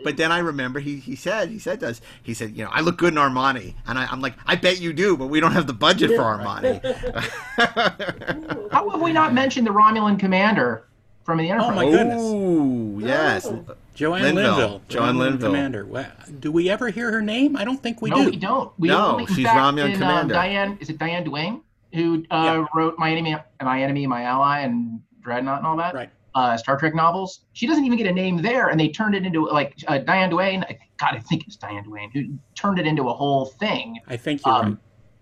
but 0.05 0.17
then 0.17 0.33
I 0.33 0.39
remember 0.39 0.81
he, 0.81 0.97
he 0.97 1.17
said 1.17 1.49
he 1.49 1.59
said 1.59 1.81
to 1.81 1.89
us 1.89 2.01
he 2.23 2.35
said 2.35 2.57
you 2.57 2.65
know 2.65 2.71
I 2.73 2.81
look 2.81 2.99
good 2.99 3.13
in 3.13 3.19
Armani 3.19 3.75
and 3.87 3.99
I, 3.99 4.07
I'm 4.07 4.21
like 4.21 4.35
I 4.47 4.57
bet 4.57 4.81
you 4.81 4.93
do 4.93 5.17
but 5.17 5.27
we 5.27 5.39
don't 5.41 5.53
have 5.53 5.67
the 5.67 5.73
budget 5.73 6.11
for 6.11 6.23
Armani. 6.23 6.81
How 8.73 8.89
have 8.91 9.01
we 9.01 9.13
not 9.13 9.33
mentioned 9.33 9.67
the 9.67 9.71
Romulan 9.71 10.19
commander 10.19 10.89
from 11.25 11.39
the 11.39 11.51
Enterprise? 11.51 11.71
Oh 11.73 11.75
my 11.75 11.91
goodness. 11.91 12.23
Ooh, 12.23 13.01
yes. 13.03 13.53
Joanne 13.95 14.23
Linville. 14.23 14.57
Linville. 14.57 14.83
Joanne 14.89 15.19
Linville. 15.19 15.51
Commander. 15.51 15.85
Wow. 15.85 16.07
Do 16.41 16.51
we 16.51 16.71
ever 16.71 16.89
hear 16.89 17.11
her 17.13 17.23
name? 17.23 17.57
I 17.57 17.65
don't 17.65 17.83
think 17.83 18.01
we 18.01 18.11
do. 18.11 18.17
no, 18.17 18.25
do. 18.25 18.31
we 18.31 18.37
don't. 18.37 18.73
We 18.79 18.89
No, 18.89 19.13
only, 19.13 19.27
she's 19.27 19.45
fact, 19.45 19.59
Romulan 19.59 19.87
in, 19.87 19.93
commander. 19.95 20.35
Um, 20.35 20.41
Diane, 20.41 20.79
is 20.81 20.89
it 20.89 20.99
Diane 20.99 21.25
Duane 21.25 21.63
who 21.93 22.25
uh, 22.31 22.65
wrote 22.75 22.99
My 22.99 23.11
Enemy, 23.11 23.37
My 23.61 23.83
Enemy, 23.83 24.07
My 24.07 24.23
Ally, 24.23 24.61
and 24.61 25.01
Dreadnought 25.21 25.59
and 25.59 25.67
all 25.67 25.77
that? 25.77 25.95
Right. 25.95 26.11
Uh, 26.35 26.57
Star 26.57 26.79
Trek 26.79 26.95
novels. 26.95 27.41
She 27.53 27.67
doesn't 27.67 27.85
even 27.85 27.99
get 27.99 28.07
a 28.07 28.13
name 28.13 28.41
there, 28.41 28.69
and 28.69 28.81
they 28.81 28.89
turned 28.89 29.15
it 29.15 29.27
into 29.27 29.47
like 29.47 29.77
uh, 29.87 29.99
Diane 29.99 30.31
Duane. 30.31 30.65
I 30.65 30.69
think, 30.69 30.91
God, 30.99 31.15
I 31.15 31.19
think 31.19 31.47
it's 31.47 31.57
Diane 31.57 31.85
Duane 31.85 32.11
who 32.11 32.39
turned 32.55 32.79
it 32.79 32.87
into 32.87 33.11
a 33.11 33.13
whole 33.13 33.45
thing. 33.45 33.99
I 34.09 34.17
think 34.17 34.41
you're 34.47 34.55
right. 34.55 34.77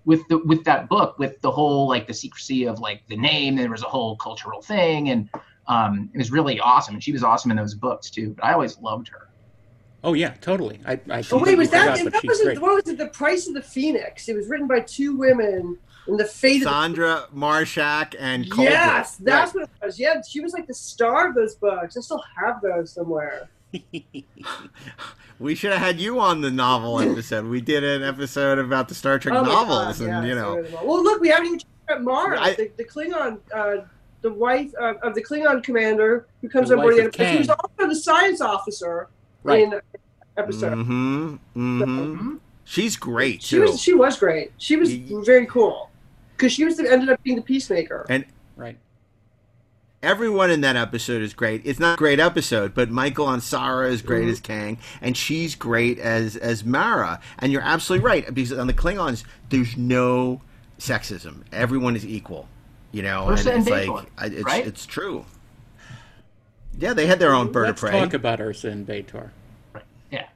With 0.05 0.27
the 0.29 0.39
with 0.39 0.65
that 0.65 0.89
book, 0.89 1.19
with 1.19 1.41
the 1.43 1.51
whole 1.51 1.89
like 1.89 2.07
the 2.07 2.15
secrecy 2.15 2.67
of 2.67 2.79
like 2.79 3.03
the 3.09 3.17
name, 3.17 3.57
there 3.57 3.69
was 3.69 3.83
a 3.83 3.87
whole 3.87 4.17
cultural 4.17 4.63
thing, 4.63 5.11
and 5.11 5.29
um, 5.71 6.11
it 6.13 6.19
was 6.19 6.31
really 6.31 6.59
awesome. 6.61 6.95
And 6.95 7.03
she 7.03 7.13
was 7.13 7.23
awesome 7.23 7.51
in 7.51 7.57
those 7.57 7.75
books 7.75 8.11
too. 8.11 8.31
But 8.37 8.45
I 8.45 8.53
always 8.53 8.79
loved 8.81 9.09
her. 9.09 9.29
Oh 10.03 10.15
yeah, 10.15 10.31
totally. 10.41 10.81
I, 10.87 10.99
I 11.11 11.23
Oh 11.31 11.39
wait, 11.39 11.57
was 11.59 11.71
that 11.71 11.99
forgot, 11.99 12.13
that 12.13 12.25
wasn't 12.25 12.61
what 12.61 12.75
was 12.85 12.89
it? 12.93 12.99
The 12.99 13.09
Price 13.09 13.47
of 13.49 13.55
the 13.55 13.63
Phoenix. 13.63 14.29
It 14.29 14.37
was 14.37 14.49
written 14.49 14.67
by 14.67 14.81
two 14.81 15.15
women 15.17 15.79
in 16.09 16.17
the 16.17 16.25
fate 16.25 16.63
of 16.67 16.69
the 16.69 16.71
Sondra 16.71 17.31
Marshak 17.33 18.15
and 18.19 18.51
Colbert. 18.51 18.71
Yes, 18.71 19.17
that's 19.17 19.55
Right. 19.55 19.63
what 19.63 19.71
it 19.83 19.87
was. 19.87 19.99
Yeah, 20.01 20.21
she 20.27 20.41
was 20.41 20.53
like 20.55 20.67
the 20.67 20.75
star 20.75 21.29
of 21.29 21.35
those 21.35 21.55
books. 21.57 21.97
I 21.97 22.01
still 22.01 22.25
have 22.37 22.61
those 22.63 22.93
somewhere. 22.93 23.49
We 25.39 25.55
should 25.55 25.73
have 25.73 25.81
had 25.81 25.99
you 26.01 26.21
on 26.21 26.43
the 26.43 26.51
novel 26.51 27.01
episode. 27.11 27.47
We 27.47 27.63
did 27.63 27.83
an 27.83 28.03
episode 28.03 28.59
about 28.59 28.89
the 28.89 28.95
Star 28.95 29.19
Trek 29.19 29.35
Oh 29.35 29.43
novels, 29.43 29.99
God, 30.01 30.09
and 30.09 30.27
yes, 30.27 30.29
you 30.29 30.35
know, 30.41 30.57
read. 30.59 30.73
Well, 30.85 31.03
look, 31.03 31.21
we 31.23 31.29
haven't 31.29 31.47
even 31.47 31.59
talked 31.61 31.71
about 31.89 32.03
Mars, 32.03 32.39
I- 32.43 32.55
the, 32.55 32.71
the 32.77 32.85
Klingon, 32.85 33.39
uh, 33.55 33.85
the 34.23 34.33
wife 34.33 34.71
uh, 34.81 34.95
of 35.03 35.15
the 35.15 35.23
Klingon 35.23 35.63
commander 35.63 36.27
who 36.41 36.49
comes 36.49 36.69
The 36.69 36.77
on 36.77 36.83
board 36.83 36.95
the 36.97 36.99
of 37.01 37.05
Enterprise. 37.07 37.33
She 37.33 37.39
was 37.39 37.49
also 37.51 37.89
the 37.89 37.97
science 37.97 38.41
officer 38.41 39.09
Right. 39.43 39.63
in 39.63 39.81
episode. 40.37 40.75
hmm 40.75 41.35
hmm 41.55 42.35
She's 42.65 42.97
great 42.97 43.43
She 43.43 43.57
too. 43.57 43.63
was 43.63 43.81
she 43.81 43.95
was 43.95 44.19
great. 44.19 44.53
She 44.59 44.77
was 44.77 44.93
very 44.93 45.47
cool 45.47 45.91
because 46.37 46.53
she 46.53 46.65
was 46.65 46.77
the, 46.77 46.91
ended 46.91 47.09
up 47.11 47.23
being 47.23 47.37
the 47.37 47.43
peacemaker. 47.43 48.07
and 48.09 48.25
right. 48.57 48.79
everyone 50.03 50.51
in 50.51 50.61
that 50.63 50.77
episode 50.77 51.21
is 51.23 51.35
great. 51.35 51.63
It's 51.65 51.79
not 51.81 51.95
a 51.95 51.97
great 51.97 52.21
episode, 52.21 52.75
but 52.75 52.91
Michael 52.91 53.27
Ansara 53.27 53.91
is 53.91 54.03
great 54.03 54.27
Mhm. 54.29 54.33
as 54.33 54.41
Kang, 54.41 54.79
and 55.03 55.17
she's 55.17 55.55
great 55.55 55.99
as 55.99 56.37
as 56.37 56.65
Mara. 56.65 57.21
And 57.39 57.51
you're 57.53 57.63
absolutely 57.63 58.05
right 58.07 58.33
because 58.35 58.53
on 58.53 58.67
the 58.67 58.73
Klingons, 58.75 59.25
there's 59.49 59.77
no 59.77 60.41
sexism. 60.79 61.43
Everyone 61.53 61.97
is 61.97 62.07
equal. 62.07 62.49
You 62.93 63.03
know, 63.03 63.27
Lursa 63.29 63.39
and 63.39 63.49
and 63.49 63.69
it's 63.69 63.71
B'Etor, 63.71 63.95
like 63.95 64.11
I- 64.19 64.27
it's 64.27 64.45
right? 64.45 64.67
it's 64.67 64.87
true. 64.87 65.25
Yeah, 66.79 66.93
they 66.95 67.07
had 67.07 67.19
their 67.19 67.33
own 67.35 67.53
bird 67.53 67.67
Let's 67.69 67.83
of 67.83 67.91
prey. 67.91 68.01
talk 68.01 68.15
about 68.15 68.39
Lursa 68.39 68.71
and 68.71 68.87
B'Etor. 68.87 69.31
Yeah. 70.11 70.27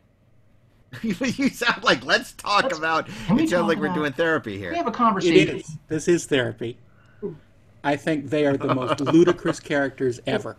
you 1.02 1.48
sound 1.50 1.82
like 1.82 2.04
let's 2.04 2.32
talk 2.32 2.72
about. 2.76 3.06
can 3.26 3.36
we 3.36 3.44
It 3.44 3.50
sounds 3.50 3.62
talk 3.62 3.68
like 3.68 3.78
we're 3.78 3.94
doing 3.94 4.12
therapy 4.12 4.56
here. 4.58 4.70
We 4.70 4.76
have 4.76 4.86
a 4.86 4.92
conversation. 4.92 5.56
is. 5.58 5.70
This 5.88 6.06
is 6.08 6.26
therapy. 6.26 6.76
I 7.82 7.96
think 7.96 8.30
they 8.30 8.46
are 8.46 8.56
the 8.56 8.74
most 8.74 9.00
ludicrous 9.00 9.60
characters 9.60 10.20
ever. 10.26 10.56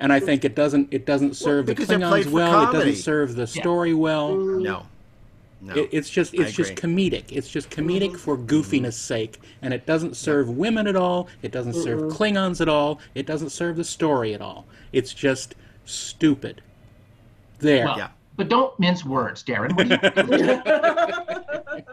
And 0.00 0.12
I 0.12 0.20
think 0.20 0.44
it 0.44 0.54
doesn't 0.54 0.88
it 0.92 1.06
doesn't 1.06 1.34
serve 1.36 1.66
the 1.66 1.72
because 1.74 1.88
they're 1.88 1.98
Klingons 1.98 2.24
for 2.24 2.30
well. 2.30 2.68
It 2.70 2.72
doesn't 2.72 2.96
serve 2.96 3.34
the 3.36 3.42
Yeah. 3.42 3.62
story 3.62 3.94
well. 3.94 4.34
No. 4.36 4.86
No. 5.60 5.74
It, 5.74 5.88
it's 5.90 6.10
just 6.10 6.34
it's 6.34 6.52
just 6.52 6.74
comedic. 6.74 7.24
It's 7.30 7.48
just 7.48 7.70
comedic 7.70 8.10
mm-hmm. 8.10 8.16
for 8.16 8.36
goofiness 8.36 8.92
sake, 8.92 9.40
and 9.62 9.72
it 9.72 9.86
doesn't 9.86 10.16
serve 10.16 10.50
women 10.50 10.86
at 10.86 10.96
all. 10.96 11.28
It 11.42 11.50
doesn't 11.50 11.74
serve 11.74 12.00
Mm-mm. 12.00 12.12
Klingons 12.12 12.60
at 12.60 12.68
all. 12.68 13.00
It 13.14 13.26
doesn't 13.26 13.50
serve 13.50 13.76
the 13.76 13.84
story 13.84 14.34
at 14.34 14.42
all. 14.42 14.66
It's 14.92 15.14
just 15.14 15.54
stupid. 15.86 16.62
There. 17.58 17.86
Well, 17.86 18.10
But 18.36 18.48
don't 18.50 18.78
mince 18.78 19.04
words, 19.04 19.42
Darren. 19.42 19.74
What 19.74 19.88
do 20.28 20.36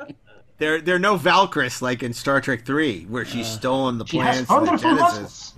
you, 0.03 0.15
There, 0.59 0.79
there 0.79 0.95
are 0.95 0.99
no 0.99 1.15
Valkyries 1.17 1.81
like 1.81 2.03
in 2.03 2.13
Star 2.13 2.39
Trek 2.39 2.65
Three, 2.65 3.03
where 3.05 3.25
she's 3.25 3.47
uh, 3.47 3.57
stolen 3.57 3.97
the 3.97 4.05
she 4.05 4.17
has 4.17 4.45
plans 4.45 4.69
to 4.69 4.77
Genesis. 4.77 5.01
muscles. 5.01 5.53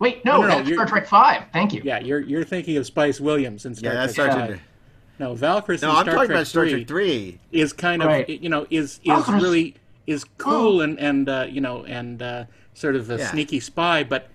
Wait, 0.00 0.24
no, 0.24 0.46
that's 0.46 0.68
you're- 0.68 0.76
Star 0.76 0.86
Trek 0.86 1.06
Five. 1.06 1.44
Thank 1.52 1.72
you. 1.72 1.82
Yeah, 1.84 2.00
you're 2.00 2.20
you're 2.20 2.44
thinking 2.44 2.76
of 2.76 2.86
Spice 2.86 3.20
Williams 3.20 3.64
in 3.64 3.74
Star 3.74 3.92
Yeah, 3.92 4.00
that's 4.00 4.14
Trek 4.14 4.32
Star 4.32 4.46
Trek- 4.48 4.60
No, 5.20 5.34
Valkyrie 5.34 5.76
No, 5.82 5.90
I'm 5.90 5.94
Star 5.96 6.04
talking 6.04 6.16
Trek 6.16 6.30
about 6.30 6.46
Star 6.46 6.62
3 6.64 6.72
Trek 6.72 6.88
Three. 6.88 7.38
is 7.52 7.74
kind 7.74 8.00
of 8.02 8.08
Right. 8.08 8.28
you 8.28 8.48
know 8.48 8.66
is 8.70 8.98
is 9.04 9.12
Valkyrie's- 9.12 9.42
really 9.42 9.74
is 10.06 10.24
cool 10.38 10.80
and 10.80 10.98
and 10.98 11.28
uh, 11.28 11.46
you 11.48 11.60
know 11.60 11.84
and 11.84 12.22
uh, 12.22 12.44
sort 12.72 12.96
of 12.96 13.10
a 13.10 13.18
Yeah. 13.18 13.30
sneaky 13.30 13.60
spy, 13.60 14.02
but 14.02 14.28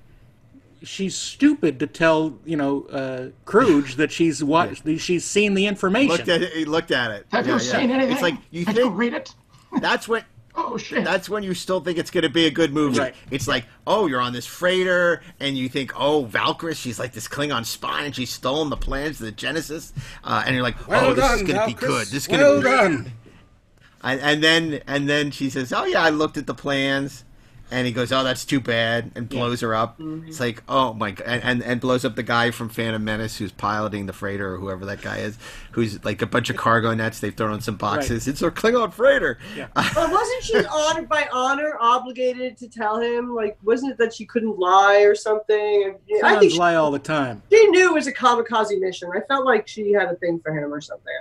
she's 0.83 1.15
stupid 1.15 1.79
to 1.79 1.87
tell 1.87 2.37
you 2.45 2.55
know 2.55 2.83
uh, 2.91 3.29
Kruge 3.49 3.95
that 3.95 4.11
she's 4.11 4.43
watched 4.43 4.83
she's 4.99 5.25
seen 5.25 5.55
the 5.55 5.65
information. 5.65 6.09
Looked 6.17 6.29
at 6.29 6.43
it. 6.43 6.53
He 6.53 6.65
looked 6.65 6.91
at 6.91 7.09
it. 7.09 7.25
Have 7.31 7.47
you 7.47 7.57
seen 7.57 7.89
anything? 7.89 8.11
It's 8.13 8.21
like 8.21 8.35
you 8.51 8.63
Did 8.65 8.75
think 8.75 8.85
you 8.85 8.91
read 8.91 9.13
it? 9.15 9.33
That's 9.81 10.07
what. 10.07 10.23
Oh 10.57 10.77
shit! 10.77 11.03
That's 11.03 11.27
when 11.27 11.43
you 11.43 11.53
still 11.53 11.81
think 11.81 11.97
it's 11.97 12.11
going 12.11 12.23
to 12.23 12.29
be 12.29 12.45
a 12.45 12.51
good 12.51 12.73
movie. 12.73 12.99
Right. 12.99 13.15
It's 13.29 13.47
like, 13.47 13.65
oh, 13.85 14.07
you're 14.07 14.21
on 14.21 14.33
this 14.33 14.45
freighter, 14.45 15.21
and 15.39 15.57
you 15.57 15.67
think, 15.67 15.91
oh, 15.99 16.25
Valkyrie, 16.25 16.75
she's 16.75 16.97
like 16.97 17.11
this 17.11 17.27
Klingon 17.27 17.65
spy, 17.65 18.03
and 18.03 18.15
she's 18.15 18.31
stolen 18.31 18.69
the 18.69 18.77
plans 18.77 19.19
of 19.19 19.25
the 19.25 19.31
Genesis, 19.33 19.91
uh, 20.23 20.43
and 20.45 20.55
you're 20.55 20.63
like, 20.63 20.87
Well 20.87 21.07
oh, 21.07 21.13
this 21.13 21.31
is 21.33 21.43
going 21.43 21.59
to 21.59 21.65
be 21.67 21.73
good. 21.73 22.07
This 22.07 22.23
is 22.23 22.27
going 22.27 22.39
Well 22.39 22.61
to 22.61 22.61
be 22.61 22.69
done. 22.69 23.11
And, 24.01 24.21
and 24.21 24.43
then 24.43 24.81
and 24.87 25.09
then 25.09 25.31
she 25.31 25.49
says, 25.49 25.73
"Oh 25.73 25.83
yeah, 25.85 26.03
I 26.03 26.11
looked 26.11 26.37
at 26.37 26.45
the 26.45 26.53
plans." 26.53 27.24
And 27.71 27.87
he 27.87 27.93
goes, 27.93 28.11
"Oh, 28.11 28.23
that's 28.23 28.45
too 28.45 28.59
bad," 28.59 29.11
and 29.15 29.27
blows 29.27 29.61
her 29.61 29.73
up. 29.73 29.97
Mm-hmm. 29.99 30.27
It's 30.27 30.39
like, 30.39 30.61
"Oh 30.69 30.93
my!" 30.93 31.11
god, 31.11 31.25
and, 31.27 31.43
and 31.43 31.63
and 31.63 31.81
blows 31.81 32.05
up 32.05 32.15
the 32.15 32.23
guy 32.23 32.51
from 32.51 32.69
Phantom 32.69 33.03
Menace 33.03 33.37
who's 33.37 33.51
piloting 33.51 34.05
the 34.05 34.13
freighter 34.13 34.53
or 34.53 34.57
whoever 34.57 34.85
that 34.85 35.01
guy 35.01 35.17
is, 35.17 35.37
who's 35.71 36.03
like 36.05 36.21
a 36.21 36.27
bunch 36.27 36.49
of 36.49 36.57
cargo 36.57 36.93
nets. 36.93 37.19
They've 37.19 37.33
thrown 37.35 37.51
on 37.51 37.61
some 37.61 37.75
boxes. 37.75 38.27
It's 38.27 38.41
a 38.41 38.51
Klingon 38.51 38.93
freighter. 38.93 39.39
But 39.73 40.11
wasn't 40.11 40.43
she 40.43 40.65
honored 40.65 41.09
by 41.09 41.27
honor 41.31 41.77
obligated 41.79 42.57
to 42.57 42.67
tell 42.67 42.99
him? 42.99 43.33
Like, 43.33 43.57
wasn't 43.63 43.93
it 43.93 43.97
that 43.97 44.13
she 44.13 44.25
couldn't 44.25 44.59
lie 44.59 45.01
or 45.01 45.15
something? 45.15 45.95
I 46.23 46.37
think 46.37 46.51
she, 46.51 46.57
lie 46.57 46.75
all 46.75 46.91
the 46.91 46.99
time. 46.99 47.41
she 47.51 47.67
knew 47.67 47.89
it 47.91 47.93
was 47.93 48.07
a 48.07 48.13
kamikaze 48.13 48.79
mission. 48.79 49.09
I 49.15 49.21
felt 49.27 49.45
like 49.45 49.67
she 49.67 49.91
had 49.91 50.09
a 50.09 50.15
thing 50.15 50.39
for 50.43 50.53
him 50.53 50.73
or 50.73 50.81
something. 50.81 51.13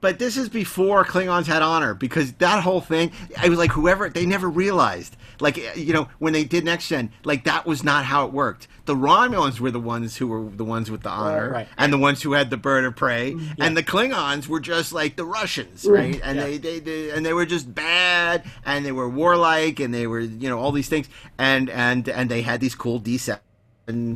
But 0.00 0.18
this 0.18 0.36
is 0.36 0.48
before 0.48 1.04
Klingons 1.04 1.46
had 1.46 1.60
honor 1.62 1.92
because 1.94 2.32
that 2.34 2.62
whole 2.62 2.80
thing, 2.80 3.12
I 3.36 3.48
was 3.48 3.58
like, 3.58 3.72
whoever, 3.72 4.08
they 4.08 4.24
never 4.24 4.48
realized. 4.48 5.16
Like, 5.40 5.76
you 5.76 5.92
know, 5.92 6.08
when 6.18 6.32
they 6.32 6.44
did 6.44 6.64
Next 6.64 6.88
Gen, 6.88 7.10
like, 7.24 7.44
that 7.44 7.66
was 7.66 7.82
not 7.84 8.04
how 8.06 8.26
it 8.26 8.32
worked. 8.32 8.66
The 8.86 8.94
Romulans 8.94 9.60
were 9.60 9.70
the 9.70 9.80
ones 9.80 10.16
who 10.16 10.26
were 10.26 10.48
the 10.50 10.64
ones 10.64 10.90
with 10.90 11.02
the 11.02 11.10
honor 11.10 11.50
Right. 11.50 11.68
and 11.78 11.92
the 11.92 11.98
ones 11.98 12.22
who 12.22 12.32
had 12.32 12.50
the 12.50 12.56
bird 12.56 12.84
of 12.84 12.96
prey. 12.96 13.36
And 13.58 13.76
the 13.76 13.82
Klingons 13.82 14.48
were 14.48 14.60
just 14.60 14.92
like 14.92 15.16
the 15.16 15.24
Russians, 15.24 15.84
Mm. 15.84 15.92
right? 15.94 16.20
And 16.24 16.38
they, 16.38 16.58
they, 16.58 16.80
they, 16.80 17.10
and 17.10 17.24
they 17.24 17.32
were 17.32 17.46
just 17.46 17.74
bad 17.74 18.42
and 18.64 18.84
they 18.84 18.92
were 18.92 19.08
warlike 19.08 19.80
and 19.80 19.92
they 19.94 20.06
were, 20.06 20.20
you 20.20 20.48
know, 20.48 20.58
all 20.58 20.72
these 20.72 20.88
things. 20.88 21.08
And, 21.38 21.68
and, 21.70 22.08
and 22.08 22.30
they 22.30 22.42
had 22.42 22.60
these 22.60 22.74
cool 22.74 23.00
D7 23.00 23.38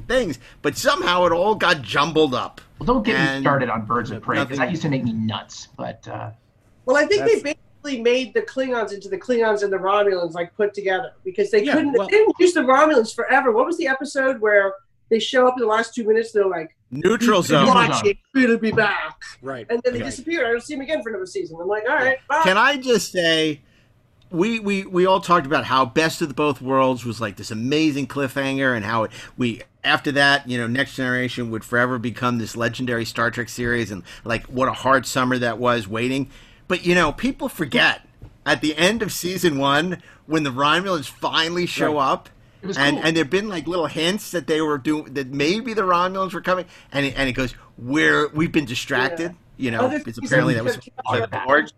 things. 0.09 0.39
But 0.63 0.77
somehow 0.77 1.25
it 1.27 1.33
all 1.33 1.55
got 1.55 1.83
jumbled 1.83 2.35
up. 2.35 2.61
Well, 2.79 2.87
don't 2.87 3.03
get 3.05 3.37
me 3.37 3.41
started 3.43 3.69
on 3.71 3.85
Birds 3.87 4.11
of 4.11 4.23
Prey 4.23 4.37
because 4.37 4.59
nothing- 4.59 4.67
that 4.67 4.71
used 4.71 4.83
to 4.83 4.89
make 4.89 5.05
me 5.05 5.13
nuts. 5.13 5.69
But 5.77 6.07
uh, 6.09 6.31
Well, 6.87 6.97
I 6.97 7.07
think 7.07 7.23
That's- 7.23 7.43
they 7.43 7.55
basically 7.83 8.03
made 8.03 8.35
the 8.35 8.43
Klingons 8.43 8.93
into 8.93 9.09
the 9.09 9.19
Klingons 9.19 9.63
and 9.63 9.73
the 9.73 9.77
Romulans 9.79 10.33
like 10.35 10.55
put 10.57 10.75
together 10.75 11.13
because 11.25 11.51
they 11.51 11.63
Yeah, 11.65 11.75
couldn't. 11.75 11.93
well- 11.93 12.09
they 12.09 12.17
didn't 12.19 12.35
use 12.39 12.53
the 12.55 12.61
Romulans 12.61 13.15
forever. 13.15 13.53
What 13.53 13.67
was 13.67 13.77
the 13.79 13.87
episode 13.87 14.41
where 14.41 14.75
they 15.11 15.19
show 15.19 15.47
up 15.47 15.55
in 15.57 15.61
the 15.63 15.67
last 15.69 15.95
two 15.95 16.05
minutes? 16.05 16.33
They're 16.33 16.47
like, 16.47 16.75
Neutral 16.91 17.41
"Keep 17.43 17.49
zone. 17.49 17.67
Watching, 17.67 18.17
we'll 18.35 18.57
be 18.59 18.71
back." 18.71 19.21
Right. 19.43 19.67
And 19.69 19.81
then 19.83 19.95
they 19.95 20.01
Right. 20.01 20.07
disappeared. 20.07 20.47
I 20.47 20.51
don't 20.53 20.63
see 20.63 20.75
them 20.75 20.81
again 20.83 21.03
for 21.03 21.09
another 21.11 21.27
season. 21.27 21.57
I'm 21.61 21.67
like, 21.69 21.83
all 21.89 21.97
right, 21.97 22.19
bye. 22.29 22.43
Can 22.45 22.57
I 22.57 22.77
just 22.77 23.11
say, 23.13 23.61
we, 24.31 24.59
we 24.61 24.85
we 24.85 25.07
all 25.07 25.21
talked 25.21 25.47
about 25.47 25.65
how 25.65 25.85
Best 25.85 26.21
of 26.23 26.29
the 26.29 26.35
Both 26.35 26.61
Worlds 26.61 27.05
was 27.05 27.21
like 27.21 27.37
this 27.37 27.51
amazing 27.51 28.07
cliffhanger, 28.07 28.75
and 28.75 28.85
how 28.85 29.05
it, 29.05 29.11
we 29.37 29.63
after 29.83 30.11
that, 30.13 30.49
you 30.49 30.59
know, 30.59 30.67
Next 30.67 30.97
Generation 30.97 31.51
would 31.51 31.65
forever 31.65 31.99
become 31.99 32.39
this 32.39 32.57
legendary 32.57 33.05
Star 33.05 33.31
Trek 33.31 33.49
series, 33.49 33.91
and 33.91 34.03
like 34.25 34.45
what 34.47 34.69
a 34.69 34.73
hard 34.73 35.07
summer 35.07 35.39
that 35.39 35.59
was 35.59 35.87
waiting. 35.87 36.31
But 36.69 36.85
you 36.85 36.95
know, 36.95 37.13
people 37.13 37.49
forget 37.49 38.03
at 38.47 38.61
the 38.61 38.77
end 38.77 39.03
of 39.03 39.13
season 39.13 39.59
one 39.59 40.03
when 40.27 40.43
the 40.43 40.51
Romulans 40.51 41.07
finally 41.09 41.67
show 41.67 41.95
Right. 41.97 42.07
up. 42.13 42.29
And 42.63 42.97
cool. 42.97 43.01
and 43.05 43.15
there've 43.15 43.29
been 43.29 43.51
like 43.51 43.67
little 43.67 43.89
hints 43.89 44.31
that 44.31 44.47
they 44.47 44.63
were 44.63 44.79
doing 44.79 45.13
that 45.13 45.27
maybe 45.29 45.75
the 45.75 45.83
Romulans 45.83 46.33
were 46.33 46.41
coming, 46.41 46.65
and 46.93 47.05
it, 47.05 47.13
and 47.15 47.29
it 47.29 47.35
goes 47.35 47.55
we're 47.77 48.29
we've 48.29 48.53
been 48.53 48.65
distracted, 48.65 49.35
you 49.59 49.71
know, 49.71 49.81
Other 49.81 49.99
seasons 49.99 50.27
apparently 50.27 50.55
that 50.55 50.65
was 50.65 50.79
kept 50.79 50.99
on 51.05 51.21
the 51.21 51.29
board, 51.47 51.71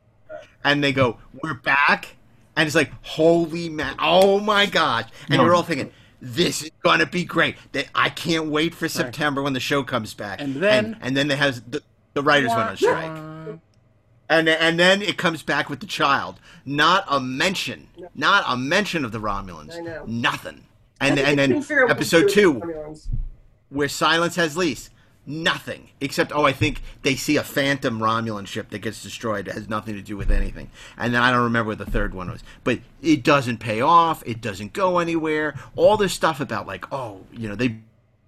and 0.62 0.84
they 0.84 0.92
go 0.92 1.18
we're 1.42 1.54
back, 1.54 2.14
and 2.56 2.66
it's 2.66 2.74
like 2.76 2.90
holy 3.02 3.68
man, 3.68 3.94
oh 3.98 4.40
my 4.40 4.66
gosh, 4.66 5.08
and 5.28 5.38
No. 5.38 5.44
you're 5.44 5.54
all 5.54 5.62
thinking 5.62 5.92
this 6.20 6.62
is 6.62 6.70
gonna 6.82 7.06
be 7.06 7.24
great. 7.24 7.56
They, 7.72 7.86
I 7.94 8.08
can't 8.08 8.46
wait 8.46 8.74
for 8.74 8.88
September 8.88 9.42
when 9.42 9.52
the 9.52 9.60
show 9.60 9.82
comes 9.82 10.14
back, 10.14 10.40
and 10.40 10.56
then- 10.56 10.84
and, 10.86 10.96
and 11.00 11.16
then 11.16 11.28
they 11.28 11.36
have 11.36 11.70
the, 11.70 11.82
the 12.14 12.22
writers 12.22 12.48
went 12.50 12.70
on 12.70 12.76
strike. 12.76 13.58
And 14.28 14.48
and 14.48 14.76
then 14.80 15.02
it 15.02 15.18
comes 15.18 15.44
back 15.44 15.70
with 15.70 15.78
the 15.78 15.86
child. 15.86 16.40
Not 16.64 17.04
a 17.08 17.20
mention. 17.20 17.86
Not 18.16 18.42
a 18.48 18.56
mention 18.56 19.04
of 19.04 19.12
the 19.12 19.20
Romulans. 19.20 19.76
I 19.76 19.80
know. 19.80 20.02
Nothing. 20.04 20.64
And 21.00 21.16
and 21.20 21.38
then 21.38 21.50
couldn't 21.50 21.62
figure 21.62 21.82
out 21.84 21.88
what 21.90 21.94
to 21.94 22.00
episode 22.00 22.28
two, 22.30 22.54
Romulans. 22.54 23.06
where 23.68 23.86
silence 23.88 24.34
has 24.34 24.56
lease. 24.56 24.90
Nothing 25.28 25.88
except 26.00 26.32
oh, 26.32 26.44
I 26.44 26.52
think 26.52 26.80
they 27.02 27.16
see 27.16 27.36
a 27.36 27.42
phantom 27.42 27.98
Romulan 27.98 28.46
ship 28.46 28.70
that 28.70 28.78
gets 28.78 29.02
destroyed. 29.02 29.48
It 29.48 29.54
has 29.54 29.68
nothing 29.68 29.94
to 29.94 30.02
do 30.02 30.16
with 30.16 30.30
anything. 30.30 30.70
And 30.96 31.12
then 31.12 31.20
I 31.20 31.32
don't 31.32 31.42
remember 31.42 31.70
what 31.70 31.78
the 31.78 31.90
third 31.90 32.14
one 32.14 32.30
was, 32.30 32.44
but 32.62 32.78
it 33.02 33.24
doesn't 33.24 33.58
pay 33.58 33.80
off. 33.80 34.22
It 34.24 34.40
doesn't 34.40 34.72
go 34.72 34.98
anywhere. 34.98 35.58
All 35.74 35.96
this 35.96 36.12
stuff 36.12 36.40
about 36.40 36.68
like 36.68 36.92
oh, 36.92 37.22
you 37.32 37.48
know, 37.48 37.56
they 37.56 37.78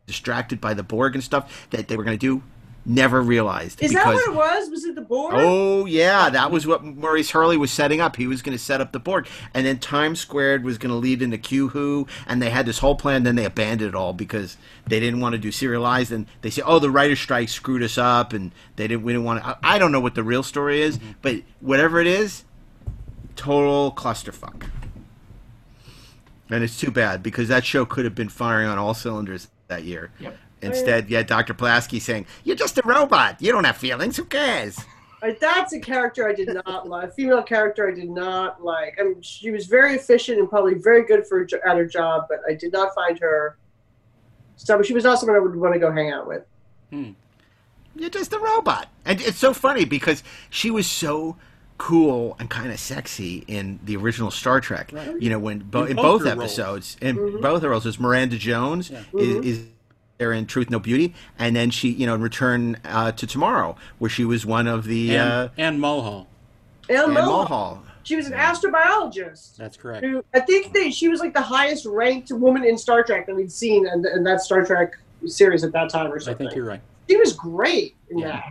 distracted 0.09 0.61
by 0.61 0.75
the 0.75 0.83
Borg 0.83 1.15
and 1.15 1.23
stuff 1.23 1.69
that 1.71 1.87
they 1.87 1.97
were 1.97 2.03
going 2.03 2.19
to 2.19 2.27
do. 2.27 2.43
Never 2.91 3.21
realized. 3.21 3.83
Is 3.83 3.93
that 3.93 4.07
what 4.07 4.27
it 4.27 4.35
was? 4.35 4.71
Was 4.71 4.85
it 4.85 4.95
the 4.95 5.03
Borg? 5.03 5.35
Oh 5.37 5.85
yeah, 5.85 6.31
that 6.31 6.51
was 6.51 6.67
what 6.67 6.83
Maurice 6.83 7.31
Hurley 7.31 7.59
was 7.59 7.71
setting 7.71 8.01
up. 8.01 8.17
He 8.17 8.27
was 8.27 8.41
going 8.41 8.57
to 8.57 8.63
set 8.63 8.81
up 8.81 8.93
the 8.93 8.99
Borg, 8.99 9.29
and 9.53 9.67
then 9.67 9.79
Times 9.79 10.21
Squared 10.21 10.65
was 10.65 10.79
going 10.79 10.91
to 10.91 10.97
lead 10.97 11.21
into 11.21 11.37
Q 11.37 11.69
Who, 11.69 12.07
and 12.27 12.41
they 12.41 12.49
had 12.49 12.65
this 12.65 12.79
whole 12.79 12.95
plan. 12.95 13.25
Then 13.25 13.37
they 13.37 13.45
abandoned 13.45 13.91
it 13.91 13.95
all 13.95 14.15
because 14.15 14.57
they 14.87 15.01
didn't 15.01 15.21
want 15.21 15.35
to 15.35 15.39
do 15.39 15.53
serialized, 15.53 16.13
and 16.13 16.25
they 16.41 16.49
said, 16.49 16.65
"Oh, 16.67 16.79
the 16.79 16.91
writer's 16.91 17.21
strike 17.21 17.51
screwed 17.51 17.83
us 17.83 17.99
up," 17.99 18.33
and 18.33 18.53
they 18.77 18.89
didn't. 18.89 19.03
We 19.03 19.13
didn't 19.13 19.27
want 19.27 19.45
to. 19.45 19.51
I, 19.51 19.75
I 19.75 19.79
don't 19.79 19.93
know 19.93 20.01
what 20.01 20.15
the 20.15 20.25
real 20.25 20.43
story 20.43 20.81
is, 20.81 20.97
mm-hmm. 20.97 21.13
but 21.21 21.43
whatever 21.61 22.01
it 22.01 22.07
is, 22.07 22.45
total 23.37 23.93
clusterfuck. 23.93 24.67
And 26.49 26.65
it's 26.65 26.81
too 26.81 26.91
bad 26.91 27.23
because 27.23 27.49
that 27.49 27.67
show 27.67 27.85
could 27.85 28.07
have 28.07 28.15
been 28.15 28.31
firing 28.31 28.67
on 28.67 28.79
all 28.79 28.95
cylinders 28.95 29.49
that 29.67 29.85
year. 29.85 30.11
Yep. 30.19 30.39
Oh, 30.63 30.67
Instead, 30.67 31.09
yeah, 31.09 31.23
Dr. 31.23 31.55
Pulaski 31.55 32.01
saying, 32.01 32.27
"You're 32.45 32.57
just 32.57 32.79
a 32.79 32.83
robot. 32.85 33.41
You 33.41 33.53
don't 33.53 33.65
have 33.65 33.77
feelings. 33.77 34.17
Who 34.17 34.25
cares?" 34.25 34.79
Like, 35.23 35.41
that's 35.41 35.73
a 35.73 35.81
character 35.81 36.29
I 36.29 36.33
did 36.35 36.49
not 36.67 36.89
like. 36.89 37.13
Female 37.15 37.43
character 37.43 37.89
I 37.89 37.93
did 37.95 38.09
not 38.11 38.63
like. 38.63 38.97
I 39.01 39.05
mean, 39.05 39.21
she 39.23 39.51
was 39.51 39.67
very 39.67 39.95
efficient 39.97 40.39
and 40.39 40.49
probably 40.49 40.75
very 40.75 41.05
good 41.05 41.27
for 41.27 41.43
at 41.67 41.77
her 41.77 41.87
job, 41.87 42.27
but 42.29 42.39
I 42.49 42.55
did 42.55 42.73
not 42.73 42.95
find 42.95 43.19
her. 43.19 43.57
So 44.57 44.81
she 44.83 44.93
was 44.95 45.05
not 45.05 45.19
someone 45.19 45.37
I 45.37 45.41
would 45.41 45.57
want 45.57 45.75
to 45.75 45.81
go 45.81 45.91
hang 45.93 46.11
out 46.13 46.27
with. 46.29 46.45
Hmm. 46.91 47.11
You're 47.97 48.11
just 48.11 48.33
a 48.33 48.39
robot. 48.39 48.89
And 49.05 49.21
it's 49.21 49.39
so 49.39 49.53
funny 49.53 49.85
because 49.85 50.23
she 50.51 50.71
was 50.71 50.87
so 50.87 51.37
cool 51.79 52.37
and 52.39 52.49
kind 52.51 52.71
of 52.71 52.79
sexy 52.79 53.45
in 53.49 53.79
the 53.85 53.97
original 53.97 54.31
Star 54.31 54.61
Trek. 54.61 54.93
You 55.21 55.31
know, 55.31 55.39
when 55.39 55.61
bo- 55.61 55.85
In 55.85 55.91
in 55.91 55.97
both 55.97 56.23
both, 56.23 56.29
her 56.29 56.37
roles. 56.37 56.53
episodes, 56.59 56.97
in 57.01 57.17
Mm-hmm. 57.17 57.41
both 57.41 57.63
her 57.63 57.71
roles, 57.71 57.87
is 57.87 57.99
Miranda 57.99 58.37
Jones 58.37 58.91
is, 58.91 58.97
mm-hmm. 59.07 59.43
is 59.43 59.65
there 60.19 60.33
in 60.33 60.47
Truth 60.47 60.71
No 60.71 60.79
Beauty, 60.79 61.15
and 61.39 61.57
then 61.57 61.71
she, 61.71 61.91
you 61.91 62.07
know, 62.07 62.15
in 62.15 62.21
Return 62.21 62.77
uh, 62.85 63.13
to 63.13 63.27
Tomorrow, 63.27 63.77
where 63.99 64.11
she 64.11 64.25
was 64.25 64.45
one 64.45 64.67
of 64.67 64.85
the 64.85 65.17
and, 65.17 65.31
uh, 65.31 65.49
and 65.57 65.81
Mulhall. 65.81 66.27
And 66.89 66.99
and 66.99 67.15
Mulhall. 67.15 67.49
Mulhall. 67.49 67.83
She 68.03 68.17
was 68.17 68.27
an 68.27 68.33
astrobiologist. 68.33 69.57
That's 69.57 69.77
correct. 69.77 70.05
Who, 70.05 70.25
I 70.35 70.41
think 70.41 70.73
they, 70.73 70.91
she 70.91 71.09
was 71.09 71.21
like 71.21 71.35
the 71.35 71.43
highest 71.43 71.85
ranked 71.85 72.33
woman 72.33 72.65
in 72.65 72.79
Star 72.79 73.03
Trek 73.03 73.27
that 73.27 73.37
we'd 73.37 73.53
seen 73.53 73.87
in, 73.87 74.05
in 74.07 74.25
that 74.25 74.41
Star 74.41 74.65
Trek 74.65 74.95
series 75.27 75.63
at 75.63 75.73
that 75.73 75.91
time 75.91 76.11
or 76.11 76.19
I 76.27 76.35
think 76.35 76.55
you're 76.55 76.65
right. 76.65 76.81
She 77.09 77.17
was 77.17 77.33
great 77.33 77.97
in 78.11 78.21
that. 78.21 78.45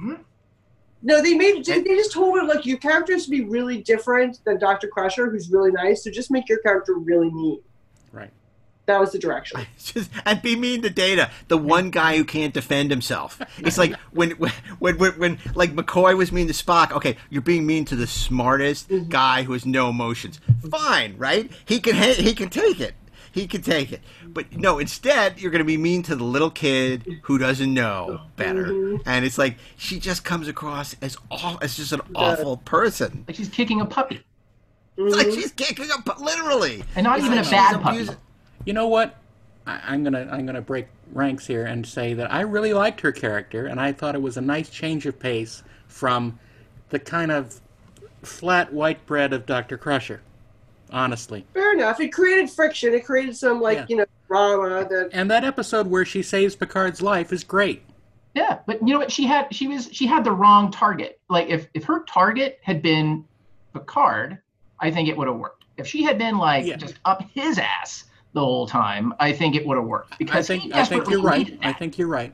No, 1.02 1.22
they 1.22 1.36
made 1.36 1.64
they, 1.66 1.82
they 1.82 1.96
just 1.96 2.12
told 2.12 2.38
her 2.38 2.46
like 2.46 2.66
your 2.66 2.78
character 2.78 3.14
has 3.14 3.26
to 3.26 3.32
be 3.32 3.46
really 3.46 3.82
different 3.82 4.44
than 4.46 4.60
Doctor 4.60 4.88
Crusher, 4.88 5.30
who's 5.30 5.50
really 5.50 5.72
nice. 5.72 6.04
So 6.04 6.12
just 6.12 6.32
make 6.32 6.50
your 6.50 6.60
character 6.60 6.96
really 6.96 7.32
mean. 7.32 7.60
Right. 8.12 8.32
That 8.88 9.00
was 9.00 9.12
the 9.12 9.20
direction. 9.20 9.62
Just, 9.78 10.10
and 10.26 10.42
be 10.42 10.56
mean 10.56 10.82
to 10.82 10.90
Data, 10.90 11.30
the 11.50 11.58
one 11.58 11.92
guy 11.92 12.18
who 12.18 12.24
can't 12.24 12.54
defend 12.54 12.90
himself. 12.90 13.40
It's 13.60 13.78
like 13.78 13.94
when, 14.12 14.32
when, 14.32 14.52
when, 14.80 14.98
when, 14.98 15.12
when, 15.20 15.40
like 15.56 15.76
McCoy 15.76 16.18
was 16.18 16.32
mean 16.32 16.48
to 16.48 16.54
Spock. 16.54 16.92
Okay, 16.94 17.18
you're 17.30 17.42
being 17.42 17.66
mean 17.66 17.86
to 17.86 17.96
the 17.96 18.08
smartest 18.08 18.90
Mm-hmm. 18.90 19.10
guy 19.10 19.44
who 19.44 19.54
has 19.54 19.66
no 19.66 19.90
emotions. 19.90 20.40
Fine, 20.70 21.18
right? 21.18 21.52
He 21.66 21.80
can, 21.80 21.96
ha- 21.96 22.14
he 22.14 22.34
can 22.34 22.50
take 22.50 22.80
it. 22.80 22.96
He 23.34 23.46
can 23.46 23.62
take 23.62 23.92
it. 23.92 24.02
But 24.26 24.54
no, 24.56 24.80
instead, 24.80 25.40
you're 25.40 25.52
going 25.52 25.60
to 25.60 25.66
be 25.66 25.78
mean 25.78 26.02
to 26.04 26.16
the 26.16 26.24
little 26.24 26.50
kid 26.50 27.06
who 27.24 27.38
doesn't 27.38 27.72
know 27.74 28.22
better. 28.36 28.68
Mm-hmm. 28.68 29.08
And 29.10 29.26
it's 29.26 29.38
like 29.38 29.58
she 29.78 30.00
just 30.00 30.24
comes 30.24 30.48
across 30.48 30.96
as 31.02 31.18
aw- 31.30 31.58
as 31.62 31.76
just 31.76 31.92
an 31.92 32.02
awful 32.16 32.58
person. 32.58 33.26
Like 33.28 33.36
she's 33.36 33.50
kicking 33.50 33.82
a 33.82 33.86
puppy. 33.86 34.24
It's 34.98 35.16
like 35.16 35.28
she's 35.28 35.52
kicking 35.52 35.88
a 35.92 36.20
literally, 36.22 36.84
And 36.96 37.04
not 37.04 37.18
It's 37.18 37.26
even 37.26 37.38
like 37.38 37.48
a 37.48 37.52
bad 37.52 37.82
puppy. 37.82 37.98
abusing- 37.98 38.16
You 38.68 38.74
know 38.74 38.90
what? 38.90 39.16
I, 39.66 39.80
I'm 39.88 40.04
gonna 40.04 40.28
I'm 40.30 40.46
gonna 40.46 40.62
break 40.62 40.88
ranks 41.14 41.48
here 41.48 41.64
and 41.64 41.88
say 41.88 42.14
that 42.16 42.30
I 42.34 42.42
really 42.42 42.74
liked 42.74 43.00
her 43.00 43.14
character, 43.14 43.66
and 43.66 43.80
I 43.80 43.94
thought 43.94 44.14
it 44.14 44.22
was 44.22 44.36
a 44.36 44.42
nice 44.42 44.70
change 44.70 45.06
of 45.06 45.18
pace 45.18 45.64
from 45.88 46.38
the 46.90 47.00
kind 47.00 47.32
of 47.32 47.62
flat 48.24 48.74
white 48.74 49.06
bread 49.06 49.32
of 49.32 49.46
Doctor 49.46 49.78
Crusher. 49.78 50.20
Honestly, 50.92 51.46
Fair 51.54 51.74
enough. 51.74 52.02
It 52.02 52.10
created 52.10 52.50
friction. 52.50 52.94
It 52.94 53.06
created 53.06 53.38
some 53.38 53.62
like 53.62 53.78
Yeah. 53.78 53.86
you 53.88 53.96
know 53.96 54.06
drama 54.28 54.86
that 54.90 55.10
and 55.14 55.32
that 55.32 55.46
episode 55.46 55.88
where 55.88 56.04
she 56.04 56.22
saves 56.22 56.54
Picard's 56.54 57.02
life 57.02 57.32
is 57.32 57.46
great. 57.46 57.84
Yeah, 58.36 58.60
but 58.68 58.82
you 58.86 58.94
know 58.94 59.00
what? 59.00 59.14
She 59.14 59.24
had 59.26 59.48
she 59.56 59.70
was 59.70 59.88
she 59.94 60.08
had 60.08 60.26
the 60.26 60.32
wrong 60.34 60.72
target. 60.72 61.22
Like 61.30 61.48
if 61.48 61.68
if 61.74 61.86
her 61.86 62.04
target 62.04 62.60
had 62.64 62.82
been 62.82 63.24
Picard, 63.74 64.40
I 64.82 64.92
think 64.92 65.08
it 65.08 65.16
would 65.16 65.28
have 65.30 65.38
worked. 65.38 65.64
If 65.78 65.88
she 65.88 66.04
had 66.04 66.18
been 66.18 66.38
like 66.38 66.66
just 66.78 66.96
up 67.06 67.24
his 67.34 67.58
ass 67.60 68.04
the 68.38 68.46
whole 68.46 68.68
time, 68.68 69.14
I 69.20 69.34
think 69.34 69.56
it 69.56 69.66
would 69.66 69.78
have 69.78 69.86
worked. 69.86 70.14
I 70.14 70.18
Because 70.20 70.48
think 70.48 70.76
I 70.76 70.86
think 70.86 71.10
you're 71.10 71.22
right. 71.22 71.40
needed 71.40 71.60
I 71.64 71.74
think 71.74 71.98
you're 71.98 72.08
right. 72.08 72.34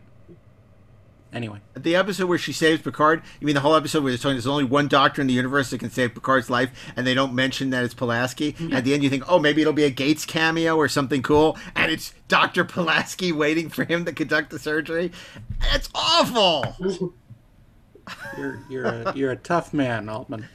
Anyway, 1.32 1.60
The 1.74 1.96
episode 1.96 2.28
where 2.28 2.38
she 2.38 2.54
saves 2.54 2.84
Picard, 2.84 3.24
you 3.40 3.48
mean 3.48 3.56
the 3.56 3.62
whole 3.62 3.76
episode 3.76 4.04
where 4.04 4.12
they're 4.12 4.20
telling 4.20 4.36
there's 4.36 4.46
only 4.46 4.66
one 4.66 4.88
doctor 4.88 5.20
in 5.20 5.26
the 5.28 5.34
universe 5.34 5.72
that 5.72 5.80
can 5.80 5.90
save 5.90 6.14
Picard's 6.14 6.48
life, 6.48 6.70
and 6.96 7.08
they 7.08 7.16
don't 7.16 7.34
mention 7.34 7.72
that 7.72 7.84
it's 7.84 7.96
Pulaski? 7.96 8.54
Mm-hmm. 8.54 8.74
At 8.74 8.84
the 8.84 8.94
end, 8.94 9.04
you 9.04 9.10
think, 9.10 9.24
oh, 9.28 9.40
maybe 9.40 9.62
it'll 9.62 9.74
be 9.74 9.86
a 9.86 9.90
Gates 9.90 10.26
cameo 10.26 10.76
or 10.76 10.88
something 10.88 11.24
cool, 11.24 11.58
and 11.76 11.92
it's 11.92 12.14
Dr. 12.28 12.64
Pulaski 12.66 13.32
waiting 13.32 13.70
for 13.70 13.84
him 13.84 14.06
to 14.06 14.14
conduct 14.14 14.52
the 14.52 14.60
surgery? 14.60 15.12
It's 15.74 15.90
awful! 15.96 16.76
you're 18.38 18.62
you're 18.70 18.86
a, 18.86 19.14
you're 19.16 19.32
a 19.32 19.38
tough 19.38 19.74
man, 19.74 20.10
Altman. 20.10 20.48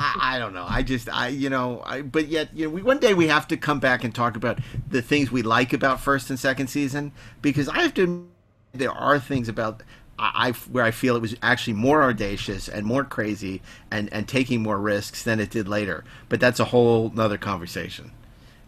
I, 0.00 0.36
I 0.36 0.38
don't 0.38 0.54
know. 0.54 0.64
I 0.66 0.82
just, 0.82 1.08
I, 1.10 1.28
you 1.28 1.50
know, 1.50 1.82
I, 1.84 2.00
but 2.02 2.26
yet, 2.28 2.48
you 2.56 2.64
know, 2.64 2.70
we, 2.70 2.82
one 2.82 2.98
day 2.98 3.12
we 3.14 3.28
have 3.28 3.46
to 3.48 3.56
come 3.56 3.78
back 3.80 4.02
and 4.02 4.14
talk 4.14 4.34
about 4.34 4.58
the 4.88 5.02
things 5.02 5.30
we 5.30 5.42
like 5.42 5.72
about 5.74 6.00
first 6.00 6.30
and 6.30 6.38
second 6.38 6.68
season, 6.68 7.12
because 7.42 7.68
I 7.68 7.82
have 7.82 7.92
to 7.94 8.02
admit 8.04 8.26
there 8.72 8.92
are 8.92 9.18
things 9.18 9.48
about 9.48 9.82
I, 10.18 10.52
where 10.70 10.84
I 10.84 10.90
feel 10.90 11.16
it 11.16 11.22
was 11.22 11.34
actually 11.42 11.72
more 11.74 12.02
audacious 12.02 12.68
and 12.68 12.84
more 12.84 13.04
crazy 13.04 13.62
and 13.90 14.12
and 14.12 14.28
taking 14.28 14.62
more 14.62 14.78
risks 14.78 15.22
than 15.22 15.40
it 15.40 15.50
did 15.50 15.66
later. 15.66 16.04
But 16.28 16.40
that's 16.40 16.60
a 16.60 16.66
whole 16.66 17.10
other 17.18 17.38
conversation. 17.38 18.10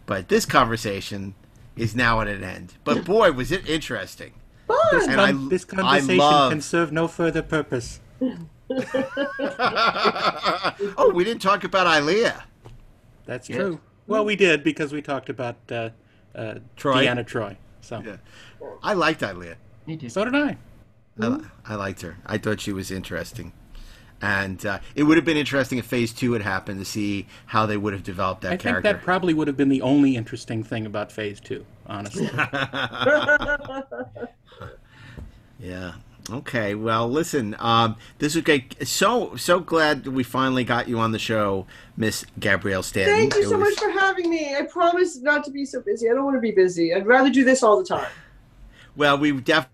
But 0.06 0.28
this 0.28 0.46
conversation 0.46 1.34
is 1.76 1.94
now 1.94 2.20
at 2.22 2.28
an 2.28 2.42
end. 2.42 2.74
But 2.84 3.04
boy, 3.04 3.32
was 3.32 3.52
it 3.52 3.68
interesting. 3.68 4.32
This, 4.92 5.06
And 5.06 5.16
con- 5.16 5.46
I- 5.46 5.48
this 5.50 5.64
conversation 5.66 6.16
love- 6.18 6.50
can 6.52 6.60
serve 6.62 6.90
no 6.92 7.06
further 7.08 7.42
purpose. 7.42 8.00
oh, 10.98 11.12
we 11.14 11.24
didn't 11.24 11.42
talk 11.42 11.64
about 11.64 11.86
Ilia. 11.86 12.44
That's 13.26 13.48
Yeah. 13.48 13.56
true. 13.56 13.80
Well, 14.06 14.24
we 14.24 14.36
did 14.36 14.64
because 14.64 14.92
we 14.92 15.02
talked 15.02 15.28
about 15.28 15.56
uh, 15.70 15.90
uh, 16.34 16.54
Troi? 16.76 17.04
Deanna 17.06 17.24
Troi. 17.24 17.56
So 17.80 18.02
I 18.82 18.94
liked 18.94 19.22
Ilia. 19.22 19.56
Me 19.86 19.96
too. 19.96 20.08
So 20.08 20.24
did 20.24 20.34
I. 20.34 20.56
I, 21.20 21.40
I 21.66 21.74
liked 21.74 22.00
her. 22.02 22.16
I 22.26 22.38
thought 22.38 22.60
she 22.60 22.72
was 22.72 22.90
interesting. 22.90 23.52
And 24.20 24.64
uh, 24.64 24.78
it 24.94 25.02
would 25.02 25.16
have 25.16 25.26
been 25.26 25.36
interesting 25.36 25.78
if 25.78 25.86
Phase 25.86 26.12
2 26.12 26.32
had 26.32 26.42
happened 26.42 26.78
to 26.78 26.84
see 26.84 27.26
how 27.46 27.66
they 27.66 27.76
would 27.76 27.92
have 27.92 28.04
developed 28.04 28.42
that 28.42 28.48
I 28.48 28.50
think 28.52 28.62
character. 28.62 28.92
that 28.92 29.02
probably 29.02 29.34
would 29.34 29.48
have 29.48 29.56
been 29.56 29.68
the 29.68 29.82
only 29.82 30.16
interesting 30.16 30.62
thing 30.62 30.86
about 30.86 31.10
Phase 31.10 31.40
Two, 31.40 31.66
honestly. 31.86 32.30
Yeah. 35.58 35.92
Okay, 36.30 36.74
well, 36.76 37.10
listen, 37.10 37.56
um, 37.58 37.96
this 38.18 38.36
is 38.36 38.42
great. 38.42 38.86
So 38.86 39.34
so 39.36 39.58
glad 39.58 40.06
we 40.06 40.22
finally 40.22 40.62
got 40.62 40.88
you 40.88 40.98
on 41.00 41.10
the 41.10 41.18
show, 41.18 41.66
Miss 41.96 42.24
Gabrielle 42.38 42.84
Stanton. 42.84 43.14
Thank 43.16 43.34
you 43.34 43.40
It 43.40 43.48
so 43.48 43.58
was- 43.58 43.70
much 43.70 43.78
for 43.80 43.90
having 43.90 44.30
me. 44.30 44.54
I 44.56 44.62
promise 44.62 45.18
not 45.20 45.42
to 45.44 45.50
be 45.50 45.64
so 45.64 45.80
busy. 45.80 46.08
I 46.08 46.14
don't 46.14 46.24
want 46.24 46.36
to 46.36 46.40
be 46.40 46.52
busy. 46.52 46.94
I'd 46.94 47.06
rather 47.06 47.28
do 47.28 47.44
this 47.44 47.62
all 47.64 47.76
the 47.76 47.84
time. 47.84 48.10
Well, 48.94 49.18
we 49.18 49.32
definitely 49.32 49.70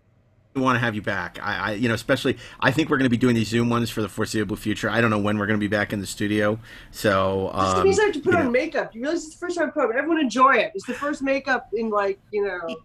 want 0.57 0.77
to 0.77 0.81
have 0.81 0.95
you 0.95 1.03
back. 1.03 1.39
I, 1.43 1.57
I, 1.57 1.73
you 1.73 1.87
know, 1.87 1.95
especially 1.95 2.39
I 2.61 2.71
think 2.71 2.89
we're 2.89 2.97
going 2.97 3.05
to 3.05 3.11
be 3.11 3.17
doing 3.19 3.35
these 3.35 3.49
Zoom 3.49 3.69
ones 3.69 3.91
for 3.91 4.01
the 4.01 4.09
foreseeable 4.09 4.57
future. 4.57 4.89
I 4.89 5.01
don't 5.03 5.11
know 5.11 5.19
when 5.19 5.39
we're 5.39 5.47
going 5.47 5.59
to 5.61 5.63
be 5.65 5.69
back 5.69 5.93
in 5.93 6.01
the 6.01 6.07
studio, 6.07 6.59
so 6.93 7.51
This 7.55 7.63
um, 7.75 7.85
means 7.85 8.01
I 8.01 8.05
have 8.05 8.15
to 8.15 8.21
put 8.21 8.35
on 8.35 8.45
know. 8.47 8.51
makeup. 8.51 8.95
You 8.95 9.03
realize 9.03 9.25
it's 9.27 9.35
the 9.35 9.39
first 9.39 9.59
time 9.59 9.69
I've 9.69 9.75
put 9.75 9.85
on. 9.85 9.97
Everyone 9.97 10.19
enjoy 10.19 10.55
it. 10.57 10.73
It's 10.75 10.87
the 10.87 10.95
first 10.95 11.21
makeup 11.21 11.69
in 11.75 11.91
like 11.91 12.19
you 12.33 12.47
know 12.47 12.77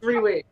three 0.00 0.18
weeks. 0.18 0.48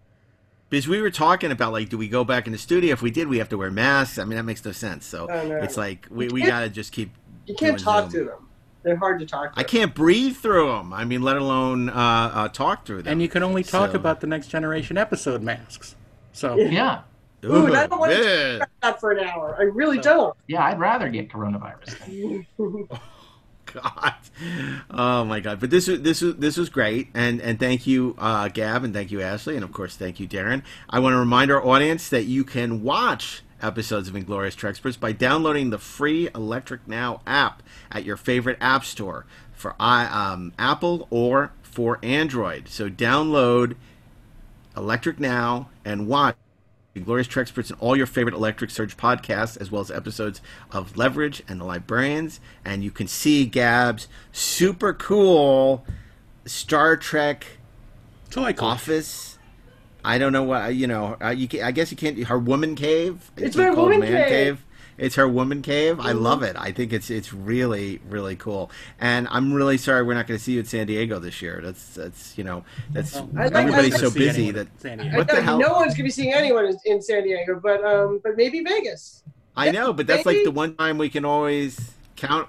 Because 0.71 0.87
we 0.89 1.01
were 1.01 1.11
talking 1.11 1.51
about 1.51 1.73
like, 1.73 1.89
do 1.89 1.99
we 1.99 2.09
go 2.09 2.25
back 2.25 2.47
in 2.47 2.53
the 2.53 2.59
studio? 2.59 2.93
If 2.93 3.03
we 3.03 3.11
did, 3.11 3.29
we 3.29 3.39
have 3.39 3.49
to 3.51 3.59
wear 3.59 3.71
masks. 3.71 4.19
I 4.19 4.25
mean, 4.25 4.37
that 4.37 4.43
makes 4.45 4.65
no 4.65 4.73
sense. 4.73 5.07
So 5.07 5.27
Oh, 5.31 5.47
no. 5.49 5.57
it's 5.57 5.77
like 5.77 6.07
we, 6.11 6.29
we 6.29 6.43
got 6.43 6.61
to 6.61 6.69
just 6.69 6.93
keep. 6.93 7.11
You 7.47 7.55
can't 7.55 7.77
doing 7.79 7.85
talk 7.85 8.11
Zoom. 8.11 8.25
to 8.27 8.31
them. 8.31 8.49
They're 8.83 8.97
hard 8.97 9.19
to 9.21 9.27
talk 9.27 9.55
to. 9.55 9.59
I 9.59 9.65
can't 9.65 9.95
breathe 9.95 10.37
through 10.37 10.69
them. 10.69 10.93
I 10.93 11.05
mean, 11.05 11.23
let 11.23 11.37
alone 11.37 11.89
uh, 11.89 11.93
uh, 11.95 12.49
talk 12.49 12.87
through 12.87 13.03
them. 13.03 13.13
And 13.13 13.23
you 13.23 13.29
can 13.29 13.43
only 13.43 13.63
talk 13.65 13.91
So- 13.93 13.97
about 13.97 14.21
the 14.21 14.27
next 14.27 14.49
generation 14.49 14.97
episode 14.97 15.43
masks. 15.43 15.97
So 16.33 16.57
Yeah. 16.57 17.01
Ooh, 17.45 17.67
and 17.67 17.77
I 17.77 17.87
don't 17.87 17.99
want 18.01 18.13
yeah. 18.13 18.19
to 18.19 18.59
talk 18.59 18.69
that 18.83 19.01
for 19.01 19.13
an 19.13 19.25
hour. 19.27 19.57
I 19.59 19.63
really 19.65 19.99
don't. 19.99 20.37
Yeah, 20.49 20.65
I'd 20.65 20.79
rather 20.81 21.09
get 21.09 21.29
coronavirus. 21.31 22.47
God. 23.73 24.15
Oh 24.91 25.25
my 25.25 25.41
God! 25.41 25.61
But 25.61 25.71
this 25.71 25.89
was 25.89 26.03
this 26.03 26.23
was 26.23 26.37
this 26.37 26.57
was 26.57 26.69
great, 26.69 27.09
and 27.15 27.41
and 27.41 27.59
thank 27.59 27.87
you, 27.87 28.15
uh, 28.19 28.49
Gab, 28.49 28.85
and 28.85 28.95
thank 28.95 29.11
you, 29.11 29.21
Ashley, 29.21 29.57
and 29.57 29.65
of 29.65 29.73
course, 29.73 29.97
thank 29.97 30.21
you, 30.21 30.29
Darren. 30.29 30.63
I 30.89 31.01
want 31.01 31.15
to 31.15 31.19
remind 31.19 31.51
our 31.51 31.65
audience 31.65 32.09
that 32.09 32.25
you 32.25 32.45
can 32.45 32.83
watch 32.83 33.43
episodes 33.61 34.09
of 34.09 34.17
Inglorious 34.17 34.55
Trexperts 34.55 34.99
by 34.99 35.13
downloading 35.13 35.71
the 35.71 35.79
free 35.79 36.29
Electric 36.35 36.87
Now 36.87 37.21
app 37.27 37.63
at 37.91 38.05
your 38.05 38.17
favorite 38.17 38.59
app 38.61 38.85
store 38.85 39.27
for 39.53 39.75
i 39.81 40.07
um, 40.07 40.53
Apple 40.59 41.07
or 41.11 41.53
for 41.63 41.99
Android. 42.03 42.69
So 42.69 42.89
download 42.89 43.75
Electric 44.77 45.19
Now 45.19 45.71
and 45.85 46.07
watch 46.07 46.37
Glorious 46.99 47.29
Trexperts 47.29 47.71
and 47.71 47.81
all 47.81 47.97
your 47.97 48.07
favorite 48.07 48.35
Electric 48.35 48.71
Surge 48.71 48.97
podcasts, 48.97 49.61
as 49.61 49.71
well 49.71 49.81
as 49.81 49.91
episodes 49.91 50.41
of 50.71 50.97
Leverage 50.97 51.43
and 51.49 51.61
The 51.61 51.65
Librarians. 51.65 52.41
And 52.65 52.83
you 52.85 52.91
can 52.91 53.09
see 53.09 53.47
Gab's 53.47 54.09
super 54.33 54.93
cool 54.93 55.85
Star 56.47 56.97
Trek 56.97 57.59
toy 58.31 58.55
office. 58.59 59.39
I 60.05 60.19
don't 60.19 60.33
know 60.33 60.45
what 60.45 60.75
you 60.75 60.87
know. 60.87 61.17
Uh, 61.23 61.31
you 61.31 61.49
can, 61.49 61.63
I 61.63 61.73
guess 61.73 61.91
you 61.91 61.97
can't. 61.97 62.19
Her 62.25 62.39
woman 62.39 62.75
cave. 62.75 63.31
It's 63.37 63.57
what 63.57 63.69
my 63.69 63.75
woman 63.75 64.01
man 64.01 64.29
cave. 64.29 64.65
It's 64.99 65.15
her 65.15 65.29
woman 65.29 65.63
cave. 65.63 66.01
I 66.01 66.13
Mhm. 66.13 66.21
love 66.21 66.43
it. 66.43 66.57
I 66.59 66.73
think 66.73 66.93
it's 66.93 67.09
it's 67.09 67.33
really 67.33 68.01
really 68.11 68.35
cool. 68.37 68.71
And 69.01 69.29
I'm 69.31 69.53
really 69.53 69.79
sorry 69.79 70.03
we're 70.03 70.15
not 70.15 70.27
going 70.27 70.39
to 70.39 70.45
see 70.45 70.53
you 70.55 70.61
in 70.61 70.67
San 70.67 70.87
Diego 70.89 71.19
this 71.21 71.41
year. 71.41 71.61
That's 71.63 71.95
that's 71.95 72.37
you 72.37 72.45
know 72.45 72.65
that's 72.93 73.17
I'd 73.17 73.27
like 73.35 73.53
everybody's 73.55 73.99
so 73.99 74.11
busy 74.11 74.51
that 74.51 74.67
in 74.67 74.79
San 74.81 75.01
I 75.01 75.17
what 75.17 75.29
the 75.29 75.41
hell? 75.41 75.59
No 75.59 75.73
one's 75.75 75.95
gonna 75.95 76.05
be 76.05 76.11
seeing 76.11 76.35
anyone 76.35 76.67
in, 76.67 76.77
in 76.85 77.01
San 77.01 77.23
Diego, 77.23 77.61
but 77.63 77.85
um, 77.85 78.21
but 78.25 78.37
maybe 78.37 78.61
Vegas. 78.61 79.23
I 79.57 79.71
know, 79.71 79.93
but 79.93 80.07
that's 80.07 80.27
like 80.27 80.45
the 80.45 80.51
one 80.51 80.75
time 80.77 80.99
we 80.99 81.09
can 81.09 81.25
always 81.25 81.93
count. 82.17 82.49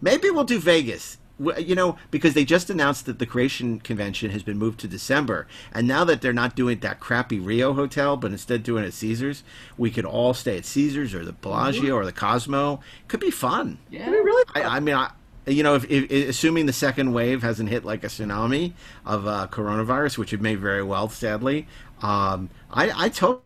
Maybe 0.00 0.30
we'll 0.30 0.44
do 0.44 0.58
Vegas. 0.58 1.18
W- 1.38 1.64
You 1.66 1.74
know, 1.74 1.96
because 2.10 2.34
they 2.34 2.44
just 2.44 2.70
announced 2.70 3.06
that 3.06 3.18
the 3.18 3.26
Creation 3.26 3.78
Convention 3.80 4.30
has 4.30 4.42
been 4.42 4.58
moved 4.58 4.80
to 4.80 4.88
December, 4.88 5.46
and 5.72 5.86
now 5.86 6.04
that 6.04 6.20
they're 6.22 6.32
not 6.32 6.56
doing 6.56 6.78
that 6.80 7.00
crappy 7.00 7.38
Rio 7.38 7.74
hotel, 7.74 8.16
but 8.16 8.32
instead 8.32 8.62
doing 8.62 8.84
it 8.84 8.88
at 8.88 8.94
Caesars, 8.94 9.44
we 9.76 9.90
could 9.90 10.04
all 10.06 10.32
stay 10.34 10.56
at 10.56 10.64
Caesars 10.64 11.14
or 11.14 11.24
the 11.24 11.32
Bellagio 11.32 11.94
or 11.94 12.04
the 12.04 12.12
Cosmo. 12.12 12.80
Could 13.08 13.20
be 13.20 13.30
fun. 13.30 13.78
Yeah, 13.90 14.08
really. 14.10 14.44
I, 14.54 14.62
I 14.76 14.80
mean, 14.80 14.94
I, 14.94 15.10
you 15.46 15.62
know, 15.62 15.74
if, 15.74 15.84
if, 15.90 16.10
assuming 16.28 16.66
the 16.66 16.72
second 16.72 17.12
wave 17.12 17.42
hasn't 17.42 17.68
hit 17.68 17.84
like 17.84 18.02
a 18.02 18.08
tsunami 18.08 18.72
of 19.04 19.26
uh, 19.26 19.46
coronavirus, 19.50 20.18
which 20.18 20.32
it 20.32 20.40
may 20.40 20.54
very 20.54 20.82
well, 20.82 21.08
sadly, 21.08 21.68
um, 22.02 22.50
I 22.70 22.90
I 23.04 23.08
totally 23.10 23.42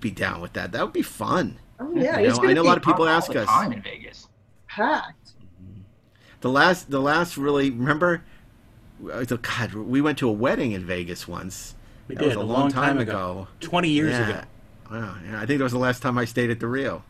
be 0.00 0.10
down 0.10 0.40
with 0.40 0.52
that. 0.54 0.72
That 0.72 0.82
would 0.84 0.92
be 0.92 1.02
fun. 1.02 1.58
Oh 1.80 1.92
yeah, 1.94 2.18
You 2.18 2.28
it's 2.28 2.38
know, 2.38 2.42
gonna 2.42 2.50
I 2.50 2.52
know 2.52 2.60
a 2.60 2.64
be 2.64 2.68
lot 2.68 2.76
of 2.78 2.82
people 2.84 3.08
ask 3.08 3.32
the 3.32 3.40
us. 3.42 3.46
time 3.46 3.72
in 3.72 3.82
Vegas. 3.82 4.28
packed. 4.68 5.17
The 6.40 6.48
last, 6.50 6.90
the 6.90 7.00
last 7.00 7.36
really 7.36 7.70
remember. 7.70 8.22
uh, 9.12 9.24
God, 9.24 9.74
we 9.74 10.00
went 10.00 10.18
to 10.18 10.28
a 10.28 10.32
wedding 10.32 10.72
in 10.72 10.84
Vegas 10.84 11.26
once. 11.28 11.74
We 12.08 12.14
That 12.14 12.24
was 12.24 12.32
did, 12.34 12.38
a 12.38 12.42
a 12.42 12.42
long, 12.42 12.60
long 12.62 12.70
time, 12.70 12.84
time 12.96 12.98
ago. 12.98 13.12
ago. 13.12 13.48
20 13.60 13.88
years 13.88 14.12
Yeah. 14.12 14.28
ago. 14.28 14.40
Wow, 14.90 15.16
yeah, 15.24 15.40
I 15.40 15.46
think 15.46 15.58
that 15.58 15.64
was 15.64 15.72
the 15.72 15.78
last 15.78 16.00
time 16.00 16.16
I 16.16 16.24
stayed 16.24 16.50
at 16.50 16.60
the 16.60 16.66
Rio. 16.66 17.02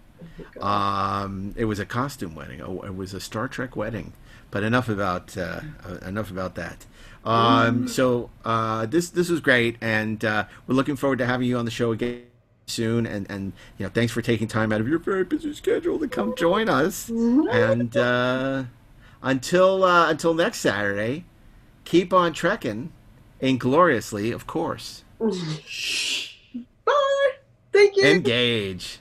Um, 0.61 1.55
it 1.57 1.67
was 1.67 1.79
a 1.79 1.87
costume 1.87 2.35
wedding. 2.35 2.61
Oh, 2.61 2.81
It 2.81 2.97
was 2.97 3.15
a 3.15 3.21
Star 3.21 3.47
Trek 3.49 3.77
wedding. 3.77 4.13
But 4.51 4.63
enough 4.65 4.89
about 4.89 5.37
uh, 5.37 5.61
uh, 5.87 6.07
enough 6.07 6.31
about 6.31 6.55
that. 6.55 6.87
Um, 7.23 7.87
so 7.87 8.31
uh, 8.47 8.87
this 8.87 9.11
this 9.11 9.29
was 9.29 9.41
great, 9.41 9.77
and 9.83 10.25
uh, 10.25 10.47
we're 10.67 10.75
looking 10.75 10.97
forward 10.97 11.19
to 11.19 11.27
having 11.27 11.47
you 11.47 11.59
on 11.59 11.67
the 11.67 11.71
show 11.71 11.93
again 11.93 12.23
soon. 12.67 13.05
And, 13.05 13.31
and 13.31 13.53
you 13.77 13.85
know, 13.85 13.91
thanks 13.93 14.11
for 14.11 14.23
taking 14.23 14.49
time 14.49 14.73
out 14.73 14.81
of 14.81 14.89
your 14.89 14.99
very 14.99 15.25
busy 15.25 15.53
schedule 15.53 15.99
to 15.99 16.09
come 16.09 16.35
join 16.35 16.71
us. 16.71 17.11
And 17.11 17.95
uh, 17.95 18.65
until 19.23 19.85
uh, 19.85 20.11
until 20.11 20.35
next 20.35 20.61
Saturday, 20.61 21.25
keep 21.85 22.13
on 22.13 22.33
trekking, 22.33 22.93
ingloriously, 23.41 24.31
of 24.31 24.47
course. 24.47 25.05
Bye. 25.19 25.35
Thank 27.73 27.97
you. 27.97 28.05
Engage. 28.05 29.01